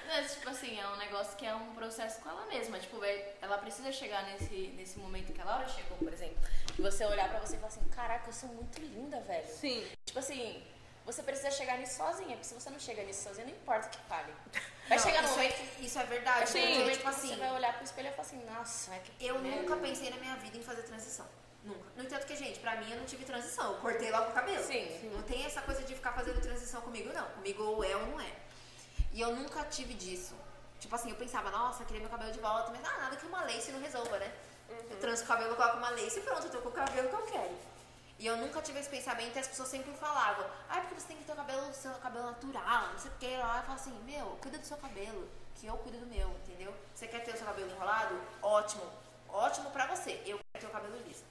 Mas, 0.08 0.34
tipo 0.36 0.50
assim, 0.50 0.80
é 0.80 0.88
um 0.88 0.96
negócio 0.98 1.36
que 1.36 1.46
é 1.46 1.54
um 1.54 1.74
processo 1.74 2.22
com 2.22 2.30
ela 2.30 2.46
mesma. 2.46 2.80
Tipo, 2.80 3.00
vai- 3.00 3.34
ela 3.42 3.58
precisa 3.58 3.92
chegar 3.92 4.24
nesse, 4.26 4.72
nesse 4.78 5.00
momento 5.00 5.34
que 5.34 5.42
a 5.42 5.46
Laura 5.46 5.68
chegou, 5.68 5.98
por 5.98 6.14
exemplo. 6.14 6.38
E 6.78 6.82
você 6.82 7.04
olhar 7.06 7.28
pra 7.28 7.40
você 7.40 7.56
e 7.56 7.58
falar 7.58 7.70
assim, 7.70 7.88
caraca, 7.90 8.30
eu 8.30 8.34
sou 8.34 8.50
muito 8.50 8.80
linda, 8.80 9.20
velho. 9.22 9.46
Sim. 9.48 9.86
Tipo 10.06 10.20
assim, 10.20 10.64
você 11.06 11.22
precisa 11.24 11.52
chegar 11.52 11.78
nisso 11.78 11.98
sozinha, 11.98 12.30
porque 12.32 12.46
se 12.46 12.54
você 12.54 12.70
não 12.70 12.80
chega 12.80 13.04
nisso 13.04 13.24
sozinha, 13.24 13.46
não 13.46 13.54
importa 13.54 13.88
o 13.88 13.90
que 13.92 14.00
fale. 14.10 14.34
Vai 14.90 14.98
Não, 14.98 15.04
chegar 15.06 15.22
no 15.22 15.28
isso, 15.28 15.38
momento. 15.38 15.54
é, 15.54 15.82
isso 15.86 16.00
é 16.00 16.04
verdade. 16.06 16.38
Vai 16.40 16.48
chegar 16.48 16.66
no 16.66 16.68
porque, 16.68 16.80
momento 16.84 16.98
tipo 16.98 17.10
que 17.10 17.16
você 17.16 17.28
assim, 17.28 17.40
vai 17.40 17.52
olhar 17.54 17.74
pro 17.74 17.84
espelho 17.84 18.08
e 18.08 18.12
falar 18.12 18.22
assim, 18.28 18.46
nossa, 18.46 18.94
é 18.96 19.00
que 19.00 19.26
eu 19.26 19.40
merda. 19.40 19.62
nunca 19.62 19.76
pensei 19.78 20.10
na 20.10 20.18
minha 20.18 20.36
vida 20.38 20.58
em 20.58 20.64
fazer 20.64 20.82
transição. 20.84 21.26
Nunca. 21.64 21.90
No 21.96 22.04
entanto 22.04 22.26
que, 22.28 22.36
gente, 22.36 22.60
pra 22.60 22.76
mim 22.76 22.92
eu 22.92 22.98
não 22.98 23.06
tive 23.06 23.24
transição. 23.26 23.74
Eu 23.74 23.80
cortei 23.80 24.12
logo 24.12 24.30
o 24.30 24.34
cabelo. 24.34 24.64
Sim. 24.64 25.10
Não 25.14 25.24
tem 25.24 25.46
essa 25.46 25.62
coisa 25.62 25.82
de 25.84 25.96
ficar 25.96 26.12
fazendo 26.14 26.40
transição 26.42 26.82
comigo, 26.82 27.12
não. 27.14 27.26
Comigo 27.32 27.64
ou 27.64 27.84
é 27.84 27.96
ou 27.96 28.06
não 28.08 28.22
é. 28.22 28.32
E 29.12 29.22
eu 29.22 29.36
nunca 29.36 29.64
tive 29.66 29.94
disso. 29.96 30.36
Tipo 30.80 30.94
assim, 30.96 31.10
eu 31.10 31.16
pensava, 31.16 31.50
nossa, 31.50 31.84
queria 31.86 32.02
meu 32.02 32.10
cabelo 32.10 32.32
de 32.32 32.40
volta, 32.40 32.70
mas 32.70 32.84
ah, 32.86 32.98
nada 33.00 33.16
que 33.16 33.26
uma 33.26 33.44
lace 33.44 33.72
não 33.72 33.80
resolva, 33.82 34.20
né? 34.20 34.32
Eu 34.90 34.98
transo 34.98 35.24
o 35.24 35.28
cabelo, 35.28 35.56
coloco 35.56 35.78
uma 35.78 35.90
lace 35.92 36.20
e 36.20 36.22
pronto, 36.22 36.46
eu 36.46 36.52
tô 36.52 36.60
com 36.60 36.70
o 36.70 36.72
cabelo 36.72 37.10
que 37.10 37.16
eu 37.16 37.22
quero. 37.24 37.56
E 38.18 38.26
eu 38.26 38.38
nunca 38.38 38.62
tive 38.62 38.80
esse 38.80 38.90
pensamento 38.90 39.36
e 39.36 39.40
as 39.40 39.48
pessoas 39.48 39.70
sempre 39.70 39.92
falavam, 39.94 40.46
ah, 40.70 40.80
porque 40.80 40.96
você 40.96 41.08
tem 41.08 41.18
que 41.18 41.26
ter 41.26 41.34
o 41.34 41.36
cabelo, 41.36 41.74
seu 41.74 41.92
cabelo 41.96 42.26
natural, 42.28 42.88
não 42.94 43.00
sei 43.00 43.12
o 43.12 43.14
que. 43.16 43.38
Lá 43.38 43.58
eu 43.58 43.64
falo 43.64 43.80
assim, 43.80 44.04
meu, 44.06 44.26
cuida 44.42 44.58
do 44.58 44.66
seu 44.66 44.78
cabelo, 44.78 45.30
que 45.56 45.68
eu 45.68 45.78
cuido 45.78 46.00
do 46.00 46.06
meu, 46.06 46.30
entendeu? 46.30 46.74
Você 46.94 47.08
quer 47.08 47.24
ter 47.24 47.34
o 47.34 47.38
seu 47.38 47.46
cabelo 47.46 47.70
enrolado? 47.70 48.20
Ótimo. 48.42 48.90
Ótimo 49.28 49.70
pra 49.72 49.88
você. 49.88 50.22
Eu 50.26 50.40
quero 50.40 50.66
ter 50.66 50.68
o 50.68 50.70
cabelo 50.70 50.98
liso. 51.06 51.24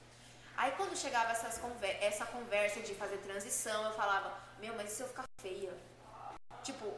Aí 0.57 0.73
quando 0.73 0.97
chegava 0.97 1.33
essas 1.33 1.59
conver 1.59 1.99
essa 2.03 2.27
conversa 2.27 2.81
de 2.81 2.95
fazer 2.95 3.17
transição, 3.19 3.85
eu 3.85 3.95
falava, 3.95 4.39
meu, 4.61 4.75
mas 4.75 4.93
e 4.93 4.97
se 4.97 5.03
eu 5.03 5.09
ficar 5.09 5.25
feia? 5.41 5.73
Tipo, 6.63 6.95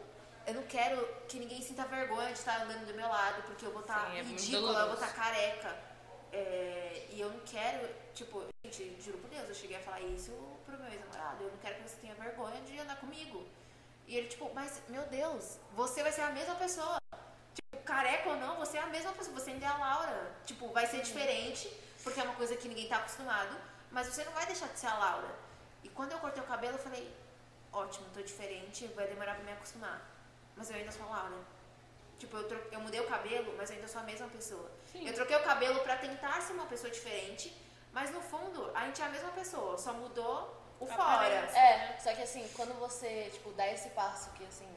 eu 0.47 0.55
não 0.55 0.63
quero 0.65 1.07
que 1.29 1.39
ninguém 1.39 1.63
sinta 1.63 1.85
vergonha 1.85 2.29
de 2.29 2.39
estar 2.39 2.63
andando 2.63 2.87
do 2.87 2.95
meu 2.95 3.09
lado, 3.09 3.43
porque 3.43 3.65
eu 3.65 3.73
vou 3.73 3.81
estar 3.81 4.11
Sim, 4.11 4.19
é 4.19 4.23
ridícula, 4.23 4.81
eu 4.81 4.87
vou 4.87 4.95
estar 4.95 5.13
careca. 5.15 5.77
É, 6.33 7.07
e 7.11 7.21
eu 7.21 7.31
não 7.31 7.41
quero, 7.41 7.89
tipo, 8.15 8.45
gente, 8.65 9.01
juro 9.01 9.19
por 9.19 9.31
Deus, 9.31 9.49
eu 9.49 9.55
cheguei 9.55 9.77
a 9.77 9.81
falar 9.81 10.01
isso 10.01 10.33
pro 10.65 10.77
meu 10.79 10.91
ex-namorado, 10.91 11.45
eu 11.45 11.51
não 11.51 11.59
quero 11.59 11.77
que 11.77 11.89
você 11.89 11.97
tenha 11.97 12.15
vergonha 12.15 12.61
de 12.63 12.79
andar 12.79 12.97
comigo. 12.97 13.47
E 14.07 14.17
ele, 14.17 14.29
tipo, 14.29 14.53
mas, 14.55 14.83
meu 14.89 15.05
Deus, 15.07 15.59
você 15.75 16.03
vai 16.03 16.13
ser 16.13 16.23
a 16.23 16.31
mesma 16.31 16.55
pessoa. 16.55 16.99
Tipo, 17.55 17.85
careca 17.85 18.29
ou 18.29 18.37
não, 18.37 18.57
você 18.57 18.79
é 18.79 18.83
a 18.83 18.87
mesma 18.87 19.13
pessoa, 19.13 19.39
você 19.39 19.51
ainda 19.51 19.67
é 19.67 19.69
a 19.69 19.77
Laura. 19.77 20.33
Tipo, 20.45 20.69
vai 20.73 20.87
ser 20.87 21.03
diferente, 21.03 21.69
porque 22.05 22.21
é 22.21 22.23
uma 22.23 22.35
coisa 22.35 22.57
que 22.57 22.69
ninguém 22.69 22.89
tá 22.89 22.99
acostumado, 22.99 23.57
mas 23.91 24.07
você 24.07 24.25
não 24.25 24.33
vai 24.33 24.47
deixar 24.47 24.69
de 24.69 24.79
ser 24.79 24.87
a 24.87 24.99
Laura. 24.99 25.35
E 25.83 25.89
quando 25.89 26.13
eu 26.13 26.19
cortei 26.19 26.43
o 26.43 26.47
cabelo, 26.47 26.75
eu 26.75 26.79
falei, 26.79 27.13
ótimo, 27.73 28.07
tô 28.15 28.21
diferente, 28.21 28.87
vai 28.89 29.07
demorar 29.07 29.35
pra 29.35 29.45
me 29.45 29.53
acostumar. 29.53 30.01
Mas 30.57 30.71
eu 30.71 30.77
ainda 30.77 30.93
sou 30.93 31.05
a 31.07 31.09
Laura. 31.09 31.39
Tipo, 32.19 32.37
eu, 32.37 32.69
eu 32.73 32.81
mudei 32.81 33.01
o 33.01 33.07
cabelo, 33.07 33.55
mas 33.57 33.71
eu 33.71 33.77
ainda 33.77 33.89
sou 33.89 34.01
a 34.01 34.05
mesma 34.05 34.29
pessoa. 34.29 34.71
Eu 35.05 35.15
troquei 35.15 35.37
o 35.37 35.43
cabelo 35.43 35.81
pra 35.81 35.97
tentar 35.97 36.41
ser 36.41 36.53
uma 36.53 36.67
pessoa 36.67 36.91
diferente, 36.91 37.55
mas 37.93 38.11
no 38.11 38.21
fundo, 38.21 38.71
a 38.75 38.87
gente 38.87 39.03
é 39.03 39.05
a 39.05 39.09
mesma 39.09 39.31
pessoa, 39.31 39.77
só 39.77 39.93
mudou 39.93 40.57
o 40.79 40.87
fora. 40.87 41.27
É, 41.27 41.99
só 41.99 42.15
que 42.15 42.23
assim, 42.23 42.49
quando 42.55 42.79
você, 42.79 43.31
tipo, 43.33 43.51
dá 43.53 43.67
esse 43.67 43.91
passo 43.91 44.31
que 44.31 44.45
assim, 44.45 44.69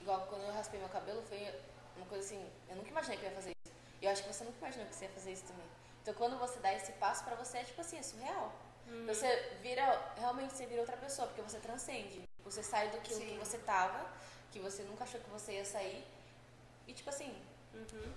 igual 0.00 0.26
quando 0.28 0.42
eu 0.42 0.52
raspei 0.52 0.80
meu 0.80 0.88
cabelo, 0.88 1.22
foi 1.22 1.52
uma 1.96 2.06
coisa 2.06 2.24
assim, 2.24 2.50
eu 2.68 2.76
nunca 2.76 2.90
imaginei 2.90 3.18
que 3.18 3.24
eu 3.24 3.30
ia 3.30 3.36
fazer 3.36 3.50
isso. 3.64 3.74
E 4.00 4.04
eu 4.04 4.10
acho 4.10 4.22
que 4.22 4.32
você 4.32 4.44
nunca 4.44 4.58
imaginou 4.58 4.86
que 4.86 4.94
você 4.94 5.04
ia 5.04 5.10
fazer 5.10 5.32
isso 5.32 5.44
também. 5.44 5.66
Então 6.02 6.14
quando 6.14 6.38
você 6.38 6.58
dá 6.60 6.72
esse 6.72 6.92
passo 6.92 7.24
pra 7.24 7.34
você, 7.34 7.58
é 7.58 7.64
tipo 7.64 7.80
assim, 7.80 7.98
é 7.98 8.02
surreal. 8.02 8.52
Você 9.06 9.58
vira, 9.62 10.14
realmente 10.16 10.54
você 10.54 10.64
vira 10.64 10.80
outra 10.80 10.96
pessoa, 10.96 11.26
porque 11.26 11.42
você 11.42 11.58
transcende. 11.58 12.22
Você 12.44 12.62
sai 12.62 12.88
do 12.90 13.00
que, 13.00 13.12
Sim. 13.12 13.26
que 13.26 13.38
você 13.38 13.58
tava, 13.58 14.06
que 14.52 14.60
você 14.60 14.84
nunca 14.84 15.02
achou 15.02 15.20
que 15.20 15.28
você 15.28 15.52
ia 15.54 15.64
sair. 15.64 16.06
E 16.86 16.92
tipo 16.92 17.10
assim, 17.10 17.36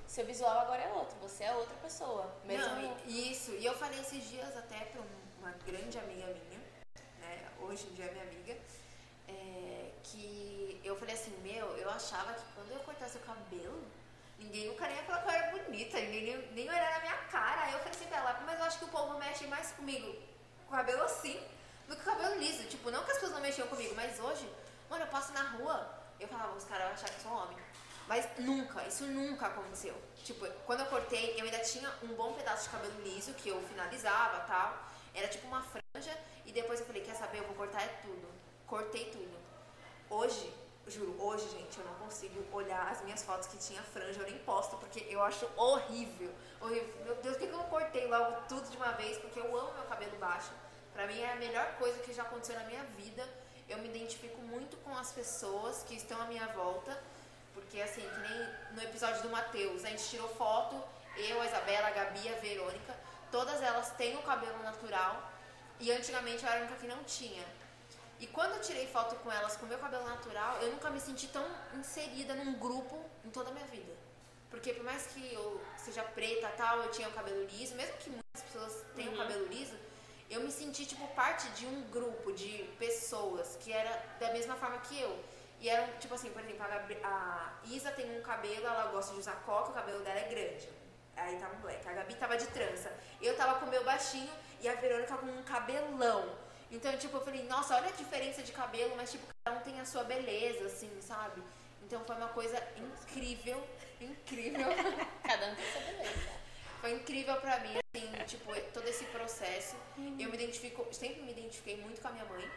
seu 0.07 0.25
visual 0.25 0.59
agora 0.59 0.81
é 0.81 0.91
outro, 0.93 1.15
você 1.19 1.43
é 1.43 1.53
outra 1.53 1.75
pessoa. 1.77 2.31
Mesmo 2.43 2.65
Não, 2.75 2.97
e- 3.07 3.31
isso. 3.31 3.51
E 3.51 3.65
eu 3.65 3.73
falei 3.75 3.99
esses 3.99 4.23
dias 4.29 4.55
até 4.57 4.79
pra 4.85 5.01
um- 5.01 5.39
uma 5.39 5.51
grande 5.65 5.97
amiga 5.97 6.25
minha, 6.27 6.59
né? 7.19 7.47
Hoje 7.61 7.87
em 7.87 7.93
dia 7.93 8.05
é 8.05 8.11
minha 8.11 8.23
amiga, 8.23 8.57
é, 9.27 9.91
que 10.03 10.79
eu 10.83 10.95
falei 10.97 11.15
assim, 11.15 11.31
meu, 11.41 11.65
eu 11.77 11.89
achava 11.89 12.33
que 12.33 12.43
quando 12.55 12.71
eu 12.71 12.79
cortasse 12.79 13.17
o 13.17 13.21
cabelo, 13.21 13.83
ninguém 14.37 14.67
nunca 14.67 14.87
nem 14.87 14.95
ia 14.97 15.03
falar 15.03 15.21
que 15.21 15.27
eu 15.27 15.31
era 15.31 15.51
bonita, 15.57 15.99
ninguém 15.99 16.23
nem, 16.37 16.51
nem 16.53 16.69
olhar 16.69 16.91
na 16.93 16.99
minha 16.99 17.17
cara. 17.29 17.61
Aí 17.63 17.73
eu 17.73 17.79
falei 17.79 17.93
assim 17.93 18.05
pra 18.07 18.17
ela, 18.17 18.39
mas 18.45 18.59
eu 18.59 18.65
acho 18.65 18.79
que 18.79 18.85
o 18.85 18.89
povo 18.89 19.17
mexe 19.19 19.45
mais 19.47 19.71
comigo 19.73 20.13
com 20.67 20.73
o 20.73 20.77
cabelo 20.77 21.03
assim 21.03 21.39
do 21.87 21.95
que 21.95 22.01
o 22.01 22.05
cabelo 22.05 22.35
liso. 22.39 22.63
Tipo, 22.67 22.89
não 22.91 23.03
que 23.03 23.11
as 23.11 23.17
pessoas 23.17 23.33
não 23.33 23.41
mexiam 23.41 23.67
comigo, 23.67 23.93
mas 23.95 24.19
hoje, 24.19 24.49
mano, 24.89 25.03
eu 25.03 25.09
passo 25.09 25.31
na 25.33 25.43
rua, 25.51 25.89
eu 26.19 26.27
falava, 26.27 26.55
os 26.55 26.63
caras 26.65 26.83
vão 26.85 26.93
achar 26.93 27.09
que 27.09 27.15
eu 27.15 27.21
sou 27.23 27.31
homem. 27.33 27.57
Mas 28.09 28.27
nunca, 28.39 28.81
isso 28.87 29.05
nunca 29.05 29.45
aconteceu. 29.45 29.95
Tipo, 30.23 30.47
quando 30.65 30.79
eu 30.79 30.87
cortei, 30.87 31.39
eu 31.39 31.45
ainda 31.45 31.59
tinha 31.59 31.87
um 32.01 32.07
bom 32.15 32.33
pedaço 32.33 32.63
de 32.63 32.69
cabelo 32.71 33.01
liso 33.03 33.35
que 33.35 33.49
eu 33.49 33.61
finalizava 33.61 34.39
tal. 34.47 34.83
Era 35.13 35.27
tipo 35.27 35.45
uma 35.45 35.61
franja. 35.61 36.17
E 36.43 36.51
depois 36.51 36.79
eu 36.79 36.87
falei, 36.87 37.03
quer 37.03 37.13
saber, 37.13 37.37
eu 37.37 37.43
vou 37.43 37.55
cortar 37.55 37.83
é 37.83 37.87
tudo. 38.01 38.27
Cortei 38.65 39.11
tudo. 39.11 39.37
Hoje, 40.09 40.51
juro, 40.87 41.15
hoje, 41.21 41.47
gente, 41.49 41.77
eu 41.77 41.85
não 41.85 41.93
consigo 41.95 42.43
olhar 42.51 42.87
as 42.91 42.99
minhas 43.03 43.21
fotos 43.21 43.47
que 43.47 43.57
tinha 43.57 43.83
franja, 43.83 44.21
eu 44.21 44.25
nem 44.25 44.39
posto, 44.39 44.75
porque 44.77 45.05
eu 45.07 45.21
acho 45.21 45.47
horrível. 45.55 46.33
Horrível. 46.59 47.05
Meu 47.05 47.15
Deus, 47.17 47.37
por 47.37 47.47
que 47.47 47.53
eu 47.53 47.57
não 47.57 47.65
cortei 47.65 48.07
logo 48.07 48.41
tudo 48.49 48.67
de 48.71 48.75
uma 48.75 48.91
vez? 48.93 49.19
Porque 49.19 49.39
eu 49.39 49.55
amo 49.55 49.71
meu 49.73 49.83
cabelo 49.83 50.17
baixo. 50.17 50.49
Pra 50.93 51.05
mim 51.05 51.21
é 51.21 51.31
a 51.31 51.35
melhor 51.35 51.75
coisa 51.77 51.99
que 51.99 52.11
já 52.11 52.23
aconteceu 52.23 52.55
na 52.55 52.65
minha 52.65 52.83
vida. 52.97 53.23
Eu 53.67 53.77
me 53.77 53.87
identifico 53.87 54.41
muito 54.41 54.77
com 54.77 54.97
as 54.97 55.11
pessoas 55.11 55.83
que 55.83 55.93
estão 55.93 56.19
à 56.19 56.25
minha 56.25 56.47
volta. 56.47 56.99
Porque 57.69 57.83
assim, 57.83 58.01
que 58.01 58.19
nem 58.21 58.49
no 58.71 58.81
episódio 58.81 59.21
do 59.21 59.29
Matheus, 59.29 59.85
a 59.85 59.89
gente 59.89 60.03
tirou 60.09 60.27
foto, 60.29 60.75
eu, 61.15 61.39
a 61.39 61.45
Isabela, 61.45 61.89
a 61.89 61.91
Gabi, 61.91 62.27
a 62.27 62.39
Verônica, 62.39 62.95
todas 63.31 63.61
elas 63.61 63.91
têm 63.91 64.17
o 64.17 64.23
cabelo 64.23 64.57
natural 64.63 65.31
e 65.79 65.91
antigamente 65.91 66.43
eu 66.43 66.49
era 66.49 66.61
a 66.61 66.63
única 66.63 66.79
que 66.79 66.87
não 66.87 67.03
tinha. 67.03 67.45
E 68.19 68.25
quando 68.25 68.53
eu 68.53 68.61
tirei 68.61 68.87
foto 68.87 69.15
com 69.17 69.31
elas 69.31 69.55
com 69.55 69.67
o 69.67 69.69
meu 69.69 69.77
cabelo 69.77 70.03
natural, 70.03 70.57
eu 70.63 70.71
nunca 70.71 70.89
me 70.89 70.99
senti 70.99 71.27
tão 71.27 71.45
inserida 71.75 72.33
num 72.33 72.55
grupo 72.55 73.05
em 73.23 73.29
toda 73.29 73.51
a 73.51 73.53
minha 73.53 73.67
vida. 73.67 73.93
Porque 74.49 74.73
por 74.73 74.83
mais 74.83 75.05
que 75.05 75.31
eu 75.31 75.61
seja 75.77 76.01
preta 76.01 76.51
tal, 76.57 76.79
eu 76.79 76.89
tinha 76.89 77.07
o 77.07 77.13
cabelo 77.13 77.45
liso, 77.45 77.75
mesmo 77.75 77.95
que 77.97 78.09
muitas 78.09 78.41
pessoas 78.41 78.83
tenham 78.95 79.13
o 79.13 79.17
cabelo 79.17 79.45
liso, 79.45 79.75
eu 80.27 80.41
me 80.41 80.51
senti 80.51 80.87
tipo 80.87 81.07
parte 81.09 81.47
de 81.49 81.67
um 81.67 81.83
grupo 81.91 82.33
de 82.33 82.67
pessoas 82.79 83.59
que 83.59 83.71
era 83.71 83.95
da 84.19 84.33
mesma 84.33 84.55
forma 84.55 84.79
que 84.79 84.99
eu. 84.99 85.23
E 85.59 85.67
eram, 85.69 85.87
tipo 85.99 86.13
assim, 86.15 86.29
por 86.31 86.41
exemplo, 86.41 86.63
a, 86.63 86.67
Gabri- 86.67 86.99
a 87.03 87.53
Isa 87.65 87.91
tem 87.91 88.17
um 88.17 88.21
cabelo, 88.21 88.65
ela 88.65 88.85
gosta 88.91 89.13
de 89.13 89.19
usar 89.19 89.33
coque, 89.45 89.71
o 89.71 89.73
cabelo 89.73 89.99
dela 90.03 90.19
é 90.19 90.27
grande. 90.29 90.69
Aí 91.17 91.35
tava 91.37 91.53
um 91.55 91.59
black. 91.59 91.85
A 91.87 91.91
Gabi 91.93 92.15
tava 92.15 92.37
de 92.37 92.47
trança. 92.47 92.91
Eu 93.21 93.35
tava 93.35 93.59
com 93.59 93.65
o 93.65 93.69
meu 93.69 93.83
baixinho 93.83 94.31
e 94.61 94.69
a 94.69 94.75
Verônica 94.75 95.17
com 95.17 95.25
um 95.25 95.43
cabelão. 95.43 96.33
Então, 96.71 96.95
tipo, 96.97 97.17
eu 97.17 97.21
falei, 97.25 97.43
nossa, 97.43 97.75
olha 97.75 97.87
a 97.89 97.91
diferença 97.91 98.41
de 98.41 98.51
cabelo, 98.53 98.95
mas 98.95 99.11
tipo, 99.11 99.25
cada 99.43 99.57
um 99.57 99.61
tem 99.61 99.81
a 99.81 99.85
sua 99.85 100.03
beleza, 100.05 100.65
assim, 100.67 100.89
sabe? 101.01 101.43
Então 101.83 102.05
foi 102.05 102.15
uma 102.15 102.29
coisa 102.29 102.61
incrível, 102.77 103.61
incrível. 103.99 104.67
Cada 105.23 105.47
um 105.47 105.55
tem 105.55 105.65
sua 105.71 105.81
beleza. 105.81 106.29
Foi 106.79 106.91
incrível 106.93 107.35
pra 107.37 107.59
mim, 107.61 107.73
assim, 107.93 108.11
tipo, 108.27 108.53
todo 108.71 108.87
esse 108.87 109.03
processo. 109.05 109.75
Eu 109.97 110.29
me 110.29 110.35
identifico, 110.35 110.87
sempre 110.93 111.21
me 111.23 111.31
identifiquei 111.31 111.77
muito 111.77 111.99
com 111.99 112.07
a 112.07 112.11
minha 112.11 112.25
mãe. 112.25 112.49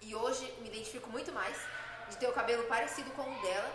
E 0.00 0.14
hoje 0.14 0.50
me 0.60 0.68
identifico 0.68 1.08
muito 1.10 1.30
mais 1.30 1.56
de 2.10 2.16
ter 2.16 2.28
o 2.28 2.32
cabelo 2.32 2.64
parecido 2.64 3.10
com 3.12 3.22
o 3.22 3.42
dela. 3.42 3.70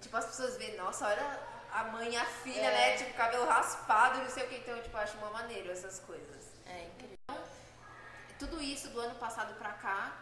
Tipo, 0.00 0.16
as 0.16 0.26
pessoas 0.26 0.56
veem, 0.56 0.76
nossa, 0.76 1.06
olha 1.06 1.40
a 1.72 1.84
mãe 1.84 2.10
e 2.12 2.16
a 2.16 2.24
filha, 2.24 2.60
É. 2.60 2.70
né? 2.92 2.96
Tipo, 2.96 3.14
cabelo 3.14 3.46
raspado, 3.46 4.18
não 4.18 4.28
sei 4.30 4.44
o 4.44 4.48
que. 4.48 4.56
Então, 4.56 4.80
tipo, 4.82 4.96
eu 4.96 5.00
acho 5.00 5.16
uma 5.18 5.30
maneira 5.30 5.72
essas 5.72 5.98
coisas. 6.00 6.44
É 6.66 6.84
incrível. 6.84 7.16
Tudo 8.38 8.60
isso 8.60 8.88
do 8.90 9.00
ano 9.00 9.14
passado 9.14 9.54
pra 9.58 9.72
cá, 9.72 10.12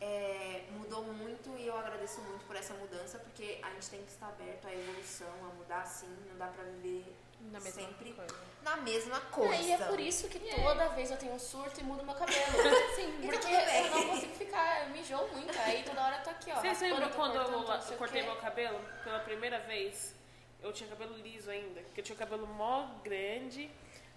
é, 0.00 0.64
mudou 0.72 1.04
muito 1.04 1.50
e 1.56 1.66
eu 1.68 1.78
agradeço 1.78 2.20
muito 2.22 2.44
por 2.44 2.56
essa 2.56 2.74
mudança, 2.74 3.18
porque 3.20 3.60
a 3.62 3.70
gente 3.70 3.88
tem 3.88 4.02
que 4.04 4.10
estar 4.10 4.26
aberto 4.28 4.66
à 4.66 4.72
evolução, 4.74 5.28
a 5.44 5.54
mudar 5.54 5.84
sim, 5.86 6.12
não 6.28 6.36
dá 6.36 6.48
pra 6.48 6.64
viver 6.64 7.14
Na 7.50 7.60
mesma 7.60 7.82
sempre 7.82 8.12
coisa. 8.12 8.36
na 8.62 8.76
mesma 8.76 9.20
coisa. 9.20 9.54
É, 9.54 9.62
e 9.62 9.72
é 9.72 9.78
por 9.78 10.00
isso 10.00 10.28
que 10.28 10.38
toda 10.38 10.88
vez 10.90 11.10
eu 11.10 11.16
tenho 11.16 11.32
um 11.32 11.38
surto 11.38 11.80
e 11.80 11.82
mudo 11.82 12.04
meu 12.04 12.14
cabelo. 12.14 12.38
Sim, 12.96 13.18
E 13.20 13.26
tá 13.26 13.32
porque 13.32 13.52
eu 13.52 13.90
não 13.90 14.08
consigo 14.08 14.34
ficar, 14.34 14.84
eu 14.84 14.90
me 14.90 15.00
enjoo 15.00 15.28
muito. 15.28 15.58
Aí 15.58 15.82
toda 15.82 16.02
hora 16.02 16.16
eu 16.18 16.22
tô 16.24 16.30
aqui, 16.30 16.50
ó. 16.50 16.54
Vocês 16.54 16.64
raspando, 16.80 16.92
lembram 16.94 17.08
tô 17.10 17.16
quando 17.16 17.34
eu, 17.34 17.44
cortando, 17.44 17.92
o 17.92 17.96
cortei 17.98 18.22
meu 18.22 18.36
cabelo 18.36 18.80
pela 19.04 19.18
primeira 19.20 19.58
vez? 19.60 20.14
Eu 20.62 20.72
tinha 20.72 20.88
cabelo 20.88 21.16
liso 21.18 21.50
ainda, 21.50 21.80
porque 21.82 22.00
eu 22.00 22.04
tinha 22.04 22.14
o 22.14 22.18
cabelo 22.18 22.46
mó 22.46 22.86
grande. 23.02 23.68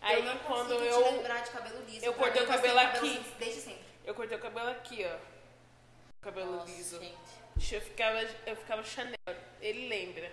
Aí 0.01 0.19
eu 0.19 0.23
não 0.23 0.37
quando 0.39 0.73
eu 0.73 1.03
te 1.03 1.11
lembrar 1.15 1.41
de 1.41 1.49
cabelo 1.49 1.83
liso. 1.85 2.05
eu 2.05 2.13
cortei 2.13 2.43
o 2.43 2.45
você 2.45 2.51
cabelo 2.53 2.79
aqui. 2.79 2.97
assim 2.97 3.25
Desde 3.39 3.61
sempre. 3.61 3.83
eu 4.05 4.13
cortei 4.13 4.37
o 4.37 4.41
cabelo 4.41 4.69
aqui, 4.69 5.03
ó. 5.05 5.17
Cabelo 6.21 6.57
Nossa, 6.57 6.71
liso. 6.71 6.99
gente. 6.99 7.73
Eu 7.73 7.81
ficava, 7.81 8.21
eu 8.45 8.55
ficava 8.55 8.83
Chanel. 8.83 9.15
Ele 9.61 9.87
lembra. 9.87 10.31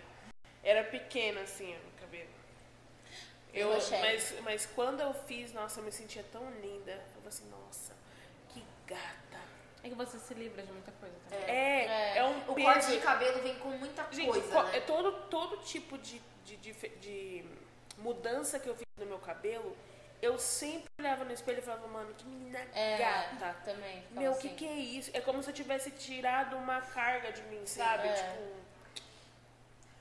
Era 0.62 0.84
pequeno 0.84 1.40
assim, 1.40 1.74
ó. 1.74 1.91
Eu, 3.52 3.70
mas, 4.00 4.34
mas 4.42 4.66
quando 4.66 5.00
eu 5.00 5.12
fiz, 5.12 5.52
nossa, 5.52 5.80
eu 5.80 5.84
me 5.84 5.92
sentia 5.92 6.24
tão 6.32 6.50
linda. 6.60 6.92
Eu 6.92 6.98
falei 7.22 7.28
assim, 7.28 7.48
nossa, 7.50 7.92
que 8.48 8.64
gata. 8.86 9.42
É 9.84 9.88
que 9.88 9.94
você 9.94 10.18
se 10.18 10.32
livra 10.34 10.62
de 10.62 10.72
muita 10.72 10.92
coisa 10.92 11.14
também. 11.28 11.44
É, 11.44 11.84
é, 11.86 12.18
É. 12.18 12.24
um 12.24 12.38
O 12.50 12.54
peso. 12.54 12.66
corte 12.66 12.86
de 12.92 12.98
cabelo 12.98 13.42
vem 13.42 13.58
com 13.58 13.68
muita 13.70 14.06
Gente, 14.12 14.28
coisa, 14.30 14.48
co- 14.52 14.62
né? 14.62 14.76
é 14.76 14.80
todo, 14.80 15.12
todo 15.28 15.56
tipo 15.64 15.98
de, 15.98 16.20
de, 16.44 16.56
de, 16.56 16.72
de 16.72 17.44
mudança 17.98 18.58
que 18.58 18.68
eu 18.68 18.74
fiz 18.76 18.86
no 18.96 19.06
meu 19.06 19.18
cabelo, 19.18 19.76
eu 20.22 20.38
sempre 20.38 20.88
olhava 21.00 21.24
no 21.24 21.32
espelho 21.32 21.58
e 21.58 21.62
falava, 21.62 21.88
mano, 21.88 22.14
que 22.14 22.24
menina 22.24 22.60
É, 22.74 22.96
gata. 22.96 23.54
também. 23.64 24.04
Meu, 24.12 24.30
o 24.30 24.34
assim. 24.34 24.48
que, 24.50 24.54
que 24.54 24.68
é 24.68 24.76
isso? 24.76 25.10
É 25.12 25.20
como 25.20 25.42
se 25.42 25.50
eu 25.50 25.54
tivesse 25.54 25.90
tirado 25.90 26.56
uma 26.56 26.80
carga 26.80 27.32
de 27.32 27.42
mim, 27.42 27.66
sabe? 27.66 28.06
é. 28.08 28.12
Tipo, 28.14 28.52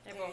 É 0.06 0.14
bom. 0.14 0.32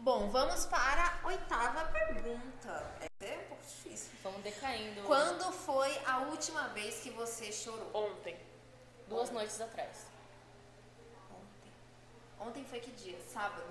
Bom, 0.00 0.30
vamos 0.30 0.64
para 0.66 1.20
a 1.22 1.26
oitava 1.26 1.84
pergunta. 1.92 2.92
Essa 3.00 3.32
é 3.32 3.36
um 3.38 3.48
pouco 3.48 3.62
difícil. 3.62 4.10
Vamos 4.22 4.42
decaindo. 4.42 5.02
Quando 5.02 5.52
foi 5.52 5.90
a 6.06 6.18
última 6.20 6.68
vez 6.68 7.00
que 7.00 7.10
você 7.10 7.52
chorou? 7.52 7.90
ontem. 7.94 8.36
Duas 9.08 9.30
noites 9.30 9.60
atrás. 9.60 10.06
Ontem. 11.30 11.72
Ontem 12.40 12.64
foi 12.64 12.80
que 12.80 12.90
dia? 12.92 13.18
Sábado. 13.30 13.62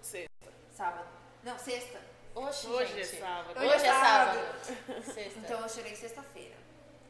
Sexta. 0.00 0.52
Sábado. 0.76 1.08
Não, 1.42 1.58
sexta. 1.58 2.00
Hoje, 2.34 2.66
Hoje 2.68 3.00
é 3.00 3.04
gente. 3.04 3.18
sábado. 3.20 3.58
Hoje 3.58 3.66
Hoje 3.74 3.84
é 3.84 3.88
é 3.88 3.92
sábado. 3.92 4.38
sábado. 4.38 5.14
Sexta. 5.14 5.38
Então 5.40 5.60
eu 5.60 5.68
chorei 5.68 5.96
sexta-feira. 5.96 6.56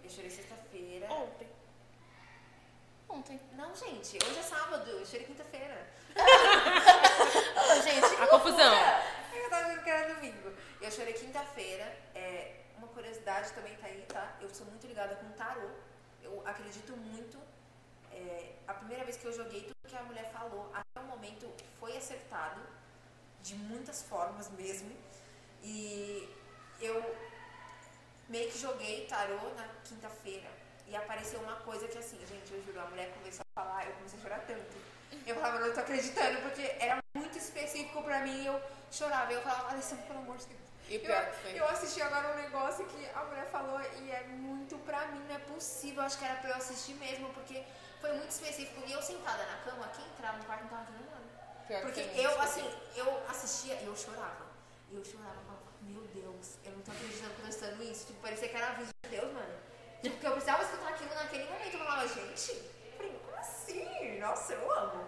Eu 0.02 0.08
chorei 0.10 0.30
sexta-feira. 0.30 1.12
Ontem. 1.12 1.48
Ontem. 3.08 3.40
Não, 3.52 3.74
gente, 3.74 4.16
hoje 4.24 4.38
é 4.38 4.42
sábado. 4.42 4.88
Eu 4.88 5.04
chorei 5.04 5.26
quinta-feira. 5.26 5.86
Ô, 6.16 7.82
gente, 7.82 8.22
A 8.22 8.26
confusão. 8.26 8.74
Eu 9.32 9.50
tava 9.50 9.66
achando 9.66 9.82
que 9.82 9.90
era 9.90 10.14
domingo. 10.14 10.52
Eu 10.80 10.90
chorei 10.90 11.12
quinta-feira. 11.12 11.96
É, 12.14 12.56
uma 12.76 12.88
curiosidade 12.88 13.52
também 13.52 13.76
tá 13.76 13.86
aí, 13.86 14.04
tá? 14.08 14.36
Eu 14.40 14.48
sou 14.50 14.66
muito 14.66 14.86
ligada 14.86 15.14
com 15.16 15.30
tarô. 15.32 15.68
Eu 16.22 16.42
acredito 16.46 16.96
muito. 16.96 17.38
É, 18.12 18.52
a 18.66 18.74
primeira 18.74 19.04
vez 19.04 19.16
que 19.16 19.24
eu 19.24 19.32
joguei, 19.32 19.62
tudo 19.62 19.88
que 19.88 19.96
a 19.96 20.02
mulher 20.02 20.30
falou 20.32 20.70
até 20.74 21.00
o 21.00 21.04
momento 21.04 21.48
foi 21.78 21.96
acertado. 21.96 22.60
De 23.42 23.54
muitas 23.54 24.02
formas 24.02 24.50
mesmo. 24.50 24.94
E 25.62 26.28
eu 26.80 27.16
meio 28.28 28.50
que 28.50 28.58
joguei 28.58 29.06
tarô 29.06 29.50
na 29.56 29.66
quinta-feira. 29.84 30.48
E 30.86 30.96
apareceu 30.96 31.40
uma 31.40 31.56
coisa 31.56 31.86
que 31.86 31.98
assim, 31.98 32.18
gente, 32.26 32.52
eu 32.52 32.62
juro, 32.64 32.80
a 32.80 32.86
mulher 32.86 33.12
começou 33.14 33.44
a 33.54 33.62
falar, 33.62 33.86
eu 33.86 33.92
comecei 33.94 34.18
a 34.18 34.22
chorar 34.22 34.40
tanto. 34.40 34.76
Eu 35.26 35.34
falava, 35.36 35.60
não 35.60 35.72
tô 35.72 35.80
acreditando, 35.80 36.40
porque 36.42 36.62
era 36.78 36.98
muito 37.14 37.38
específico 37.38 38.02
pra 38.02 38.20
mim 38.20 38.42
e 38.42 38.46
eu 38.46 38.60
chorava. 38.90 39.32
Eu 39.32 39.40
falava, 39.42 39.70
Alessandra, 39.70 40.04
pelo 40.06 40.20
amor 40.20 40.36
de 40.36 40.46
Deus. 40.46 40.60
E 40.88 40.98
pior 40.98 41.24
que 41.26 41.36
foi. 41.36 41.60
Eu, 41.60 41.68
assisti 41.68 42.02
agora 42.02 42.32
um 42.32 42.42
negócio 42.42 42.84
que 42.86 43.08
a 43.14 43.24
mulher 43.24 43.46
falou 43.46 43.80
e 43.80 44.10
é 44.10 44.24
muito 44.24 44.76
pra 44.78 45.06
mim, 45.06 45.20
não 45.28 45.36
é 45.36 45.38
possível. 45.38 46.02
Acho 46.02 46.18
que 46.18 46.24
era 46.24 46.34
pra 46.36 46.50
eu 46.50 46.56
assistir 46.56 46.94
mesmo, 46.94 47.32
porque 47.32 47.62
foi 48.00 48.12
muito 48.14 48.30
específico. 48.30 48.82
E 48.86 48.92
eu 48.92 49.00
sentada 49.00 49.44
na 49.44 49.58
cama, 49.58 49.88
quem 49.94 50.04
entrava 50.06 50.38
no 50.38 50.44
quarto 50.44 50.62
não 50.62 50.70
tava 50.70 50.82
entendendo 50.82 51.10
nada. 51.10 51.20
Pior 51.68 51.82
Porque 51.82 52.00
eu, 52.00 52.40
assim, 52.40 52.68
eu 52.96 53.22
assistia 53.28 53.74
e 53.74 53.86
eu 53.86 53.96
chorava. 53.96 54.46
E 54.90 54.96
eu 54.96 55.04
chorava 55.04 55.38
falava, 55.46 55.62
meu 55.82 56.02
Deus, 56.08 56.56
eu 56.64 56.72
não 56.72 56.80
tô 56.80 56.90
acreditando 56.90 57.34
que 57.34 57.40
eu 57.40 57.44
tô 57.44 57.50
estudando 57.50 57.82
isso. 57.84 58.06
Tipo, 58.06 58.20
parecia 58.20 58.48
que 58.48 58.56
era 58.56 58.70
a 58.70 58.72
vida 58.72 58.90
de 59.04 59.10
Deus, 59.10 59.32
mano. 59.32 59.54
Tipo, 60.02 60.16
que 60.18 60.26
eu 60.26 60.32
precisava 60.32 60.64
escutar 60.64 60.88
aquilo 60.88 61.14
naquele 61.14 61.44
momento. 61.44 61.74
Eu 61.74 61.78
falava, 61.78 62.08
gente, 62.08 62.50
eu 62.50 62.96
falei, 62.96 63.12
como 63.24 63.36
assim? 63.36 63.99
Nossa, 64.20 64.52
eu 64.52 64.72
amo. 64.72 65.04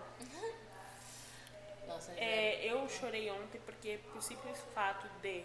Nossa, 1.86 2.12
É, 2.12 2.64
eu 2.64 2.88
chorei 2.88 3.30
ontem 3.30 3.60
porque, 3.66 3.98
por 4.12 4.22
simples 4.22 4.58
fato 4.74 5.06
de 5.20 5.44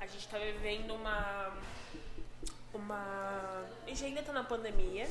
a 0.00 0.06
gente 0.06 0.26
tá 0.28 0.38
vivendo 0.38 0.94
uma. 0.94 1.56
Uma. 2.74 3.64
A 3.84 3.88
gente 3.88 4.04
ainda 4.06 4.22
tá 4.22 4.32
na 4.32 4.44
pandemia. 4.44 5.08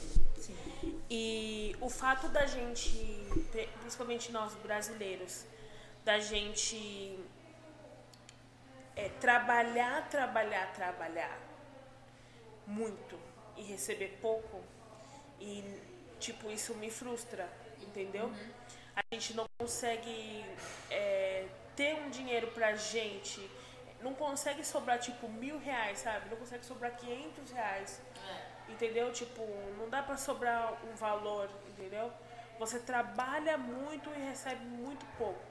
E 1.09 1.75
o 1.79 1.89
fato 1.89 2.27
da 2.29 2.45
gente, 2.47 2.89
pri- 3.51 3.69
principalmente 3.81 4.31
nós 4.31 4.53
brasileiros, 4.55 5.45
da 6.03 6.19
gente 6.19 7.19
é, 8.95 9.07
trabalhar, 9.19 10.09
trabalhar, 10.09 10.73
trabalhar 10.73 11.37
muito 12.65 13.19
e 13.55 13.61
receber 13.63 14.17
pouco, 14.21 14.61
e 15.39 15.63
tipo, 16.19 16.49
isso 16.49 16.73
me 16.75 16.89
frustra, 16.89 17.47
entendeu? 17.91 18.31
A 18.95 19.01
gente 19.13 19.33
não 19.33 19.45
consegue 19.59 20.45
é, 20.89 21.45
ter 21.75 21.95
um 21.95 22.09
dinheiro 22.09 22.47
pra 22.47 22.75
gente, 22.75 23.49
não 24.01 24.13
consegue 24.13 24.63
sobrar 24.65 24.97
tipo 24.99 25.27
mil 25.29 25.59
reais, 25.59 25.99
sabe? 25.99 26.29
Não 26.29 26.37
consegue 26.37 26.65
sobrar 26.65 26.95
500 26.97 27.51
reais. 27.51 28.01
Entendeu? 28.69 29.11
Tipo, 29.11 29.41
não 29.77 29.89
dá 29.89 30.01
pra 30.01 30.15
sobrar 30.17 30.73
um 30.89 30.95
valor, 30.95 31.49
entendeu? 31.67 32.11
Você 32.57 32.79
trabalha 32.79 33.57
muito 33.57 34.09
e 34.15 34.19
recebe 34.29 34.63
muito 34.63 35.05
pouco. 35.17 35.41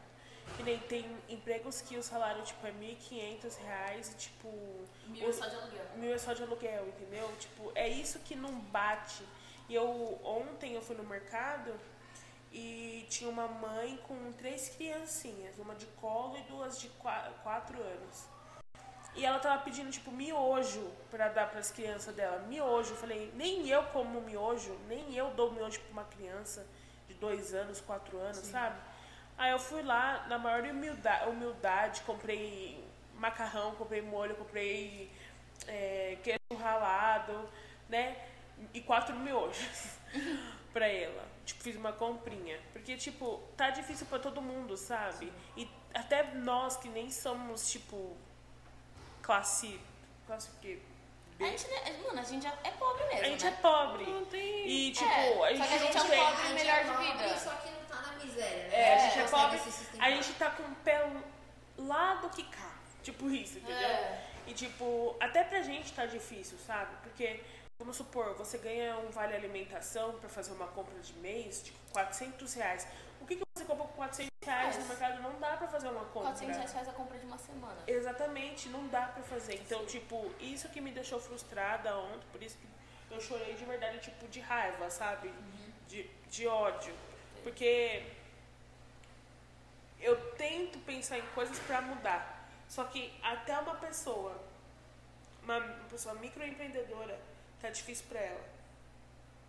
E 0.58 0.62
nem 0.62 0.78
tem 0.78 1.04
empregos 1.28 1.80
que 1.82 1.96
o 1.96 2.02
salário 2.02 2.42
tipo 2.42 2.66
é 2.66 2.72
1.500 2.72 3.56
reais 3.58 4.12
e 4.12 4.16
tipo 4.16 4.48
Mil 5.06 5.28
o- 5.28 5.32
só 5.32 5.46
de 5.46 5.54
aluguel. 5.54 5.84
mil 5.96 6.14
é 6.14 6.18
só 6.18 6.32
de 6.32 6.42
aluguel, 6.42 6.88
entendeu? 6.88 7.30
Tipo, 7.38 7.70
é 7.74 7.88
isso 7.88 8.18
que 8.20 8.34
não 8.34 8.52
bate. 8.58 9.22
E 9.68 9.74
eu 9.74 10.18
ontem 10.24 10.74
eu 10.74 10.82
fui 10.82 10.96
no 10.96 11.04
mercado 11.04 11.78
e 12.52 13.06
tinha 13.09 13.31
uma 13.31 13.47
mãe 13.47 13.97
com 14.06 14.32
três 14.32 14.68
criancinhas, 14.70 15.59
uma 15.59 15.74
de 15.74 15.86
colo 15.86 16.36
e 16.39 16.43
duas 16.43 16.78
de 16.81 16.89
qua- 16.90 17.31
quatro 17.43 17.81
anos. 17.81 18.24
E 19.14 19.24
ela 19.24 19.39
tava 19.40 19.62
pedindo, 19.62 19.90
tipo, 19.90 20.10
miojo 20.12 20.90
pra 21.10 21.28
dar 21.28 21.51
pras 21.51 21.70
crianças 21.70 22.14
dela. 22.14 22.39
Miojo. 22.47 22.93
Eu 22.93 22.97
falei, 22.97 23.32
nem 23.35 23.68
eu 23.68 23.82
como 23.85 24.20
miojo, 24.20 24.72
nem 24.89 25.14
eu 25.14 25.31
dou 25.31 25.51
miojo 25.52 25.81
pra 25.81 25.93
uma 25.93 26.05
criança 26.05 26.66
de 27.09 27.14
dois 27.14 27.52
anos, 27.52 27.81
quatro 27.81 28.18
anos, 28.18 28.39
sabe? 28.39 28.77
Aí 29.36 29.51
eu 29.51 29.59
fui 29.59 29.82
lá, 29.82 30.27
na 30.28 30.39
maior 30.39 30.62
humildade, 30.64 31.28
humildade 31.28 32.02
comprei 32.02 32.85
macarrão, 33.14 33.74
comprei 33.74 34.01
molho, 34.01 34.36
comprei 34.36 35.10
é, 35.66 36.16
queijo 36.22 36.39
ralado, 36.62 37.48
né? 37.89 38.16
E 38.74 38.81
quatro 38.81 39.16
miojos 39.16 39.97
pra 40.72 40.86
ela. 40.88 41.26
Tipo, 41.44 41.62
fiz 41.62 41.76
uma 41.76 41.92
comprinha. 41.92 42.59
Porque, 42.72 42.97
tipo, 42.97 43.40
tá 43.56 43.70
difícil 43.70 44.06
pra 44.06 44.18
todo 44.18 44.40
mundo, 44.40 44.76
sabe? 44.76 45.32
E 45.56 45.68
até 45.94 46.22
nós 46.34 46.76
que 46.76 46.88
nem 46.88 47.10
somos, 47.10 47.70
tipo, 47.70 48.16
classe. 49.22 49.80
Classe 50.26 50.48
o 50.51 50.60
quê? 50.60 50.78
A 51.40 51.44
gente, 51.44 51.66
né, 51.68 51.98
mano, 52.05 52.20
a 52.20 52.22
gente 52.22 52.47
é 52.47 52.70
pobre 52.72 53.02
mesmo, 53.06 53.20
A 53.20 53.24
gente 53.24 53.44
né? 53.44 53.51
é 53.51 53.62
pobre. 53.62 54.05
E, 54.34 54.92
tipo, 54.92 55.09
É, 55.09 55.42
a 55.48 55.52
gente 55.55 55.59
só 55.59 55.66
que 55.66 55.74
a 55.74 55.78
gente 55.78 55.94
não 55.94 56.01
é 56.01 56.05
um 56.05 56.09
tem. 56.10 56.18
pobre 56.36 56.48
melhor 56.55 56.84
de 56.84 56.90
vida. 57.06 57.38
Só 57.38 57.51
que 57.55 57.70
não 57.70 57.80
tá 57.88 58.02
na 58.02 58.24
miséria, 58.24 58.68
né? 58.68 58.74
É, 58.74 58.94
a 58.94 58.98
gente 59.09 59.18
é 59.20 59.28
pobre. 59.28 59.60
A 59.98 60.10
gente 60.10 60.32
tá 60.34 60.51
com 60.51 60.62
o 60.64 60.74
pé 60.76 61.10
lá 61.78 62.14
do 62.16 62.28
que 62.28 62.44
cá. 62.44 62.70
Tipo 63.02 63.30
isso, 63.30 63.56
entendeu? 63.59 63.74
É. 63.88 64.26
E 64.47 64.52
tipo, 64.52 65.16
até 65.18 65.42
pra 65.42 65.62
gente 65.62 65.90
tá 65.94 66.05
difícil, 66.05 66.59
sabe? 66.66 66.94
Porque, 67.02 67.42
vamos 67.81 67.97
supor, 67.97 68.35
você 68.35 68.59
ganha 68.59 68.98
um 68.98 69.11
vale 69.11 69.35
alimentação 69.35 70.12
pra 70.20 70.28
fazer 70.28 70.52
uma 70.52 70.66
compra 70.69 70.97
de 71.01 71.15
mês 71.15 71.62
de 71.65 71.73
400 71.93 72.52
reais. 72.55 72.86
O 73.23 73.27
que, 73.27 73.36
que 73.36 73.43
você 73.57 73.65
compra 73.65 73.86
com 73.86 73.94
400 73.94 74.31
reais 74.44 74.78
no 74.78 74.85
mercado? 74.85 75.23
Não 75.23 75.40
dá 75.40 75.57
pra 75.57 75.66
fazer 75.66 75.89
uma 75.89 76.05
compra. 76.05 76.28
400 76.28 76.57
reais 76.57 76.73
faz 76.74 76.89
a 76.89 76.93
compra 76.93 77.19
de 77.19 77.24
uma 77.24 77.39
semana. 77.39 77.82
Exatamente, 77.86 78.69
não 78.69 78.86
dá 78.89 79.07
pra 79.07 79.23
fazer. 79.23 79.55
Então, 79.55 79.86
tipo, 79.86 80.31
isso 80.39 80.69
que 80.69 80.78
me 80.78 80.93
deixou 80.93 81.19
frustrada 81.19 81.97
ontem, 81.97 82.27
por 82.31 82.43
isso 82.43 82.59
que 82.59 83.15
eu 83.15 83.20
chorei 83.20 83.55
de 83.55 83.65
verdade, 83.65 83.98
tipo, 83.98 84.28
de 84.28 84.40
raiva, 84.40 84.90
sabe? 84.90 85.32
De, 85.89 86.02
de 86.28 86.47
ódio. 86.47 86.94
Porque 87.43 88.05
eu 89.98 90.16
tento 90.32 90.78
pensar 90.81 91.19
em 91.19 91.27
coisas 91.35 91.59
pra 91.61 91.81
mudar. 91.81 92.47
Só 92.69 92.85
que 92.85 93.11
até 93.23 93.59
uma 93.59 93.77
pessoa, 93.77 94.39
uma 95.43 95.61
pessoa 95.89 96.15
microempreendedora, 96.16 97.19
tá 97.61 97.70
difícil 97.70 98.05
pra 98.09 98.20
ela 98.20 98.45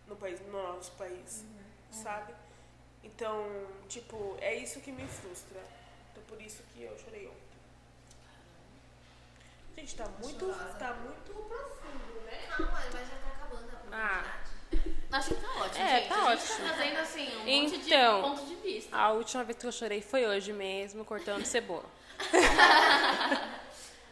no 0.08 0.16
país 0.16 0.40
no 0.40 0.52
nosso 0.52 0.92
país, 0.92 1.44
sabe? 1.90 2.34
Então, 3.04 3.66
tipo, 3.88 4.36
é 4.40 4.54
isso 4.54 4.80
que 4.80 4.92
me 4.92 5.06
frustra. 5.08 5.60
Então, 6.10 6.22
por 6.28 6.40
isso 6.40 6.62
que 6.74 6.82
eu 6.82 6.96
chorei 6.98 7.26
ontem. 7.26 7.40
Gente, 9.76 9.96
tá 9.96 10.06
muito, 10.20 10.38
Chorosa. 10.38 10.74
tá 10.78 10.92
muito 10.94 11.32
profundo, 11.32 12.20
né? 12.26 12.46
Calma, 12.48 12.72
mas 12.72 13.08
já 13.08 13.16
tá 13.16 13.28
acabando 13.36 13.68
a 13.70 13.96
Ah. 13.96 14.20
oportunidade. 14.20 14.42
Acho 15.12 15.28
que 15.34 15.40
tá 15.40 15.48
ótimo, 15.56 15.84
É, 15.84 15.98
gente. 15.98 16.08
tá 16.08 16.14
a 16.14 16.36
gente 16.36 16.52
ótimo. 16.52 16.68
tá 16.68 16.74
trazendo, 16.74 16.98
assim, 16.98 17.36
um 17.36 17.38
monte 17.62 17.78
de 17.78 17.86
Então. 17.86 18.22
ponto 18.22 18.46
de 18.46 18.54
vista. 18.56 18.96
A 18.96 19.10
última 19.12 19.44
vez 19.44 19.58
que 19.58 19.66
eu 19.66 19.72
chorei 19.72 20.00
foi 20.02 20.26
hoje 20.26 20.52
mesmo, 20.52 21.04
cortando 21.04 21.44
cebola. 21.44 21.84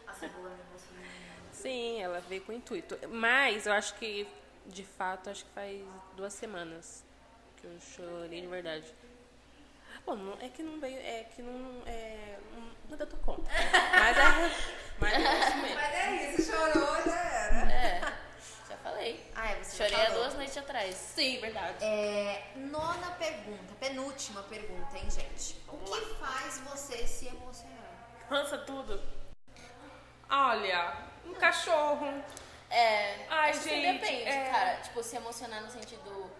A 0.06 0.12
cebola 0.14 0.50
me 0.50 0.60
emocionou 0.68 1.02
muito. 1.04 1.42
Sim, 1.60 2.00
ela 2.00 2.20
veio 2.20 2.42
com 2.42 2.52
intuito. 2.52 2.98
Mas 3.08 3.66
eu 3.66 3.72
acho 3.72 3.94
que, 3.96 4.26
de 4.66 4.84
fato, 4.84 5.28
acho 5.28 5.44
que 5.44 5.50
faz 5.50 5.80
duas 6.16 6.32
semanas 6.32 7.04
que 7.56 7.66
eu 7.66 7.78
chorei 7.80 8.40
de 8.40 8.46
verdade. 8.46 8.94
Bom, 10.06 10.16
não, 10.16 10.32
é 10.40 10.48
que 10.48 10.62
não 10.62 10.80
veio, 10.80 10.98
é 10.98 11.24
que 11.24 11.42
não, 11.42 11.82
é, 11.86 12.38
não, 12.54 12.62
não 12.88 12.96
deu 12.96 13.06
tua 13.06 13.18
conta. 13.18 13.42
Mas 13.92 14.16
é, 14.16 14.50
mas 14.98 15.12
é 15.12 15.18
isso 15.18 15.56
mesmo. 15.58 15.74
Mas 15.76 15.94
é 15.94 16.32
isso, 16.32 16.50
chorou, 16.50 17.02
já 17.04 17.18
era. 17.18 17.72
É, 17.72 18.00
já 18.68 18.76
falei. 18.78 19.30
Ah, 19.36 19.52
é, 19.52 19.64
Chorei 19.64 20.06
há 20.06 20.10
duas 20.10 20.34
noites 20.34 20.56
atrás. 20.56 20.94
Sim, 20.94 21.38
verdade. 21.40 21.84
É, 21.84 22.52
nona 22.56 23.10
pergunta, 23.12 23.74
penúltima 23.78 24.42
pergunta, 24.44 24.96
hein, 24.96 25.10
gente? 25.10 25.60
O 25.68 25.76
que 25.76 26.14
faz 26.14 26.58
você 26.60 27.06
se 27.06 27.26
emocionar? 27.28 28.24
Lança 28.30 28.56
tudo. 28.58 29.19
Olha, 30.30 30.94
um 31.26 31.34
cachorro. 31.34 32.22
É, 32.70 33.26
Ai, 33.28 33.50
acho 33.50 33.62
que 33.62 33.68
gente, 33.70 33.98
depende, 33.98 34.28
é. 34.28 34.50
cara. 34.50 34.76
Tipo, 34.76 35.02
se 35.02 35.16
emocionar 35.16 35.60
no 35.62 35.70
sentido 35.70 36.30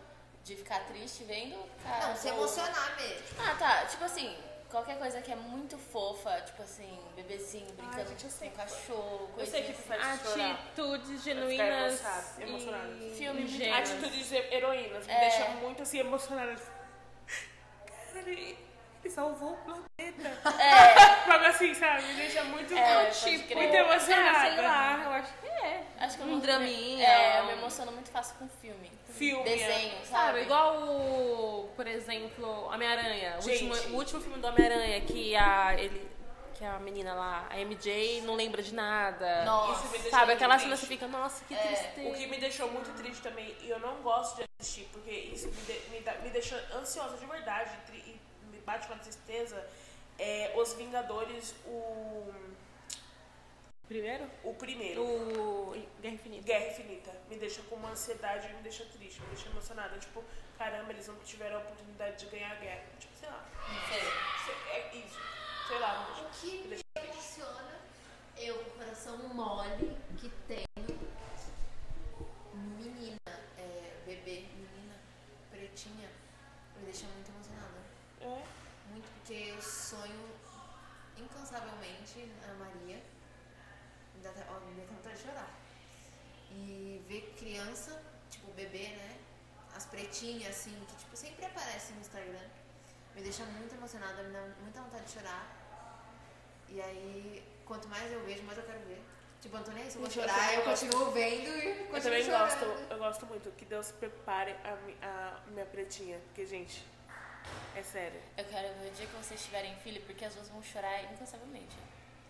de 0.45 0.55
ficar 0.57 0.81
triste 0.87 1.25
vendo, 1.25 1.59
cara. 1.83 2.07
Não, 2.09 2.17
se 2.17 2.29
ou- 2.29 2.35
emocionar 2.35 2.97
mesmo. 2.97 3.27
Ah, 3.41 3.57
tá. 3.59 3.87
Tipo 3.87 4.05
assim, 4.05 4.37
qualquer 4.71 4.97
coisa 4.99 5.21
que 5.21 5.33
é 5.33 5.37
muito 5.37 5.77
fofa, 5.77 6.41
tipo 6.43 6.63
assim, 6.63 6.97
bebezinho 7.17 7.67
brincando 7.73 8.09
gente, 8.11 8.25
eu 8.25 8.31
sei 8.31 8.51
com 8.51 8.57
cachorro, 8.59 9.23
Eu 9.23 9.35
coisa 9.35 9.51
sei 9.51 9.63
que 9.65 9.73
tu 9.73 9.83
faz 9.83 10.01
chorar. 10.23 10.51
Atitudes 10.53 11.23
genuínas 11.25 12.01
e 12.39 13.15
Filme 13.19 13.43
ingênuas. 13.43 13.91
Atitudes 13.91 14.33
heroínas 14.33 15.07
me 15.07 15.13
É. 15.13 15.21
deixa 15.21 15.49
muito 15.57 15.83
assim 15.83 15.99
emocionada. 15.99 16.55
Cara, 18.15 18.23
ele, 19.05 19.11
salvou 19.15 19.53
o 19.53 19.57
planeta. 19.57 20.29
É, 20.61 20.95
Sabe 21.31 21.47
assim, 21.47 21.75
sabe? 21.75 22.03
Me 22.03 22.15
deixa 22.15 22.45
muito, 22.45 22.75
É, 22.75 23.07
tipo, 23.11 23.55
muito 23.57 23.75
emocionada. 23.75 24.39
Ah, 24.39 24.41
sei 24.55 24.57
lá, 24.63 25.03
eu 25.05 25.11
acho 25.13 25.33
que 25.41 25.47
é. 25.47 25.85
acho 26.01 26.17
que 26.17 26.23
eu 26.23 26.27
Um 26.27 26.31
não- 26.33 26.41
draminha, 26.41 27.07
É, 27.07 27.41
eu 27.41 27.45
me 27.47 27.53
emociono 27.53 27.93
muito 27.93 28.11
fácil 28.11 28.35
com 28.39 28.49
filme. 28.49 28.91
Filme, 29.11 29.45
Desenho, 29.45 29.93
sabe? 30.05 30.07
Sabe, 30.07 30.41
igual 30.43 30.83
o, 30.83 31.71
por 31.77 31.87
exemplo, 31.87 32.67
Homem-Aranha. 32.73 33.39
O 33.41 33.49
último, 33.49 33.75
o 33.75 33.97
último 33.99 34.21
filme 34.21 34.39
do 34.39 34.47
Homem-Aranha 34.49 35.01
que 35.03 35.37
a, 35.37 35.75
ele, 35.75 36.11
que 36.55 36.65
a 36.65 36.79
menina 36.79 37.13
lá, 37.15 37.47
a 37.51 37.59
MJ, 37.59 38.23
não 38.23 38.35
lembra 38.35 38.63
de 38.63 38.75
nada. 38.75 39.45
Nossa. 39.45 39.99
Sabe, 40.09 40.33
aquela 40.33 40.59
cena 40.59 40.75
você 40.77 40.87
fica, 40.87 41.07
nossa, 41.07 41.45
que 41.45 41.55
É, 41.55 41.59
tristeza. 41.59 42.09
O 42.09 42.15
que 42.15 42.27
me 42.29 42.39
deixou 42.39 42.71
muito 42.71 42.91
triste 42.97 43.21
também, 43.23 43.55
e 43.63 43.69
eu 43.69 43.79
não 43.79 43.97
gosto 43.97 44.37
de 44.37 44.45
assistir, 44.59 44.89
porque 44.93 45.11
isso 45.11 45.49
me, 45.49 45.63
de- 45.63 45.81
me, 45.91 46.01
me 46.23 46.31
deixa 46.31 46.57
ansiosa 46.75 47.17
de 47.19 47.27
verdade, 47.27 47.71
bate 48.61 48.87
uma 48.87 48.99
tristeza, 48.99 49.67
é 50.19 50.53
Os 50.57 50.75
Vingadores, 50.75 51.55
o, 51.65 52.33
Primeiro? 53.91 54.25
o 54.45 54.55
primeiro. 54.55 55.03
O 55.03 55.75
Guerra 56.01 56.15
Infinita. 56.15 56.43
Guerra 56.45 56.67
Infinita. 56.71 57.13
Me 57.29 57.37
deixa 57.37 57.61
com 57.63 57.75
uma 57.75 57.91
ansiedade, 57.91 58.53
me 58.55 58.63
deixa 58.63 58.85
triste, 58.85 59.21
me 59.21 59.27
deixa 59.29 59.49
emocionada. 59.49 59.99
Tipo, 59.99 60.23
caramba, 60.57 60.93
eles 60.93 61.09
não 61.09 61.17
tiveram 61.17 61.57
a 61.57 61.61
oportunidade 61.61 62.25
de 62.25 62.31
ganhar 62.31 62.53
a 62.53 62.55
guerra. 62.55 62.85
Tipo, 63.01 63.13
sei 63.19 63.29
lá. 63.29 63.45
Sei. 63.89 64.71
É 64.71 64.97
isso. 64.97 65.19
Sei 65.67 65.79
lá, 65.81 65.99
me 65.99 66.07
deixa, 66.07 66.23
O 66.23 66.31
que 66.31 66.69
me 66.69 66.77
me 66.77 67.09
emociona, 67.09 67.81
eu 68.37 68.55
com 68.59 68.71
o 68.71 68.73
coração 68.75 69.19
mole, 69.35 69.97
que 70.19 70.29
tenho 70.47 70.71
menina, 72.55 73.19
é, 73.59 73.93
bebê, 74.07 74.47
menina, 74.55 74.95
pretinha, 75.51 76.09
me 76.77 76.85
deixa 76.85 77.07
muito 77.07 77.31
emocionada. 77.31 77.81
É. 78.21 78.43
Muito 78.91 79.09
porque 79.15 79.35
eu 79.35 79.61
sonho 79.63 80.29
incansavelmente 81.17 82.31
na 82.47 82.55
Maria. 82.55 83.03
Me 84.15 84.21
dá, 84.23 84.31
até- 84.31 84.47
ó, 84.51 84.61
me 84.61 84.75
dá 84.77 84.83
até 84.83 84.93
vontade 84.95 85.17
de 85.17 85.23
chorar. 85.23 85.51
E 86.51 87.03
ver 87.09 87.35
criança, 87.39 88.03
tipo 88.31 88.51
bebê, 88.53 88.89
né? 88.89 89.19
As 89.75 89.87
pretinhas, 89.87 90.51
assim, 90.57 90.75
que 90.89 90.97
tipo, 90.97 91.17
sempre 91.17 91.45
aparecem 91.45 91.95
no 91.95 92.01
Instagram. 92.01 92.49
Me 93.15 93.23
deixa 93.23 93.45
muito 93.45 93.75
emocionada, 93.75 94.23
me 94.25 94.33
dá 94.33 94.43
muita 94.61 94.81
vontade 94.83 95.05
de 95.05 95.13
chorar. 95.13 95.47
E 96.69 96.81
aí, 96.81 97.43
quanto 97.65 97.89
mais 97.89 98.11
eu 98.13 98.25
vejo, 98.25 98.43
mais 98.45 98.59
eu 98.59 98.65
quero 98.65 98.81
ver. 98.81 99.03
Tipo, 99.41 99.57
aí, 99.57 99.91
se 99.91 99.97
eu 99.97 100.03
vou 100.03 100.05
eu 100.05 100.11
chorar, 100.11 100.55
eu 100.55 100.65
gosto. 100.65 100.87
continuo 100.87 101.11
vendo 101.13 101.49
e 101.49 101.63
continuo 101.87 101.97
Eu 101.97 102.03
também 102.03 102.25
chorando. 102.25 102.41
gosto, 102.43 102.65
eu 102.93 102.99
gosto 102.99 103.27
muito 103.27 103.51
que 103.53 103.65
Deus 103.65 103.91
prepare 103.93 104.53
a, 104.65 104.77
a 105.07 105.51
minha 105.51 105.65
pretinha. 105.67 106.19
Porque, 106.27 106.45
gente, 106.45 106.85
é 107.77 107.83
sério. 107.83 108.21
Eu 108.37 108.45
quero 108.45 108.75
ver 108.81 108.89
o 108.89 108.93
dia 108.93 109.07
que 109.07 109.17
vocês 109.17 109.43
tiverem 109.45 109.75
filho, 109.77 110.01
porque 110.03 110.25
as 110.25 110.35
duas 110.35 110.49
vão 110.49 110.63
chorar 110.63 111.03
incansavelmente. 111.05 111.77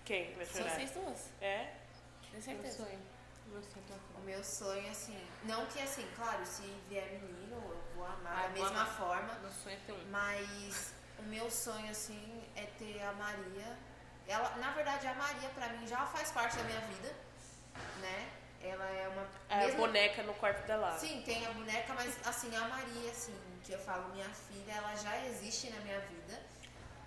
Quem 0.04 0.34
vai 0.34 0.46
São 0.46 0.62
chorar? 0.62 0.74
vocês 0.76 0.90
duas, 0.92 1.28
É? 1.40 1.72
tenho 2.22 2.32
Meu 2.32 2.42
certeza. 2.42 2.84
sonho. 2.84 3.00
Meu 3.46 3.62
sonho 3.62 3.84
O 4.16 4.20
meu 4.20 4.44
sonho, 4.44 4.90
assim, 4.90 5.20
não 5.44 5.66
que 5.66 5.80
assim, 5.80 6.08
claro, 6.14 6.44
se 6.46 6.62
vier 6.88 7.18
menino, 7.20 7.56
eu 7.56 7.82
vou 7.96 8.06
amar 8.06 8.38
Ah, 8.38 8.42
da 8.42 8.48
mesma 8.50 8.68
amar. 8.82 8.96
forma. 8.96 9.34
Meu 9.40 9.50
sonho 9.50 9.76
é 9.76 9.78
ter 9.86 9.92
um. 9.92 10.04
Mas 10.10 10.92
o 11.18 11.22
meu 11.22 11.50
sonho, 11.50 11.90
assim, 11.90 12.44
é 12.54 12.64
ter 12.78 13.02
a 13.02 13.12
Maria. 13.12 13.76
Ela, 14.28 14.56
na 14.58 14.70
verdade, 14.70 15.06
a 15.08 15.14
Maria, 15.14 15.48
pra 15.50 15.68
mim, 15.70 15.86
já 15.86 16.06
faz 16.06 16.30
parte 16.30 16.56
da 16.58 16.62
minha 16.64 16.80
vida, 16.82 17.12
né? 18.00 18.30
Ela 18.62 18.84
é 18.90 19.08
uma. 19.08 19.26
A 19.48 19.56
mesmo- 19.64 19.78
boneca 19.78 20.22
no 20.22 20.34
quarto 20.34 20.66
dela. 20.66 20.96
Sim, 20.98 21.22
tem 21.24 21.46
a 21.46 21.50
boneca, 21.52 21.94
mas 21.94 22.14
assim, 22.26 22.54
a 22.54 22.68
Maria, 22.68 23.10
assim, 23.10 23.34
que 23.64 23.72
eu 23.72 23.78
falo, 23.78 24.08
minha 24.12 24.28
filha, 24.28 24.72
ela 24.72 24.94
já 24.96 25.24
existe 25.26 25.70
na 25.70 25.80
minha 25.80 26.00
vida. 26.00 26.40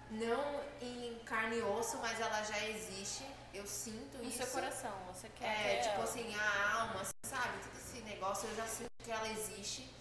Não 0.10 0.62
em 0.82 1.20
carne 1.26 1.58
e 1.58 1.62
osso, 1.62 1.98
mas 1.98 2.20
ela 2.20 2.44
já 2.44 2.60
existe. 2.68 3.26
Eu 3.54 3.66
sinto 3.68 4.18
No 4.18 4.24
isso. 4.26 4.38
seu 4.38 4.48
coração, 4.48 4.92
você 5.12 5.30
quer 5.30 5.46
É, 5.78 5.82
tipo 5.82 5.94
ela. 5.96 6.04
assim, 6.04 6.36
a 6.36 6.74
alma, 6.82 7.04
sabe? 7.24 7.60
Todo 7.64 7.78
esse 7.78 8.02
negócio, 8.02 8.50
eu 8.50 8.56
já 8.56 8.66
sinto 8.66 8.90
que 9.04 9.12
ela 9.12 9.28
existe. 9.30 9.92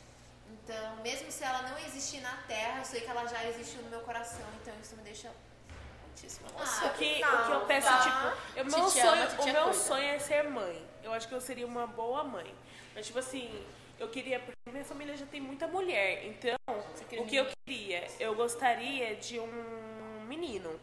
Então, 0.50 0.96
mesmo 0.96 1.30
se 1.30 1.44
ela 1.44 1.62
não 1.62 1.78
existir 1.78 2.20
na 2.20 2.36
Terra, 2.46 2.80
eu 2.80 2.84
sei 2.84 3.00
que 3.02 3.10
ela 3.10 3.26
já 3.26 3.44
existiu 3.46 3.82
no 3.82 3.90
meu 3.90 4.00
coração. 4.00 4.46
Então, 4.60 4.74
isso 4.80 4.96
me 4.96 5.02
deixa 5.02 5.30
Ah, 6.16 6.50
emocionada. 6.50 6.94
O 6.94 6.98
que, 6.98 7.24
o 7.24 7.46
que 7.46 7.52
eu 7.52 7.60
peço, 7.66 7.86
Tá. 7.88 7.98
tipo, 8.00 8.60
o 8.60 8.64
meu, 8.64 8.80
ama, 8.80 8.90
sonho, 8.90 9.12
o 9.12 9.44
meu 9.44 9.62
cuida. 9.62 9.72
sonho 9.72 10.04
é 10.04 10.18
ser 10.18 10.44
mãe. 10.44 10.86
Eu 11.02 11.12
acho 11.12 11.26
que 11.28 11.34
eu 11.34 11.40
seria 11.40 11.66
uma 11.66 11.86
boa 11.86 12.22
mãe. 12.24 12.54
Mas, 12.94 13.06
tipo 13.06 13.18
assim, 13.18 13.64
eu 13.98 14.08
queria. 14.08 14.38
Porque 14.38 14.56
minha 14.70 14.84
família 14.84 15.16
já 15.16 15.26
tem 15.26 15.40
muita 15.40 15.66
mulher. 15.66 16.24
Então, 16.26 16.56
o 17.18 17.26
que 17.26 17.36
eu 17.36 17.46
queria? 17.66 18.06
Eu 18.20 18.34
gostaria 18.34 19.16
de 19.16 19.40
um 19.40 20.24
menino. 20.28 20.78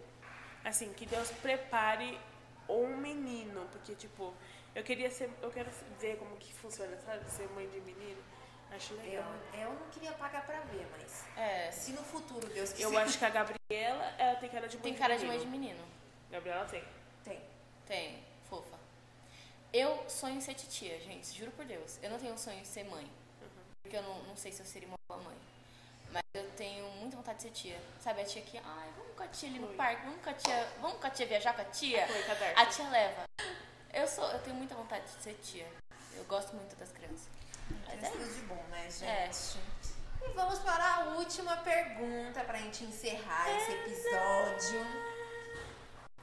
Assim, 0.65 0.91
que 0.93 1.05
Deus 1.05 1.31
prepare 1.41 2.19
um 2.67 2.97
menino. 2.97 3.67
Porque, 3.71 3.95
tipo, 3.95 4.33
eu 4.75 4.83
queria 4.83 5.09
ser. 5.09 5.29
Eu 5.41 5.51
quero 5.51 5.69
ver 5.99 6.17
como 6.17 6.35
que 6.37 6.53
funciona, 6.53 6.97
sabe? 7.05 7.29
Ser 7.29 7.47
mãe 7.49 7.67
de 7.69 7.79
menino. 7.81 8.21
Acho 8.71 8.93
Eu, 8.93 8.99
legal. 9.01 9.33
eu 9.53 9.73
não 9.73 9.87
queria 9.89 10.11
pagar 10.13 10.45
pra 10.45 10.59
ver, 10.61 10.87
mas 10.91 11.25
É, 11.35 11.71
se 11.71 11.91
no 11.91 12.03
futuro 12.03 12.47
Deus 12.47 12.71
quiser. 12.71 12.83
Eu 12.85 12.97
acho 12.97 13.17
que 13.17 13.25
a 13.25 13.29
Gabriela, 13.29 14.13
ela 14.17 14.35
tem 14.39 14.49
cara 14.49 14.67
de 14.67 14.77
mãe 14.77 14.83
tem 14.83 14.93
de 14.93 14.99
cara 14.99 15.17
de 15.17 15.25
mãe 15.25 15.37
menino. 15.39 15.51
de 15.51 15.59
menino. 15.59 15.85
Gabriela 16.31 16.65
tem. 16.65 16.83
Tem. 17.23 17.41
Tem, 17.87 18.23
fofa. 18.49 18.77
Eu 19.73 20.07
sonho 20.09 20.35
em 20.37 20.41
ser 20.41 20.53
titia, 20.53 20.99
gente, 21.01 21.35
juro 21.37 21.51
por 21.51 21.65
Deus. 21.65 21.97
Eu 22.01 22.09
não 22.11 22.19
tenho 22.19 22.33
um 22.33 22.37
sonho 22.37 22.59
em 22.59 22.65
ser 22.65 22.83
mãe. 22.85 23.09
Porque 23.81 23.97
eu 23.97 24.03
não, 24.03 24.21
não 24.23 24.35
sei 24.37 24.51
se 24.51 24.59
eu 24.61 24.65
seria 24.65 24.87
uma 24.87 24.97
boa 25.07 25.21
mãe. 25.21 25.37
Mas 26.11 26.23
eu 26.33 26.49
tenho 26.51 26.85
muita 26.91 27.17
vontade 27.17 27.37
de 27.37 27.43
ser 27.43 27.51
tia. 27.51 27.79
Sabe, 27.99 28.21
a 28.21 28.25
tia 28.25 28.41
que, 28.41 28.57
ai, 28.57 28.89
vamos 28.97 29.15
com 29.15 29.23
a 29.23 29.27
tia 29.27 29.49
ali 29.49 29.59
no 29.59 29.67
Oi. 29.69 29.75
parque, 29.75 30.03
vamos 30.05 30.21
com 30.23 30.29
a 30.29 30.33
tia, 30.33 30.67
vamos 30.81 30.97
com 30.99 31.07
a 31.07 31.09
tia 31.09 31.25
viajar 31.27 31.53
com 31.53 31.61
a 31.61 31.65
tia. 31.65 32.05
A 32.55 32.65
tia 32.65 32.87
leva. 32.89 33.23
Eu 33.93 34.07
sou, 34.07 34.25
eu 34.31 34.39
tenho 34.39 34.55
muita 34.55 34.75
vontade 34.75 35.03
de 35.05 35.23
ser 35.23 35.33
tia. 35.43 35.67
Eu 36.15 36.23
gosto 36.25 36.55
muito 36.55 36.75
das 36.75 36.91
crianças. 36.91 37.27
Mas 37.87 38.03
É 38.03 38.07
é 38.07 38.09
tudo 38.11 38.33
de 38.33 38.41
bom, 38.41 38.63
né, 38.69 38.83
gente? 38.89 39.05
É. 39.05 39.29
E 40.29 40.33
vamos 40.33 40.59
para 40.59 40.95
a 40.95 40.99
última 41.15 41.57
pergunta 41.57 42.43
pra 42.43 42.57
gente 42.57 42.83
encerrar 42.83 43.49
esse 43.57 43.71
episódio. 43.71 44.85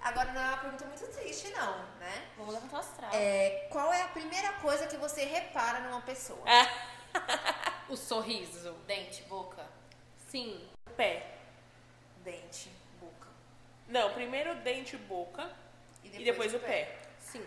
Agora 0.03 0.33
não 0.33 0.41
é 0.41 0.49
uma 0.49 0.59
pergunta 0.59 0.85
muito 0.85 1.07
triste, 1.09 1.51
não, 1.51 1.79
né? 1.99 2.29
Vamos 2.37 2.55
levantar 2.55 2.77
o 2.77 2.81
astral. 2.81 3.11
É, 3.13 3.67
qual 3.71 3.93
é 3.93 4.03
a 4.03 4.09
primeira 4.09 4.53
coisa 4.55 4.87
que 4.87 4.97
você 4.97 5.25
repara 5.25 5.81
numa 5.81 6.01
pessoa? 6.03 6.45
O 7.89 7.97
sorriso. 7.97 8.73
Dente, 8.87 9.23
boca. 9.25 9.65
Sim. 10.29 10.69
Pé. 10.97 11.39
Dente, 12.25 12.69
boca. 13.01 13.29
Não, 13.87 14.13
primeiro 14.13 14.57
dente 14.57 14.97
e 14.97 14.99
boca 14.99 15.49
e 16.03 16.25
depois, 16.25 16.53
o 16.53 16.59
pé. 16.59 16.99
Sim. 17.21 17.47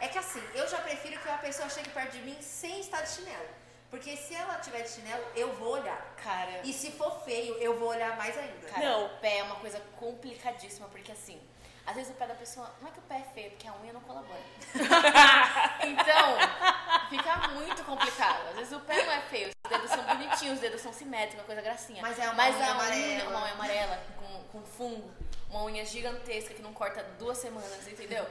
É 0.00 0.08
que 0.08 0.18
assim, 0.18 0.42
eu 0.54 0.66
já 0.68 0.78
prefiro 0.78 1.20
que 1.20 1.28
uma 1.28 1.38
pessoa 1.38 1.68
chegue 1.68 1.90
perto 1.90 2.12
de 2.12 2.22
mim 2.22 2.36
sem 2.40 2.80
estar 2.80 3.02
de 3.02 3.10
chinelo. 3.10 3.48
Porque 3.90 4.16
se 4.16 4.34
ela 4.34 4.54
tiver 4.60 4.82
de 4.82 4.88
chinelo, 4.90 5.24
eu 5.34 5.52
vou 5.54 5.72
olhar. 5.72 6.00
Cara, 6.22 6.60
E 6.64 6.72
se 6.72 6.92
for 6.92 7.22
feio, 7.24 7.54
eu 7.58 7.78
vou 7.78 7.88
olhar 7.88 8.16
mais 8.16 8.36
ainda. 8.38 8.68
cara, 8.68 8.86
Não. 8.88 9.06
o 9.06 9.08
pé 9.18 9.38
é 9.38 9.42
uma 9.42 9.56
coisa 9.56 9.80
complicadíssima, 9.98 10.86
porque 10.88 11.10
assim, 11.10 11.40
às 11.84 11.94
vezes 11.96 12.12
o 12.12 12.14
pé 12.14 12.26
da 12.28 12.34
pessoa, 12.36 12.72
não 12.80 12.88
é 12.88 12.92
que 12.92 12.98
o 13.00 13.02
pé 13.02 13.16
é 13.16 13.34
feio, 13.34 13.46
é 13.48 13.50
porque 13.50 13.66
a 13.66 13.74
unha 13.82 13.92
não 13.92 14.00
colabora. 14.02 14.40
então, 15.82 16.36
fica 17.08 17.48
muito 17.48 17.82
complicado. 17.84 18.48
Às 18.50 18.54
vezes 18.56 18.72
o 18.72 18.80
pé 18.80 19.04
não 19.04 19.12
é 19.12 19.20
feio, 19.22 19.48
os 19.64 19.70
dedos 19.70 19.90
são 19.90 20.04
bonitinhos, 20.04 20.54
os 20.54 20.60
dedos 20.60 20.80
são 20.80 20.92
simétricos, 20.92 21.40
uma 21.40 21.44
coisa 21.46 21.60
gracinha. 21.60 22.00
Mas 22.02 22.18
é 22.18 22.24
uma 22.24 22.34
Mas 22.34 22.54
unha 22.56 22.66
a 22.66 22.70
amarela. 22.70 23.30
uma 23.30 23.42
unha 23.44 23.52
amarela, 23.54 24.04
com, 24.16 24.44
com 24.60 24.64
fungo, 24.64 25.10
uma 25.48 25.64
unha 25.64 25.84
gigantesca 25.84 26.54
que 26.54 26.62
não 26.62 26.72
corta 26.72 27.02
duas 27.18 27.38
semanas, 27.38 27.86
entendeu? 27.88 28.24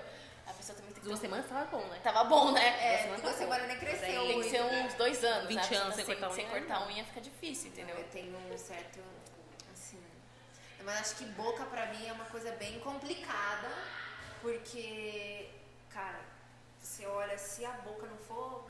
A 0.49 0.53
pessoa 0.53 0.75
também 0.75 0.91
tem 0.93 1.01
que 1.01 1.07
Duas 1.07 1.19
semanas 1.19 1.45
tava 1.47 1.65
bom, 1.65 1.85
né? 1.87 1.99
Tava 2.03 2.23
bom, 2.25 2.51
né? 2.51 2.67
É, 3.05 3.17
duas 3.17 3.35
semanas 3.35 3.67
nem 3.67 3.77
cresceu. 3.77 4.27
Tem 4.27 4.41
que 4.41 4.49
ser 4.49 4.61
uns 4.63 4.93
dois 4.95 5.23
anos, 5.23 5.47
20 5.47 5.55
né? 5.57 5.67
Pessoa 5.67 5.81
anos 5.83 5.95
sem 5.95 6.05
tá 6.05 6.11
cortar 6.13 6.27
a 6.27 6.31
sem 6.35 6.45
unha, 6.45 6.59
cortar 6.59 6.75
a 6.77 6.87
unha 6.87 7.05
fica 7.05 7.21
difícil, 7.21 7.69
entendeu? 7.69 7.95
Eu 7.97 8.03
tenho 8.09 8.35
um 8.37 8.57
certo, 8.57 8.99
assim... 9.71 10.03
Mas 10.83 10.99
acho 11.01 11.15
que 11.15 11.25
boca 11.25 11.63
pra 11.65 11.85
mim 11.87 12.07
é 12.07 12.11
uma 12.11 12.25
coisa 12.25 12.51
bem 12.53 12.79
complicada, 12.79 13.69
porque, 14.41 15.49
cara, 15.89 16.19
você 16.81 17.05
olha, 17.05 17.37
se 17.37 17.63
a 17.65 17.71
boca 17.71 18.07
não 18.07 18.17
for... 18.17 18.65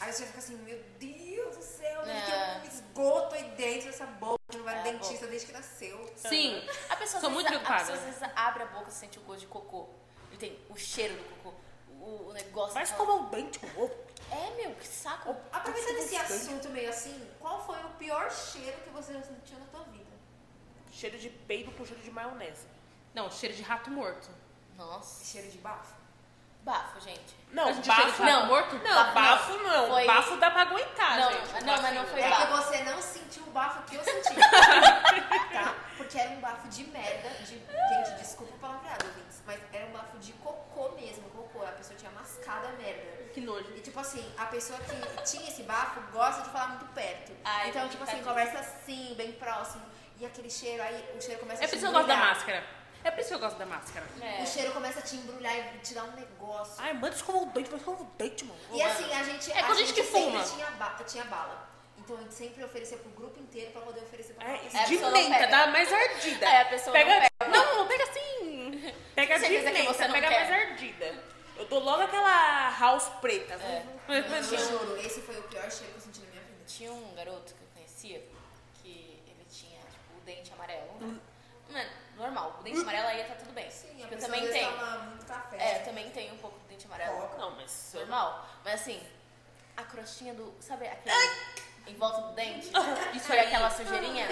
Aí 0.00 0.12
você 0.12 0.26
fica 0.26 0.38
assim, 0.38 0.56
meu 0.58 0.78
Deus 0.98 1.56
do 1.56 1.62
céu, 1.62 2.04
deve 2.04 2.20
ter 2.26 2.32
É. 2.32 2.60
um 2.62 2.64
esgoto 2.68 3.34
aí 3.34 3.44
dentro 3.56 3.86
dessa 3.86 4.04
boca, 4.04 4.36
que 4.50 4.58
não 4.58 4.64
vai 4.64 4.74
no 4.74 4.80
É, 4.80 4.92
dentista 4.92 5.26
desde 5.26 5.46
que 5.46 5.52
nasceu. 5.54 6.12
Sim. 6.16 6.62
A 6.90 6.96
pessoa, 6.96 7.20
Sou 7.20 7.30
às 7.30 7.34
muito 7.34 7.48
vezes, 7.48 7.62
a, 7.62 7.62
a 7.62 7.66
preocupada. 7.66 7.78
pessoa 7.92 7.98
às 7.98 8.04
vezes 8.04 8.34
abre 8.36 8.62
a 8.64 8.66
boca 8.66 8.90
e 8.90 8.92
sente 8.92 9.18
o 9.18 9.22
gosto 9.22 9.40
de 9.40 9.46
cocô. 9.46 9.88
E 10.36 10.38
tem 10.38 10.58
o 10.68 10.76
cheiro 10.76 11.14
do 11.14 11.24
cocô, 11.24 11.54
o, 11.98 12.28
o 12.28 12.32
negócio. 12.34 12.74
Vai 12.74 12.82
escovar 12.82 13.16
o 13.16 13.30
dente 13.30 13.58
com 13.58 13.66
ovo. 13.80 13.94
É, 14.30 14.54
meu, 14.56 14.74
que 14.74 14.86
saco. 14.86 15.34
Aproveitando 15.50 15.96
esse 15.96 16.14
assunto 16.14 16.68
meio 16.68 16.90
assim, 16.90 17.26
qual 17.40 17.64
foi 17.64 17.82
o 17.84 17.88
pior 17.90 18.30
cheiro 18.30 18.76
que 18.82 18.90
você 18.90 19.14
já 19.14 19.22
sentiu 19.22 19.58
na 19.58 19.64
tua 19.66 19.84
vida? 19.84 20.04
Cheiro 20.92 21.18
de 21.18 21.30
peido 21.30 21.72
com 21.72 21.86
cheiro 21.86 22.02
de 22.02 22.10
maionese. 22.10 22.66
Não, 23.14 23.30
cheiro 23.30 23.54
de 23.54 23.62
rato 23.62 23.90
morto. 23.90 24.28
Nossa. 24.76 25.24
Cheiro 25.24 25.50
de 25.50 25.56
bafo? 25.56 25.95
Bafo, 26.66 26.98
gente. 27.00 27.36
Não, 27.52 27.72
gente 27.72 27.86
bafo 27.86 28.02
rato 28.02 28.22
não. 28.24 28.46
morto? 28.46 28.74
Não, 28.82 29.14
bafo 29.14 29.52
não. 29.62 29.86
Foi- 29.86 30.04
Bafo 30.04 30.36
dá 30.36 30.50
pra 30.50 30.62
aguentar, 30.62 31.16
Não, 31.16 31.30
gente. 31.32 31.64
não, 31.64 31.80
mas 31.80 31.94
não 31.94 32.06
foi 32.08 32.20
É 32.20 32.28
bafo. 32.28 32.46
que 32.46 32.52
você 32.54 32.82
não 32.82 33.00
sentiu 33.00 33.42
o 33.44 33.50
bafo 33.50 33.82
que 33.84 33.94
eu 33.94 34.02
senti. 34.02 34.34
tá? 35.54 35.74
Porque 35.96 36.18
era 36.18 36.30
um 36.30 36.40
bafo 36.40 36.66
de 36.68 36.82
merda. 36.88 37.28
De... 37.44 37.54
Gente, 37.54 38.18
desculpa 38.18 38.52
o 38.52 38.58
palavreado, 38.58 39.06
ouvintes. 39.06 39.40
Mas 39.46 39.60
era 39.72 39.86
um 39.86 39.92
bafo 39.92 40.18
de 40.18 40.32
cocô 40.32 40.88
mesmo. 40.96 41.22
Cocô. 41.30 41.62
A 41.64 41.68
pessoa 41.70 41.96
tinha 41.96 42.10
mascado 42.10 42.66
a 42.66 42.72
merda. 42.72 43.30
Que 43.32 43.40
nojo. 43.40 43.70
E 43.76 43.80
tipo 43.80 44.00
assim, 44.00 44.28
a 44.36 44.46
pessoa 44.46 44.78
que 44.80 45.22
tinha 45.22 45.48
esse 45.48 45.62
bafo 45.62 46.00
gosta 46.12 46.42
de 46.42 46.50
falar 46.50 46.70
muito 46.70 46.86
perto. 46.86 47.32
Ai, 47.44 47.68
então, 47.70 47.88
tipo 47.88 48.02
assim, 48.02 48.20
conversa 48.24 48.58
assim, 48.58 49.14
bem 49.16 49.30
próximo. 49.34 49.84
E 50.18 50.26
aquele 50.26 50.50
cheiro, 50.50 50.82
aí 50.82 51.14
o 51.16 51.20
cheiro 51.22 51.38
começa 51.38 51.62
É 51.62 51.66
a 51.66 51.68
por 51.68 51.72
te 51.74 51.76
isso 51.76 51.86
que 51.86 51.90
eu 51.90 51.92
gosto 51.92 52.08
da 52.08 52.16
máscara. 52.16 52.64
É 53.06 53.10
por 53.12 53.20
isso 53.20 53.28
que 53.28 53.34
eu 53.34 53.38
gosto 53.38 53.56
da 53.56 53.66
máscara. 53.66 54.04
É. 54.20 54.42
O 54.42 54.46
cheiro 54.46 54.72
começa 54.72 54.98
a 54.98 55.02
te 55.02 55.14
embrulhar 55.16 55.54
e 55.56 55.78
te 55.78 55.94
dar 55.94 56.04
um 56.04 56.12
negócio. 56.12 56.74
Ai, 56.78 56.92
manda 56.92 57.14
escovar 57.14 57.42
o 57.42 57.46
dente, 57.46 57.70
vai 57.70 57.78
escovar 57.78 58.00
o 58.02 58.04
dente, 58.18 58.44
mano. 58.44 58.60
E 58.72 58.82
assim, 58.82 59.12
a 59.12 59.22
gente, 59.22 59.52
É 59.52 59.60
a 59.60 59.64
com 59.64 59.74
gente 59.74 59.92
que 59.92 60.02
sempre 60.02 60.22
fuma. 60.32 60.42
Tinha, 60.42 60.70
ba- 60.72 60.96
tinha 61.06 61.24
bala. 61.24 61.68
Então 61.98 62.16
a 62.16 62.20
gente 62.20 62.34
sempre 62.34 62.64
oferecia 62.64 62.98
pro 62.98 63.10
grupo 63.10 63.38
inteiro 63.40 63.70
pra 63.70 63.80
poder 63.82 64.00
oferecer 64.00 64.34
pra 64.34 64.46
É, 64.48 64.60
É, 64.72 64.78
a 64.80 64.84
de 64.84 64.98
não 64.98 65.12
menta, 65.12 65.46
dá 65.46 65.66
mais 65.68 65.92
ardida. 65.92 66.46
É, 66.46 66.60
a 66.62 66.64
pessoa 66.66 66.92
pega, 66.92 67.14
não 67.14 67.20
pega. 67.20 67.50
Não, 67.58 67.86
pega 67.86 68.04
assim. 68.04 68.92
Pega 69.14 69.34
de 69.34 69.40
Certeza 69.40 69.70
que 69.70 69.78
menta, 69.78 69.92
você 69.94 70.06
não 70.08 70.14
pega 70.14 70.28
quer. 70.28 70.50
mais 70.50 70.70
ardida. 70.70 71.14
Eu 71.56 71.64
dou 71.66 71.78
logo 71.82 72.02
aquela 72.02 72.76
house 72.78 73.08
preta. 73.20 73.54
É. 73.54 73.84
Eu 74.08 74.58
juro, 74.58 74.96
esse 74.98 75.20
foi 75.22 75.36
o 75.38 75.42
pior 75.44 75.70
cheiro 75.70 75.92
que 75.94 75.98
eu 75.98 76.02
senti 76.02 76.20
na 76.20 76.26
minha 76.30 76.42
vida. 76.42 76.64
Tinha 76.66 76.92
um 76.92 77.14
garoto 77.14 77.54
que 77.54 77.62
eu 77.62 77.68
conhecia 77.74 78.22
que 78.74 79.20
ele 79.26 79.46
tinha, 79.50 79.80
tipo, 79.80 80.16
o 80.16 80.20
dente 80.24 80.52
amarelo. 80.52 81.20
Mano, 81.70 81.90
normal. 82.16 82.56
O 82.60 82.62
dente 82.62 82.80
amarelo 82.80 83.08
aí 83.08 83.24
tá 83.24 83.34
tudo 83.34 83.52
bem. 83.52 83.70
Sim, 83.70 83.88
Tipo, 83.96 84.14
eu 84.14 84.18
também 84.18 84.48
tenho. 84.48 84.70
muito 85.08 85.26
café. 85.26 85.56
É, 85.58 85.80
eu 85.80 85.84
também 85.84 86.10
tenho 86.10 86.34
um 86.34 86.38
pouco 86.38 86.58
do 86.58 86.66
dente 86.68 86.86
amarelo. 86.86 87.20
Coca. 87.20 87.38
Não, 87.38 87.50
mas... 87.56 87.90
Normal. 87.94 88.46
Mas 88.64 88.74
assim, 88.80 89.00
a 89.76 89.82
crostinha 89.84 90.34
do. 90.34 90.54
Sabe 90.60 90.86
aquele. 90.88 91.14
Em 91.86 91.94
volta 91.94 92.20
do 92.22 92.32
dente? 92.34 92.68
Isso 93.14 93.32
aí, 93.32 93.38
aquela 93.40 93.70
sujeirinha. 93.70 94.26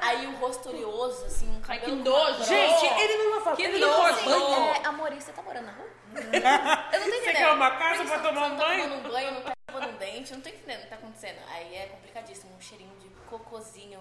Aí 0.00 0.24
o 0.28 0.36
rosto 0.36 0.68
oleoso, 0.68 1.24
assim, 1.24 1.48
um 1.50 1.60
Ai, 1.66 1.80
cabelo. 1.80 1.96
que 1.98 2.02
com 2.04 2.08
uma 2.10 2.30
nojo. 2.30 2.44
Gente, 2.44 2.84
ele 2.86 3.16
não 3.24 3.30
lava 3.38 3.56
Que 3.56 3.62
ele 3.64 3.78
nojo. 3.78 3.98
lava 4.02 4.22
banho. 4.22 4.74
é, 4.74 4.86
amor, 4.86 5.12
você 5.12 5.32
tá 5.32 5.42
morando 5.42 5.66
na 5.66 5.72
rua? 5.72 5.88
Eu 6.92 7.00
não 7.00 7.08
tô 7.08 7.14
entendendo. 7.16 7.36
quer 7.36 7.52
uma 7.52 7.70
casa 7.72 8.02
que 8.02 8.08
pra 8.08 8.18
você 8.18 8.28
tomar 8.28 8.48
não 8.48 8.54
um 8.54 8.58
tá 8.58 8.64
banho? 8.66 8.82
tomando 8.84 9.06
um 9.06 9.10
banho, 9.10 9.30
não 9.32 9.42
tá 9.42 9.52
lavando 9.68 9.88
um 9.92 9.96
dente, 9.96 10.30
eu 10.30 10.36
não 10.36 10.42
tô 10.44 10.48
entendendo 10.50 10.78
o 10.78 10.82
que 10.82 10.88
tá 10.88 10.96
acontecendo. 10.96 11.38
Aí 11.48 11.74
é 11.74 11.86
complicadíssimo, 11.86 12.54
um 12.56 12.60
cheirinho 12.60 12.94
de 13.00 13.08
cocôzinho. 13.28 13.98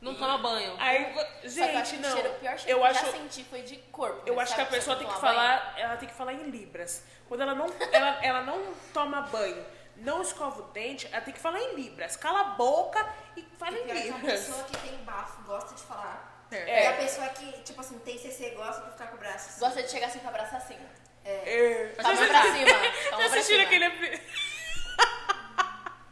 Não 0.00 0.14
toma 0.14 0.38
banho. 0.38 0.74
Aí, 0.78 1.12
eu 1.12 1.20
acho 1.20 1.48
gente, 1.48 1.96
o 1.96 2.00
não. 2.00 2.12
cheiro, 2.12 2.30
o 2.30 2.34
pior 2.34 2.58
cheiro 2.58 2.70
eu 2.70 2.76
que 2.78 2.82
eu 2.82 2.84
acho, 2.84 3.06
já 3.06 3.12
senti 3.12 3.44
foi 3.44 3.62
de 3.62 3.76
corpo. 3.90 4.22
eu 4.26 4.36
né? 4.36 4.42
acho 4.42 4.54
que 4.54 4.60
a 4.60 4.66
pessoa 4.66 4.96
você 4.96 5.04
tem 5.04 5.12
que 5.12 5.20
toma 5.20 5.32
banho? 5.34 5.40
falar, 5.48 5.74
ela 5.76 5.96
tem 5.96 6.08
que 6.08 6.14
falar 6.14 6.32
em 6.34 6.50
libras. 6.50 7.02
Quando 7.28 7.40
ela 7.42 7.54
não, 7.54 7.66
ela, 7.92 8.24
ela 8.24 8.42
não 8.42 8.74
toma 8.94 9.22
banho, 9.22 9.64
não 9.96 10.22
escova 10.22 10.60
o 10.60 10.64
dente, 10.72 11.08
ela 11.12 11.20
tem 11.20 11.34
que 11.34 11.40
falar 11.40 11.58
em 11.60 11.74
libras. 11.74 12.16
Cala 12.16 12.40
a 12.40 12.44
boca 12.44 13.04
e 13.36 13.42
fala 13.58 13.76
E 13.76 13.80
em 13.80 13.84
pior 13.84 13.96
que 13.96 14.08
a 14.10 14.16
libras. 14.16 14.46
pessoa 14.46 14.64
que 14.64 14.76
tem 14.78 14.96
bafo 14.98 15.42
gosta 15.42 15.74
de 15.74 15.82
falar. 15.82 16.46
É. 16.50 16.84
E 16.84 16.86
a 16.86 16.92
pessoa 16.94 17.28
que, 17.28 17.52
tipo 17.62 17.78
assim, 17.80 17.98
tem 17.98 18.16
CC 18.18 18.50
gosta 18.50 18.82
de 18.82 18.92
ficar 18.92 19.08
com 19.08 19.16
o 19.16 19.18
braço 19.18 19.48
assim. 19.50 19.60
Gosta 19.60 19.82
de 19.82 19.90
chegar 19.90 20.06
assim 20.06 20.20
pra 20.20 20.30
abraçar 20.30 20.58
assim. 20.58 20.78
É. 21.24 21.92
Tá 21.96 22.08
a 22.08 22.14
mão 22.14 22.26
pra 22.26 22.42
cima. 22.42 22.70
Tá 23.10 23.28
pra 23.28 23.42
cima. 23.42 23.62
aquele, 23.64 24.22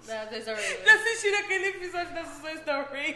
Da 0.06 0.24
Desiree. 0.26 0.84
já 0.84 0.94
assistiram 0.94 1.38
aquele 1.40 1.68
episódio 1.68 2.14
da 2.14 2.22
Raven? 2.82 3.12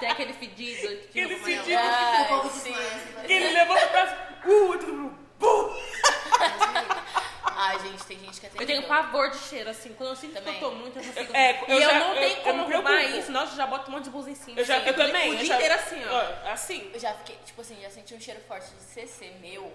Tem 0.00 0.08
aquele 0.10 0.32
fedido. 0.34 0.88
que 0.88 1.08
tinha 1.08 1.24
Aquele 1.24 1.40
fedido. 1.40 1.78
Ai, 1.78 2.22
O 2.24 2.28
povo 2.28 2.50
sim. 2.50 2.72
desmaia. 2.72 3.26
Que 3.26 3.32
ele 3.32 3.52
levanta 3.52 3.86
o 3.86 3.90
braço, 3.90 4.14
uh, 4.46 4.74
e 4.74 4.78
todo 4.78 4.92
mundo, 4.94 5.18
bum! 5.38 5.76
Ai, 7.54 7.78
gente, 7.80 8.04
tem 8.06 8.18
gente 8.18 8.40
que 8.40 8.46
é 8.46 8.50
Eu 8.60 8.66
tenho 8.66 8.82
pavor 8.84 9.30
de 9.30 9.36
cheiro, 9.38 9.70
assim. 9.70 9.92
Quando 9.92 10.10
eu 10.10 10.16
sinto 10.16 10.34
Também. 10.34 10.54
que 10.58 10.64
eu 10.64 10.70
tô 10.70 10.74
muito, 10.74 10.98
eu 10.98 11.04
consigo. 11.04 11.36
É, 11.36 11.60
e 11.68 11.70
eu 11.70 11.80
eu 11.80 11.80
já- 11.82 11.98
não 11.98 12.08
eu- 12.14 12.20
tenho 12.20 12.38
eu 12.38 12.42
como 12.42 12.66
me 12.66 12.74
arrumar 12.74 12.90
preocupo. 12.90 13.18
isso. 13.18 13.30
Nossa, 13.32 13.52
eu 13.52 13.56
já 13.56 13.66
boto 13.66 13.88
um 13.90 13.92
monte 13.94 14.04
de 14.04 14.10
blusa 14.10 14.30
em 14.30 14.34
cima. 14.34 14.58
Eu 14.58 14.64
já, 14.64 14.78
assim, 14.78 14.86
eu 14.88 14.94
também. 14.96 15.30
O 15.30 15.34
eu 15.34 15.36
dia 15.38 15.46
já- 15.46 15.54
inteiro 15.56 15.74
assim, 15.74 16.02
ó. 16.08 16.14
ó. 16.48 16.50
Assim. 16.50 16.90
Eu 16.92 16.98
já 16.98 17.14
fiquei, 17.14 17.38
tipo 17.44 17.60
assim, 17.60 17.76
já 17.80 17.90
senti 17.90 18.14
um 18.14 18.20
cheiro 18.20 18.40
forte 18.48 18.68
de 18.70 18.82
CC 18.82 19.32
meu. 19.40 19.72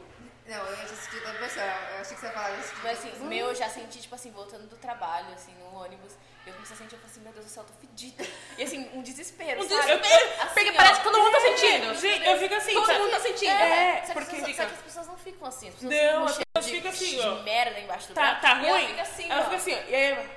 Não, 0.47 0.65
eu 0.65 0.75
já 0.77 0.87
senti 0.87 1.15
outra 1.17 1.33
pessoa. 1.33 1.65
Eu 1.65 2.01
achei 2.01 2.15
que 2.15 2.19
você 2.21 2.25
ia 2.27 2.31
falar 2.31 2.51
isso. 2.57 2.73
Mas 2.81 2.99
assim, 2.99 3.25
meu 3.25 3.47
eu 3.47 3.55
já 3.55 3.69
senti, 3.69 3.99
tipo 4.01 4.15
assim, 4.15 4.31
voltando 4.31 4.67
do 4.67 4.77
trabalho, 4.77 5.33
assim, 5.33 5.53
no 5.55 5.75
ônibus. 5.75 6.13
Eu 6.45 6.53
comecei 6.53 6.75
a 6.75 6.79
sentir, 6.79 6.95
eu 6.95 6.99
falei 6.99 7.11
assim, 7.11 7.19
meu 7.21 7.33
Deus 7.33 7.45
do 7.45 7.51
céu, 7.51 7.63
eu 7.63 7.67
tô 7.67 7.73
fedida. 7.81 8.25
E 8.57 8.63
assim, 8.63 8.89
um 8.93 9.01
desespero, 9.01 9.61
Um 9.61 9.67
sabe? 9.67 9.81
desespero. 9.99 10.25
Assim, 10.41 10.53
Porque 10.53 10.69
ó. 10.69 10.73
parece 10.75 10.97
que 10.99 11.03
todo 11.03 11.17
mundo 11.21 11.31
tá 11.33 11.39
sentindo. 11.41 11.95
Gente, 11.95 12.25
eu 12.25 12.37
fico 12.39 12.55
assim, 12.55 12.73
Todo 12.73 12.85
sabe? 12.85 12.99
mundo 12.99 13.11
tá 13.11 13.19
sentindo. 13.19 13.51
É, 13.51 13.97
só 13.97 14.05
que, 14.07 14.13
porque 14.13 14.19
as 14.19 14.27
pessoas, 14.41 14.47
fica- 14.47 14.63
só 14.63 14.69
que 14.69 14.75
as 14.75 14.81
pessoas 14.81 15.07
não 15.07 15.17
ficam 15.17 15.47
assim. 15.47 15.67
As 15.67 15.73
pessoas 15.75 15.93
Não, 15.93 16.23
as 16.25 16.31
pessoas 16.37 16.65
de, 16.65 16.71
ficam 16.71 16.91
assim, 16.91 17.19
de 17.19 17.27
ó. 17.27 17.35
merda 17.43 17.79
embaixo 17.81 18.07
do 18.07 18.13
Tá, 18.13 18.21
braço. 18.21 18.41
tá 18.41 18.61
E 18.61 18.67
ela 18.67 18.77
ruim? 18.77 18.87
fica 18.87 19.01
assim, 19.01 19.29
Ela 19.29 19.41
ó. 19.41 19.43
fica 19.43 19.55
assim, 19.57 19.73
ó. 19.75 19.89
E 19.89 19.95
aí, 19.95 20.29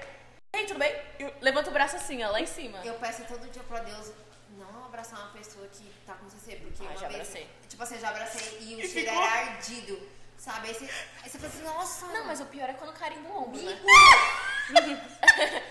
Ei, 0.53 0.67
tudo 0.67 0.81
bem? 0.81 0.93
Eu- 1.21 1.33
Levanta 1.41 1.71
o 1.71 1.73
braço 1.73 1.95
assim, 1.95 2.25
ó, 2.25 2.31
lá 2.33 2.41
em 2.41 2.47
cima. 2.47 2.81
Eu 2.85 2.95
peço 2.95 3.23
todo 3.25 3.49
dia 3.49 3.63
pra 3.63 3.79
Deus 3.79 4.11
não 4.59 4.85
abraçar 4.87 5.21
uma 5.21 5.29
pessoa 5.31 5.65
que 5.69 5.85
tá 6.05 6.15
com 6.15 6.29
CC, 6.29 6.57
porque 6.57 6.83
Ah, 6.83 6.87
uma 6.87 6.95
já 6.97 7.07
vez, 7.07 7.21
abracei. 7.21 7.49
Tipo 7.81 7.83
assim, 7.85 7.95
eu 7.95 8.01
já 8.01 8.09
abracei 8.11 8.59
e 8.61 8.75
o 8.77 8.81
E 8.81 8.89
cheiro 8.89 9.11
ficou? 9.11 9.23
era 9.25 9.33
ardido, 9.53 10.09
sabe? 10.37 10.69
Aí 10.69 10.75
você, 10.75 10.85
aí 11.23 11.31
você 11.31 11.39
fala 11.39 11.53
assim, 11.53 11.63
nossa, 11.63 12.07
Não, 12.09 12.25
mas 12.27 12.41
o 12.41 12.45
pior 12.47 12.69
é 12.69 12.75
quando 12.75 12.93
carinho 12.93 13.23
do 13.23 13.33
ombro, 13.35 13.61
né? 13.63 13.81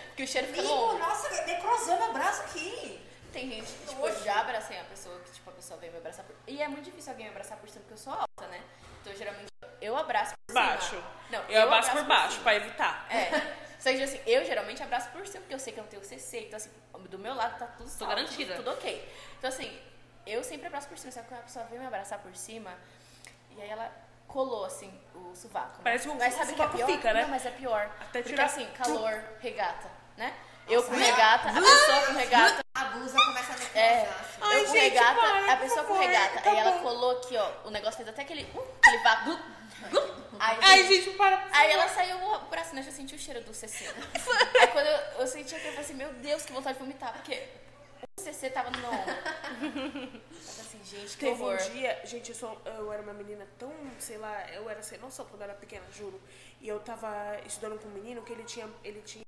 Porque 0.07 0.23
o 0.23 0.27
cheiro 0.27 0.48
fica 0.48 0.61
no 0.64 0.69
amigo, 0.69 0.86
ombro. 0.86 0.98
nossa, 0.99 1.45
necrosou 1.45 1.98
meu 1.98 2.14
braço 2.14 2.41
aqui. 2.41 3.06
Tem 3.31 3.48
gente 3.48 3.72
que, 3.72 3.88
tipo, 3.88 4.06
eu 4.07 4.23
já 4.23 4.40
abracei 4.41 4.80
a 4.80 4.84
pessoa 4.86 5.19
que, 5.19 5.31
tipo, 5.31 5.49
a 5.49 5.53
pessoa 5.53 5.80
vem 5.80 5.91
me 5.91 5.98
abraçar 5.99 6.26
por... 6.26 6.36
E 6.48 6.60
é 6.61 6.68
muito 6.68 6.86
difícil 6.86 7.11
alguém 7.11 7.27
me 7.27 7.31
abraçar 7.31 7.57
por 7.60 7.69
cima, 7.69 7.81
porque 7.81 7.94
eu 7.94 7.98
sou 7.98 8.11
alta, 8.11 8.48
né? 8.48 8.60
Então, 9.02 9.15
geralmente, 9.15 9.48
eu 9.80 9.95
abraço 9.95 10.34
por 10.48 10.53
baixo. 10.53 10.90
cima. 10.90 11.03
Não, 11.30 11.44
Eu 11.44 11.61
abraço 11.61 11.91
por 11.91 12.03
baixo, 12.06 12.31
cima. 12.31 12.44
pra 12.44 12.56
evitar. 12.56 13.06
É. 13.11 13.30
Só 13.80 13.91
que, 13.91 14.02
assim, 14.02 14.19
eu 14.26 14.44
geralmente 14.44 14.81
abraço 14.81 15.10
por 15.11 15.26
cima, 15.27 15.41
porque 15.41 15.53
eu 15.53 15.60
sei 15.60 15.72
que 15.72 15.80
eu 15.80 15.84
não 15.84 15.90
tenho 15.91 16.03
CC. 16.03 16.40
Então, 16.48 16.57
assim, 16.57 16.72
do 17.07 17.19
meu 17.19 17.36
lado 17.36 17.57
tá 17.60 17.68
tudo 17.68 17.88
salvo, 17.88 18.14
garantida. 18.15 18.56
Tudo, 18.56 18.65
tudo 18.65 18.73
ok. 18.77 19.14
Então, 19.38 19.48
assim, 19.48 19.80
eu 20.32 20.44
sempre 20.44 20.68
abraço 20.68 20.88
por 20.88 20.98
cima. 20.98 21.12
Só 21.12 21.22
que 21.22 21.28
quando 21.28 21.40
a 21.42 21.44
pessoa 21.44 21.66
vem 21.66 21.80
me 21.80 21.86
abraçar 21.86 22.20
por 22.20 22.36
cima, 22.36 22.74
e 23.52 23.62
aí 23.62 23.70
ela 23.70 23.92
colou, 24.28 24.66
assim, 24.66 24.94
o 25.16 25.36
sovaco. 25.36 25.78
né? 25.78 25.82
Parece 25.84 26.08
o- 26.10 26.16
Mas 26.16 26.34
sabe 26.34 26.52
o 26.54 26.56
que 26.56 26.62
é 26.62 26.68
pior? 26.68 26.86
fica, 26.88 27.14
né? 27.14 27.22
Não, 27.24 27.30
mas 27.30 27.46
é 27.46 27.52
pior. 27.52 27.90
Até 28.00 28.20
Porque, 28.22 28.30
tirar- 28.30 28.46
assim, 28.46 28.66
calor, 28.78 29.24
regata, 29.40 29.90
né? 30.18 30.34
Eu 30.68 30.84
com 30.84 30.94
regata, 30.94 31.50
a 31.50 31.54
pessoa 31.54 32.06
com 32.06 32.14
regata... 32.14 32.60
A 32.76 32.84
blusa 32.86 33.18
começa 33.26 33.54
a 33.54 33.56
necrosar, 33.58 33.84
É, 33.84 34.02
assim. 34.04 34.38
Ai, 34.40 34.60
eu 34.60 34.66
com 34.66 34.72
gente, 34.72 34.94
regata, 34.94 35.20
para, 35.20 35.54
a 35.54 35.58
pessoa 35.58 35.84
com 35.86 35.94
regata, 35.94 36.42
tá 36.42 36.50
aí 36.52 36.58
ela 36.60 36.72
colou 36.80 37.12
aqui, 37.18 37.36
ó, 37.36 37.52
o 37.66 37.72
negócio 37.72 37.98
fez 37.98 38.08
até 38.08 38.22
aquele, 38.22 38.44
uh, 38.56 38.68
aquele 38.80 39.04
vácuo. 39.04 39.40
Aí, 40.40 40.58
Ai, 40.62 40.88
gente, 40.88 41.10
para. 41.18 41.44
aí 41.52 41.72
ela 41.72 41.88
saiu 41.90 42.18
o 42.18 42.40
braço, 42.46 42.74
né, 42.76 42.82
eu 42.82 42.86
já 42.86 42.92
senti 42.92 43.16
o 43.16 43.20
cheiro 43.20 43.42
do 43.42 43.54
CC. 43.54 43.84
aí 44.62 44.68
quando 44.68 44.86
eu, 44.86 44.98
eu 45.22 45.28
senti 45.28 45.56
aquilo, 45.56 45.70
eu 45.70 45.74
falei 45.74 45.86
assim, 45.86 45.94
meu 45.96 46.14
Deus, 46.14 46.44
que 46.46 46.54
vontade 46.54 46.78
de 46.78 46.84
vomitar, 46.84 47.12
porque 47.14 47.44
o 48.18 48.22
CC 48.22 48.50
tava 48.50 48.70
no 48.72 48.80
meu 48.80 48.92
ombro. 48.92 50.22
Assim, 50.60 50.84
gente, 50.84 51.18
que 51.18 51.26
Teve 51.26 51.42
um 51.42 51.46
horror. 51.46 51.58
dia, 51.72 52.02
gente, 52.06 52.30
eu, 52.30 52.36
sou, 52.36 52.62
eu 52.66 52.92
era 52.92 53.02
uma 53.02 53.14
menina 53.14 53.48
tão, 53.58 53.72
sei 54.00 54.18
lá, 54.18 54.50
eu 54.52 54.70
era 54.70 54.82
sem 54.84 55.00
noção 55.00 55.26
quando 55.26 55.42
eu 55.42 55.50
era 55.50 55.54
pequena, 55.58 55.86
juro. 55.92 56.20
E 56.62 56.68
eu 56.68 56.80
tava 56.80 57.10
estudando 57.46 57.80
com 57.80 57.88
um 57.88 57.92
menino 57.92 58.22
que 58.22 58.32
ele 58.34 58.44
tinha, 58.44 58.70
ele 58.84 59.02
tinha 59.02 59.24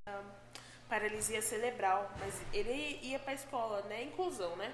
paralisia 0.89 1.41
cerebral, 1.41 2.11
mas 2.19 2.33
ele 2.53 2.99
ia 3.01 3.17
pra 3.19 3.33
escola, 3.33 3.81
né? 3.83 4.03
Inclusão, 4.03 4.55
né? 4.55 4.73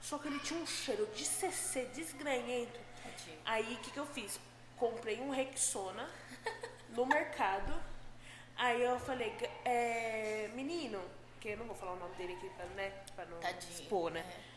Só 0.00 0.18
que 0.18 0.28
ele 0.28 0.40
tinha 0.40 0.60
um 0.60 0.66
cheiro 0.66 1.06
de 1.14 1.24
CC 1.24 1.84
desgranhento. 1.94 2.78
Tadinho. 3.02 3.38
Aí 3.44 3.74
o 3.74 3.78
que, 3.78 3.90
que 3.90 3.98
eu 3.98 4.06
fiz? 4.06 4.38
Comprei 4.76 5.20
um 5.20 5.30
Rexona 5.30 6.08
no 6.90 7.06
mercado. 7.06 7.72
Aí 8.56 8.82
eu 8.82 8.98
falei, 8.98 9.34
é, 9.64 10.50
menino, 10.54 11.00
que 11.40 11.48
eu 11.50 11.56
não 11.56 11.66
vou 11.66 11.74
falar 11.74 11.92
o 11.92 11.98
nome 11.98 12.14
dele 12.16 12.34
aqui 12.34 12.48
pra, 12.50 12.64
né, 12.66 12.90
pra 13.14 13.24
não 13.26 13.38
Tadinho. 13.38 13.72
expor, 13.72 14.10
né? 14.10 14.20
É. 14.20 14.56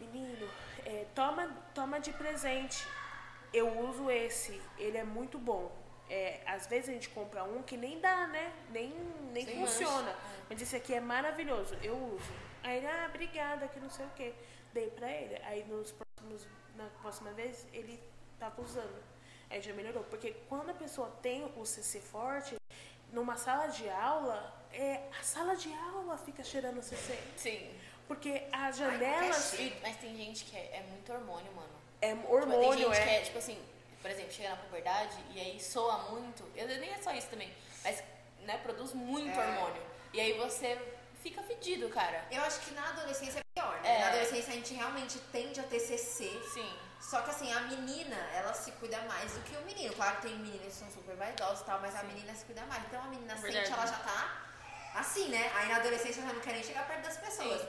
Menino, 0.00 0.48
é, 0.84 1.06
toma, 1.14 1.48
toma 1.74 2.00
de 2.00 2.12
presente. 2.12 2.86
Eu 3.52 3.78
uso 3.80 4.10
esse, 4.10 4.60
ele 4.78 4.96
é 4.96 5.04
muito 5.04 5.38
bom. 5.38 5.70
É, 6.08 6.40
às 6.46 6.66
vezes 6.66 6.88
a 6.88 6.92
gente 6.92 7.08
compra 7.10 7.44
um 7.44 7.62
que 7.62 7.76
nem 7.76 8.00
dá, 8.00 8.26
né? 8.26 8.52
Nem, 8.70 8.92
nem 9.32 9.46
funciona. 9.46 10.02
mancha, 10.02 10.10
é. 10.10 10.42
Mas 10.48 10.62
esse 10.62 10.74
aqui 10.74 10.94
é 10.94 11.00
maravilhoso, 11.00 11.76
eu 11.82 11.96
uso. 11.96 12.32
Aí 12.62 12.78
ele, 12.78 12.86
ah, 12.86 13.06
obrigada, 13.08 13.68
que 13.68 13.78
não 13.78 13.90
sei 13.90 14.06
o 14.06 14.10
quê. 14.10 14.34
Dei 14.72 14.88
pra 14.90 15.10
ele. 15.10 15.36
Aí 15.44 15.64
nos 15.64 15.92
próximos, 15.92 16.46
na 16.76 16.86
próxima 17.00 17.32
vez 17.32 17.66
ele 17.72 18.02
tava 18.38 18.60
usando. 18.62 19.02
Aí 19.48 19.60
já 19.60 19.72
melhorou. 19.72 20.04
Porque 20.04 20.32
quando 20.48 20.70
a 20.70 20.74
pessoa 20.74 21.10
tem 21.22 21.44
o 21.56 21.64
CC 21.64 22.00
forte, 22.00 22.56
numa 23.12 23.36
sala 23.36 23.66
de 23.68 23.88
aula, 23.88 24.59
é, 24.72 25.00
a 25.18 25.22
sala 25.22 25.54
de 25.56 25.72
aula 25.72 26.16
fica 26.18 26.42
cheirando 26.44 26.82
CC. 26.82 27.18
Sim. 27.36 27.70
Porque 28.06 28.42
as 28.52 28.76
qualquer 28.76 28.98
janelas. 28.98 29.54
E- 29.54 29.76
Mas 29.82 29.96
tem 29.96 30.16
gente 30.16 30.44
que 30.44 30.56
é, 30.56 30.78
é 30.78 30.82
muito 30.90 31.12
hormônio, 31.12 31.52
mano. 31.52 31.68
é 32.02 32.14
Tipo, 32.14 32.32
hormônio, 32.34 32.70
tem 32.70 32.78
gente 32.78 33.02
que 33.02 33.08
é. 33.08 33.16
é, 33.16 33.20
tipo 33.22 33.38
assim, 33.38 33.62
por 34.02 34.10
exemplo, 34.10 34.32
chega 34.32 34.50
na 34.50 34.56
puberdade 34.56 35.16
e 35.34 35.40
aí 35.40 35.60
soa 35.60 36.10
muito. 36.10 36.44
Eu 36.56 36.66
nem 36.66 36.90
é 36.90 36.98
só 37.02 37.12
isso 37.12 37.28
também, 37.28 37.52
mas 37.84 38.02
né, 38.40 38.58
produz 38.58 38.92
muito 38.94 39.38
É. 39.38 39.46
hormônio. 39.46 39.82
E 40.12 40.20
aí 40.20 40.32
você 40.38 40.76
fica 41.22 41.42
fedido, 41.42 41.88
cara. 41.90 42.24
Eu 42.30 42.42
acho 42.42 42.60
que 42.60 42.72
na 42.74 42.88
adolescência 42.88 43.38
é 43.38 43.42
pior, 43.60 43.80
né? 43.82 43.96
É. 43.96 44.00
Na 44.00 44.08
adolescência 44.08 44.52
a 44.52 44.56
gente 44.56 44.74
realmente 44.74 45.18
tende 45.30 45.60
a 45.60 45.62
ter 45.64 45.78
CC. 45.78 46.24
Sim. 46.52 46.72
Só 47.00 47.22
que 47.22 47.30
assim, 47.30 47.52
a 47.52 47.60
menina, 47.60 48.16
ela 48.34 48.52
se 48.54 48.72
cuida 48.72 48.98
mais 49.02 49.32
do 49.32 49.40
que 49.42 49.56
o 49.56 49.62
menino. 49.62 49.94
Claro 49.94 50.16
que 50.16 50.22
tem 50.28 50.36
meninas 50.38 50.66
que 50.72 50.78
são 50.80 50.90
super 50.90 51.14
vaidosas 51.16 51.60
e 51.60 51.64
tal, 51.64 51.80
mas 51.80 51.94
a 51.94 52.02
menina 52.02 52.34
se 52.34 52.44
cuida 52.44 52.62
mais. 52.66 52.82
Então 52.86 53.00
a 53.02 53.06
menina 53.06 53.36
sente, 53.36 53.52
Verdade. 53.52 53.72
ela 53.72 53.86
já 53.86 53.98
tá 53.98 54.46
assim, 54.94 55.28
né? 55.28 55.50
Aí 55.54 55.68
na 55.68 55.76
adolescência 55.76 56.22
já 56.22 56.32
não 56.32 56.40
quer 56.40 56.52
nem 56.54 56.62
chegar 56.62 56.86
perto 56.86 57.02
das 57.04 57.16
pessoas. 57.16 57.66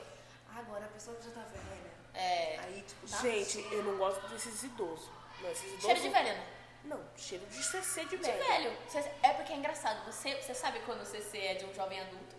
Agora 0.55 0.85
a 0.85 0.89
pessoa 0.89 1.15
que 1.17 1.25
já 1.25 1.31
tá 1.31 1.41
velha. 1.41 1.91
É. 2.13 2.59
Aí, 2.63 2.83
tipo, 2.87 3.07
tá 3.09 3.17
Gente, 3.17 3.59
eu 3.73 3.83
não 3.83 3.97
gosto 3.97 4.27
desses 4.27 4.63
idosos. 4.63 5.09
Não, 5.41 5.49
esses 5.51 5.63
idosos 5.65 5.81
Cheiro 5.85 6.01
de 6.01 6.09
velho, 6.09 6.27
né? 6.37 6.47
Não, 6.83 6.99
cheiro 7.15 7.45
de 7.45 7.63
CC 7.63 8.05
de 8.05 8.17
De 8.17 8.23
velho. 8.23 8.37
velho. 8.47 8.77
Cê- 8.89 9.11
É 9.23 9.29
porque 9.33 9.53
é 9.53 9.55
engraçado. 9.55 10.03
Você, 10.11 10.35
você 10.41 10.53
sabe 10.53 10.79
quando 10.81 11.01
o 11.01 11.05
CC 11.05 11.37
é 11.37 11.53
de 11.53 11.65
um 11.65 11.73
jovem 11.73 11.99
adulto, 12.01 12.35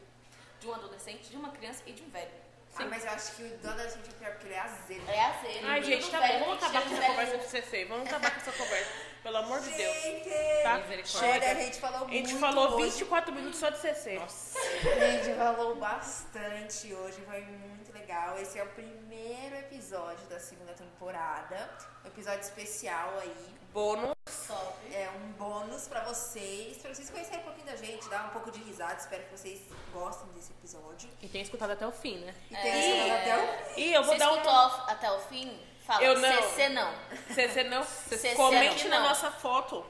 de 0.61 0.67
um 0.69 0.75
adolescente, 0.75 1.31
de 1.31 1.37
uma 1.37 1.51
criança 1.53 1.83
e 1.87 1.93
de 1.93 2.03
um 2.03 2.11
velho. 2.11 2.31
Ah, 2.75 2.85
mas 2.87 3.05
eu 3.05 3.11
acho 3.13 3.37
que 3.37 3.43
o 3.45 3.59
do 3.59 3.69
adolescente 3.69 4.09
é 4.09 4.13
pior 4.13 4.31
porque 4.33 4.47
ele 4.47 4.55
é 4.55 4.61
azedo. 4.61 5.11
É 5.11 5.25
azedo. 5.27 5.67
Ai, 5.69 5.83
gente, 5.83 6.11
tá 6.11 6.21
velho 6.21 6.39
bom. 6.41 6.45
Vamos 6.47 6.63
acabar 6.65 6.83
com 6.83 6.89
essa 6.89 7.01
de 7.01 7.07
conversa 7.07 7.31
velho. 7.33 7.43
do 7.45 7.51
CC. 7.51 7.85
Vamos 7.85 8.09
acabar 8.09 8.31
com 8.31 8.41
essa 8.41 8.53
conversa. 8.53 8.93
Pelo 9.23 9.37
amor 9.37 9.61
de 9.61 9.71
Deus. 9.71 10.03
Gente, 10.03 10.31
Tá? 10.65 10.79
Misericórdia. 10.79 11.29
olha, 11.31 11.37
a 11.37 11.41
Chega. 11.49 11.61
gente 11.63 11.81
falou 11.81 12.07
A 12.07 12.11
gente 12.11 12.29
muito 12.35 12.41
falou 12.41 12.71
hoje. 12.75 12.85
24 12.91 13.33
minutos 13.35 13.59
só 13.61 13.71
de 13.71 13.79
CC. 13.79 14.19
A 14.21 15.11
gente 15.11 15.37
falou 15.37 15.77
bastante 15.77 16.93
hoje, 16.93 17.19
foi 17.29 17.41
muito 17.43 17.92
legal. 18.13 18.39
Esse 18.39 18.59
é 18.59 18.63
o 18.63 18.69
primeiro 18.69 19.57
episódio 19.57 20.27
da 20.29 20.39
segunda 20.39 20.75
temporada. 20.75 21.71
Um 22.05 22.09
episódio 22.09 22.41
especial 22.41 23.19
aí. 23.23 23.55
Bônus. 23.73 24.13
Top. 24.47 24.77
É 24.93 25.09
um 25.17 25.33
bônus 25.33 25.89
pra 25.89 26.05
vocês, 26.05 26.77
pra 26.77 26.95
vocês 26.95 27.09
conhecerem 27.09 27.41
um 27.41 27.45
pouquinho 27.45 27.67
da 27.67 27.77
gente, 27.77 28.07
dar 28.11 28.27
um 28.27 28.29
pouco 28.29 28.51
de 28.51 28.61
risada. 28.63 29.01
Espero 29.01 29.23
que 29.25 29.31
vocês 29.39 29.63
gostem 29.95 30.29
desse 30.35 30.53
episódio. 30.53 31.09
E 31.23 31.29
tem 31.29 31.41
escutado 31.41 31.71
até 31.71 31.87
o 31.87 31.93
fim, 31.93 32.19
né? 32.19 32.35
E 32.51 32.55
tem 32.55 32.71
É. 32.71 32.99
esse 33.01 33.11
até 33.11 33.37
o 33.39 33.79
E 33.79 33.93
eu 33.95 34.03
vou 34.05 34.13
Você 34.13 34.19
dar 34.19 34.31
escutou 34.31 34.53
um. 34.53 34.91
até 34.91 35.11
o 35.11 35.19
fim? 35.21 35.59
Fala, 35.87 36.03
Eu 36.05 36.19
não. 36.19 36.43
CC 36.43 36.69
não. 36.69 36.95
CC 37.35 37.65
não. 37.65 37.83
CC 38.09 38.35
Comente 38.35 38.89
na 38.89 39.01
nossa 39.01 39.31
foto. 39.31 39.85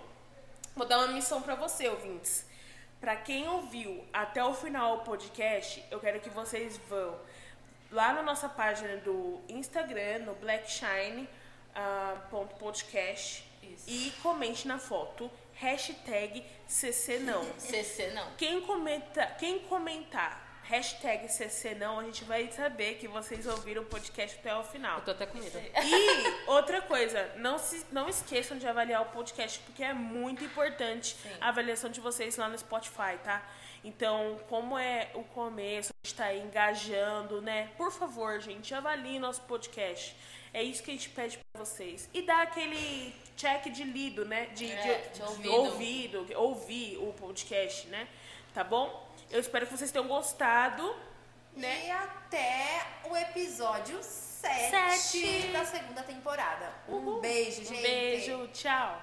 Vou 0.76 0.86
dar 0.86 0.98
uma 0.98 1.08
missão 1.08 1.42
pra 1.42 1.56
você, 1.56 1.88
ouvintes. 1.88 2.46
Pra 3.00 3.16
quem 3.16 3.48
ouviu 3.48 4.06
até 4.12 4.44
o 4.44 4.54
final 4.54 4.98
o 4.98 5.00
podcast, 5.00 5.84
eu 5.90 5.98
quero 5.98 6.20
que 6.20 6.30
vocês 6.30 6.78
vão 6.88 7.18
lá 7.92 8.12
na 8.12 8.22
nossa 8.22 8.48
página 8.48 8.96
do 8.96 9.40
Instagram, 9.48 10.20
no 10.20 10.34
blackshine 10.34 11.28
ah, 11.74 12.16
Isso. 13.62 13.84
e 13.86 14.10
comente 14.22 14.66
na 14.66 14.78
foto 14.78 15.30
hashtag 15.54 16.44
CC 16.66 17.18
não. 17.18 17.44
CC 17.58 18.10
não. 18.10 18.26
Quem, 18.36 18.60
comenta, 18.62 19.26
quem 19.38 19.60
comentar 19.60 20.52
hashtag 20.64 21.28
CC 21.28 21.74
não, 21.74 21.98
a 22.00 22.04
gente 22.04 22.24
vai 22.24 22.50
saber 22.50 22.94
que 22.94 23.08
vocês 23.08 23.46
ouviram 23.46 23.82
o 23.82 23.86
podcast 23.86 24.38
até 24.38 24.54
o 24.54 24.62
final. 24.64 24.98
Eu 24.98 25.04
tô 25.04 25.10
até 25.10 25.26
com 25.26 25.38
medo. 25.38 25.58
E 25.58 26.50
outra 26.50 26.80
coisa, 26.80 27.30
não, 27.36 27.58
se, 27.58 27.84
não 27.90 28.08
esqueçam 28.08 28.56
de 28.56 28.66
avaliar 28.66 29.02
o 29.02 29.06
podcast, 29.06 29.58
porque 29.60 29.82
é 29.82 29.92
muito 29.92 30.44
importante 30.44 31.16
Sim. 31.22 31.30
a 31.40 31.48
avaliação 31.48 31.90
de 31.90 32.00
vocês 32.00 32.36
lá 32.36 32.48
no 32.48 32.56
Spotify, 32.56 33.18
tá? 33.22 33.42
Então, 33.84 34.38
como 34.48 34.78
é 34.78 35.10
o 35.14 35.24
começo, 35.24 35.92
a 35.92 36.06
gente 36.06 36.14
tá 36.16 36.24
aí 36.26 36.40
engajando, 36.40 37.42
né? 37.42 37.70
Por 37.76 37.90
favor, 37.90 38.40
gente, 38.40 38.72
avalie 38.74 39.18
nosso 39.18 39.42
podcast. 39.42 40.16
É 40.54 40.62
isso 40.62 40.82
que 40.82 40.90
a 40.90 40.94
gente 40.94 41.08
pede 41.08 41.38
pra 41.52 41.64
vocês. 41.64 42.08
E 42.14 42.22
dá 42.22 42.42
aquele 42.42 43.14
check 43.36 43.64
de 43.70 43.84
lido, 43.84 44.24
né? 44.24 44.46
De, 44.54 44.70
É, 44.70 44.98
de, 45.12 45.14
de 45.14 45.22
ouvido. 45.22 45.50
ouvido, 45.52 46.26
ouvir 46.36 46.98
o 46.98 47.12
podcast, 47.14 47.88
né? 47.88 48.06
Tá 48.54 48.62
bom? 48.62 49.08
Eu 49.30 49.40
espero 49.40 49.66
que 49.66 49.76
vocês 49.76 49.90
tenham 49.90 50.06
gostado. 50.06 50.94
Né? 51.56 51.86
E 51.86 51.90
até 51.90 52.86
o 53.08 53.16
episódio 53.16 53.98
7 54.02 54.70
Sete. 54.70 55.48
da 55.52 55.64
segunda 55.64 56.02
temporada. 56.02 56.72
Um 56.88 56.94
Uhul. 56.96 57.20
beijo, 57.20 57.62
Um 57.62 57.64
gente. 57.64 57.82
beijo, 57.82 58.48
tchau. 58.48 59.02